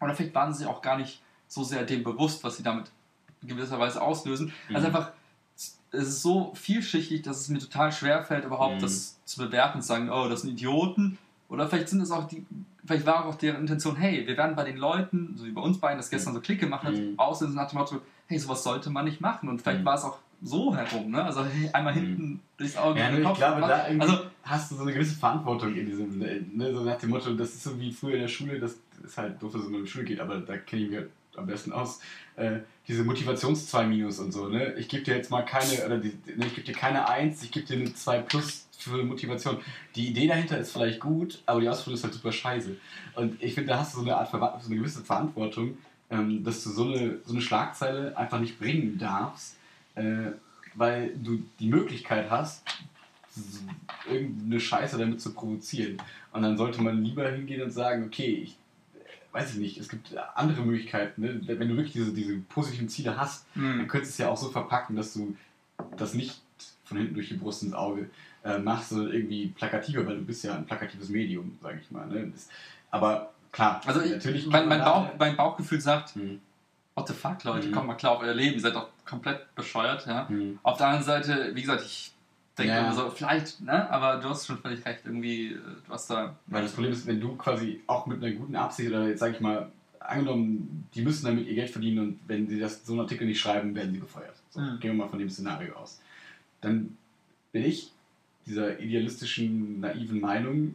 Oder 0.00 0.14
vielleicht 0.14 0.34
waren 0.34 0.54
sie 0.54 0.60
sich 0.60 0.66
auch 0.66 0.80
gar 0.80 0.96
nicht 0.96 1.20
so 1.46 1.62
sehr 1.62 1.84
dem 1.84 2.02
bewusst, 2.02 2.42
was 2.42 2.56
sie 2.56 2.62
damit 2.62 2.90
in 3.42 3.48
gewisser 3.48 3.78
Weise 3.78 4.00
auslösen. 4.00 4.50
Also 4.72 4.88
Mhm. 4.88 4.96
einfach, 4.96 5.12
es 5.92 6.08
ist 6.08 6.22
so 6.22 6.52
vielschichtig, 6.54 7.22
dass 7.22 7.40
es 7.40 7.48
mir 7.48 7.58
total 7.58 7.92
schwer 7.92 8.24
fällt, 8.24 8.44
überhaupt 8.44 8.76
Mhm. 8.76 8.80
das 8.80 9.18
zu 9.24 9.38
bewerten 9.40 9.78
und 9.78 9.82
zu 9.82 9.88
sagen, 9.88 10.10
oh, 10.10 10.28
das 10.28 10.42
sind 10.42 10.50
Idioten. 10.50 11.18
Oder 11.48 11.66
vielleicht 11.68 11.88
sind 11.88 12.00
es 12.00 12.10
auch 12.12 12.28
die, 12.28 12.46
vielleicht 12.84 13.06
war 13.06 13.24
auch 13.26 13.34
deren 13.34 13.62
Intention, 13.62 13.96
hey, 13.96 14.24
wir 14.26 14.36
werden 14.36 14.54
bei 14.54 14.62
den 14.64 14.76
Leuten, 14.76 15.34
so 15.36 15.44
wie 15.44 15.50
bei 15.50 15.60
uns 15.60 15.78
beiden, 15.78 15.96
das 15.98 16.08
gestern 16.10 16.32
so 16.34 16.40
Klick 16.40 16.60
gemacht 16.60 16.84
hat, 16.84 16.94
Mhm. 16.94 17.14
auslösen 17.18 17.56
nach 17.56 17.68
dem 17.68 17.78
Motto, 17.80 18.00
hey, 18.28 18.38
sowas 18.38 18.62
sollte 18.62 18.88
man 18.90 19.04
nicht 19.04 19.20
machen. 19.20 19.48
Und 19.48 19.60
vielleicht 19.60 19.80
Mhm. 19.80 19.84
war 19.86 19.94
es 19.96 20.04
auch 20.04 20.18
so 20.42 20.74
herum, 20.74 21.10
ne? 21.10 21.22
Also 21.24 21.44
hey, 21.44 21.68
einmal 21.72 21.92
hinten 21.92 22.40
durchs 22.56 22.76
Auge. 22.76 23.00
Ja, 23.00 23.10
den 23.10 23.22
ich 23.26 23.34
glaube, 23.34 23.60
da 23.60 23.84
also, 23.98 24.18
hast 24.44 24.70
du 24.70 24.76
so 24.76 24.82
eine 24.82 24.92
gewisse 24.92 25.16
Verantwortung 25.16 25.74
in 25.74 25.84
diesem, 25.86 26.18
ne, 26.18 26.72
so 26.72 26.82
nach 26.84 26.96
dem 26.98 27.10
Motto, 27.10 27.34
das 27.34 27.50
ist 27.50 27.64
so 27.64 27.78
wie 27.78 27.92
früher 27.92 28.14
in 28.14 28.20
der 28.20 28.28
Schule, 28.28 28.58
das 28.60 28.76
ist 29.04 29.18
halt 29.18 29.42
doof, 29.42 29.52
dass 29.52 29.62
es 29.62 29.68
nur 29.68 29.80
in 29.80 29.84
die 29.84 29.90
Schule 29.90 30.04
geht, 30.04 30.20
aber 30.20 30.38
da 30.38 30.56
kenne 30.56 30.82
ich 30.84 30.88
mich 30.90 30.98
halt 30.98 31.10
am 31.36 31.46
besten 31.46 31.72
aus, 31.72 32.00
äh, 32.36 32.60
diese 32.90 33.04
Motivations 33.04 33.68
2 33.68 33.86
Minus 33.86 34.18
und 34.18 34.32
so, 34.32 34.48
ne? 34.48 34.74
Ich 34.74 34.88
gebe 34.88 35.04
dir 35.04 35.14
jetzt 35.14 35.30
mal 35.30 35.42
keine, 35.42 35.86
oder 35.86 35.98
die, 35.98 36.08
ne, 36.36 36.46
ich 36.46 36.54
gebe 36.56 36.66
dir 36.66 36.74
keine 36.74 37.08
1, 37.08 37.42
ich 37.44 37.52
gebe 37.52 37.64
dir 37.64 37.76
eine 37.76 37.94
2 37.94 38.18
Plus 38.22 38.66
für 38.76 39.04
Motivation. 39.04 39.58
Die 39.94 40.08
Idee 40.08 40.26
dahinter 40.26 40.58
ist 40.58 40.72
vielleicht 40.72 40.98
gut, 40.98 41.40
aber 41.46 41.60
die 41.60 41.68
Ausführung 41.68 41.94
ist 41.94 42.02
halt 42.02 42.14
super 42.14 42.32
scheiße. 42.32 42.76
Und 43.14 43.40
ich 43.40 43.54
finde, 43.54 43.70
da 43.70 43.78
hast 43.78 43.94
du 43.94 43.98
so 43.98 44.02
eine 44.04 44.16
Art, 44.16 44.32
Verwa- 44.32 44.60
so 44.60 44.66
eine 44.66 44.76
gewisse 44.76 45.02
Verantwortung, 45.02 45.78
ähm, 46.10 46.42
dass 46.42 46.64
du 46.64 46.70
so 46.70 46.84
eine, 46.84 47.18
so 47.24 47.32
eine 47.32 47.40
Schlagzeile 47.42 48.16
einfach 48.16 48.40
nicht 48.40 48.58
bringen 48.58 48.98
darfst, 48.98 49.56
äh, 49.94 50.32
weil 50.74 51.14
du 51.22 51.44
die 51.60 51.68
Möglichkeit 51.68 52.28
hast, 52.28 52.64
irgendeine 54.10 54.58
Scheiße 54.58 54.98
damit 54.98 55.20
zu 55.20 55.32
provozieren. 55.32 55.98
Und 56.32 56.42
dann 56.42 56.56
sollte 56.56 56.82
man 56.82 57.04
lieber 57.04 57.30
hingehen 57.30 57.62
und 57.62 57.70
sagen, 57.70 58.04
okay, 58.06 58.40
ich 58.42 58.56
weiß 59.32 59.52
ich 59.52 59.58
nicht, 59.58 59.78
es 59.78 59.88
gibt 59.88 60.16
andere 60.34 60.62
Möglichkeiten. 60.62 61.22
Ne? 61.22 61.40
Wenn 61.46 61.68
du 61.68 61.76
wirklich 61.76 61.92
diese, 61.92 62.12
diese 62.12 62.36
positiven 62.48 62.88
Ziele 62.88 63.16
hast, 63.16 63.46
dann 63.54 63.80
hm. 63.80 63.88
könntest 63.88 64.12
du 64.18 64.22
es 64.22 64.26
ja 64.26 64.28
auch 64.32 64.36
so 64.36 64.48
verpacken, 64.48 64.96
dass 64.96 65.14
du 65.14 65.36
das 65.96 66.14
nicht 66.14 66.40
von 66.84 66.98
hinten 66.98 67.14
durch 67.14 67.28
die 67.28 67.34
Brust 67.34 67.62
ins 67.62 67.72
Auge 67.74 68.10
äh, 68.44 68.58
machst, 68.58 68.90
sondern 68.90 69.12
irgendwie 69.12 69.48
plakativer, 69.48 70.04
weil 70.06 70.16
du 70.16 70.24
bist 70.24 70.44
ja 70.44 70.54
ein 70.54 70.66
plakatives 70.66 71.08
Medium, 71.08 71.56
sage 71.62 71.80
ich 71.82 71.90
mal. 71.90 72.06
Ne? 72.06 72.30
Das, 72.32 72.48
aber 72.90 73.32
klar, 73.52 73.80
also 73.86 74.00
ich, 74.00 74.10
natürlich 74.10 74.46
mein, 74.46 74.68
mein, 74.68 74.80
Bauch, 74.80 75.06
da- 75.06 75.14
mein 75.18 75.36
Bauchgefühl 75.36 75.80
sagt, 75.80 76.14
Hm, 76.16 76.40
what 76.94 77.06
the 77.06 77.14
fuck, 77.14 77.42
Leute, 77.44 77.68
Mhm. 77.68 77.72
kommt 77.72 77.86
mal 77.86 77.94
klar 77.94 78.12
auf 78.12 78.22
euer 78.22 78.34
Leben, 78.34 78.54
ihr 78.54 78.60
seid 78.60 78.74
doch 78.74 78.88
komplett 79.06 79.54
bescheuert, 79.54 80.06
ja. 80.06 80.28
hm. 80.28 80.58
Auf 80.62 80.78
der 80.78 80.86
anderen 80.88 81.04
Seite, 81.04 81.54
wie 81.54 81.60
gesagt, 81.60 81.82
ich 81.84 82.12
denke 82.60 82.74
Ja. 82.74 82.92
so, 82.92 83.10
vielleicht, 83.10 83.60
ne, 83.60 83.90
aber 83.90 84.20
du 84.20 84.28
hast 84.28 84.46
schon 84.46 84.58
völlig 84.58 84.84
recht, 84.86 85.00
irgendwie, 85.04 85.52
äh, 85.52 85.56
du 85.86 85.92
hast 85.92 86.08
da. 86.10 86.36
Weil 86.46 86.62
das 86.62 86.72
Problem 86.72 86.92
ist, 86.92 87.06
wenn 87.06 87.20
du 87.20 87.36
quasi 87.36 87.80
auch 87.86 88.06
mit 88.06 88.22
einer 88.22 88.32
guten 88.34 88.56
Absicht 88.56 88.88
oder 88.88 89.08
jetzt 89.08 89.20
sage 89.20 89.34
ich 89.34 89.40
mal, 89.40 89.70
angenommen, 90.00 90.88
die 90.94 91.02
müssen 91.02 91.24
damit 91.26 91.46
ihr 91.46 91.54
Geld 91.54 91.70
verdienen 91.70 91.98
und 92.00 92.20
wenn 92.26 92.48
sie 92.48 92.58
das 92.58 92.84
so 92.84 92.92
einen 92.94 93.02
Artikel 93.02 93.26
nicht 93.26 93.40
schreiben, 93.40 93.74
werden 93.74 93.92
sie 93.92 94.00
gefeuert. 94.00 94.34
So, 94.50 94.60
Mhm. 94.60 94.80
Gehen 94.80 94.90
wir 94.92 95.04
mal 95.04 95.08
von 95.08 95.18
dem 95.18 95.30
Szenario 95.30 95.74
aus. 95.74 96.00
Dann 96.60 96.96
bin 97.52 97.64
ich 97.64 97.92
dieser 98.46 98.80
idealistischen, 98.80 99.80
naiven 99.80 100.20
Meinung, 100.20 100.74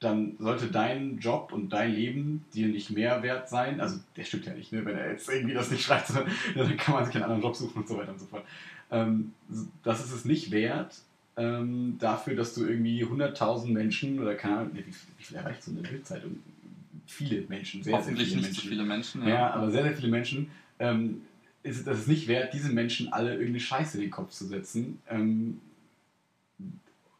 dann 0.00 0.36
sollte 0.38 0.66
dein 0.66 1.18
Job 1.18 1.52
und 1.52 1.70
dein 1.70 1.92
Leben 1.92 2.44
dir 2.54 2.68
nicht 2.68 2.90
mehr 2.90 3.22
wert 3.22 3.48
sein. 3.48 3.80
Also, 3.80 3.98
der 4.16 4.24
stimmt 4.24 4.46
ja 4.46 4.52
nicht, 4.52 4.70
ne? 4.72 4.84
wenn 4.84 4.96
er 4.96 5.10
jetzt 5.12 5.28
irgendwie 5.28 5.54
das 5.54 5.70
nicht 5.70 5.82
schreibt, 5.82 6.08
sondern 6.08 6.30
dann 6.54 6.76
kann 6.76 6.94
man 6.94 7.04
sich 7.06 7.14
einen 7.14 7.24
anderen 7.24 7.42
Job 7.42 7.56
suchen 7.56 7.78
und 7.82 7.88
so 7.88 7.96
weiter 7.96 8.12
und 8.12 8.20
so 8.20 8.26
fort. 8.26 8.44
Ähm, 8.90 9.32
das 9.82 10.04
ist 10.04 10.12
es 10.12 10.24
nicht 10.24 10.50
wert, 10.50 10.96
ähm, 11.36 11.96
dafür, 11.98 12.34
dass 12.34 12.54
du 12.54 12.64
irgendwie 12.66 13.04
100.000 13.04 13.68
Menschen 13.72 14.20
oder 14.20 14.34
keine 14.34 14.58
Ahnung, 14.58 14.70
wie, 14.74 14.86
wie 14.86 15.22
viel 15.24 15.36
erreicht 15.36 15.62
so 15.62 15.70
eine 15.72 15.80
Bildzeitung? 15.80 16.38
Viele 17.06 17.42
Menschen, 17.42 17.82
sehr, 17.82 17.94
hoffentlich 17.94 18.28
sehr 18.28 18.38
viele 18.38 18.40
nicht 18.40 18.46
Menschen. 18.48 18.62
so 18.62 18.68
viele 18.68 18.84
Menschen. 18.84 19.26
Ja, 19.28 19.50
aber 19.50 19.70
sehr, 19.70 19.82
sehr 19.82 19.94
viele 19.94 20.08
Menschen. 20.08 20.50
Ähm, 20.78 21.22
ist 21.62 21.86
das 21.86 21.98
ist 22.00 22.08
nicht 22.08 22.28
wert, 22.28 22.54
diesen 22.54 22.74
Menschen 22.74 23.12
alle 23.12 23.32
irgendeine 23.32 23.60
Scheiße 23.60 23.98
in 23.98 24.02
den 24.02 24.10
Kopf 24.10 24.30
zu 24.30 24.46
setzen. 24.46 25.00
Ähm, 25.08 25.60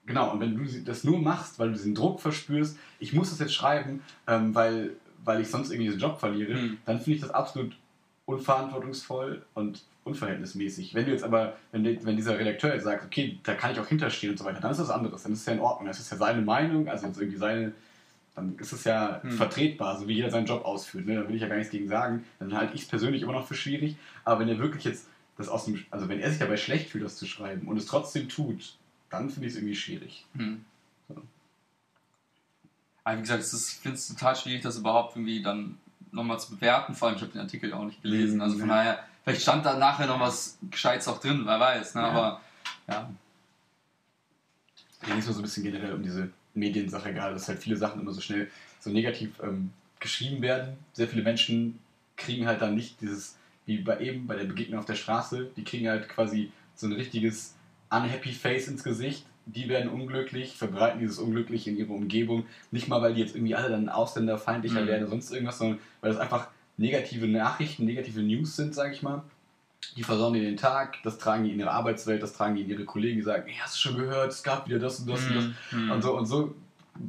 genau, 0.06 0.32
und 0.32 0.40
wenn 0.40 0.56
du 0.56 0.64
das 0.84 1.04
nur 1.04 1.18
machst, 1.18 1.58
weil 1.58 1.68
du 1.68 1.74
diesen 1.74 1.94
Druck 1.94 2.20
verspürst, 2.20 2.78
ich 3.00 3.12
muss 3.12 3.30
das 3.30 3.38
jetzt 3.40 3.54
schreiben, 3.54 4.00
ähm, 4.26 4.54
weil, 4.54 4.92
weil 5.24 5.40
ich 5.40 5.48
sonst 5.48 5.70
irgendwie 5.70 5.86
diesen 5.88 6.00
Job 6.00 6.18
verliere, 6.20 6.54
Hm. 6.54 6.78
dann 6.86 6.98
finde 7.00 7.16
ich 7.16 7.20
das 7.20 7.30
absolut 7.30 7.76
unverantwortungsvoll 8.24 9.44
und 9.54 9.82
unverhältnismäßig. 10.06 10.94
Wenn 10.94 11.04
du 11.06 11.10
jetzt 11.12 11.24
aber, 11.24 11.56
wenn, 11.72 11.84
wenn 12.04 12.16
dieser 12.16 12.38
Redakteur 12.38 12.72
jetzt 12.74 12.84
sagt, 12.84 13.04
okay, 13.04 13.38
da 13.42 13.54
kann 13.54 13.72
ich 13.72 13.80
auch 13.80 13.86
hinterstehen 13.86 14.30
und 14.32 14.38
so 14.38 14.44
weiter, 14.44 14.60
dann 14.60 14.70
ist 14.70 14.78
das 14.80 14.90
anderes, 14.90 15.22
dann 15.24 15.32
ist 15.32 15.40
es 15.40 15.46
ja 15.46 15.52
in 15.54 15.60
Ordnung, 15.60 15.86
das 15.86 15.98
ist 16.00 16.10
ja 16.10 16.16
seine 16.16 16.42
Meinung, 16.42 16.88
also 16.88 17.06
jetzt 17.06 17.18
irgendwie 17.18 17.38
seine, 17.38 17.72
dann 18.34 18.56
ist 18.58 18.72
es 18.72 18.84
ja 18.84 19.20
Hm. 19.22 19.32
vertretbar, 19.32 19.98
so 19.98 20.06
wie 20.08 20.14
jeder 20.14 20.30
seinen 20.30 20.46
Job 20.46 20.64
ausführt. 20.64 21.06
Ne? 21.06 21.16
Da 21.16 21.28
will 21.28 21.34
ich 21.36 21.42
ja 21.42 21.48
gar 21.48 21.56
nichts 21.56 21.70
gegen 21.72 21.88
sagen. 21.88 22.24
Dann 22.38 22.54
halte 22.56 22.74
ich 22.74 22.82
es 22.82 22.88
persönlich 22.88 23.22
immer 23.22 23.32
noch 23.32 23.46
für 23.46 23.54
schwierig. 23.54 23.96
Aber 24.24 24.40
wenn 24.40 24.48
er 24.48 24.58
wirklich 24.58 24.84
jetzt 24.84 25.08
das 25.36 25.48
aus 25.48 25.64
dem, 25.66 25.84
also 25.90 26.08
wenn 26.08 26.20
er 26.20 26.30
sich 26.30 26.38
dabei 26.38 26.56
schlecht 26.56 26.88
fühlt, 26.90 27.04
das 27.04 27.16
zu 27.16 27.26
schreiben 27.26 27.66
und 27.68 27.76
es 27.76 27.86
trotzdem 27.86 28.28
tut, 28.28 28.76
dann 29.10 29.28
finde 29.30 29.48
ich 29.48 29.52
es 29.54 29.58
irgendwie 29.58 29.76
schwierig. 29.76 30.24
Hm. 30.36 30.64
So. 31.08 31.22
Aber 33.04 33.16
wie 33.18 33.20
gesagt, 33.22 33.42
ich 33.44 33.50
finde 33.80 33.96
es 33.96 34.08
total 34.08 34.34
schwierig, 34.36 34.62
das 34.62 34.78
überhaupt 34.78 35.14
irgendwie 35.16 35.42
dann 35.42 35.78
nochmal 36.12 36.40
zu 36.40 36.54
bewerten. 36.56 36.94
Vor 36.94 37.08
allem, 37.08 37.16
ich 37.16 37.22
habe 37.22 37.32
den 37.32 37.40
Artikel 37.40 37.72
auch 37.72 37.84
nicht 37.84 38.02
gelesen. 38.02 38.36
Mhm, 38.36 38.40
Also 38.42 38.58
von 38.58 38.68
ja. 38.68 38.74
daher, 38.76 38.98
vielleicht 39.26 39.42
stand 39.42 39.66
da 39.66 39.76
nachher 39.76 40.06
noch 40.06 40.20
was 40.20 40.56
Gescheites 40.70 41.08
auch 41.08 41.18
drin, 41.18 41.42
wer 41.44 41.58
weiß. 41.58 41.96
Ne? 41.96 42.02
Ja. 42.02 42.08
Aber 42.08 42.40
ja. 42.88 43.10
Mir 45.02 45.08
ging 45.08 45.18
es 45.18 45.26
so 45.26 45.34
ein 45.34 45.42
bisschen 45.42 45.64
generell 45.64 45.92
um 45.94 46.02
diese 46.02 46.30
Mediensache 46.54 47.12
gerade, 47.12 47.34
dass 47.34 47.48
halt 47.48 47.58
viele 47.58 47.76
Sachen 47.76 48.00
immer 48.00 48.12
so 48.12 48.20
schnell 48.20 48.50
so 48.80 48.90
negativ 48.90 49.30
ähm, 49.42 49.72
geschrieben 50.00 50.42
werden. 50.42 50.78
Sehr 50.92 51.08
viele 51.08 51.22
Menschen 51.22 51.80
kriegen 52.16 52.46
halt 52.46 52.62
dann 52.62 52.74
nicht 52.76 53.00
dieses, 53.00 53.36
wie 53.66 53.78
bei 53.78 53.98
eben 54.00 54.26
bei 54.26 54.36
der 54.36 54.44
Begegnung 54.44 54.78
auf 54.78 54.86
der 54.86 54.94
Straße, 54.94 55.50
die 55.56 55.64
kriegen 55.64 55.88
halt 55.88 56.08
quasi 56.08 56.52
so 56.74 56.86
ein 56.86 56.92
richtiges 56.92 57.54
unhappy 57.90 58.32
Face 58.32 58.68
ins 58.68 58.84
Gesicht. 58.84 59.26
Die 59.46 59.68
werden 59.68 59.90
unglücklich, 59.90 60.56
verbreiten 60.56 60.98
dieses 61.00 61.18
Unglücklich 61.18 61.68
in 61.68 61.76
ihre 61.76 61.92
Umgebung. 61.92 62.46
Nicht 62.70 62.88
mal, 62.88 63.00
weil 63.02 63.14
die 63.14 63.20
jetzt 63.20 63.34
irgendwie 63.36 63.54
alle 63.54 63.68
dann 63.70 63.88
ausländerfeindlicher 63.88 64.82
Mhm. 64.82 64.86
werden 64.86 65.02
oder 65.02 65.10
sonst 65.10 65.30
irgendwas, 65.32 65.58
sondern 65.58 65.78
weil 66.00 66.10
das 66.12 66.20
einfach 66.20 66.48
negative 66.76 67.26
Nachrichten, 67.26 67.84
negative 67.84 68.20
News 68.22 68.56
sind, 68.56 68.74
sage 68.74 68.92
ich 68.94 69.02
mal. 69.02 69.22
Die 69.96 70.02
versauen 70.02 70.34
dir 70.34 70.42
den 70.42 70.56
Tag, 70.56 70.96
das 71.04 71.16
tragen 71.18 71.44
die 71.44 71.52
in 71.52 71.60
ihre 71.60 71.70
Arbeitswelt, 71.70 72.22
das 72.22 72.32
tragen 72.32 72.54
die 72.56 72.62
in 72.62 72.70
ihre 72.70 72.84
Kollegen, 72.84 73.16
die 73.16 73.22
sagen, 73.22 73.44
hey, 73.46 73.56
hast 73.62 73.76
du 73.76 73.80
schon 73.88 73.96
gehört, 73.96 74.30
es 74.32 74.42
gab 74.42 74.68
wieder 74.68 74.78
das 74.78 75.00
und 75.00 75.08
das 75.08 75.24
und 75.26 75.34
das. 75.36 75.44
Hm. 75.70 75.90
Und 75.90 76.02
so, 76.02 76.16
und 76.16 76.26
so 76.26 76.54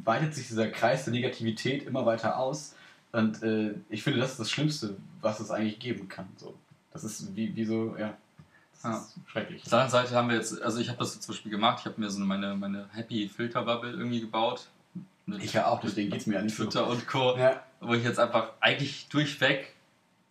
weitet 0.04 0.34
sich 0.36 0.48
dieser 0.48 0.68
Kreis 0.70 1.04
der 1.06 1.14
Negativität 1.14 1.84
immer 1.88 2.06
weiter 2.06 2.38
aus. 2.38 2.76
Und 3.12 3.42
äh, 3.44 3.74
ich 3.90 4.04
finde, 4.04 4.20
das 4.20 4.32
ist 4.32 4.40
das 4.40 4.52
Schlimmste, 4.52 4.96
was 5.22 5.40
es 5.40 5.50
eigentlich 5.50 5.80
geben 5.80 6.08
kann. 6.08 6.28
So. 6.38 6.54
Das 6.92 7.04
ist 7.04 7.36
wie, 7.36 7.56
wie 7.56 7.66
so, 7.66 7.96
ja, 7.98 8.16
das 8.74 8.84
Ja. 8.84 8.98
ist 8.98 9.16
schrecklich. 9.32 9.64
Auf 9.64 9.70
der 9.70 9.80
anderen 9.80 9.92
Seite 10.04 10.16
haben 10.16 10.30
wir 10.30 10.36
jetzt, 10.36 10.62
also 10.62 10.80
ich 10.80 10.88
habe 10.90 11.00
das 11.00 11.20
zum 11.20 11.34
Beispiel 11.34 11.52
gemacht, 11.52 11.80
ich 11.80 11.86
habe 11.86 12.00
mir 12.00 12.10
so 12.10 12.20
meine, 12.20 12.54
meine 12.56 12.88
Happy 12.94 13.28
Filter 13.28 13.64
Bubble 13.64 13.92
irgendwie 13.92 14.22
gebaut. 14.22 14.68
Ich 15.42 15.54
ja 15.54 15.68
auch, 15.68 15.82
deswegen 15.82 16.10
geht 16.12 16.22
es 16.22 16.28
mir 16.28 16.36
ja 16.36 16.42
nicht 16.42 16.56
so. 16.56 16.64
Twitter 16.64 16.88
und 16.88 17.08
Co. 17.08 17.36
Ja, 17.38 17.62
wo 17.82 17.94
ich 17.94 18.04
jetzt 18.04 18.20
einfach 18.20 18.52
eigentlich 18.60 19.08
durchweg 19.10 19.74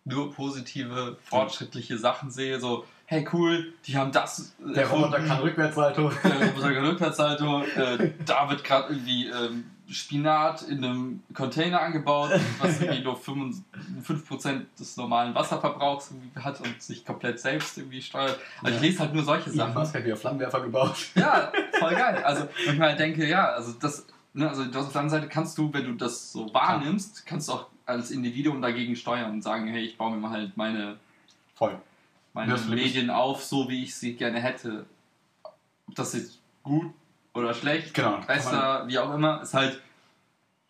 nur 0.05 0.33
positive, 0.33 1.17
fortschrittliche 1.23 1.97
Sachen 1.97 2.31
sehe. 2.31 2.59
So, 2.59 2.85
hey 3.05 3.27
cool, 3.33 3.73
die 3.85 3.97
haben 3.97 4.11
das. 4.11 4.53
der 4.59 4.87
Roboter 4.87 5.19
kann 5.21 5.39
Rückwärtssalto. 5.39 6.11
Der 6.23 6.47
Roboter 6.49 6.73
kann 6.73 6.85
Rückwärtssalto. 6.85 7.63
Äh, 7.75 8.11
da 8.25 8.49
wird 8.49 8.63
gerade 8.63 8.93
irgendwie 8.93 9.27
ähm, 9.27 9.65
Spinat 9.89 10.63
in 10.63 10.83
einem 10.83 11.23
Container 11.33 11.81
angebaut, 11.81 12.31
was 12.59 12.79
irgendwie 12.81 13.03
nur 13.03 13.17
5%, 13.17 13.61
5% 14.05 14.61
des 14.79 14.97
normalen 14.97 15.35
Wasserverbrauchs 15.35 16.11
hat 16.39 16.59
und 16.61 16.81
sich 16.81 17.05
komplett 17.05 17.39
selbst 17.39 17.77
irgendwie 17.77 18.01
steuert. 18.01 18.39
Also 18.63 18.69
ich 18.69 18.81
Ja. 18.81 18.87
lese 18.87 18.99
halt 18.99 19.13
nur 19.13 19.23
solche 19.23 19.45
Elon 19.49 19.57
Sachen. 19.57 19.73
Musk 19.73 19.93
hat 19.95 20.05
wieder 20.05 20.17
Flammenwerfer 20.17 20.61
gebaut. 20.61 20.95
Ja, 21.15 21.51
voll 21.79 21.95
geil. 21.95 22.21
Also, 22.23 22.47
wenn 22.65 22.73
ich 22.73 22.79
mal 22.79 22.95
denke, 22.95 23.25
ja, 23.27 23.45
also 23.49 23.73
das, 23.73 24.05
ne, 24.37 24.49
also 24.49 24.65
du 24.65 24.73
hast 24.77 24.87
auf 24.87 24.91
der 24.93 25.01
anderen 25.01 25.21
Seite 25.21 25.27
kannst 25.31 25.57
du, 25.57 25.71
wenn 25.73 25.85
du 25.85 25.93
das 25.93 26.31
so 26.31 26.53
wahrnimmst, 26.53 27.25
kannst 27.25 27.49
du 27.49 27.53
auch 27.53 27.67
als 27.85 28.11
Individuum 28.11 28.61
dagegen 28.61 28.95
steuern 28.95 29.31
und 29.31 29.41
sagen, 29.41 29.67
hey, 29.67 29.83
ich 29.83 29.97
baue 29.97 30.11
mir 30.11 30.17
mal 30.17 30.31
halt 30.31 30.55
meine, 30.57 30.97
Voll. 31.55 31.77
meine 32.33 32.51
Das 32.51 32.67
Medien 32.67 33.09
auf, 33.09 33.43
so 33.43 33.67
wie 33.69 33.83
ich 33.83 33.95
sie 33.95 34.13
gerne 34.15 34.39
hätte. 34.41 34.85
Ob 35.87 35.95
das 35.95 36.13
jetzt 36.13 36.39
gut 36.63 36.91
oder 37.33 37.53
schlecht, 37.53 37.93
Genau. 37.93 38.19
besser, 38.27 38.83
wie 38.87 38.99
auch 38.99 39.13
immer, 39.13 39.41
ist 39.41 39.53
halt, 39.53 39.81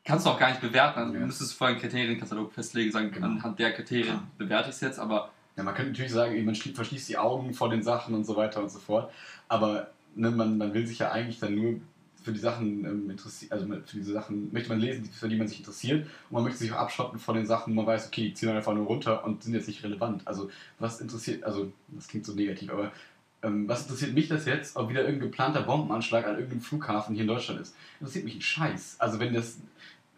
kannst 0.06 0.26
du 0.26 0.30
auch 0.30 0.40
gar 0.40 0.50
nicht 0.50 0.62
bewerten. 0.62 1.00
Also, 1.00 1.14
Ja. 1.14 1.20
Du 1.20 1.26
müsstest 1.26 1.54
vorher 1.56 1.76
einen 1.76 1.82
Kriterienkatalog 1.82 2.54
festlegen, 2.54 2.92
sagen, 2.92 3.12
Genau. 3.12 3.26
anhand 3.28 3.58
der 3.60 3.74
Kriterien 3.74 4.08
Ja. 4.16 4.24
bewerte 4.38 4.70
ich 4.70 4.76
es 4.76 4.82
jetzt, 4.82 5.00
aber 5.00 5.32
Ja, 5.56 5.64
man 5.64 5.74
könnte 5.74 5.92
natürlich 5.92 6.12
sagen, 6.14 6.46
man 6.46 6.54
schlie- 6.54 6.76
verschließt 6.76 7.10
die 7.10 7.18
Augen 7.18 7.52
vor 7.54 7.70
den 7.70 7.82
Sachen 7.82 8.14
und 8.14 8.26
so 8.26 8.36
weiter 8.36 8.62
und 8.62 8.70
so 8.70 8.78
fort. 8.78 9.12
Aber 9.48 9.90
ne, 10.14 10.30
man, 10.30 10.56
man 10.60 10.72
will 10.76 10.86
sich 10.86 11.00
ja 11.00 11.12
eigentlich 11.12 11.40
dann 11.40 11.56
nur 11.56 11.80
für 12.28 12.34
die 12.34 12.40
Sachen 12.40 12.84
ähm, 12.84 13.10
interessiert, 13.10 13.54
also 13.54 13.66
für 13.66 13.96
diese 13.96 14.12
Sachen 14.12 14.52
möchte 14.52 14.68
man 14.68 14.82
lesen, 14.82 15.06
für 15.06 15.30
die 15.30 15.38
man 15.38 15.48
sich 15.48 15.60
interessiert 15.60 16.06
und 16.06 16.34
man 16.34 16.44
möchte 16.44 16.60
sich 16.60 16.74
auch 16.74 16.80
abschotten 16.80 17.20
von 17.20 17.36
den 17.36 17.46
Sachen, 17.46 17.72
wo 17.72 17.78
man 17.78 17.88
weiß, 17.88 18.08
okay, 18.08 18.24
die 18.24 18.34
ziehen 18.34 18.50
einfach 18.50 18.74
nur 18.74 18.86
runter 18.86 19.24
und 19.24 19.44
sind 19.44 19.54
jetzt 19.54 19.70
nicht 19.70 19.82
relevant. 19.82 20.28
Also 20.28 20.50
was 20.78 21.00
interessiert, 21.00 21.46
also 21.46 21.72
das 21.88 22.10
klingt 22.10 22.26
so 22.26 22.34
negativ, 22.34 22.70
aber 22.70 22.92
ähm, 23.44 23.70
was 23.70 23.84
interessiert 23.84 24.14
mich 24.14 24.28
das 24.28 24.46
jetzt, 24.46 24.76
ob 24.76 24.90
wieder 24.90 25.06
irgendein 25.06 25.30
geplanter 25.30 25.62
Bombenanschlag 25.62 26.26
an 26.26 26.36
irgendeinem 26.36 26.60
Flughafen 26.60 27.16
hier 27.16 27.22
in 27.22 27.30
Deutschland 27.30 27.62
ist? 27.62 27.74
Interessiert 28.02 28.26
mich 28.26 28.36
ein 28.36 28.42
Scheiß. 28.42 28.98
Also 29.00 29.22
wenn 29.22 29.34
das, 29.34 29.60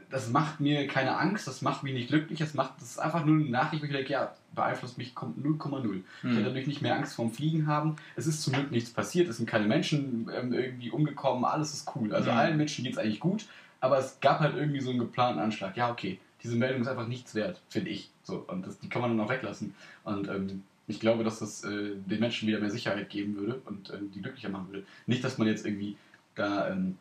das 0.10 0.30
macht 0.30 0.60
mir 0.60 0.88
keine 0.88 1.16
Angst, 1.16 1.45
das 1.47 1.62
macht 1.62 1.84
mich 1.84 1.93
nicht 1.93 2.07
glücklich, 2.07 2.39
das 2.39 2.55
macht, 2.55 2.82
das 2.82 2.89
ist 2.89 2.99
einfach 2.99 3.24
nur 3.24 3.36
eine 3.36 3.51
Nachricht, 3.51 3.84
wo 3.84 3.86
ich 3.86 3.93
denke, 3.93 4.12
ja, 4.12 4.34
beeinflusst 4.56 4.97
mich 4.97 5.14
0,0. 5.16 5.95
Ich 5.95 6.24
Hm. 6.24 6.30
werde 6.36 6.43
dadurch 6.50 6.68
nicht 6.68 6.82
mehr 6.82 6.95
Angst 6.95 7.16
vorm 7.16 7.32
Fliegen 7.32 7.68
haben. 7.68 7.95
Es 8.16 8.28
ist 8.28 8.41
zum 8.41 8.54
Glück 8.54 8.72
nichts 8.72 8.89
passiert, 8.91 9.28
es 9.30 9.38
sind 9.38 9.45
keine 9.47 9.68
Menschen 9.68 10.30
ähm, 10.36 10.54
irgendwie 10.54 10.89
umgekommen, 10.91 11.45
alles 11.45 11.74
ist 11.74 11.91
cool. 11.95 12.14
Also 12.14 12.32
Mhm. 12.32 12.38
allen 12.38 12.58
Menschen 12.58 12.84
geht 12.84 12.93
es 12.93 13.00
eigentlich 13.00 13.20
gut, 13.20 13.45
aber 13.80 13.97
es 14.00 14.20
gab 14.20 14.39
halt 14.39 14.56
irgendwie 14.56 14.82
so 14.82 14.89
einen 14.89 15.00
geplanten 15.00 15.39
Anschlag. 15.39 15.78
Ja, 15.78 15.91
okay, 15.91 16.20
diese 16.43 16.56
Meldung 16.56 16.82
ist 16.82 16.88
einfach 16.88 17.08
nichts 17.08 17.36
wert, 17.36 17.62
finde 17.70 17.89
ich. 17.91 18.10
So, 18.24 18.45
und 18.47 18.66
das, 18.66 18.80
die 18.80 18.89
kann 18.89 19.02
man 19.02 19.16
dann 19.16 19.26
auch 19.26 19.30
weglassen. 19.30 19.76
Und 20.04 20.28
ähm, 20.30 20.64
ich 20.88 21.00
glaube, 21.00 21.24
dass 21.24 21.39
das 21.39 21.64
äh, 21.64 21.95
den 21.95 22.20
Menschen 22.20 22.47
wieder 22.47 22.60
mehr 22.60 22.72
Sicherheit 22.72 23.10
geben 23.10 23.36
würde 23.36 23.62
und 23.66 23.91
ähm, 23.93 24.12
die 24.12 24.22
glücklicher 24.22 24.50
machen 24.50 24.68
würde. 24.70 24.86
Nicht, 25.06 25.24
dass 25.24 25.38
man 25.38 25.47
jetzt 25.47 25.66
irgendwie 25.66 25.95
da, 26.36 26.70
ähm, 26.70 26.97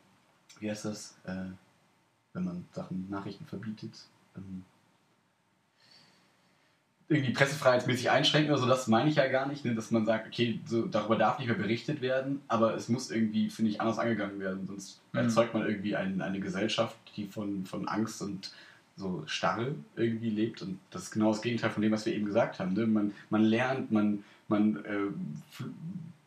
wie 0.61 0.71
heißt 0.71 0.85
das, 0.85 1.17
äh, 1.25 1.35
wenn 2.35 2.45
man 2.45 2.65
Sachen, 2.73 3.09
Nachrichten 3.09 3.47
verbietet, 3.47 3.93
ähm, 4.37 4.65
irgendwie 7.11 7.33
pressefreiheitsmäßig 7.33 8.11
einschränken 8.11 8.51
oder 8.53 8.61
so, 8.61 8.67
das 8.67 8.87
meine 8.87 9.09
ich 9.09 9.17
ja 9.17 9.27
gar 9.29 9.47
nicht, 9.49 9.65
ne? 9.65 9.75
dass 9.75 9.91
man 9.91 10.05
sagt, 10.05 10.27
okay, 10.27 10.61
so, 10.67 10.87
darüber 10.87 11.17
darf 11.17 11.39
nicht 11.39 11.49
mehr 11.49 11.57
berichtet 11.57 12.03
werden, 12.03 12.43
aber 12.49 12.75
es 12.75 12.89
muss 12.91 13.11
irgendwie, 13.11 13.49
finde 13.49 13.71
ich, 13.71 13.81
anders 13.81 13.99
angegangen 13.99 14.39
werden, 14.41 14.67
sonst 14.67 15.01
Mhm. 15.13 15.21
erzeugt 15.21 15.55
man 15.55 15.67
irgendwie 15.67 15.97
ein, 15.97 16.21
eine 16.21 16.39
Gesellschaft, 16.39 16.97
die 17.17 17.25
von, 17.27 17.65
von 17.65 17.89
Angst 17.89 18.21
und 18.21 18.53
so 18.97 19.23
Starre 19.27 19.75
irgendwie 19.97 20.29
lebt 20.29 20.61
und 20.61 20.79
das 20.91 21.05
ist 21.05 21.11
genau 21.13 21.33
das 21.33 21.41
Gegenteil 21.41 21.71
von 21.71 21.83
dem, 21.83 21.93
was 21.93 22.05
wir 22.05 22.15
eben 22.15 22.27
gesagt 22.27 22.59
haben. 22.59 22.75
Ne? 22.75 22.87
Man, 22.87 23.15
man 23.31 23.43
lernt, 23.43 23.91
man, 23.91 24.23
man 24.49 24.77
äh, 24.85 25.65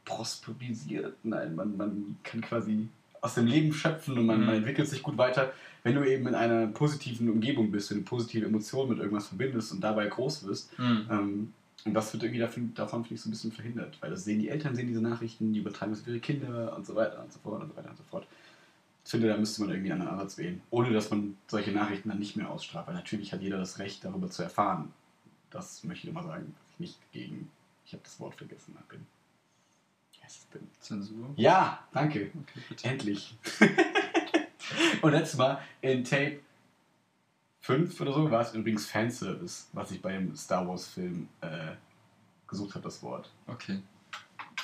prosperisiert, 0.05 1.15
nein, 1.23 1.55
man, 1.55 1.77
man 1.77 2.17
kann 2.23 2.41
quasi 2.41 2.87
aus 3.21 3.35
dem 3.35 3.45
Leben 3.45 3.71
schöpfen 3.71 4.17
und 4.17 4.25
man, 4.25 4.39
Mhm. 4.39 4.45
man 4.47 4.55
entwickelt 4.55 4.87
sich 4.89 5.03
gut 5.03 5.17
weiter, 5.17 5.53
wenn 5.83 5.95
du 5.95 6.03
eben 6.03 6.27
in 6.27 6.35
einer 6.35 6.67
positiven 6.67 7.29
Umgebung 7.29 7.71
bist, 7.71 7.89
wenn 7.91 7.99
du 7.99 8.03
positive 8.03 8.45
Emotionen 8.45 8.89
mit 8.89 8.99
irgendwas 8.99 9.27
verbindest 9.27 9.71
und 9.71 9.81
dabei 9.81 10.07
groß 10.07 10.45
wirst. 10.45 10.77
Hm. 10.77 11.07
Ähm, 11.09 11.53
und 11.83 11.93
das 11.95 12.13
wird 12.13 12.23
irgendwie 12.23 12.39
davon, 12.39 12.73
davon 12.75 13.03
finde 13.03 13.15
ich 13.15 13.21
so 13.21 13.29
ein 13.29 13.31
bisschen 13.31 13.51
verhindert, 13.51 13.97
weil 14.01 14.11
das 14.11 14.23
sehen 14.23 14.39
die 14.39 14.49
Eltern, 14.49 14.75
sehen 14.75 14.87
diese 14.87 15.01
Nachrichten, 15.01 15.53
die 15.53 15.59
übertragen 15.59 15.91
das 15.91 16.01
auf 16.01 16.07
ihre 16.07 16.19
Kinder 16.19 16.75
und 16.75 16.85
so 16.85 16.95
weiter 16.95 17.23
und 17.23 17.33
so 17.33 17.39
fort 17.39 17.63
und 17.63 17.69
so 17.69 17.77
weiter 17.77 17.89
und 17.89 17.97
so 17.97 18.03
fort. 18.03 18.27
Ich 19.03 19.09
finde, 19.09 19.27
da 19.27 19.37
müsste 19.37 19.61
man 19.61 19.71
irgendwie 19.71 19.91
einen 19.91 20.01
anderen 20.01 20.19
Ansatz 20.19 20.37
wählen, 20.37 20.61
ohne 20.69 20.93
dass 20.93 21.09
man 21.09 21.37
solche 21.47 21.71
Nachrichten 21.71 22.09
dann 22.09 22.19
nicht 22.19 22.37
mehr 22.37 22.51
ausstrahlt, 22.51 22.85
weil 22.85 22.93
natürlich 22.93 23.33
hat 23.33 23.41
jeder 23.41 23.57
das 23.57 23.79
Recht, 23.79 24.05
darüber 24.05 24.29
zu 24.29 24.43
erfahren. 24.43 24.93
Das 25.49 25.83
möchte 25.83 26.05
ich 26.05 26.13
immer 26.13 26.23
sagen, 26.23 26.53
dass 26.55 26.73
ich 26.73 26.79
nicht 26.79 27.11
gegen, 27.11 27.49
ich 27.85 27.93
habe 27.93 28.03
das 28.03 28.19
Wort 28.19 28.35
vergessen, 28.35 28.77
bin. 28.87 29.05
Yes, 30.21 30.45
bin. 30.51 30.61
Zensur. 30.79 31.31
Ja, 31.35 31.79
danke. 31.91 32.31
Okay. 32.43 32.87
Endlich. 32.87 33.35
und 35.01 35.11
letztes 35.11 35.37
Mal 35.37 35.61
in 35.81 36.03
Tape 36.03 36.39
5 37.61 37.99
oder 38.01 38.13
so 38.13 38.31
war 38.31 38.41
es 38.41 38.53
übrigens 38.53 38.85
Fanservice, 38.87 39.67
was 39.73 39.91
ich 39.91 40.01
beim 40.01 40.35
Star 40.35 40.67
Wars 40.67 40.87
Film 40.87 41.27
äh, 41.41 41.73
gesucht 42.47 42.73
habe, 42.75 42.83
das 42.83 43.01
Wort. 43.03 43.29
Okay. 43.47 43.81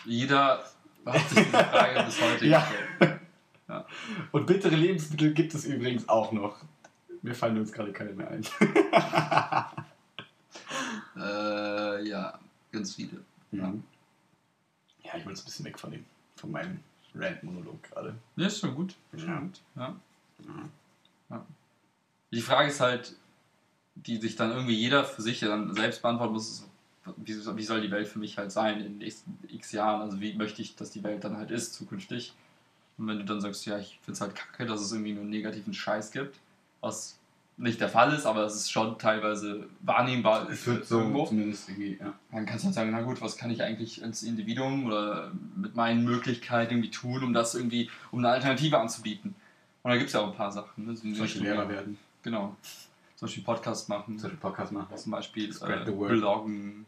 Jeder 0.06 0.64
hat 1.06 1.30
sich 1.30 1.44
diese 1.44 1.50
Frage 1.52 2.04
bis 2.04 2.22
heute 2.22 2.46
Ja. 2.48 2.60
gestellt. 3.00 3.20
Und 4.32 4.48
bittere 4.48 4.76
Lebensmittel 4.76 5.34
gibt 5.34 5.54
es 5.54 5.66
übrigens 5.66 6.08
auch 6.08 6.32
noch. 6.32 6.58
Mir 7.22 7.36
fallen 7.36 7.58
uns 7.58 7.72
gerade 7.74 7.92
keine 7.92 8.14
mehr 8.14 8.30
ein. 8.30 8.42
Äh, 11.16 12.08
ja, 12.08 12.40
ganz 12.72 12.96
viele. 12.96 13.24
ja. 13.52 13.74
ja, 15.04 15.18
ich 15.18 15.26
will 15.26 15.32
jetzt 15.34 15.42
ein 15.42 15.46
bisschen 15.46 15.66
weg 15.66 15.80
von 15.80 15.92
dem, 15.92 16.06
von 16.36 16.52
meinem 16.52 16.80
Rant-Monolog 17.20 17.84
gerade. 17.84 18.16
Ja, 18.36 18.48
ist 18.48 18.60
schon 18.60 18.76
gut. 18.76 18.96
Schon 19.16 19.28
Ja. 19.30 19.40
gut. 19.40 19.60
Ja. 19.76 19.96
Ja. 21.30 21.46
Die 22.32 22.42
Frage 22.42 22.70
ist 22.70 22.80
halt, 22.80 23.16
die 23.96 24.18
sich 24.18 24.36
dann 24.36 24.52
irgendwie 24.52 24.76
jeder 24.76 25.04
für 25.06 25.22
sich 25.22 25.40
dann 25.40 25.74
selbst 25.74 26.02
beantworten 26.02 26.34
muss, 26.34 26.50
ist, 26.50 26.70
wie, 27.18 27.34
wie 27.58 27.64
soll 27.64 27.82
die 27.82 27.92
Welt 27.92 28.08
für 28.08 28.20
mich 28.20 28.38
halt 28.38 28.52
sein 28.52 28.78
in 28.78 28.84
den 28.84 28.98
nächsten 28.98 29.38
x 29.50 29.72
Jahren? 29.72 30.02
Also 30.02 30.20
wie 30.20 30.34
möchte 30.34 30.62
ich, 30.62 30.76
dass 30.76 30.92
die 30.92 31.04
Welt 31.04 31.24
dann 31.24 31.38
halt 31.38 31.52
ist 31.52 31.74
zukünftig? 31.74 32.34
Und 32.98 33.08
wenn 33.08 33.20
du 33.20 33.26
dann 33.26 33.42
sagst, 33.42 33.66
ja, 33.66 33.78
ich 33.78 34.00
finde 34.02 34.14
es 34.14 34.22
halt 34.22 34.36
kacke, 34.36 34.66
dass 34.66 34.82
es 34.82 34.92
irgendwie 34.92 35.14
nur 35.14 35.24
negativen 35.24 35.74
Scheiß 35.74 36.12
gibt, 36.12 36.38
was 36.82 37.18
nicht 37.60 37.82
der 37.82 37.90
Fall 37.90 38.14
ist, 38.14 38.26
aber 38.28 38.44
es 38.46 38.56
ist 38.56 38.72
schon 38.72 39.00
teilweise 39.00 39.68
wahrnehmbar 39.82 40.48
Es 40.50 40.66
wird 40.68 40.86
so 40.86 41.00
irgendwo. 41.00 41.26
zumindest 41.26 41.68
irgendwie, 41.70 41.98
ja. 42.00 42.14
Dann 42.32 42.46
kannst 42.46 42.64
du 42.64 42.68
halt 42.68 42.76
sagen, 42.76 42.92
na 42.92 43.02
gut, 43.02 43.20
was 43.22 43.36
kann 43.36 43.50
ich 43.50 43.64
eigentlich 43.64 44.04
als 44.04 44.22
Individuum 44.24 44.86
oder 44.86 45.32
mit 45.56 45.76
meinen 45.76 46.04
Möglichkeiten 46.04 46.74
irgendwie 46.76 46.92
tun, 46.92 47.24
um 47.24 47.34
das 47.34 47.56
irgendwie, 47.56 47.90
um 48.12 48.20
eine 48.20 48.30
Alternative 48.30 48.78
anzubieten. 48.80 49.34
Und 49.82 49.92
da 49.92 49.98
gibt 49.98 50.08
es 50.08 50.14
ja 50.14 50.20
auch 50.22 50.28
ein 50.32 50.36
paar 50.36 50.52
Sachen. 50.52 50.86
Ne? 50.86 50.94
Zum 50.96 51.18
Beispiel 51.18 51.42
Lehrer 51.44 51.68
werden, 51.68 51.98
Genau. 52.24 52.56
Zum 53.16 53.26
Beispiel 53.28 53.44
Podcast 53.44 53.90
machen, 53.90 54.20
zum 54.20 54.30
Beispiel 54.30 54.40
Podcast 54.40 54.72
machen. 54.72 54.96
zum 54.96 55.12
Beispiel 55.12 55.50
äh, 55.50 55.86
bloggen, 55.86 56.86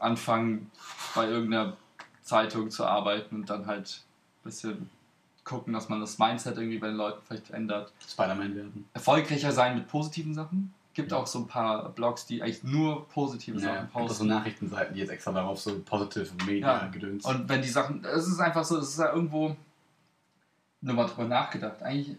anfangen 0.00 0.70
bei 1.14 1.28
irgendeiner 1.28 1.76
Zeitung 2.22 2.70
zu 2.70 2.84
arbeiten 2.84 3.36
und 3.36 3.50
dann 3.50 3.66
halt 3.66 4.02
ein 4.40 4.44
bisschen 4.44 4.90
gucken, 5.48 5.72
dass 5.72 5.88
man 5.88 6.00
das 6.00 6.18
Mindset 6.18 6.56
irgendwie 6.56 6.78
bei 6.78 6.88
den 6.88 6.96
Leuten 6.96 7.20
vielleicht 7.26 7.50
ändert. 7.50 7.92
Spider-Man 8.08 8.54
werden. 8.54 8.88
Erfolgreicher 8.92 9.50
sein 9.52 9.74
mit 9.76 9.88
positiven 9.88 10.34
Sachen. 10.34 10.74
Gibt 10.94 11.12
auch 11.12 11.26
so 11.26 11.38
ein 11.40 11.46
paar 11.46 11.90
Blogs, 11.90 12.26
die 12.26 12.42
eigentlich 12.42 12.64
nur 12.64 13.06
positive 13.08 13.58
Ja, 13.60 13.74
Sachen 13.74 13.88
auch 13.92 14.00
so 14.02 14.06
posten. 14.08 14.26
Nachrichtenseiten, 14.26 14.94
die 14.94 15.00
jetzt 15.00 15.10
extra 15.10 15.32
darauf 15.32 15.60
so 15.60 15.78
positive 15.80 16.28
Media 16.44 16.82
Ja. 16.82 16.86
gedöns. 16.88 17.24
Und 17.24 17.48
wenn 17.48 17.62
die 17.62 17.68
Sachen, 17.68 18.04
es 18.04 18.26
ist 18.26 18.40
einfach 18.40 18.64
so, 18.64 18.78
es 18.78 18.88
ist 18.90 18.98
ja 18.98 19.12
irgendwo 19.12 19.56
nur 20.80 20.94
mal 20.94 21.06
drüber 21.06 21.28
nachgedacht. 21.28 21.82
Eigentlich, 21.82 22.16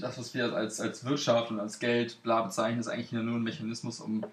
das, 0.00 0.18
was 0.18 0.32
wir 0.34 0.52
als, 0.54 0.80
als 0.80 1.04
Wirtschaft 1.04 1.50
und 1.50 1.60
als 1.60 1.78
Geld 1.78 2.22
bla 2.22 2.42
bezeichnen, 2.42 2.80
ist 2.80 2.88
eigentlich 2.88 3.12
nur 3.12 3.22
ein 3.36 3.42
Mechanismus, 3.42 4.00
um, 4.00 4.24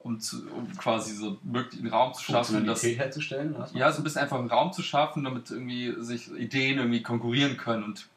um, 0.00 0.18
zu, 0.20 0.36
um 0.56 0.70
quasi 0.76 1.14
so 1.14 1.38
möglich 1.42 1.80
einen 1.80 1.90
Raum 1.92 2.14
zu 2.14 2.22
schaffen, 2.22 2.54
Funktionalität 2.56 2.98
herzustellen, 2.98 3.54
ja, 3.74 3.92
so 3.92 4.00
ein 4.00 4.04
bisschen 4.04 4.22
einfach 4.22 4.38
einen 4.38 4.48
Raum 4.50 4.72
zu 4.72 4.82
schaffen, 4.82 5.24
damit 5.24 5.50
irgendwie 5.50 5.94
sich 6.02 6.30
Ideen 6.32 6.78
irgendwie 6.78 7.02
konkurrieren 7.02 7.56
können 7.56 7.84
und 7.84 8.08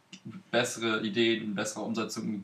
bessere 0.52 1.02
Ideen 1.02 1.44
in 1.44 1.56
besserer 1.56 1.84
Umsetzung 1.84 2.44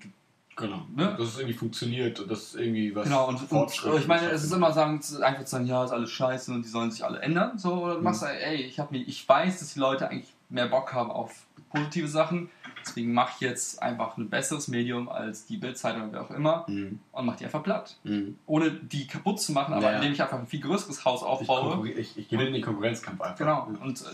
Genau. 0.60 0.86
Ne? 0.94 1.16
Dass 1.18 1.30
es 1.30 1.38
irgendwie 1.38 1.58
funktioniert 1.58 2.20
und 2.20 2.30
dass 2.30 2.54
irgendwie 2.54 2.94
was. 2.94 3.06
Genau, 3.06 3.30
und, 3.30 3.50
und 3.50 3.72
ich 3.98 4.08
meine, 4.08 4.30
es 4.30 4.44
ist 4.44 4.52
immer 4.52 4.74
sagen, 4.74 5.00
einfach 5.22 5.46
zu 5.46 5.52
sagen, 5.52 5.66
ja, 5.66 5.86
ist 5.86 5.92
alles 5.92 6.12
scheiße 6.12 6.52
und 6.52 6.66
die 6.66 6.70
sollen 6.70 6.92
sich 6.92 7.06
alle 7.06 7.20
ändern. 7.22 7.58
So, 7.58 7.76
oder 7.86 7.94
du 7.94 8.00
Mhm. 8.00 8.04
machst, 8.04 8.24
ey, 8.24 8.56
ich, 8.58 8.78
hab 8.78 8.92
mir, 8.92 8.98
ich 8.98 9.28
weiß, 9.28 9.60
dass 9.60 9.74
die 9.74 9.80
Leute 9.80 10.10
eigentlich 10.10 10.34
mehr 10.50 10.68
Bock 10.68 10.94
haben 10.94 11.12
auf 11.12 11.46
positive 11.70 12.08
Sachen. 12.08 12.50
Deswegen 12.86 13.14
mache 13.14 13.32
ich 13.36 13.42
jetzt 13.42 13.82
einfach 13.82 14.18
ein 14.18 14.30
besseres 14.30 14.68
Medium 14.68 15.10
als 15.10 15.46
die 15.46 15.58
Bildzeitung 15.58 16.04
oder 16.04 16.12
wer 16.14 16.22
auch 16.22 16.32
immer 16.32 16.66
Mhm. 16.68 17.00
und 17.12 17.26
mache 17.26 17.38
die 17.40 17.46
einfach 17.46 17.62
platt. 17.64 17.98
Mhm. 18.04 18.38
Ohne 18.46 18.72
die 18.72 19.06
kaputt 19.08 19.42
zu 19.42 19.52
machen, 19.52 19.74
aber 19.74 19.84
Ja, 19.84 19.92
ja. 19.92 19.98
indem 19.98 20.14
ich 20.14 20.22
einfach 20.22 20.40
ein 20.40 20.48
viel 20.48 20.62
größeres 20.62 21.04
Haus 21.06 21.22
Ich, 21.22 21.28
aufbaue. 21.28 21.76
konkurri- 21.76 21.96
ich, 21.98 22.18
ich 22.18 22.28
gehe 22.30 22.42
in 22.46 22.54
den 22.54 22.62
Konkurrenzkampf 22.64 23.22
einfach. 23.22 23.38
Genau. 23.38 23.68
Und 23.84 24.02
äh, 24.02 24.06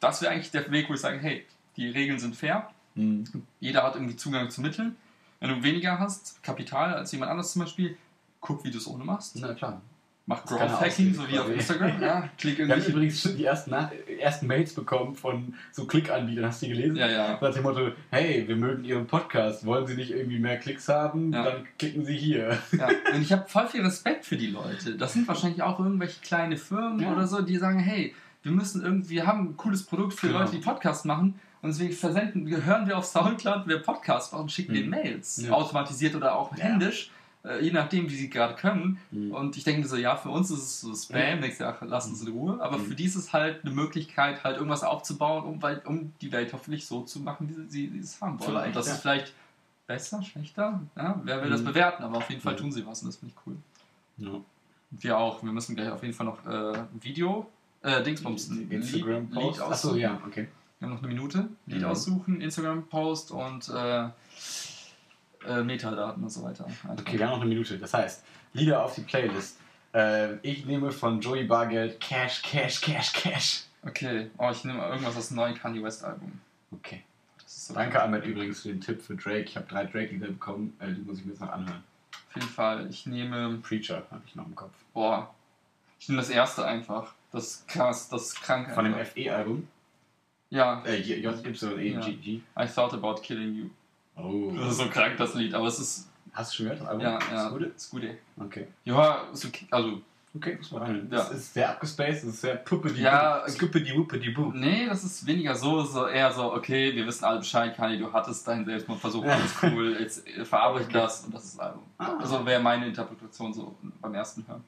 das 0.00 0.20
wäre 0.22 0.32
eigentlich 0.32 0.50
der 0.50 0.70
Weg, 0.70 0.88
wo 0.88 0.94
ich 0.94 1.00
sage, 1.00 1.18
hey, 1.18 1.44
die 1.76 1.88
Regeln 1.88 2.18
sind 2.18 2.36
fair. 2.36 2.70
Mhm. 2.94 3.24
Jeder 3.60 3.82
hat 3.82 3.94
irgendwie 3.94 4.16
Zugang 4.16 4.50
zu 4.50 4.60
Mitteln. 4.60 4.96
Wenn 5.40 5.48
du 5.50 5.62
weniger 5.62 5.98
hast, 5.98 6.42
Kapital 6.42 6.94
als 6.94 7.10
jemand 7.12 7.30
anderes 7.30 7.52
zum 7.52 7.62
Beispiel, 7.62 7.96
guck, 8.40 8.62
wie 8.64 8.70
du 8.70 8.78
es 8.78 8.86
ohne 8.86 9.04
machst. 9.04 9.36
Na 9.40 9.54
klar. 9.54 9.80
Mach 10.24 10.40
Das 10.42 10.52
ist 10.52 10.56
keine 10.58 10.70
Growth 10.70 10.80
Hacking, 10.82 11.14
so 11.14 11.28
wie 11.28 11.38
auf. 11.38 11.50
Instagram. 11.50 12.00
Ja, 12.00 12.28
klick 12.38 12.58
Wir 12.58 12.68
haben 12.68 12.82
übrigens 12.84 13.20
schon 13.20 13.36
die 13.36 13.44
ersten, 13.44 13.74
ersten 14.20 14.46
Mails 14.46 14.72
bekommen 14.72 15.16
von 15.16 15.54
so 15.72 15.84
Klickanbietern. 15.84 16.46
Hast 16.46 16.62
du 16.62 16.66
die 16.66 16.72
gelesen? 16.74 16.94
Ja, 16.96 17.08
ja. 17.10 17.38
Nach 17.40 17.52
dem 17.52 17.62
Motto: 17.64 17.90
Hey, 18.10 18.44
wir 18.46 18.54
mögen 18.54 18.84
Ihren 18.84 19.06
Podcast. 19.08 19.66
Wollen 19.66 19.86
Sie 19.86 19.96
nicht 19.96 20.12
irgendwie 20.12 20.38
mehr 20.38 20.58
Klicks 20.58 20.88
haben? 20.88 21.32
Ja. 21.32 21.42
Dann 21.42 21.66
klicken 21.76 22.04
Sie 22.04 22.16
hier. 22.16 22.56
ja. 22.70 22.88
Und 23.12 23.20
ich 23.22 23.32
habe 23.32 23.48
voll 23.48 23.66
viel 23.66 23.82
Respekt 23.82 24.24
für 24.24 24.36
die 24.36 24.46
Leute. 24.46 24.96
Das 24.96 25.12
sind 25.12 25.26
wahrscheinlich 25.26 25.60
auch 25.62 25.80
irgendwelche 25.80 26.20
kleine 26.20 26.56
Firmen 26.56 27.00
Ja. 27.00 27.12
oder 27.12 27.26
so, 27.26 27.42
die 27.42 27.56
sagen, 27.56 27.80
hey, 27.80 28.14
wir 28.44 28.52
müssen 28.52 28.82
irgendwie, 28.82 29.14
wir 29.16 29.26
haben 29.26 29.48
ein 29.50 29.56
cooles 29.56 29.82
Produkt 29.84 30.14
für 30.14 30.28
Genau. 30.28 30.38
Leute, 30.40 30.52
die 30.52 30.58
Podcasts 30.62 31.04
machen. 31.04 31.34
Und 31.62 31.70
deswegen 31.70 31.92
versenden, 31.92 32.48
hören 32.64 32.86
wir 32.88 32.98
auf 32.98 33.04
Soundcloud, 33.04 33.62
wer 33.66 33.78
Podcasts 33.78 34.32
machen 34.32 34.48
schicken 34.48 34.72
Mhm. 34.72 34.76
denen 34.76 34.90
Mails. 34.90 35.42
Ja. 35.46 35.52
Automatisiert 35.52 36.14
oder 36.14 36.36
auch 36.36 36.52
händisch. 36.56 37.10
Äh, 37.44 37.60
Je 37.64 37.72
nachdem, 37.72 38.08
wie 38.10 38.14
sie 38.14 38.30
gerade 38.30 38.54
können. 38.54 38.98
Mhm. 39.10 39.32
Und 39.32 39.56
ich 39.56 39.64
denke 39.64 39.86
so, 39.88 39.96
ja, 39.96 40.16
für 40.16 40.28
uns 40.30 40.50
ist 40.50 40.58
es 40.60 40.80
so 40.80 40.94
Spam, 40.94 41.40
denkst 41.40 41.58
du, 41.58 41.66
ach, 41.66 41.82
lass 41.82 42.06
uns 42.06 42.22
in 42.22 42.32
Ruhe. 42.32 42.60
Aber 42.62 42.78
Mhm. 42.78 42.84
für 42.86 42.94
die 42.94 43.04
ist 43.04 43.16
es 43.16 43.32
halt 43.32 43.64
eine 43.64 43.74
Möglichkeit, 43.74 44.44
halt 44.44 44.56
irgendwas 44.56 44.84
aufzubauen, 44.84 45.44
um, 45.44 45.60
um 45.86 46.12
die 46.20 46.30
Welt 46.32 46.52
hoffentlich 46.52 46.86
so 46.86 47.02
zu 47.02 47.20
machen, 47.20 47.48
wie 47.48 47.54
sie, 47.70 47.88
sie 47.88 47.98
es 47.98 48.20
haben 48.20 48.38
wollen. 48.38 48.50
Vielleicht, 48.50 48.66
Und 48.68 48.76
das 48.76 48.86
ja. 48.86 48.92
ist 48.94 49.00
vielleicht 49.00 49.32
besser, 49.86 50.22
schlechter, 50.22 50.80
ja, 50.96 51.20
wer 51.24 51.42
will 51.42 51.50
das 51.50 51.60
Mhm. 51.62 51.66
bewerten, 51.66 52.02
aber 52.04 52.18
auf 52.18 52.30
jeden 52.30 52.40
Fall 52.40 52.54
Mhm. 52.54 52.58
tun 52.58 52.72
sie 52.72 52.86
was 52.86 53.02
und 53.02 53.08
das 53.08 53.16
finde 53.16 53.34
ich 53.36 53.46
cool. 53.46 53.56
Ja. 54.18 54.40
Wir 54.92 55.18
auch, 55.18 55.42
wir 55.42 55.52
müssen 55.52 55.74
gleich 55.74 55.88
auf 55.90 56.02
jeden 56.02 56.14
Fall 56.14 56.26
noch 56.26 56.46
äh, 56.46 56.84
Video, 57.00 57.48
äh, 57.82 58.02
Dingsbums, 58.02 58.48
ein 58.50 58.70
Instagram-Post. 58.70 59.60
Achso, 59.62 59.96
ja, 59.96 60.20
okay. 60.26 60.48
Wir 60.78 60.86
haben 60.88 60.94
noch 60.94 61.02
eine 61.02 61.12
Minute. 61.12 61.48
Lied 61.66 61.80
Mhm. 61.80 61.84
aussuchen, 61.86 62.40
Instagram-Post 62.40 63.30
und 63.32 63.68
äh, 63.70 64.08
äh, 65.46 65.62
Metadaten 65.62 66.22
und 66.22 66.30
so 66.30 66.42
weiter. 66.42 66.66
Also, 66.88 67.02
Okay, 67.02 67.18
wir 67.18 67.26
haben 67.26 67.32
noch 67.34 67.40
eine 67.40 67.48
Minute. 67.48 67.78
Das 67.78 67.94
heißt, 67.94 68.24
Lieder 68.54 68.84
auf 68.84 68.94
die 68.94 69.00
Playlist. 69.02 69.58
Äh, 69.94 70.36
ich 70.42 70.64
nehme 70.66 70.90
von 70.92 71.20
Joey 71.20 71.44
Bargeld 71.44 72.00
Cash, 72.00 72.42
Cash, 72.42 72.80
Cash, 72.80 73.12
Cash. 73.12 73.62
okay. 73.86 74.30
Oh, 74.38 74.50
ich 74.50 74.64
nehme 74.64 74.82
irgendwas 74.86 75.16
aus 75.16 75.28
dem 75.28 75.36
neuen 75.38 75.54
Kanye 75.54 75.82
West 75.82 76.04
Album. 76.04 76.40
Okay. 76.72 77.02
So 77.46 77.74
Danke, 77.74 78.02
Ahmed, 78.02 78.24
übrigens 78.24 78.62
für 78.62 78.68
den 78.68 78.80
Tipp 78.80 79.02
für 79.02 79.14
Drake. 79.14 79.42
Ich 79.44 79.56
habe 79.56 79.66
drei 79.66 79.84
Drake-Lieder 79.84 80.28
bekommen. 80.28 80.74
Äh, 80.80 80.92
die 80.92 81.02
muss 81.02 81.18
ich 81.18 81.24
mir 81.24 81.32
jetzt 81.32 81.40
noch 81.40 81.50
anhören. 81.52 81.82
Auf 82.28 82.34
jeden 82.36 82.48
Fall. 82.48 82.86
Ich 82.88 83.04
nehme, 83.06 83.58
Preacher 83.62 84.02
habe 84.10 84.22
ich 84.26 84.34
noch 84.34 84.46
im 84.46 84.54
Kopf. 84.54 84.72
boah, 84.94 85.34
ich 86.00 86.08
nehme 86.08 86.20
das 86.20 86.30
erste 86.30 86.64
einfach. 86.64 87.14
Das 87.30 87.44
ist 87.44 87.68
krass, 87.68 88.08
das 88.08 88.28
ist 88.28 88.42
krank. 88.42 88.70
Von 88.74 88.84
dem 88.86 88.94
einfach. 88.94 89.12
FE-Album. 89.14 89.68
Ja, 90.50 90.82
Äh, 90.84 90.96
J-Y-E-G. 90.96 92.12
G. 92.16 92.40
I 92.58 92.66
thought 92.66 92.92
about 92.94 93.22
killing 93.22 93.54
you. 93.54 93.70
Oh. 94.16 94.52
Das 94.56 94.72
ist 94.72 94.76
so 94.78 94.86
krank, 94.88 95.16
das 95.16 95.34
Lied, 95.34 95.54
aber 95.54 95.66
es 95.66 95.78
ist, 95.78 96.08
Hast 96.32 96.52
du 96.52 96.56
schon 96.56 96.66
gehört, 96.66 96.80
das 96.80 96.88
Album? 96.88 97.02
ja, 97.02 97.18
Ist 97.18 97.30
ja, 97.30 97.48
gut? 97.50 97.62
ist 97.76 97.90
gut. 97.90 98.02
Okay. 98.38 98.66
Ja, 98.84 99.22
ist 99.32 99.44
okay, 99.44 99.66
also, 99.70 100.00
Okay, 100.34 100.56
muss 100.56 100.72
mal 100.72 100.82
rein. 100.84 101.08
Ja. 101.10 101.18
Das 101.18 101.30
ist 101.30 101.52
sehr 101.52 101.68
abgespaced, 101.68 102.22
das 102.22 102.30
ist 102.34 102.40
sehr 102.40 102.56
puppedi 102.56 103.02
Ja, 103.02 103.44
skippedi 103.46 103.94
wuppedi 103.94 104.30
boo. 104.30 104.50
nee, 104.54 104.86
das 104.86 105.04
ist 105.04 105.26
weniger 105.26 105.54
so, 105.54 105.82
so 105.82 106.06
eher 106.06 106.32
so, 106.32 106.54
okay, 106.54 106.94
wir 106.94 107.06
wissen 107.06 107.24
alle 107.26 107.40
Bescheid, 107.40 107.76
Kanye, 107.76 107.98
du 107.98 108.10
hattest 108.10 108.48
deinen 108.48 108.64
Selbstmordversuch, 108.64 109.24
alles 109.24 109.54
cool, 109.62 109.94
jetzt 110.00 110.26
verarbeite 110.44 110.86
Okay. 110.86 110.92
das 110.94 111.24
und 111.26 111.34
das 111.34 111.44
ist 111.44 111.58
das 111.58 111.66
Album. 111.66 111.82
Ah. 111.98 112.16
Also 112.18 112.46
wäre 112.46 112.62
meine 112.62 112.86
Interpretation 112.86 113.52
so 113.52 113.76
beim 114.00 114.14
ersten 114.14 114.46
Hören. 114.46 114.64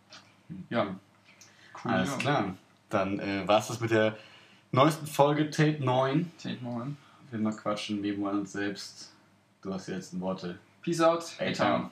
Ja, 0.68 0.82
cool. 1.82 1.90
Alles 1.90 2.10
ja. 2.10 2.16
klar. 2.18 2.54
Dann 2.90 3.18
äh, 3.18 3.48
war 3.48 3.60
es 3.60 3.68
das 3.68 3.80
mit 3.80 3.90
der 3.90 4.18
neuesten 4.70 5.06
Folge, 5.06 5.48
Tape 5.48 5.78
9. 5.80 6.30
Take 6.42 6.58
more. 6.62 6.88
Wir 7.30 7.38
noch 7.38 7.56
quatschen, 7.56 8.04
an 8.04 8.40
uns 8.40 8.52
selbst. 8.52 9.13
Du 9.64 9.72
hast 9.72 9.88
die 9.88 9.92
letzten 9.92 10.20
Worte. 10.20 10.58
Peace 10.82 11.00
out. 11.00 11.24
A-Town. 11.40 11.90